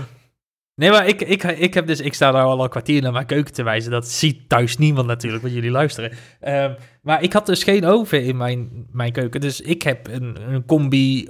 nee, 0.76 0.90
maar 0.90 1.08
ik, 1.08 1.22
ik, 1.22 1.44
ik 1.44 1.74
heb 1.74 1.88
dus, 1.88 2.00
ik 2.00 2.14
sta 2.14 2.32
daar 2.32 2.44
al 2.44 2.64
een 2.64 2.70
kwartier 2.70 3.02
naar 3.02 3.12
mijn 3.12 3.26
keuken 3.26 3.54
te 3.54 3.64
wijzen. 3.64 3.92
Dat 3.92 4.08
ziet 4.08 4.50
thuis 4.50 4.78
niemand 4.78 5.08
natuurlijk, 5.08 5.42
want 5.42 5.54
jullie 5.54 5.72
luisteren. 5.72 6.12
Ehm, 6.40 6.74
maar 7.02 7.24
ik 7.24 7.34
had 7.34 7.46
dus 7.46 7.64
geen 7.64 7.86
oven 7.86 8.24
in 8.24 8.38
mijn, 8.38 8.88
mijn 8.92 9.12
keuken. 9.12 9.42
Dus 9.42 9.62
ik 9.62 9.82
heb 9.82 10.08
een, 10.08 10.38
een 10.50 10.66
combi 10.66 11.30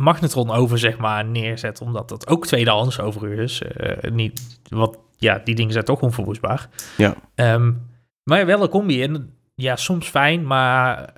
magnetron 0.00 0.50
oven, 0.50 0.78
zeg 0.78 0.98
maar, 0.98 1.24
neerzet. 1.24 1.80
Omdat 1.80 2.08
dat 2.08 2.26
ook 2.28 2.46
tweedehands 2.46 3.00
overigens. 3.00 3.62
eh 3.62 4.10
niet, 4.10 4.60
wat, 4.68 4.98
ja, 5.16 5.38
die 5.44 5.54
dingen 5.54 5.72
zijn 5.72 5.84
toch 5.84 6.00
onverwoestbaar. 6.00 6.68
Ja. 6.96 7.14
Ehm, 7.34 7.72
maar 8.24 8.46
wel 8.46 8.62
een 8.62 8.68
combi. 8.68 9.02
En 9.02 9.34
ja, 9.54 9.76
soms 9.76 10.08
fijn, 10.08 10.46
maar 10.46 11.12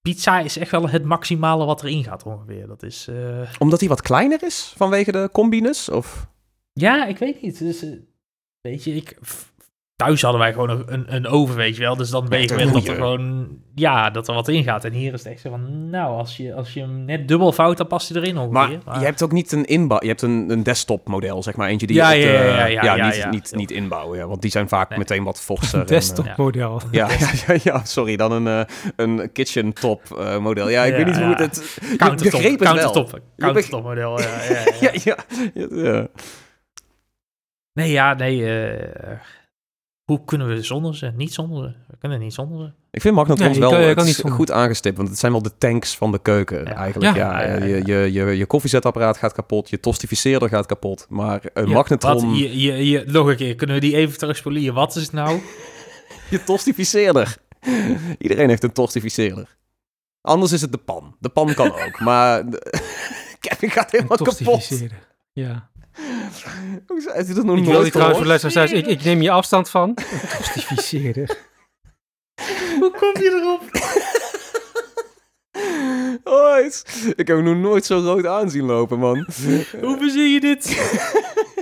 pizza 0.00 0.40
is 0.40 0.58
echt 0.58 0.70
wel 0.70 0.88
het 0.88 1.04
maximale 1.04 1.64
wat 1.64 1.82
erin 1.82 2.04
gaat 2.04 2.22
ongeveer. 2.22 2.66
Dat 2.66 2.82
is... 2.82 3.08
eh, 3.08 3.40
Omdat 3.58 3.80
hij 3.80 3.88
wat 3.88 4.02
kleiner 4.02 4.42
is 4.42 4.72
vanwege 4.76 5.12
de 5.12 5.28
combines? 5.32 5.88
Of? 5.88 6.26
Ja, 6.72 7.06
ik 7.06 7.18
weet 7.18 7.42
niet. 7.42 7.58
Dus, 7.58 7.82
eh, 7.82 7.90
weet 8.60 8.84
je, 8.84 8.94
ik, 8.94 9.18
f- 9.26 9.51
thuis 10.04 10.22
hadden 10.22 10.40
wij 10.40 10.52
gewoon 10.52 10.70
een, 10.70 10.82
een, 10.86 11.14
een 11.14 11.26
oven, 11.26 11.56
weet 11.56 11.76
je 11.76 11.82
wel. 11.82 11.96
Dus 11.96 12.10
dan 12.10 12.28
ben 12.28 12.40
je 12.40 12.48
gewend 12.48 12.72
dat 12.72 12.88
er 12.88 12.94
gewoon, 12.94 13.48
ja, 13.74 14.10
dat 14.10 14.28
er 14.28 14.34
wat 14.34 14.48
in 14.48 14.62
gaat. 14.62 14.84
En 14.84 14.92
hier 14.92 15.12
is 15.12 15.22
het 15.24 15.32
echt 15.32 15.40
zo 15.40 15.50
van, 15.50 15.90
nou, 15.90 16.16
als 16.18 16.36
je, 16.36 16.54
als 16.54 16.72
je 16.74 16.80
hem 16.80 17.04
net 17.04 17.28
dubbel 17.28 17.52
fout, 17.52 17.76
dan 17.76 17.86
past 17.86 18.08
hij 18.08 18.22
erin 18.22 18.38
ongeveer. 18.38 18.78
Maar 18.84 18.98
je 18.98 19.04
hebt 19.04 19.22
ook 19.22 19.32
niet 19.32 19.52
een 19.52 19.64
inbouw. 19.64 19.98
Je 20.00 20.08
hebt 20.08 20.22
een, 20.22 20.50
een 20.50 20.62
desktop 20.62 21.08
model, 21.08 21.42
zeg 21.42 21.56
maar. 21.56 21.68
Eentje 21.68 21.86
die 21.86 21.96
Ja, 21.96 22.10
ja, 22.10 22.64
ja, 22.66 23.06
niet. 23.06 23.30
Niet, 23.30 23.52
niet 23.54 23.70
inbouwen. 23.70 24.18
Ja, 24.18 24.26
want 24.26 24.42
die 24.42 24.50
zijn 24.50 24.68
vaak 24.68 24.88
Nee. 24.88 24.98
meteen 24.98 25.24
wat 25.24 25.40
forser. 25.50 25.80
en, 25.80 25.86
Desktop 25.86 26.24
Ja. 26.26 26.34
model. 26.36 26.80
eh, 26.80 26.86
ja, 27.00 27.08
ja, 27.18 27.28
ja, 27.46 27.58
ja, 27.62 27.84
sorry. 27.84 28.16
Dan 28.16 28.32
een, 28.32 28.46
eh, 28.46 28.74
een 28.96 29.32
kitchen 29.32 29.72
top 29.72 30.02
eh, 30.18 30.38
model. 30.38 30.68
Ja, 30.68 30.84
ik 30.84 30.90
Ja, 30.90 30.96
weet 30.96 31.06
niet 31.06 31.16
hoe 31.16 31.24
ja. 31.30 31.36
het... 31.36 31.78
countertop, 31.96 32.40
countertop, 32.58 33.20
countertop 33.36 33.82
model, 33.82 34.20
ja, 34.20 34.26
ja, 34.50 34.60
ja. 34.80 34.90
Ja, 34.90 34.90
ja, 35.04 35.16
ja, 35.54 35.66
ja. 35.92 36.06
Nee, 37.72 37.90
ja, 37.90 38.14
nee, 38.14 38.58
eh, 38.60 39.18
hoe 40.16 40.24
kunnen 40.24 40.48
we 40.48 40.62
zonder 40.62 40.96
ze? 40.96 41.12
Niet 41.16 41.32
zonder 41.32 41.62
ze. 41.68 41.74
We 41.88 41.96
kunnen 41.98 42.18
niet 42.20 42.34
zonder 42.34 42.58
ze. 42.66 42.72
Ik 42.90 43.00
vind 43.00 43.14
magnetrons 43.14 43.50
Nee, 43.50 43.60
wel 43.60 43.70
kan- 43.70 43.80
het 43.80 43.94
kan 43.96 44.04
niet 44.04 44.20
goed 44.20 44.50
aangestipt, 44.50 44.96
want 44.96 45.08
het 45.08 45.18
zijn 45.18 45.32
wel 45.32 45.42
de 45.42 45.58
tanks 45.58 45.96
van 45.96 46.12
de 46.12 46.18
keuken 46.22 46.64
Ja. 46.64 46.74
eigenlijk. 46.74 47.16
Ja, 47.16 47.40
Ja. 47.42 47.48
Ja, 47.48 47.56
ja, 47.56 47.64
ja. 47.64 47.64
Je, 47.64 47.82
je, 47.86 48.12
je, 48.12 48.36
je 48.36 48.46
koffiezetapparaat 48.46 49.16
gaat 49.16 49.32
kapot, 49.32 49.70
je 49.70 49.80
tostificeerder 49.80 50.48
gaat 50.48 50.66
kapot, 50.66 51.06
maar 51.08 51.40
een 51.54 51.66
Ja, 51.68 51.72
magnetron, 51.74 52.28
Wat, 52.28 52.38
je, 52.38 52.60
je, 52.60 52.88
je, 52.90 53.04
nog 53.06 53.26
een 53.26 53.36
keer, 53.36 53.54
kunnen 53.54 53.76
we 53.76 53.82
die 53.82 53.96
even 53.96 54.18
terugspolieren? 54.18 54.74
Wat 54.74 54.96
is 54.96 55.02
het 55.02 55.12
nou? 55.12 55.40
je 56.30 56.44
tostificeerder. 56.44 57.36
Iedereen 58.18 58.48
heeft 58.48 58.62
een 58.62 58.72
tostificeerder. 58.72 59.56
Anders 60.20 60.52
is 60.52 60.60
het 60.60 60.72
de 60.72 60.78
pan. 60.78 61.16
De 61.20 61.28
pan 61.28 61.54
kan 61.54 61.72
ook, 61.72 62.00
maar 62.00 62.50
de- 62.50 62.82
Kevin 63.40 63.70
gaat 63.70 63.90
helemaal 63.90 64.16
kapot. 64.16 64.82
Ja. 65.32 65.70
Hoe 66.86 67.00
zei 67.00 67.24
hij 67.24 67.34
dat 67.34 67.44
nog 67.44 67.58
Ik 67.58 67.64
wil 67.64 67.90
trouwens 67.90 68.16
voor 68.16 68.26
de 68.26 68.28
luisteraars 68.28 68.72
ik, 68.72 68.86
ik 68.86 69.04
neem 69.04 69.22
je 69.22 69.30
afstand 69.30 69.70
van. 69.70 69.94
Tostificeren. 70.36 71.36
Hoe 72.78 72.90
kom 72.90 73.22
je 73.22 73.40
erop? 73.40 73.62
Ooit. 76.24 76.84
Ik 77.16 77.26
heb 77.26 77.36
hem 77.36 77.44
nog 77.44 77.56
nooit 77.56 77.84
zo 77.84 77.98
rood 77.98 78.26
aanzien 78.26 78.64
lopen, 78.64 78.98
man. 78.98 79.26
Hoe 79.80 79.96
verzin 79.98 80.32
je 80.32 80.40
dit? 80.40 80.70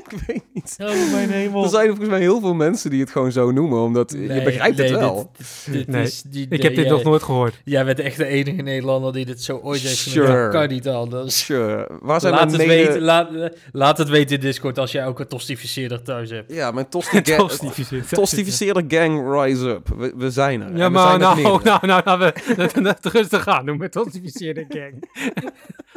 ik 0.04 0.12
weet 0.26 0.44
niet. 0.54 0.76
Oh, 0.78 1.12
mijn 1.12 1.30
hemel. 1.30 1.62
Er 1.64 1.68
zijn 1.70 1.86
volgens 1.86 2.08
mij 2.08 2.18
heel 2.20 2.40
veel 2.40 2.54
mensen 2.54 2.90
die 2.90 3.00
het 3.00 3.10
gewoon 3.10 3.32
zo 3.32 3.50
noemen, 3.50 3.78
omdat 3.80 4.10
je 4.10 4.42
begrijpt 4.44 4.76
nee, 4.76 4.90
het 4.90 4.98
wel. 4.98 5.30
Dit, 5.36 5.72
dit 5.72 5.86
Nee, 5.86 6.02
is, 6.02 6.22
die, 6.22 6.46
Ik 6.50 6.62
heb 6.62 6.74
dit 6.74 6.84
jij, 6.84 6.92
nog 6.94 7.02
nooit 7.02 7.22
gehoord. 7.22 7.60
Jij 7.64 7.84
bent 7.84 7.98
echt 8.00 8.16
de 8.16 8.26
enige 8.26 8.62
Nederlander 8.62 9.12
die 9.12 9.24
dit 9.24 9.42
zo 9.42 9.56
ooit 9.62 9.80
heeft 9.80 9.96
Sure. 9.96 10.42
Dat 10.42 10.52
kan 10.52 10.68
niet 10.68 10.88
anders. 10.88 11.44
Sure. 11.44 11.88
Waar 12.00 12.20
zijn 12.20 12.32
Laat 12.32 12.42
het, 12.52 12.56
mede- 12.66 12.66
weten, 12.74 13.00
laat, 13.00 13.28
laat 13.72 13.98
het 13.98 14.08
weten 14.08 14.34
in 14.34 14.40
Discord 14.40 14.78
als 14.78 14.92
jij 14.92 15.06
ook 15.06 15.20
een 15.20 15.28
tostificeerder 15.28 16.02
thuis 16.02 16.30
hebt. 16.30 16.52
Ja, 16.54 16.70
mijn 16.70 16.88
tosti 16.88 17.20
ga- 17.24 17.36
Tostificeerd. 17.36 18.08
tostificeerde 18.08 18.84
gang 18.88 19.32
rise 19.42 19.68
up. 19.68 19.88
We, 19.96 20.12
we 20.16 20.30
zijn 20.30 20.60
er. 20.60 20.66
Ja, 20.76 20.84
En 20.84 20.84
we 20.84 20.88
maar 20.98 21.08
zijn 21.08 21.20
nou, 21.20 21.62
nou, 21.62 21.86
nou, 21.86 22.02
nou, 22.04 22.18
we, 22.18 22.82
dat, 22.82 23.12
rustig 23.12 23.46
aan 23.48 23.66
doen 23.66 23.78
met 23.78 23.92
tostificeerde 23.92 24.64
gang. 24.68 25.08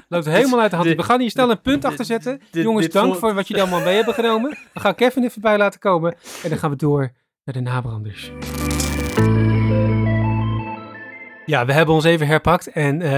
Loopt 0.10 0.26
helemaal 0.26 0.60
uit 0.60 0.70
de 0.72 0.76
hand. 0.78 0.96
We 0.96 1.04
gaan 1.04 1.20
hier 1.20 1.30
snel 1.30 1.50
een 1.52 1.62
punt 1.62 1.86
achter 1.86 2.06
zetten. 2.06 2.42
Jongens, 2.52 2.90
dank 2.90 3.16
voor 3.16 3.34
wat 3.34 3.48
jullie 3.48 3.64
allemaal 3.64 3.82
mee 3.84 3.96
hebben 3.96 4.14
genomen. 4.24 4.43
We 4.50 4.80
gaan 4.80 4.96
Kevin 4.96 5.24
even 5.24 5.42
bij 5.42 5.58
laten 5.58 5.80
komen. 5.80 6.16
En 6.44 6.50
dan 6.50 6.58
gaan 6.58 6.70
we 6.70 6.76
door 6.76 7.12
naar 7.44 7.54
de 7.54 7.62
nabranders. 7.62 8.32
Ja, 11.46 11.66
we 11.66 11.74
hebben 11.74 11.96
ons 11.96 12.04
even 12.04 12.28
herpakt. 12.28 12.68
En 12.68 13.02
eh, 13.02 13.10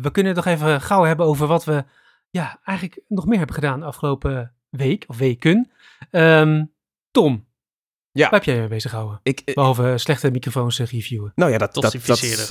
we 0.00 0.10
kunnen 0.10 0.34
het 0.34 0.44
nog 0.44 0.54
even 0.54 0.80
gauw 0.80 1.04
hebben 1.04 1.26
over 1.26 1.46
wat 1.46 1.64
we 1.64 1.84
ja, 2.30 2.60
eigenlijk 2.64 3.02
nog 3.08 3.26
meer 3.26 3.38
hebben 3.38 3.54
gedaan 3.54 3.82
afgelopen 3.82 4.54
week 4.68 5.04
of 5.06 5.18
weken. 5.18 5.70
Ehm, 6.10 6.64
Tom, 7.10 7.46
Ja. 8.12 8.22
waar 8.22 8.32
heb 8.32 8.44
jij 8.44 8.54
je 8.54 8.60
mee 8.60 8.68
bezig 8.68 8.90
gehouden? 8.90 9.20
Ik, 9.22 9.42
ik- 9.44 9.54
Behalve 9.54 9.92
slechte 9.96 10.30
microfoons 10.30 10.78
eh, 10.78 10.86
reviewen. 10.86 11.32
nou 11.34 11.50
ja, 11.50 11.58
dat, 11.58 11.74
dat, 11.74 11.92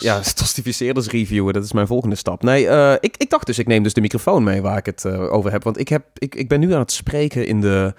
ja, 0.02 0.20
tostificeerders 0.36 1.08
reviewen, 1.08 1.54
dat 1.54 1.64
is 1.64 1.74
mijn 1.74 1.88
volgende 1.88 2.16
stap. 2.16 2.44
Nee, 2.44 2.68
eh, 2.68 2.94
ik, 3.00 3.18
ik 3.18 3.30
dacht 3.30 3.46
dus, 3.46 3.60
ik 3.60 3.68
neem 3.68 3.84
dus 3.84 3.94
de 3.94 4.02
microfoon 4.02 4.44
mee 4.44 4.62
waar 4.62 4.78
ik 4.78 4.86
het 4.86 5.06
eh, 5.06 5.32
over 5.34 5.52
heb. 5.52 5.64
Want 5.64 5.80
ik, 5.80 5.88
heb, 5.90 6.06
ik, 6.14 6.36
ik 6.36 6.48
ben 6.48 6.60
nu 6.60 6.74
aan 6.74 6.80
het 6.80 6.92
spreken 6.92 7.46
in 7.48 7.62
de 7.62 7.94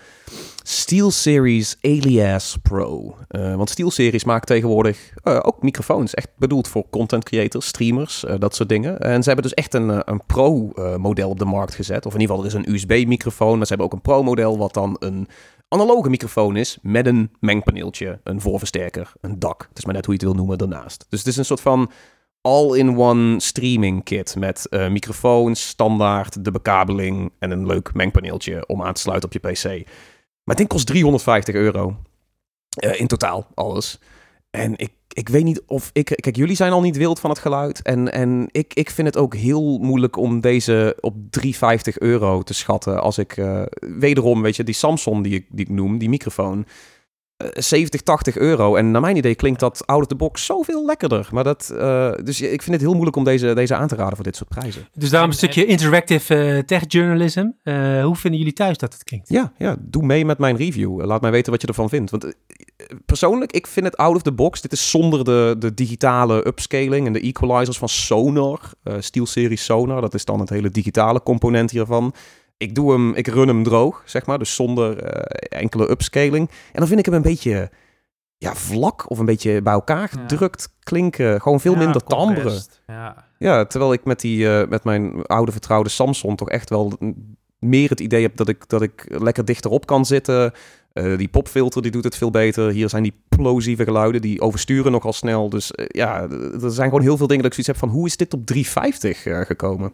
SteelSeries 0.63 1.77
Alias 1.81 2.57
Pro. 2.63 3.17
Eh, 3.29 3.55
want 3.55 3.71
SteelSeries 3.71 4.25
maakt 4.25 4.47
tegenwoordig 4.47 5.13
eh, 5.23 5.39
ook 5.43 5.63
microfoons. 5.63 6.15
Echt 6.15 6.29
bedoeld 6.37 6.69
voor 6.69 6.85
content 6.91 7.25
creators, 7.25 7.67
streamers, 7.67 8.25
eh, 8.25 8.35
dat 8.39 8.55
soort 8.55 8.69
dingen. 8.69 8.99
En 9.01 9.23
ze 9.23 9.31
hebben 9.31 9.49
dus 9.49 9.55
echt 9.55 9.75
een, 9.75 9.91
eh, 9.91 9.99
een 10.05 10.23
Pro-model 10.27 11.29
op 11.31 11.39
de 11.39 11.45
markt 11.45 11.75
gezet. 11.75 12.07
Of 12.07 12.15
in 12.15 12.21
ieder 12.21 12.37
geval, 12.37 12.51
er 12.51 12.57
is 12.61 12.67
een 12.67 12.75
USB-microfoon. 12.75 13.57
Maar 13.57 13.67
ze 13.67 13.75
hebben 13.75 13.87
ook 13.87 13.93
een 13.93 14.01
Pro-model 14.03 14.59
wat 14.59 14.75
dan 14.75 14.97
een 14.99 15.29
analoge 15.71 16.11
microfoon 16.11 16.57
is 16.57 16.79
met 16.83 17.07
een 17.07 17.31
mengpaneeltje, 17.41 18.21
een 18.25 18.41
voorversterker, 18.41 19.13
een 19.21 19.39
dak. 19.39 19.67
Het 19.69 19.79
is 19.79 19.85
maar 19.85 19.95
net 19.95 20.05
hoe 20.05 20.15
je 20.15 20.21
het 20.21 20.29
wil 20.29 20.39
noemen 20.39 20.59
daarnaast. 20.59 21.07
Dus 21.09 21.19
het 21.19 21.29
is 21.29 21.37
een 21.37 21.45
soort 21.45 21.61
van 21.61 21.91
all-in-one 22.41 23.41
streaming 23.41 24.05
kit 24.05 24.37
met 24.37 24.69
eh 24.69 24.89
microfoons, 24.89 25.69
standaard, 25.69 26.45
de 26.45 26.51
bekabeling 26.51 27.33
en 27.39 27.51
een 27.51 27.67
leuk 27.67 27.95
mengpaneeltje 27.95 28.67
om 28.67 28.83
aan 28.83 28.95
te 28.95 29.01
sluiten 29.01 29.29
op 29.29 29.43
je 29.43 29.51
PC. 29.51 29.65
Maar 29.65 30.57
het 30.57 30.57
ding 30.57 30.69
kost 30.69 30.87
350 30.87 31.55
euro. 31.55 31.97
Eh, 32.69 33.01
in 33.01 33.07
totaal, 33.07 33.47
alles. 33.55 33.99
En 34.51 34.73
ik, 34.77 34.91
ik 35.13 35.29
weet 35.29 35.45
niet 35.45 35.63
of 35.67 35.91
ik... 35.93 36.05
Kijk, 36.21 36.37
jullie 36.37 36.57
zijn 36.57 36.73
al 36.73 36.81
niet 36.81 36.97
wild 36.97 37.21
van 37.21 37.31
het 37.31 37.39
geluid. 37.39 37.83
En, 37.83 38.13
en 38.13 38.49
ik, 38.51 38.75
ik 38.75 38.91
vind 38.91 39.07
het 39.07 39.17
ook 39.17 39.35
heel 39.35 39.79
moeilijk 39.79 40.17
om 40.17 40.41
deze 40.41 40.97
op 41.01 41.15
350 41.31 41.99
euro 41.99 42.43
te 42.43 42.55
schatten. 42.55 43.03
Als 43.03 43.19
ik 43.19 43.37
eh, 43.37 43.63
wederom, 43.99 44.43
weet 44.43 44.57
je, 44.57 44.65
die 44.65 44.75
Samsung 44.75 45.23
die 45.25 45.35
ik, 45.35 45.47
die 45.51 45.65
ik 45.65 45.71
noem, 45.73 45.99
die 45.99 46.09
microfoon... 46.09 46.67
eh, 47.37 47.49
70, 47.53 48.01
80 48.01 48.37
euro. 48.37 48.75
En 48.77 48.91
naar 48.91 49.01
mijn 49.01 49.17
idee 49.17 49.35
klinkt 49.35 49.61
dat 49.61 49.87
out 49.87 50.01
of 50.01 50.07
the 50.07 50.15
box 50.15 50.45
zoveel 50.45 50.87
lekkerder. 50.87 51.29
Maar 51.33 51.45
dat, 51.45 51.71
eh, 51.79 52.13
dus 52.25 52.41
ik 52.41 52.63
vind 52.63 52.73
het 52.77 52.81
heel 52.81 52.93
moeilijk 52.93 53.17
om 53.17 53.25
deze, 53.25 53.55
deze 53.55 53.75
aan 53.75 53.89
te 53.89 53.95
raden 53.97 54.15
voor 54.15 54.25
dit 54.25 54.37
soort 54.37 54.49
prijzen. 54.49 54.89
Dus 54.95 55.11
daarom 55.11 55.31
een 55.31 55.37
En- 55.37 55.43
stukje 55.43 55.67
interactive 55.67 56.35
eh, 56.37 56.59
tech 56.59 56.83
journalism. 56.87 57.47
Eh, 57.63 58.05
hoe 58.05 58.17
vinden 58.17 58.39
jullie 58.41 58.55
thuis 58.55 58.79
dat 58.79 58.93
het 58.93 59.05
klinkt? 59.05 59.29
Ja, 59.29 59.53
ja, 59.59 59.77
doe 59.81 60.03
mee 60.03 60.25
met 60.25 60.39
mijn 60.39 60.57
review. 60.57 61.05
Laat 61.05 61.21
mij 61.21 61.31
weten 61.31 61.53
wat 61.53 61.61
je 61.61 61.67
ervan 61.69 61.89
vindt. 61.89 62.11
Want 62.11 62.25
eh, 62.25 62.31
persoonlijk, 63.07 63.53
ik 63.53 63.67
vind 63.67 63.87
het 63.87 63.97
out 63.97 64.17
of 64.17 64.23
the 64.23 64.33
box. 64.33 64.61
Dit 64.61 64.73
is 64.73 64.91
zonder 64.91 65.25
de, 65.25 65.57
de 65.59 65.75
digitale 65.75 66.47
upscaling 66.47 67.07
en 67.07 67.13
de 67.13 67.21
equalizers 67.21 67.79
van 67.79 67.89
Sonar. 67.89 68.61
eh 68.83 68.95
SteelSeries 68.99 69.65
Sonar, 69.65 70.01
dat 70.01 70.15
is 70.15 70.25
dan 70.25 70.41
het 70.41 70.49
hele 70.51 70.71
digitale 70.71 71.23
component 71.23 71.71
hiervan. 71.71 72.15
Ik 72.57 72.75
doe 72.75 72.93
hem, 72.93 73.15
ik 73.15 73.27
run 73.27 73.49
hem 73.49 73.63
droog, 73.63 74.03
zeg 74.05 74.27
maar. 74.27 74.39
Dus 74.39 74.55
zonder 74.55 75.03
eh, 75.03 75.61
enkele 75.61 75.91
upscaling. 75.91 76.49
En 76.49 76.79
dan 76.79 76.87
vind 76.87 76.99
ik 76.99 77.05
hem 77.07 77.15
een 77.15 77.23
beetje 77.23 77.71
ja, 78.39 78.55
vlak 78.55 79.11
of 79.11 79.19
een 79.19 79.25
beetje 79.27 79.63
bij 79.63 79.73
elkaar 79.73 80.11
Ja. 80.13 80.21
gedrukt 80.21 80.69
klinken. 80.83 81.41
Gewoon 81.41 81.61
veel 81.61 81.73
Ja, 81.73 81.79
minder 81.79 82.03
timbre. 82.05 82.61
Ja. 82.87 83.29
Ja, 83.39 83.65
terwijl 83.65 83.93
ik 83.93 84.05
met, 84.05 84.21
die, 84.21 84.49
eh, 84.59 84.69
met 84.69 84.85
mijn 84.85 85.23
oude 85.23 85.53
vertrouwde 85.53 85.89
Samsung 85.89 86.37
toch 86.37 86.51
echt 86.51 86.71
wel 86.71 86.93
meer 87.59 87.89
het 87.91 88.01
idee 88.01 88.23
heb 88.23 88.37
dat 88.37 88.49
ik, 88.49 88.69
dat 88.69 88.83
ik 88.83 89.05
lekker 89.09 89.45
dichterop 89.45 89.87
kan 89.87 90.05
zitten. 90.05 90.53
Eh, 90.93 91.17
die 91.19 91.29
popfilter 91.29 91.83
die 91.83 91.91
doet 91.91 92.05
het 92.05 92.17
veel 92.17 92.31
beter. 92.31 92.71
Hier 92.71 92.89
zijn 92.89 93.03
die 93.03 93.15
plosieve 93.29 93.85
geluiden, 93.85 94.21
die 94.21 94.41
oversturen 94.41 94.93
nogal 94.93 95.13
snel. 95.13 95.49
Dus 95.51 95.71
eh, 95.73 95.85
ja, 95.89 96.29
er 96.63 96.71
zijn 96.71 96.89
gewoon 96.89 97.05
heel 97.05 97.17
veel 97.17 97.27
dingen 97.27 97.43
dat 97.43 97.57
ik 97.57 97.65
zoiets 97.65 97.81
heb 97.81 97.91
van... 97.91 97.99
hoe 97.99 98.07
is 98.07 98.17
dit 98.17 98.35
op 98.35 98.47
350 98.47 99.27
eh, 99.27 99.41
gekomen? 99.41 99.93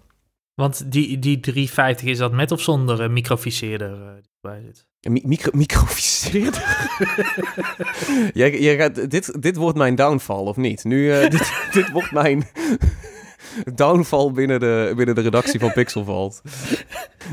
Want 0.54 0.92
die, 0.92 1.18
die 1.18 1.40
350 1.40 2.06
is 2.06 2.18
dat 2.18 2.32
met 2.32 2.50
of 2.52 2.60
zonder 2.60 3.02
eh, 3.02 3.08
microficeerder 3.10 4.22
erbij 4.40 4.62
zit? 4.64 4.86
Een 5.00 5.12
mi- 5.12 5.22
micro 5.24 5.50
microficeerder? 5.54 6.88
jij, 8.40 8.60
jij 8.60 8.76
gaat, 8.76 9.10
dit, 9.10 9.42
dit 9.42 9.56
wordt 9.56 9.78
mijn 9.78 9.94
downfall, 9.94 10.44
of 10.44 10.56
niet? 10.56 10.84
Nu, 10.84 11.10
dit, 11.28 11.52
dit 11.72 11.90
wordt 11.90 12.12
mijn 12.12 12.44
downfall 13.74 14.30
binnen 14.32 14.60
de, 14.60 14.92
binnen 14.96 15.14
de 15.14 15.20
redactie 15.20 15.60
van 15.60 15.72
Pixel 15.72 16.04
Vault. 16.04 16.42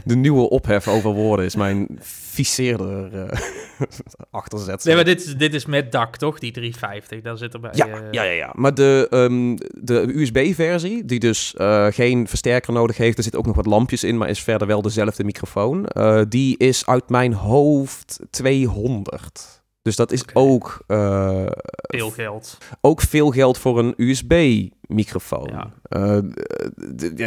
De 0.04 0.16
nieuwe 0.16 0.50
ophef 0.50 0.88
over 0.88 1.12
woorden 1.12 1.46
is 1.46 1.56
mijn 1.56 1.88
ficeerder 2.02 3.14
eh 3.14 3.40
achterzet. 4.32 4.84
Nee, 4.84 4.96
maar 4.96 5.04
dit 5.04 5.26
is, 5.26 5.36
dit 5.36 5.54
is 5.54 5.66
met 5.66 5.92
dak, 5.92 6.18
toch? 6.18 6.40
Die 6.40 6.52
350, 6.52 7.22
daar 7.22 7.38
zit 7.38 7.54
erbij. 7.54 7.72
Ja, 7.74 7.88
eh, 7.88 8.02
ja, 8.12 8.24
ja, 8.24 8.32
ja. 8.32 8.52
Maar 8.56 8.74
de, 8.74 9.08
ehm, 9.10 9.56
de 9.84 10.12
USB-versie, 10.16 11.06
die 11.06 11.20
dus 11.20 11.56
eh, 11.56 11.88
geen 11.90 12.28
versterker 12.28 12.74
nodig 12.74 12.98
heeft, 12.98 13.18
er 13.18 13.24
zitten 13.24 13.42
ook 13.42 13.48
nog 13.48 13.56
wat 13.56 13.66
lampjes 13.66 14.04
in, 14.04 14.18
maar 14.18 14.30
is 14.30 14.44
verder 14.44 14.68
wel 14.68 14.82
dezelfde 14.82 15.24
microfoon. 15.24 15.86
die 16.30 16.58
is 16.58 16.86
uit 16.86 17.10
mijn 17.10 17.34
hoofd 17.34 18.20
200. 18.30 19.62
Dus 19.84 19.96
dat 19.96 20.12
is 20.12 20.24
ook, 20.34 20.84
eh, 20.88 21.46
Veel 21.76 22.10
geld. 22.10 22.58
ook 22.82 23.02
veel 23.02 23.30
geld 23.32 23.58
voor 23.58 23.80
een 23.80 23.94
USB-microfoon. 23.98 25.50
Ja. 25.52 25.74
Eh, 25.84 26.18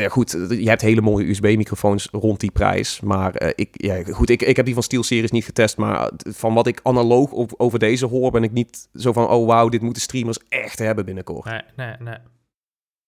ja, 0.00 0.08
goed, 0.08 0.30
je 0.48 0.68
hebt 0.68 0.80
hele 0.82 1.00
mooie 1.00 1.28
USB-microfoons 1.28 2.08
rond 2.12 2.40
die 2.40 2.50
prijs. 2.50 3.00
Maar 3.00 3.34
eh, 3.34 3.52
ik, 3.54 3.68
ja, 3.72 4.02
goed, 4.04 4.30
ik, 4.30 4.42
ik 4.42 4.56
heb 4.56 4.64
die 4.64 4.74
van 4.74 4.82
SteelSeries 4.82 5.30
niet 5.30 5.44
getest. 5.44 5.76
Maar 5.76 6.10
van 6.16 6.54
wat 6.54 6.66
ik 6.66 6.80
analoog 6.82 7.30
op- 7.32 7.54
over 7.56 7.78
deze 7.78 8.06
hoor, 8.06 8.30
ben 8.30 8.42
ik 8.42 8.52
niet 8.52 8.88
zo 8.94 9.12
van... 9.12 9.28
oh, 9.28 9.46
wauw, 9.46 9.68
dit 9.68 9.82
moeten 9.82 10.02
streamers 10.02 10.38
echt 10.48 10.78
hebben 10.78 11.04
binnenkort. 11.04 11.44
Nee, 11.44 11.62
nee, 11.76 11.94
nee. 11.98 12.18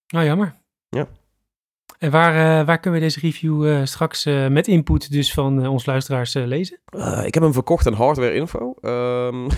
Nou, 0.06 0.26
jammer. 0.26 0.54
Ja. 0.88 1.06
En 1.98 2.10
waar, 2.10 2.60
eh, 2.60 2.66
waar 2.66 2.78
kunnen 2.78 3.00
we 3.00 3.06
deze 3.06 3.20
review 3.20 3.68
eh, 3.68 3.84
straks 3.84 4.24
eh, 4.24 4.46
met 4.46 4.66
input 4.66 5.12
dus 5.12 5.32
van 5.32 5.66
ons 5.66 5.86
luisteraars 5.86 6.34
lezen? 6.34 6.78
Eh, 6.84 7.26
ik 7.26 7.34
heb 7.34 7.42
hem 7.42 7.52
verkocht 7.52 7.86
aan 7.86 7.92
Hardware 7.92 8.34
Info. 8.34 8.74
Ehm, 8.80 9.48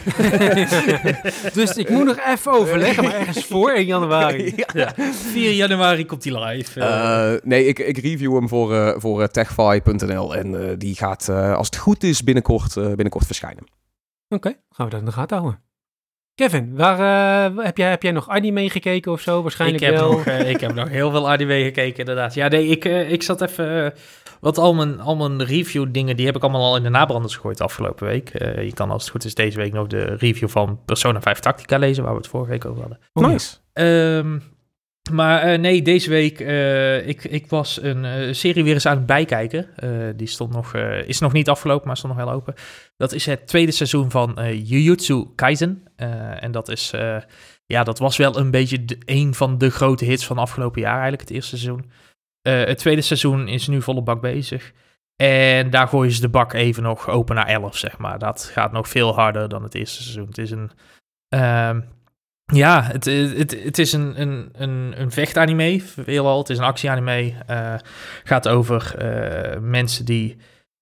dus 1.60 1.76
ik 1.76 1.90
moet 1.90 2.04
nog 2.04 2.18
even 2.26 2.52
overleggen, 2.52 3.04
maar 3.04 3.14
ergens 3.14 3.44
voor 3.44 3.70
1 3.70 3.86
januari. 3.86 4.52
ja. 4.56 4.66
Ja. 4.72 5.12
4 5.12 5.52
januari 5.52 6.06
komt 6.06 6.22
die 6.22 6.38
live. 6.38 7.40
nee, 7.44 7.66
ik, 7.66 7.78
ik 7.78 7.98
review 7.98 8.34
hem 8.34 8.48
voor, 8.48 8.94
voor 9.00 9.28
techfy.nl. 9.28 10.34
En 10.34 10.70
eh, 10.70 10.78
die 10.78 10.94
gaat, 10.94 11.28
eh, 11.28 11.54
als 11.54 11.66
het 11.66 11.76
goed 11.76 12.02
is, 12.02 12.24
binnenkort, 12.24 12.76
eh, 12.76 12.86
binnenkort 12.86 13.26
verschijnen. 13.26 13.64
Oké, 14.28 14.48
gaan 14.70 14.84
we 14.86 14.90
dat 14.90 15.00
in 15.00 15.06
de 15.06 15.12
gaten 15.12 15.36
houden. 15.38 15.62
Kevin, 16.34 16.76
waar, 16.76 16.98
eh, 17.48 17.64
heb, 17.64 17.76
jij, 17.76 17.90
heb 17.90 18.02
jij 18.02 18.12
nog 18.12 18.28
anime 18.28 18.70
gekeken 18.70 19.12
of 19.12 19.20
zo? 19.20 19.42
Waarschijnlijk 19.42 19.82
ik, 19.82 19.90
heb 19.90 19.98
wel. 19.98 20.10
nog, 20.10 20.24
eh, 20.24 20.50
ik 20.50 20.60
heb 20.60 20.74
nog 20.74 20.88
heel 20.88 21.10
veel 21.10 21.30
anime 21.30 21.62
gekeken, 21.62 21.98
inderdaad. 21.98 22.34
Ja, 22.34 22.48
nee, 22.48 22.66
ik, 22.66 22.84
eh, 22.84 23.12
ik 23.12 23.22
zat 23.22 23.40
even... 23.40 23.94
wat 24.40 24.58
al 24.58 24.74
mijn, 24.74 25.00
al 25.00 25.16
mijn 25.16 25.44
review 25.44 25.86
dingen, 25.90 26.16
die 26.16 26.26
heb 26.26 26.36
ik 26.36 26.42
allemaal 26.42 26.64
al 26.64 26.76
in 26.76 26.82
de 26.82 26.88
nabranders 26.88 27.34
gegooid 27.34 27.58
de 27.58 27.64
afgelopen 27.64 28.06
week. 28.06 28.28
Eh, 28.28 28.64
je 28.64 28.72
kan 28.72 28.90
als 28.90 29.02
het 29.02 29.10
goed 29.10 29.24
is 29.24 29.34
deze 29.34 29.56
week 29.56 29.72
nog 29.72 29.86
de 29.86 30.04
review 30.04 30.48
van 30.48 30.80
Persona 30.84 31.20
5 31.20 31.38
Tactica 31.38 31.78
lezen, 31.78 32.02
waar 32.02 32.12
we 32.12 32.18
het 32.18 32.28
vorige 32.28 32.50
week 32.50 32.64
over 32.64 32.80
hadden. 32.80 32.98
Nice. 33.12 33.56
Ehm, 33.72 34.38
maar 35.12 35.42
eh, 35.42 35.58
nee, 35.58 35.82
deze 35.82 36.10
week, 36.10 36.40
eh, 36.40 37.08
ik, 37.08 37.24
ik 37.24 37.46
was 37.46 37.82
een 37.82 38.04
eh, 38.04 38.32
serie 38.32 38.64
weer 38.64 38.74
eens 38.74 38.86
aan 38.86 38.96
het 38.96 39.06
bijkijken. 39.06 39.66
Die 40.16 40.26
stond 40.26 40.52
nog, 40.52 40.74
is 41.06 41.18
nog 41.18 41.32
niet 41.32 41.48
afgelopen, 41.48 41.86
maar 41.86 41.96
stond 41.96 42.14
nog 42.14 42.24
wel 42.24 42.34
open. 42.34 42.54
Dat 42.96 43.12
is 43.12 43.26
het 43.26 43.46
tweede 43.46 43.72
seizoen 43.72 44.10
van 44.10 44.38
Jujutsu 44.64 45.26
Kaisen. 45.34 45.84
En 46.40 46.52
dat 46.52 46.68
is, 46.68 46.92
ja, 47.66 47.84
dat 47.84 47.98
was 47.98 48.16
wel 48.16 48.38
een 48.38 48.50
beetje 48.50 48.84
een 49.04 49.34
van 49.34 49.58
de 49.58 49.70
grote 49.70 50.04
hits 50.04 50.26
van 50.26 50.38
afgelopen 50.38 50.80
jaar 50.80 50.92
eigenlijk, 50.92 51.22
het 51.22 51.30
eerste 51.30 51.58
seizoen. 51.58 51.90
Het 52.42 52.78
tweede 52.78 53.00
seizoen 53.00 53.48
is 53.48 53.66
nu 53.66 53.82
volle 53.82 54.02
bak 54.02 54.20
bezig. 54.20 54.72
En 55.16 55.70
daar 55.70 55.88
gooien 55.88 56.12
ze 56.12 56.20
de 56.20 56.28
bak 56.28 56.52
even 56.52 56.82
nog 56.82 57.08
open 57.08 57.34
naar 57.34 57.46
11, 57.46 57.76
zeg 57.76 57.98
maar. 57.98 58.18
Dat 58.18 58.50
gaat 58.52 58.72
nog 58.72 58.88
veel 58.88 59.14
harder 59.14 59.48
dan 59.48 59.62
het 59.62 59.74
eerste 59.74 60.02
seizoen. 60.02 60.26
Het 60.26 60.38
is 60.38 60.50
een... 60.50 60.70
ja, 62.52 62.82
het, 62.82 63.04
het, 63.04 63.64
het 63.64 63.78
is 63.78 63.92
een, 63.92 64.20
een, 64.20 64.48
een, 64.52 65.00
een 65.00 65.10
vechtanime, 65.10 65.80
veelal. 65.80 66.38
Het 66.38 66.50
is 66.50 66.58
een 66.58 66.64
actieanime. 66.64 67.34
eh 67.46 67.74
gaat 68.24 68.48
over 68.48 68.94
eh, 68.96 69.60
mensen 69.60 70.04
die... 70.04 70.36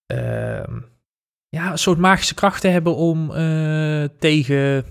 ehm, 0.06 0.80
ja, 1.48 1.70
een 1.70 1.78
soort 1.78 1.98
magische 1.98 2.34
krachten 2.34 2.72
hebben 2.72 2.96
om 2.96 3.30
eh, 3.34 4.04
tegen 4.18 4.84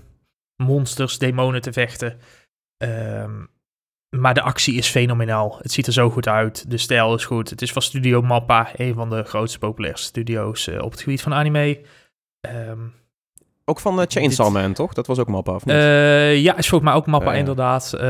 monsters, 0.62 1.18
demonen 1.18 1.60
te 1.60 1.72
vechten. 1.72 2.18
Ehm, 2.76 3.44
maar 4.16 4.34
de 4.34 4.42
actie 4.42 4.74
is 4.74 4.88
fenomenaal. 4.88 5.58
Het 5.62 5.72
ziet 5.72 5.86
er 5.86 5.92
zo 5.92 6.10
goed 6.10 6.28
uit. 6.28 6.70
De 6.70 6.78
stijl 6.78 7.14
is 7.14 7.24
goed. 7.24 7.50
Het 7.50 7.62
is 7.62 7.72
van 7.72 7.82
Studio 7.82 8.22
Mappa, 8.22 8.70
een 8.76 8.94
van 8.94 9.10
de 9.10 9.22
grootste 9.22 9.58
populairste 9.58 10.06
studio's 10.06 10.68
op 10.68 10.90
het 10.90 11.00
gebied 11.00 11.22
van 11.22 11.34
anime. 11.34 11.80
Ehm, 12.40 12.86
Ook 13.68 13.80
van 13.80 14.00
eh, 14.00 14.06
Chainsaw 14.08 14.52
Man, 14.52 14.72
toch? 14.72 14.92
Dat 14.92 15.06
was 15.06 15.18
ook 15.18 15.28
Mappa, 15.28 15.54
of 15.54 15.64
niet? 15.64 15.74
eh, 15.74 16.42
ja, 16.42 16.56
is 16.56 16.68
volgens 16.68 16.90
mij 16.90 16.98
ook 16.98 17.06
Mappa 17.06 17.34
inderdaad. 17.34 17.92
Eh, 17.92 18.04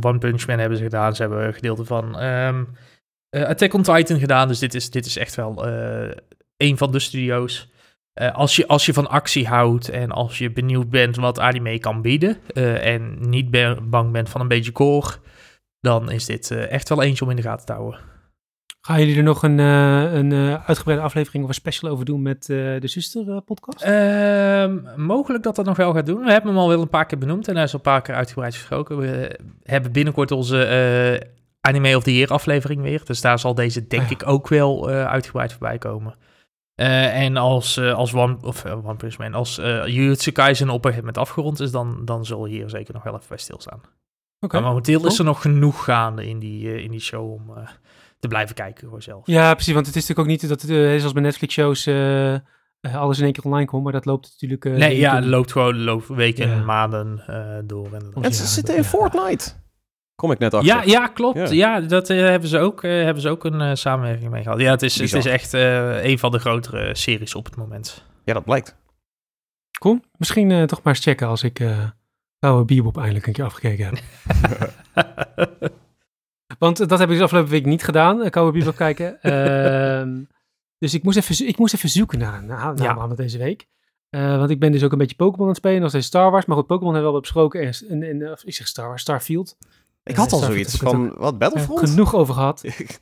One 0.00 0.18
Punch 0.18 0.46
Man 0.46 0.58
hebben 0.58 0.78
ze 0.78 0.84
gedaan. 0.84 1.14
Ze 1.14 1.22
hebben 1.22 1.46
een 1.46 1.54
gedeelte 1.54 1.84
van 1.84 2.18
ehm, 2.18 2.64
eh, 3.30 3.44
Attack 3.44 3.74
on 3.74 3.82
Titan 3.82 4.18
gedaan. 4.18 4.48
Dus 4.48 4.58
dit 4.58 4.74
is, 4.74 4.90
dit 4.90 5.06
is 5.06 5.16
echt 5.16 5.34
wel 5.34 5.66
een 6.56 6.78
van 6.78 6.90
de 6.90 6.98
studio's. 6.98 7.68
Als, 8.32 8.56
je, 8.56 8.66
als 8.66 8.86
je 8.86 8.92
van 8.92 9.08
actie 9.08 9.46
houdt 9.46 9.88
en 9.88 10.10
als 10.10 10.38
je 10.38 10.52
benieuwd 10.52 10.90
bent 10.90 11.16
wat 11.16 11.40
anime 11.40 11.78
kan 11.78 12.02
bieden... 12.02 12.36
en 12.80 13.16
niet 13.20 13.50
bang 13.90 14.12
bent 14.12 14.28
van 14.28 14.40
een 14.40 14.48
beetje 14.48 14.72
core... 14.72 15.14
dan 15.80 16.10
is 16.10 16.24
dit 16.24 16.50
echt 16.50 16.88
wel 16.88 17.02
eentje 17.02 17.24
om 17.24 17.30
in 17.30 17.36
de 17.36 17.42
gaten 17.42 17.66
te 17.66 17.72
houden. 17.72 18.00
Gaan 18.88 18.98
jullie 18.98 19.16
er 19.16 19.22
nog 19.22 19.42
een, 19.42 19.60
eh, 19.60 20.12
een 20.12 20.32
eh, 20.32 20.66
uitgebreide 20.66 21.04
aflevering 21.04 21.42
of 21.42 21.48
een 21.48 21.54
special 21.54 21.90
over 21.90 22.04
doen 22.04 22.22
met 22.22 22.48
eh, 22.50 22.56
de 22.56 22.88
zuster 22.88 23.30
eh, 23.30 23.36
podcast? 23.44 23.82
Ehm, 23.82 24.78
mogelijk 24.96 25.44
dat 25.44 25.56
dat 25.56 25.64
nog 25.64 25.76
wel 25.76 25.92
gaat 25.92 26.06
doen. 26.06 26.24
We 26.24 26.30
hebben 26.30 26.50
hem 26.50 26.60
al 26.60 26.68
wel 26.68 26.80
een 26.80 26.88
paar 26.88 27.06
keer 27.06 27.18
benoemd 27.18 27.48
en 27.48 27.54
hij 27.54 27.64
is 27.64 27.72
al 27.72 27.78
een 27.78 27.84
paar 27.84 28.02
keer 28.02 28.14
uitgebreid 28.14 28.54
gesproken. 28.54 28.98
We 28.98 29.40
hebben 29.62 29.92
binnenkort 29.92 30.30
onze 30.30 31.28
Anime 31.60 31.96
of 31.96 32.02
the 32.02 32.14
Year 32.16 32.30
aflevering 32.30 32.82
weer. 32.82 33.04
Dus 33.04 33.20
daar 33.20 33.38
zal 33.38 33.54
deze 33.54 33.86
denk 33.86 34.02
Ah 34.02 34.08
ja. 34.08 34.14
ik 34.14 34.26
ook 34.26 34.48
wel 34.48 34.88
uitgebreid 34.88 35.50
voorbij 35.52 35.78
komen. 35.78 36.14
En 36.74 37.36
als, 37.36 37.80
als 37.80 38.14
One, 38.14 38.36
of, 38.42 38.64
One 38.64 38.96
Punch 38.96 39.18
Man, 39.18 39.34
als 39.34 39.56
Jujutsu 39.84 40.30
Kaisen 40.30 40.68
op 40.68 40.74
een 40.74 40.90
gegeven 40.90 41.04
moment 41.06 41.18
afgerond 41.18 41.60
is, 41.60 41.70
dan, 41.70 42.04
dan 42.04 42.24
zal 42.24 42.44
hier 42.44 42.68
zeker 42.68 42.94
nog 42.94 43.02
wel 43.02 43.14
even 43.14 43.28
bij 43.28 43.38
stilstaan. 43.38 43.80
Maar 44.50 44.62
momenteel 44.62 45.06
is 45.06 45.18
er 45.18 45.24
nog 45.24 45.42
genoeg 45.42 45.84
gaande 45.84 46.28
in 46.28 46.38
die, 46.38 46.82
in 46.82 46.90
die 46.90 47.00
show 47.00 47.32
om 47.32 47.52
te 48.18 48.28
blijven 48.28 48.54
kijken 48.54 48.88
voor 48.88 49.02
zelf. 49.02 49.26
Ja, 49.26 49.54
precies. 49.54 49.74
Want 49.74 49.86
het 49.86 49.96
is 49.96 50.06
natuurlijk 50.06 50.28
ook 50.28 50.40
niet 50.40 50.48
dat 50.50 50.62
het, 50.62 50.70
eh, 50.70 50.96
zoals 50.98 51.12
bij 51.12 51.22
Netflix-shows, 51.22 51.86
eh, 51.86 52.34
eh, 52.34 52.40
alles 52.94 53.18
in 53.18 53.24
één 53.24 53.32
keer 53.32 53.44
online 53.44 53.66
komt. 53.66 53.82
Maar 53.84 53.92
dat 53.92 54.04
loopt 54.04 54.28
natuurlijk... 54.30 54.64
eh, 54.64 54.72
nee, 54.72 54.96
ja, 54.98 55.14
het 55.14 55.24
loopt 55.24 55.52
gewoon 55.52 55.82
loopt 55.82 56.08
weken 56.08 56.48
Ja. 56.48 56.54
en 56.54 56.64
maanden 56.64 57.22
eh, 57.26 57.58
door. 57.64 57.84
inderdaad. 57.84 58.24
en 58.24 58.34
ze 58.34 58.42
ja, 58.42 58.48
zitten 58.48 58.76
in 58.76 58.82
ja. 58.82 58.88
Fortnite. 58.88 59.50
Kom 60.14 60.30
ik 60.30 60.38
net 60.38 60.54
achter. 60.54 60.68
Ja, 60.74 60.82
ja, 60.82 61.06
klopt. 61.06 61.38
Ja. 61.38 61.50
Ja, 61.50 61.80
dat 61.80 62.08
hebben, 62.08 62.48
ze 62.48 62.58
ook, 62.58 62.82
eh, 62.84 62.90
hebben 62.90 63.22
ze 63.22 63.28
ook 63.28 63.44
een 63.44 63.76
samenwerking 63.76 64.30
mee 64.30 64.42
gehad. 64.42 64.60
Ja, 64.60 64.70
het 64.70 64.82
is, 64.82 64.96
het 64.98 65.12
is 65.12 65.24
echt 65.24 65.54
eh, 65.54 66.04
een 66.04 66.18
van 66.18 66.30
de 66.30 66.38
grotere 66.38 66.94
series 66.94 67.34
op 67.34 67.44
het 67.44 67.56
moment. 67.56 68.04
Ja, 68.24 68.34
dat 68.34 68.44
blijkt. 68.44 68.76
Cool. 69.80 70.00
Misschien 70.16 70.50
eh, 70.50 70.62
toch 70.62 70.82
maar 70.82 70.94
eens 70.94 71.02
checken 71.04 71.26
als 71.26 71.42
ik 71.42 71.60
uh, 71.60 71.78
Oude 72.38 72.74
Bebop 72.74 72.96
eindelijk 72.96 73.26
een 73.26 73.32
keer 73.32 73.44
afgekeken 73.44 73.84
heb. 73.86 73.98
Want 76.58 76.80
eh, 76.80 76.86
dat 76.86 76.98
heb 76.98 77.08
ik 77.08 77.14
dus 77.14 77.24
afgelopen 77.24 77.50
week 77.50 77.64
niet 77.66 77.84
gedaan, 77.84 78.20
uh, 78.20 78.30
Oude 78.30 78.58
Bebop 78.58 78.76
kijken. 78.86 79.22
Ehm, 79.22 80.22
dus 80.78 80.94
ik 80.94 81.02
moest, 81.02 81.16
even, 81.16 81.48
ik 81.48 81.58
moest 81.58 81.74
even 81.74 81.88
zoeken 81.88 82.18
naar, 82.18 82.44
naar, 82.44 82.74
naar 82.74 82.82
Ja. 82.98 83.06
deze 83.06 83.38
week. 83.38 83.66
Eh, 84.10 84.38
want 84.38 84.50
ik 84.50 84.58
ben 84.60 84.72
dus 84.72 84.84
ook 84.84 84.92
een 84.92 84.98
beetje 84.98 85.16
Pokémon 85.16 85.42
aan 85.42 85.48
het 85.48 85.56
spelen, 85.56 85.80
nog 85.80 85.88
steeds 85.90 86.06
Star 86.06 86.30
Wars. 86.30 86.46
Maar 86.46 86.56
goed, 86.56 86.66
Pokémon 86.66 86.92
hebben 86.94 87.12
we 87.12 87.12
wel 87.12 87.20
besproken. 87.20 87.60
En, 87.60 88.02
en, 88.02 88.02
en, 88.22 88.32
of 88.32 88.44
ik 88.44 88.54
zeg 88.54 88.66
Star 88.66 88.88
Wars, 88.88 89.02
Starfield. 89.02 89.56
Ik 90.04 90.16
had 90.16 90.32
al 90.32 90.38
Starfield 90.38 90.68
zoiets 90.70 90.74
ik 90.74 90.88
van, 90.88 91.14
wat, 91.18 91.38
Battlefront? 91.38 91.88
Genoeg 91.90 92.14
over 92.14 92.34
gehad. 92.34 92.64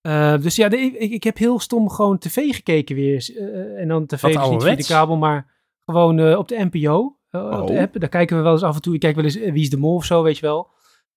Eh, 0.00 0.38
dus 0.40 0.56
ja, 0.56 0.68
de- 0.68 0.76
ik, 0.78 1.12
ik 1.12 1.22
heb 1.24 1.36
heel 1.38 1.60
stom 1.60 1.90
gewoon 1.90 2.18
tv 2.18 2.54
gekeken 2.54 2.94
weer. 2.96 3.34
eh, 3.38 3.80
en 3.80 3.88
dan 3.88 4.06
tv 4.06 4.22
Wat 4.22 4.32
dus 4.32 4.48
niet 4.50 4.62
via 4.62 4.74
de 4.74 4.84
kabel, 4.84 5.16
maar 5.16 5.46
gewoon 5.84 6.18
eh, 6.18 6.38
op 6.38 6.48
de 6.48 6.68
NPO. 6.70 7.16
eh, 7.30 7.60
Op 7.60 7.66
de 7.66 7.72
Oh. 7.72 7.80
app. 7.80 8.00
Daar 8.00 8.08
kijken 8.08 8.36
we 8.36 8.42
wel 8.42 8.52
eens 8.52 8.62
af 8.62 8.74
en 8.74 8.82
toe. 8.82 8.94
Ik 8.94 9.00
kijk 9.00 9.14
wel 9.14 9.24
eens 9.24 9.36
eh, 9.36 9.52
Wie 9.52 9.62
is 9.62 9.70
de 9.70 9.76
Mol 9.76 9.94
of 9.94 10.04
zo, 10.04 10.22
weet 10.22 10.36
je 10.38 10.46
wel. 10.46 10.70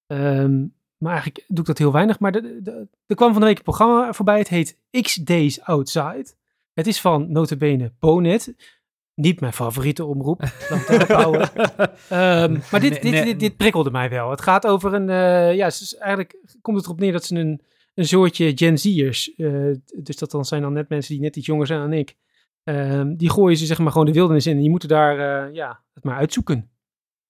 Ehm, 0.07 0.65
maar 1.01 1.11
eigenlijk 1.13 1.45
doe 1.47 1.59
ik 1.59 1.65
dat 1.65 1.77
heel 1.77 1.91
weinig. 1.91 2.19
Maar 2.19 2.31
de- 2.31 2.59
de- 2.61 2.87
er 3.05 3.15
kwam 3.15 3.31
van 3.31 3.41
de 3.41 3.47
week 3.47 3.57
een 3.57 3.63
programma 3.63 4.13
voorbij. 4.13 4.37
Het 4.37 4.47
heet 4.47 4.77
X 5.01 5.15
Days 5.15 5.61
Outside. 5.61 6.25
Het 6.73 6.87
is 6.87 7.01
van 7.01 7.31
notabene 7.31 7.93
Bonet. 7.99 8.55
Niet 9.15 9.39
mijn 9.39 9.53
favoriete 9.53 10.05
omroep. 10.05 10.41
Ehm, 12.09 12.57
maar 12.71 12.79
dit, 12.79 13.01
dit, 13.01 13.23
dit, 13.23 13.39
dit 13.39 13.57
prikkelde 13.57 13.91
mij 13.91 14.09
wel. 14.09 14.29
Het 14.29 14.41
gaat 14.41 14.67
over 14.67 14.93
een. 14.93 15.09
eh, 15.09 15.55
ja, 15.55 15.69
eigenlijk 15.99 16.37
komt 16.61 16.77
het 16.77 16.85
erop 16.85 16.99
neer 16.99 17.11
dat 17.11 17.23
ze 17.25 17.35
een, 17.35 17.61
een 17.93 18.05
soortje 18.07 18.51
Gen 18.57 18.77
Z'ers. 18.77 19.35
eh, 19.35 19.71
dus 19.97 20.17
dat 20.17 20.31
dan 20.31 20.45
zijn 20.45 20.61
dan 20.61 20.73
net 20.73 20.89
mensen 20.89 21.13
die 21.13 21.23
net 21.23 21.35
iets 21.35 21.45
jonger 21.45 21.67
zijn 21.67 21.79
dan 21.79 21.93
ik. 21.93 22.15
ehm, 22.63 23.15
die 23.15 23.29
gooien 23.29 23.57
ze 23.57 23.65
zeg 23.65 23.77
maar 23.79 23.91
gewoon 23.91 24.05
de 24.07 24.13
wildernis 24.13 24.45
in. 24.47 24.55
En 24.55 24.61
die 24.61 24.69
moeten 24.69 24.89
daar 24.89 25.45
eh, 25.47 25.53
ja, 25.53 25.83
het 25.93 26.03
maar 26.03 26.15
uitzoeken. 26.17 26.71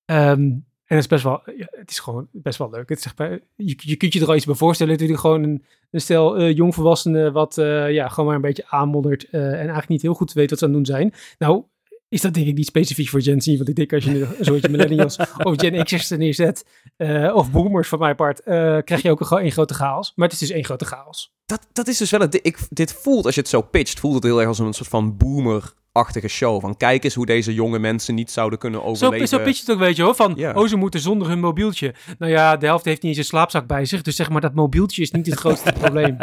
Ehm, 0.05 0.49
en 0.91 0.97
het 0.97 1.05
is 1.05 1.11
best 1.11 1.23
wel. 1.23 1.41
Ja, 1.57 1.67
het 1.69 1.91
is 1.91 1.99
gewoon 1.99 2.27
best 2.31 2.57
wel 2.57 2.69
leuk. 2.69 2.89
Het 2.89 2.97
is 2.97 3.13
maar, 3.15 3.39
je, 3.55 3.75
je 3.77 3.95
kunt 3.95 4.13
je 4.13 4.19
er 4.19 4.27
al 4.27 4.35
iets 4.35 4.45
bij 4.45 4.55
voorstellen. 4.55 4.91
Natuurlijk 4.91 5.19
gewoon 5.19 5.43
een, 5.43 5.63
een 5.91 6.01
stel 6.01 6.37
eh, 6.37 6.55
jongvolwassenen. 6.55 7.33
wat 7.33 7.57
eh, 7.57 7.91
ja, 7.91 8.07
gewoon 8.07 8.25
maar 8.25 8.35
een 8.35 8.41
beetje 8.41 8.67
aanmoddert. 8.67 9.29
eh, 9.29 9.41
en 9.41 9.57
eigenlijk 9.57 9.87
niet 9.87 10.01
heel 10.01 10.13
goed 10.13 10.33
weet 10.33 10.49
wat 10.49 10.59
ze 10.59 10.65
aan 10.65 10.73
het 10.73 10.85
doen 10.85 10.95
zijn. 10.95 11.13
Nou, 11.37 11.63
is 12.09 12.21
dat 12.21 12.33
denk 12.33 12.47
ik 12.47 12.55
niet 12.55 12.65
specifiek 12.65 13.09
voor 13.09 13.21
Gen 13.21 13.41
Z. 13.41 13.57
Want 13.57 13.69
ik 13.69 13.75
denk 13.75 13.93
als 13.93 14.03
je 14.03 14.35
een 14.37 14.45
soortje 14.45 14.69
millennials 14.75 15.17
of 15.43 15.53
Gen 15.55 15.83
X'ers 15.83 16.11
er 16.11 16.17
neerzet, 16.17 16.65
of 17.33 17.51
boomers 17.51 17.87
van 17.87 17.99
mijn 17.99 18.15
part, 18.15 18.41
krijg 18.83 19.01
je 19.01 19.11
ook 19.11 19.19
een, 19.19 19.25
gewoon 19.25 19.43
één 19.43 19.51
grote 19.51 19.73
chaos. 19.73 20.13
Maar 20.15 20.27
het 20.27 20.41
is 20.41 20.47
dus 20.47 20.55
één 20.55 20.65
grote 20.65 20.85
chaos. 20.85 21.33
Dat, 21.45 21.67
dat 21.73 21.87
is 21.87 21.97
dus 21.97 22.09
wel 22.09 22.19
het. 22.19 22.39
Ik, 22.41 22.57
dit 22.69 22.93
voelt, 22.93 23.25
als 23.25 23.35
je 23.35 23.41
het 23.41 23.49
zo 23.49 23.61
pitcht, 23.61 23.99
voelt 23.99 24.13
het 24.13 24.23
heel 24.23 24.39
erg 24.39 24.47
als 24.47 24.59
een 24.59 24.73
soort 24.73 24.89
van 24.89 25.17
boomer-achtige 25.93 26.27
show. 26.27 26.61
Van 26.61 26.77
kijk 26.77 27.03
eens 27.03 27.13
hoe 27.15 27.25
deze 27.25 27.53
jonge 27.53 27.79
mensen 27.79 28.15
niet 28.15 28.31
zouden 28.31 28.59
kunnen 28.59 28.79
Zo, 28.81 28.85
overleven. 28.87 29.27
zo 29.27 29.37
pitch 29.39 29.57
je 29.57 29.63
het 29.65 29.71
ook, 29.71 29.79
weet 29.79 29.95
je 29.95 30.03
hoor. 30.03 30.15
Van, 30.15 30.33
Ja. 30.35 30.53
oh, 30.53 30.67
ze 30.67 30.75
moeten 30.75 30.99
zonder 30.99 31.27
hun 31.27 31.39
mobieltje. 31.39 31.93
Nou 32.19 32.31
ja, 32.31 32.57
de 32.57 32.65
helft 32.65 32.85
heeft 32.85 33.01
niet 33.01 33.11
eens 33.11 33.17
een 33.19 33.25
slaapzak 33.25 33.67
bij 33.67 33.85
zich. 33.85 34.01
Dus 34.01 34.15
zeg 34.15 34.29
maar, 34.29 34.41
dat 34.41 34.53
mobieltje 34.53 35.01
is 35.01 35.11
niet 35.11 35.25
het 35.25 35.39
grootste 35.39 35.73
probleem. 35.81 36.17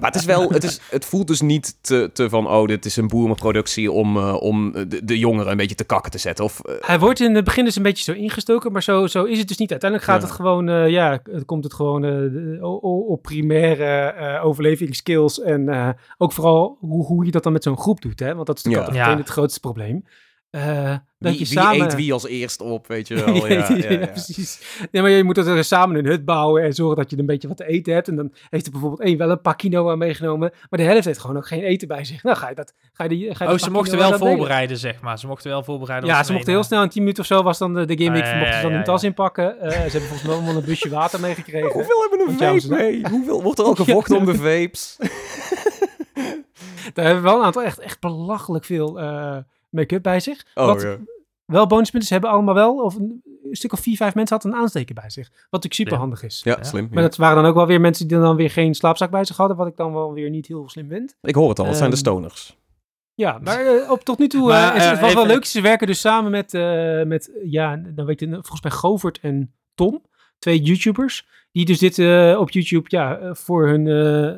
Maar 0.00 0.10
het 0.10 0.14
is 0.14 0.24
wel, 0.24 0.50
het, 0.50 0.64
is, 0.64 0.80
het 0.90 1.04
voelt 1.04 1.26
dus 1.26 1.40
niet 1.40 1.76
te, 1.80 2.10
te 2.12 2.28
van, 2.28 2.48
oh, 2.48 2.66
dit 2.66 2.84
is 2.84 2.96
een 2.96 3.08
boomerproductie 3.08 3.92
om, 3.92 4.16
eh, 4.16 4.34
om 4.40 4.72
de, 4.72 5.04
de 5.04 5.18
jongeren 5.18 5.50
een 5.50 5.56
beetje 5.56 5.74
te 5.74 5.84
kakken 5.84 6.10
te 6.10 6.18
zetten. 6.18 6.44
Of, 6.44 6.60
eh, 6.60 6.74
Hij 6.80 6.98
wordt 6.98 7.20
in 7.20 7.34
het 7.34 7.44
begin 7.44 7.64
dus 7.64 7.76
een 7.76 7.82
beetje 7.82 8.12
zo 8.12 8.18
ingestoken, 8.18 8.72
maar 8.72 8.82
zo, 8.82 9.06
zo 9.06 9.24
is 9.24 9.38
het 9.38 9.48
dus 9.48 9.56
niet. 9.56 9.70
Uiteindelijk 9.70 10.10
gaat 10.10 10.20
Ja. 10.20 10.26
het 10.26 10.36
gewoon, 10.36 10.68
eh, 10.68 10.88
ja, 10.88 11.20
het 11.30 11.44
komt 11.44 11.64
het 11.64 11.74
gewoon 11.74 12.04
op 13.08 13.22
primaire 13.22 14.40
overlevingsskills. 14.42 15.40
En 15.42 15.96
ook 16.18 16.32
vooral 16.32 16.76
hoe, 16.80 17.04
hoe 17.04 17.24
je 17.24 17.30
dat 17.30 17.42
dan 17.42 17.52
met 17.52 17.62
zo'n 17.62 17.78
groep 17.78 18.00
doet, 18.00 18.20
hè? 18.20 18.34
Want 18.34 18.46
dat 18.46 18.66
is 18.70 18.94
Ja. 18.94 19.04
meteen 19.06 19.18
het 19.18 19.28
grootste 19.28 19.60
probleem. 19.60 20.04
Eh, 20.50 20.90
dat 20.90 21.00
wie, 21.18 21.32
je 21.32 21.38
wie 21.38 21.46
samen... 21.46 21.80
eet 21.86 21.94
wie 21.94 22.12
als 22.12 22.26
eerst 22.26 22.60
op, 22.60 22.86
weet 22.86 23.08
je 23.08 23.14
wel. 23.24 23.46
Ja, 23.46 23.54
Ja, 23.68 23.76
ja, 23.76 23.90
ja. 23.90 24.06
precies. 24.06 24.60
Nee, 24.90 25.02
maar 25.02 25.10
je 25.10 25.24
moet 25.24 25.36
er 25.36 25.64
samen 25.64 25.96
een 25.96 26.06
hut 26.06 26.24
bouwen 26.24 26.62
en 26.62 26.72
zorgen 26.72 26.96
dat 26.96 27.10
je 27.10 27.18
een 27.18 27.26
beetje 27.26 27.48
wat 27.48 27.56
te 27.56 27.66
eten 27.66 27.92
hebt. 27.92 28.08
En 28.08 28.16
dan 28.16 28.32
heeft 28.50 28.66
er 28.66 28.72
bijvoorbeeld 28.72 29.00
één 29.02 29.18
wel 29.18 29.30
een 29.30 29.40
pak 29.40 29.58
quinoa 29.58 29.94
meegenomen, 29.96 30.50
maar 30.70 30.78
de 30.80 30.86
helft 30.86 31.04
heeft 31.04 31.18
gewoon 31.18 31.36
ook 31.36 31.46
geen 31.46 31.62
eten 31.62 31.88
bij 31.88 32.04
zich. 32.04 32.22
Nou, 32.22 32.36
ga 32.36 32.48
je 32.48 32.54
dat... 32.54 32.74
Ga 32.92 33.02
je 33.02 33.08
die, 33.08 33.22
ga 33.34 33.44
je 33.44 33.44
Oh, 33.44 33.50
dat 33.56 33.60
ze 33.60 33.70
mochten 33.70 33.98
wel 33.98 34.10
delen? 34.10 34.26
voorbereiden, 34.26 34.76
zeg 34.76 35.00
maar. 35.00 35.18
Ze 35.18 35.26
mochten 35.26 35.50
wel 35.50 35.62
voorbereiden. 35.64 36.08
Ja, 36.08 36.22
ze 36.22 36.32
mochten 36.32 36.52
heel 36.52 36.62
snel, 36.62 36.82
in 36.82 36.88
10 36.88 37.00
minuten 37.02 37.22
of 37.22 37.28
zo 37.28 37.42
was 37.42 37.58
dan 37.58 37.74
de, 37.74 37.84
de 37.84 37.96
gimmick, 37.96 38.22
Ah, 38.24 38.28
ja, 38.30 38.36
mochten 38.38 38.54
ze 38.56 38.60
dan 38.62 38.70
ja, 38.70 38.76
hun 38.76 38.84
tas 38.84 39.00
ja. 39.00 39.08
inpakken. 39.08 39.60
Eh, 39.60 39.70
ze 39.70 39.76
hebben 39.76 40.00
volgens 40.00 40.22
mij 40.22 40.34
allemaal 40.34 40.56
een 40.56 40.64
busje 40.64 40.88
water 40.88 41.20
meegekregen. 41.20 41.72
Hoeveel 41.78 42.00
hebben 42.10 42.28
een 42.28 42.38
vape 42.38 42.60
ze- 42.60 42.68
mee? 42.74 43.02
Hoeveel 43.10 43.42
wordt 43.42 43.58
er 43.58 43.64
al 43.64 43.74
gevochten 43.84 44.16
om 44.16 44.24
de 44.24 44.34
vapes? 44.34 44.96
Daar 46.94 47.04
hebben 47.04 47.22
we 47.24 47.28
wel 47.30 47.38
een 47.38 47.44
aantal 47.44 47.62
echt, 47.62 47.78
echt 47.78 48.00
belachelijk 48.00 48.64
veel 48.64 49.00
eh, 49.00 49.36
make-up 49.70 50.02
bij 50.02 50.20
zich. 50.20 50.44
Oh, 50.54 50.66
Wat 50.66 50.82
ja. 50.82 50.96
wel 51.44 51.66
bonuspunten, 51.66 52.08
ze 52.08 52.12
hebben 52.14 52.30
allemaal 52.32 52.54
wel, 52.54 52.76
of 52.76 52.94
een, 52.94 53.22
een 53.50 53.56
stuk 53.56 53.72
of 53.72 53.80
vier, 53.80 53.96
vijf 53.96 54.14
mensen 54.14 54.34
hadden 54.36 54.54
een 54.54 54.60
aansteker 54.62 54.94
bij 54.94 55.10
zich. 55.10 55.28
Wat 55.28 55.36
natuurlijk 55.50 55.74
super 55.74 55.96
handig 55.96 56.22
is. 56.22 56.40
Ja, 56.44 56.56
Ja. 56.56 56.62
slim. 56.64 56.84
Maar 56.90 57.02
ja. 57.02 57.08
dat 57.08 57.16
waren 57.16 57.36
dan 57.36 57.46
ook 57.46 57.54
wel 57.56 57.66
weer 57.66 57.80
mensen 57.80 58.08
die 58.08 58.18
dan 58.18 58.36
weer 58.36 58.50
geen 58.50 58.74
slaapzak 58.74 59.10
bij 59.10 59.24
zich 59.24 59.36
hadden, 59.36 59.56
wat 59.56 59.66
ik 59.66 59.76
dan 59.76 59.92
wel 59.92 60.12
weer 60.12 60.30
niet 60.30 60.46
heel 60.46 60.68
slim 60.68 60.88
vind. 60.88 61.16
Ik 61.22 61.34
hoor 61.34 61.48
het 61.48 61.58
al, 61.58 61.66
het 61.66 61.76
zijn 61.76 61.90
de 61.90 61.96
Ehm, 61.96 62.04
stoners. 62.04 62.56
Ja, 63.14 63.38
maar 63.42 63.66
eh, 63.66 63.90
op 63.90 64.04
tot 64.04 64.18
nu 64.18 64.28
toe 64.28 64.48
Maar, 64.48 64.70
eh, 64.74 64.76
is 64.76 64.84
het 64.86 65.00
wel 65.00 65.08
even- 65.08 65.26
leuk. 65.26 65.44
Ze 65.44 65.60
werken 65.60 65.86
dus 65.86 66.00
samen 66.00 66.30
met, 66.30 66.54
eh, 66.54 67.02
met 67.02 67.30
ja, 67.44 67.76
dan 67.76 68.06
weet 68.06 68.20
je, 68.20 68.28
volgens 68.28 68.62
mij 68.62 68.70
Govert 68.70 69.18
en 69.20 69.52
Tom, 69.74 70.02
twee 70.38 70.60
YouTubers, 70.62 71.26
die 71.52 71.64
dus 71.64 71.78
dit 71.78 71.98
eh, 71.98 72.36
op 72.40 72.50
YouTube 72.50 72.84
ja, 72.88 73.34
voor 73.34 73.68
hun 73.68 73.86
eh, 73.86 74.34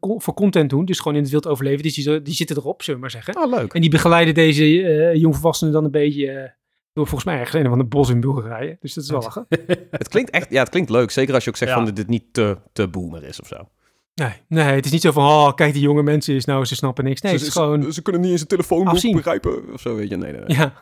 voor 0.00 0.34
content 0.34 0.70
doen. 0.70 0.84
Dus 0.84 0.98
gewoon 0.98 1.16
in 1.16 1.22
het 1.22 1.30
wild 1.30 1.46
overleven. 1.46 1.82
Dus 1.82 1.94
die, 1.94 2.22
die 2.22 2.34
zitten 2.34 2.56
erop, 2.56 2.82
zullen 2.82 3.00
we 3.00 3.06
maar 3.06 3.22
zeggen. 3.22 3.36
Oh, 3.44 3.50
leuk. 3.58 3.72
En 3.72 3.80
die 3.80 3.90
begeleiden 3.90 4.34
deze 4.34 4.82
eh 4.82 5.14
jongvolwassenen 5.14 5.72
dan 5.72 5.84
een 5.84 5.90
beetje 5.90 6.30
eh, 6.30 6.50
door 6.92 7.06
volgens 7.06 7.24
mij 7.30 7.38
ergens 7.38 7.62
een 7.62 7.68
van 7.68 7.78
de 7.78 7.84
bos 7.84 8.08
in 8.10 8.20
Bulgarije. 8.20 8.76
Dus 8.80 8.94
dat 8.94 9.04
is 9.04 9.10
wel 9.10 9.20
lachen. 9.20 9.46
Het 9.90 10.08
klinkt 10.08 10.30
echt, 10.30 10.50
ja, 10.50 10.60
het 10.60 10.68
klinkt 10.68 10.90
leuk. 10.90 11.10
Zeker 11.10 11.34
als 11.34 11.44
je 11.44 11.50
ook 11.50 11.56
zegt 11.56 11.70
Ja. 11.70 11.76
van 11.76 11.86
dat 11.86 11.96
dit 11.96 12.08
niet 12.08 12.24
te, 12.32 12.58
te 12.72 12.88
boomer 12.88 13.24
is 13.24 13.40
of 13.40 13.46
zo. 13.46 13.68
Nee, 14.14 14.32
nee, 14.48 14.64
het 14.64 14.84
is 14.84 14.90
niet 14.90 15.00
zo 15.00 15.12
van, 15.12 15.24
oh, 15.24 15.54
kijk 15.54 15.72
die 15.72 15.82
jonge 15.82 16.02
mensen 16.02 16.34
is 16.34 16.44
nou, 16.44 16.64
ze 16.64 16.74
snappen 16.74 17.04
niks. 17.04 17.20
Nee, 17.20 17.32
ze, 17.32 17.38
het 17.38 17.46
is 17.46 17.52
gewoon, 17.52 17.82
ze, 17.82 17.92
ze 17.92 18.02
kunnen 18.02 18.20
niet 18.20 18.30
eens 18.30 18.40
een 18.40 18.46
telefoonboek 18.46 18.92
afzien. 18.94 19.16
begrijpen 19.16 19.72
of 19.72 19.80
zo, 19.80 19.94
weet 19.96 20.08
je. 20.08 20.16
Nee, 20.16 20.32
nee, 20.32 20.40
nee. 20.40 20.56
ja. 20.56 20.72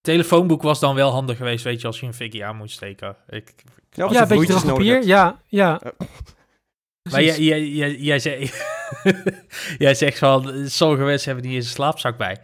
Telefoonboek 0.00 0.62
was 0.62 0.80
dan 0.80 0.94
wel 0.94 1.10
handig 1.10 1.36
geweest, 1.36 1.64
weet 1.64 1.80
je, 1.80 1.86
als 1.86 2.00
je 2.00 2.06
een 2.06 2.14
fikkie 2.14 2.44
aan 2.44 2.56
moet 2.56 2.70
steken. 2.70 3.16
Ik, 3.28 3.54
Ja, 3.90 4.08
Ja, 4.10 4.22
een 4.22 4.28
beetje 4.38 4.60
papier. 4.66 5.04
ja. 5.06 5.40
Ja. 5.46 5.80
Maar 7.10 7.22
jij, 7.22 7.38
jij, 7.38 7.68
jij, 7.68 7.96
jij 7.96 8.18
zei, 8.18 8.50
Jij 9.78 9.94
zegt 9.94 10.18
van, 10.18 10.52
sommige 10.68 11.02
mensen 11.02 11.30
hebben 11.30 11.46
niet 11.46 11.56
eens 11.56 11.66
een 11.66 11.72
slaapzak 11.74 12.16
bij. 12.16 12.36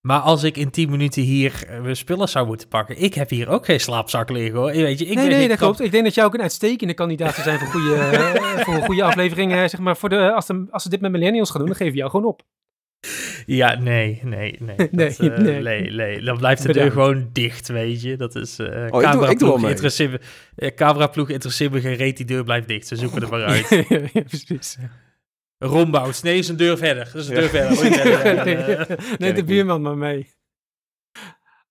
Maar 0.00 0.20
als 0.20 0.42
ik 0.42 0.56
in 0.56 0.70
10 0.70 0.90
minuten 0.90 1.22
hier 1.22 1.64
eh, 1.68 1.80
mijn 1.80 1.96
spullen 1.96 2.28
zou 2.28 2.46
moeten 2.46 2.68
pakken, 2.68 2.98
ik 3.02 3.14
heb 3.14 3.30
hier 3.30 3.48
ook 3.48 3.64
geen 3.64 3.80
slaapzak 3.80 4.30
liggen 4.30 4.58
hoor. 4.58 4.72
Weet 4.72 4.98
je, 4.98 5.06
ik 5.06 5.14
nee, 5.14 5.28
nee, 5.28 5.48
dat 5.48 5.58
kan- 5.58 5.66
klopt. 5.66 5.80
Ik 5.80 5.90
denk 5.90 6.04
dat 6.04 6.14
jij 6.14 6.24
ook 6.24 6.34
een 6.34 6.42
uitstekende 6.42 6.94
kandidaat 6.94 7.34
zou 7.34 7.42
zijn 7.46 7.58
voor, 7.58 7.68
goede, 7.68 7.94
eh, 7.98 8.64
voor 8.64 8.74
een 8.74 8.84
goede 8.84 9.02
aflevering. 9.02 9.52
zeg 9.52 9.78
maar, 9.78 9.96
voor 9.96 10.08
de, 10.08 10.32
als, 10.32 10.46
de, 10.46 10.66
als 10.70 10.82
ze 10.82 10.88
dit 10.88 11.00
met 11.00 11.12
millennials 11.12 11.50
gaan 11.50 11.58
doen, 11.58 11.68
dan 11.68 11.76
geven 11.76 11.92
we 11.92 11.98
jou 11.98 12.10
gewoon 12.10 12.26
op. 12.26 12.42
Ja, 13.46 13.74
nee, 13.74 14.20
nee, 14.22 14.56
nee. 14.60 14.76
Nee, 14.90 15.08
eh, 15.16 15.38
nee. 15.38 15.62
nee, 15.62 15.90
nee. 15.90 16.20
Dan 16.22 16.36
blijft 16.38 16.62
de 16.62 16.68
Bedankt. 16.68 16.94
deur 16.94 17.04
gewoon 17.04 17.28
dicht, 17.32 17.68
weet 17.68 18.02
je. 18.02 18.16
Dat 18.16 18.34
is 18.34 18.58
eh 18.58 18.66
ik 18.66 18.72
doe- 18.72 18.84
ik 18.84 18.90
doe 18.90 19.00
cameraploeg, 19.02 19.68
interesseert 19.70 20.10
me- 20.10 20.20
eh, 20.56 20.74
cameraploeg 20.74 21.28
interesseert 21.30 21.72
me 21.72 21.80
geen 21.80 21.94
reet, 21.96 22.16
die 22.16 22.26
deur 22.26 22.44
blijft 22.44 22.68
dicht. 22.68 22.86
Ze 22.86 22.96
zoeken 22.96 23.22
er 23.22 23.28
maar 23.28 23.44
uit. 23.44 23.68
ja, 24.12 24.22
precies. 24.22 24.78
Rombouts, 25.58 26.22
nee, 26.22 26.38
is 26.38 26.48
een 26.48 26.56
deur 26.56 26.76
verder. 26.78 27.04
Dat 27.12 27.14
is 27.22 27.28
een 27.28 27.34
Ja. 27.34 27.40
deur 27.40 27.48
verder. 27.48 27.78
Ooit 27.78 27.94
verder. 28.00 28.44
nee, 28.44 28.54
Eh, 28.56 29.18
nee, 29.18 29.32
de 29.32 29.38
ik 29.40 29.46
buurman 29.46 29.82
maar 29.82 29.96
mee. 29.96 30.28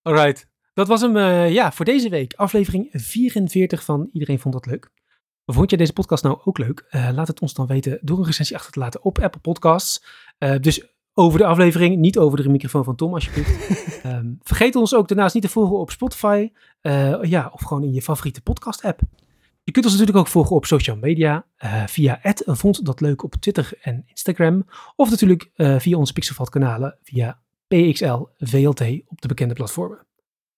Alright. 0.02 0.52
Dat 0.74 0.88
was 0.88 1.02
hem 1.02 1.18
eh, 1.18 1.52
ja, 1.52 1.72
voor 1.72 1.86
deze 1.86 2.10
week. 2.10 2.34
Aflevering 2.34 2.90
44 2.92 3.84
van 3.84 4.10
Iedereen 4.14 4.40
Vond 4.40 4.54
Dat 4.54 4.66
Leuk. 4.66 4.92
Vond 5.46 5.70
je 5.70 5.78
deze 5.78 5.94
podcast 5.94 6.24
nou 6.24 6.40
ook 6.44 6.58
leuk? 6.58 6.86
Eh, 6.90 7.10
laat 7.14 7.28
het 7.28 7.40
ons 7.40 7.54
dan 7.54 7.68
weten 7.68 8.00
door 8.02 8.18
een 8.18 8.26
recensie 8.26 8.56
achter 8.56 8.72
te 8.72 8.80
laten 8.80 9.04
op 9.04 9.20
Apple 9.20 9.42
Podcasts. 9.42 10.06
Eh, 10.38 10.56
dus 10.60 10.93
over 11.14 11.40
de 11.40 11.46
aflevering, 11.46 11.98
niet 11.98 12.18
over 12.18 12.44
de 12.44 12.50
microfoon 12.50 12.84
van 12.84 12.96
Tom 12.96 13.14
alsjeblieft. 13.14 13.52
Ehm, 14.04 14.34
vergeet 14.42 14.76
ons 14.76 14.96
ook 14.96 15.08
daarnaast 15.08 15.34
niet 15.34 15.44
te 15.44 15.50
volgen 15.50 15.78
op 15.80 15.92
Spotify. 15.92 16.50
eh, 16.82 17.18
ja, 17.22 17.50
of 17.54 17.62
gewoon 17.62 17.84
in 17.84 17.94
je 17.94 18.02
favoriete 18.02 18.42
podcast 18.42 18.84
app. 18.84 19.00
Je 19.64 19.72
kunt 19.72 19.86
ons 19.86 19.94
natuurlijk 19.94 20.20
ook 20.20 20.32
volgen 20.32 20.56
op 20.56 20.66
social 20.66 20.96
media. 20.96 21.46
eh, 21.56 21.84
via 21.88 22.20
Vond 22.46 22.86
Dat 22.86 23.02
Leuk 23.02 23.24
op 23.24 23.36
Twitter 23.36 23.72
en 23.82 24.04
Instagram. 24.06 24.66
Of 24.96 25.10
natuurlijk 25.10 25.52
eh, 25.56 25.80
via 25.80 25.98
onze 25.98 26.14
Pixelvat 26.14 26.50
kanalen 26.50 26.98
via 27.04 27.42
PXL, 27.68 28.24
VLT 28.38 28.82
op 29.06 29.22
de 29.22 29.28
bekende 29.28 29.54
platformen. 29.54 30.06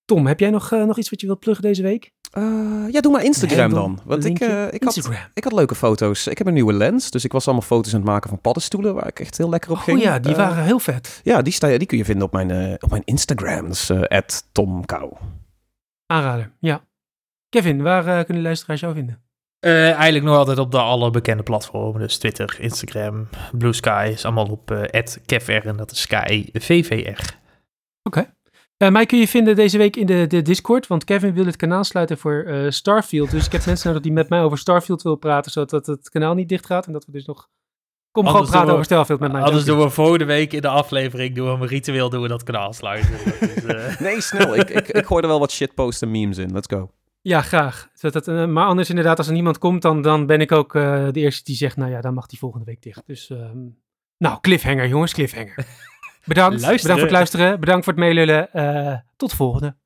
Tom, 0.06 0.28
heb 0.28 0.40
jij 0.40 0.50
nog, 0.50 0.72
nog 0.72 0.98
iets 0.98 1.10
wat 1.10 1.22
je 1.22 1.28
wilt 1.28 1.40
pluggen 1.40 1.64
deze 1.64 1.82
week? 1.82 2.14
Eh, 2.36 2.44
ja, 2.92 3.02
doe 3.02 3.12
maar 3.12 3.24
Instagram 3.24 3.74
dan. 3.74 4.00
Want 4.04 4.26
ik, 4.26 4.40
eh, 4.40 4.74
ik, 4.74 4.84
had, 4.84 4.96
Instagram. 4.96 5.24
ik 5.34 5.44
had 5.44 5.54
leuke 5.54 5.76
foto's. 5.76 6.28
Ik 6.28 6.38
heb 6.38 6.48
een 6.48 6.54
nieuwe 6.54 6.74
lens, 6.74 7.12
dus 7.12 7.24
ik 7.24 7.32
was 7.32 7.46
allemaal 7.46 7.66
foto's 7.66 7.94
aan 7.94 8.00
het 8.00 8.10
maken 8.10 8.30
van 8.30 8.40
paddenstoelen, 8.42 8.94
waar 8.94 9.08
ik 9.08 9.20
echt 9.20 9.38
heel 9.38 9.50
lekker 9.50 9.72
op 9.72 9.78
ging. 9.78 9.98
Oh 9.98 10.04
ja, 10.04 10.20
die 10.20 10.32
Eh, 10.32 10.38
waren 10.38 10.64
heel 10.64 10.80
vet. 10.80 11.22
Ja, 11.24 11.42
die, 11.42 11.54
sta, 11.54 11.68
die 11.78 11.86
kun 11.86 11.98
je 11.98 12.06
vinden 12.06 12.26
op 12.26 12.34
mijn, 12.34 12.52
eh, 12.52 12.74
op 12.80 12.90
mijn 12.90 13.02
Instagram. 13.06 13.62
Dat 13.62 13.72
is 13.72 13.90
eh 13.90 14.20
@tomkou. 14.52 15.14
Aanraden, 16.06 16.52
ja. 16.60 16.82
Kevin, 17.50 17.82
waar 17.82 18.04
kunnen 18.04 18.36
de 18.36 18.42
luisteraars 18.42 18.80
jou 18.80 18.94
vinden? 18.94 19.22
Eh, 19.60 19.92
eigenlijk 19.92 20.26
nog 20.26 20.36
altijd 20.38 20.58
op 20.58 20.72
de 20.72 20.78
alle 20.80 21.10
bekende 21.12 21.44
platformen. 21.44 22.02
Dus 22.02 22.18
Twitter, 22.18 22.58
Instagram, 22.60 23.28
Blue 23.52 23.74
Sky 23.74 24.10
is 24.14 24.26
allemaal 24.26 24.48
op 24.48 24.72
eh 24.72 25.04
@kevr 25.26 25.68
en 25.68 25.78
dat 25.78 25.92
is 25.92 26.02
Sky 26.02 26.50
VVR. 26.54 27.38
Eh, 28.78 28.90
mij 28.90 29.06
kun 29.06 29.20
je 29.20 29.28
vinden 29.28 29.56
deze 29.56 29.78
week 29.78 29.96
in 29.96 30.06
de, 30.06 30.28
de 30.28 30.42
Discord, 30.42 30.88
want 30.88 31.04
Kevin 31.04 31.34
wil 31.34 31.46
het 31.46 31.56
kanaal 31.56 31.84
sluiten 31.84 32.18
voor 32.18 32.44
eh, 32.44 32.70
Starfield. 32.70 33.32
Dus 33.32 33.46
ik 33.46 33.52
heb 33.52 33.66
mensen 33.66 33.88
nodig 33.88 34.04
die 34.04 34.12
met 34.12 34.30
mij 34.30 34.42
over 34.42 34.58
Starfield 34.58 35.02
willen 35.02 35.20
praten, 35.20 35.52
zodat 35.52 35.86
het 35.86 36.10
kanaal 36.10 36.34
niet 36.34 36.50
dicht 36.50 36.66
gaat. 36.66 36.86
En 36.88 36.94
dat 36.94 37.06
we 37.06 37.12
dus 37.12 37.26
nog... 37.26 37.50
Kom 38.12 38.28
gewoon 38.28 38.46
praten 38.46 38.66
we- 38.68 38.72
over 38.74 38.86
Starfield 38.86 39.20
met 39.20 39.32
mij. 39.32 39.42
Anders 39.42 39.66
doen 39.66 39.80
we 39.80 39.90
volgende 39.90 40.26
week 40.26 40.54
in 40.54 40.62
de 40.62 40.68
aflevering 40.68 41.36
doen 41.36 41.46
we 41.46 41.52
een 41.64 41.68
ritueel 41.68 42.10
doen 42.10 42.22
we 42.22 42.28
dat 42.28 42.44
kanaal 42.44 42.74
sluiten. 42.74 43.10
Dat 43.40 43.76
eh, 43.76 44.00
Nee, 44.00 44.22
snel. 44.22 44.56
ik, 44.56 44.70
ik, 44.70 44.88
ik 44.88 45.06
gooi 45.06 45.22
er 45.22 45.28
wel 45.28 45.40
wat 45.40 45.52
shitposts 45.52 46.02
en 46.02 46.12
memes 46.12 46.38
in. 46.38 46.52
Let's 46.52 46.68
go. 46.74 46.92
Ja, 47.22 47.42
graag. 47.42 47.90
Eh, 48.02 48.46
maar 48.46 48.66
anders 48.66 48.90
inderdaad, 48.90 49.18
als 49.18 49.28
er 49.28 49.34
niemand 49.34 49.58
komt, 49.58 49.82
dan, 49.82 50.02
dan 50.02 50.26
ben 50.26 50.40
ik 50.42 50.52
ook 50.52 50.76
eh, 50.76 51.08
de 51.12 51.20
eerste 51.20 51.44
die 51.44 51.56
zegt, 51.56 51.78
nou 51.78 51.92
ja, 51.92 52.02
dan 52.02 52.14
mag 52.14 52.26
die 52.26 52.40
volgende 52.40 52.66
week 52.66 52.82
dicht. 52.82 53.02
Dus, 53.06 53.30
ehm, 53.30 53.58
nou, 54.18 54.38
cliffhanger 54.42 54.88
jongens, 54.88 55.14
cliffhanger. 55.14 55.56
Bedankt, 56.26 56.62
Luisteren. 56.62 56.82
bedankt 56.82 57.00
voor 57.00 57.02
het 57.02 57.12
luisteren, 57.12 57.60
bedankt 57.60 57.84
voor 57.84 57.94
het 57.94 58.02
meelullen. 58.02 58.52
Eh, 58.54 58.98
tot 59.18 59.30
de 59.30 59.36
volgende. 59.36 59.78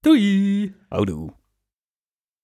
Doei! 0.00 0.74
Houdoe. 0.88 1.32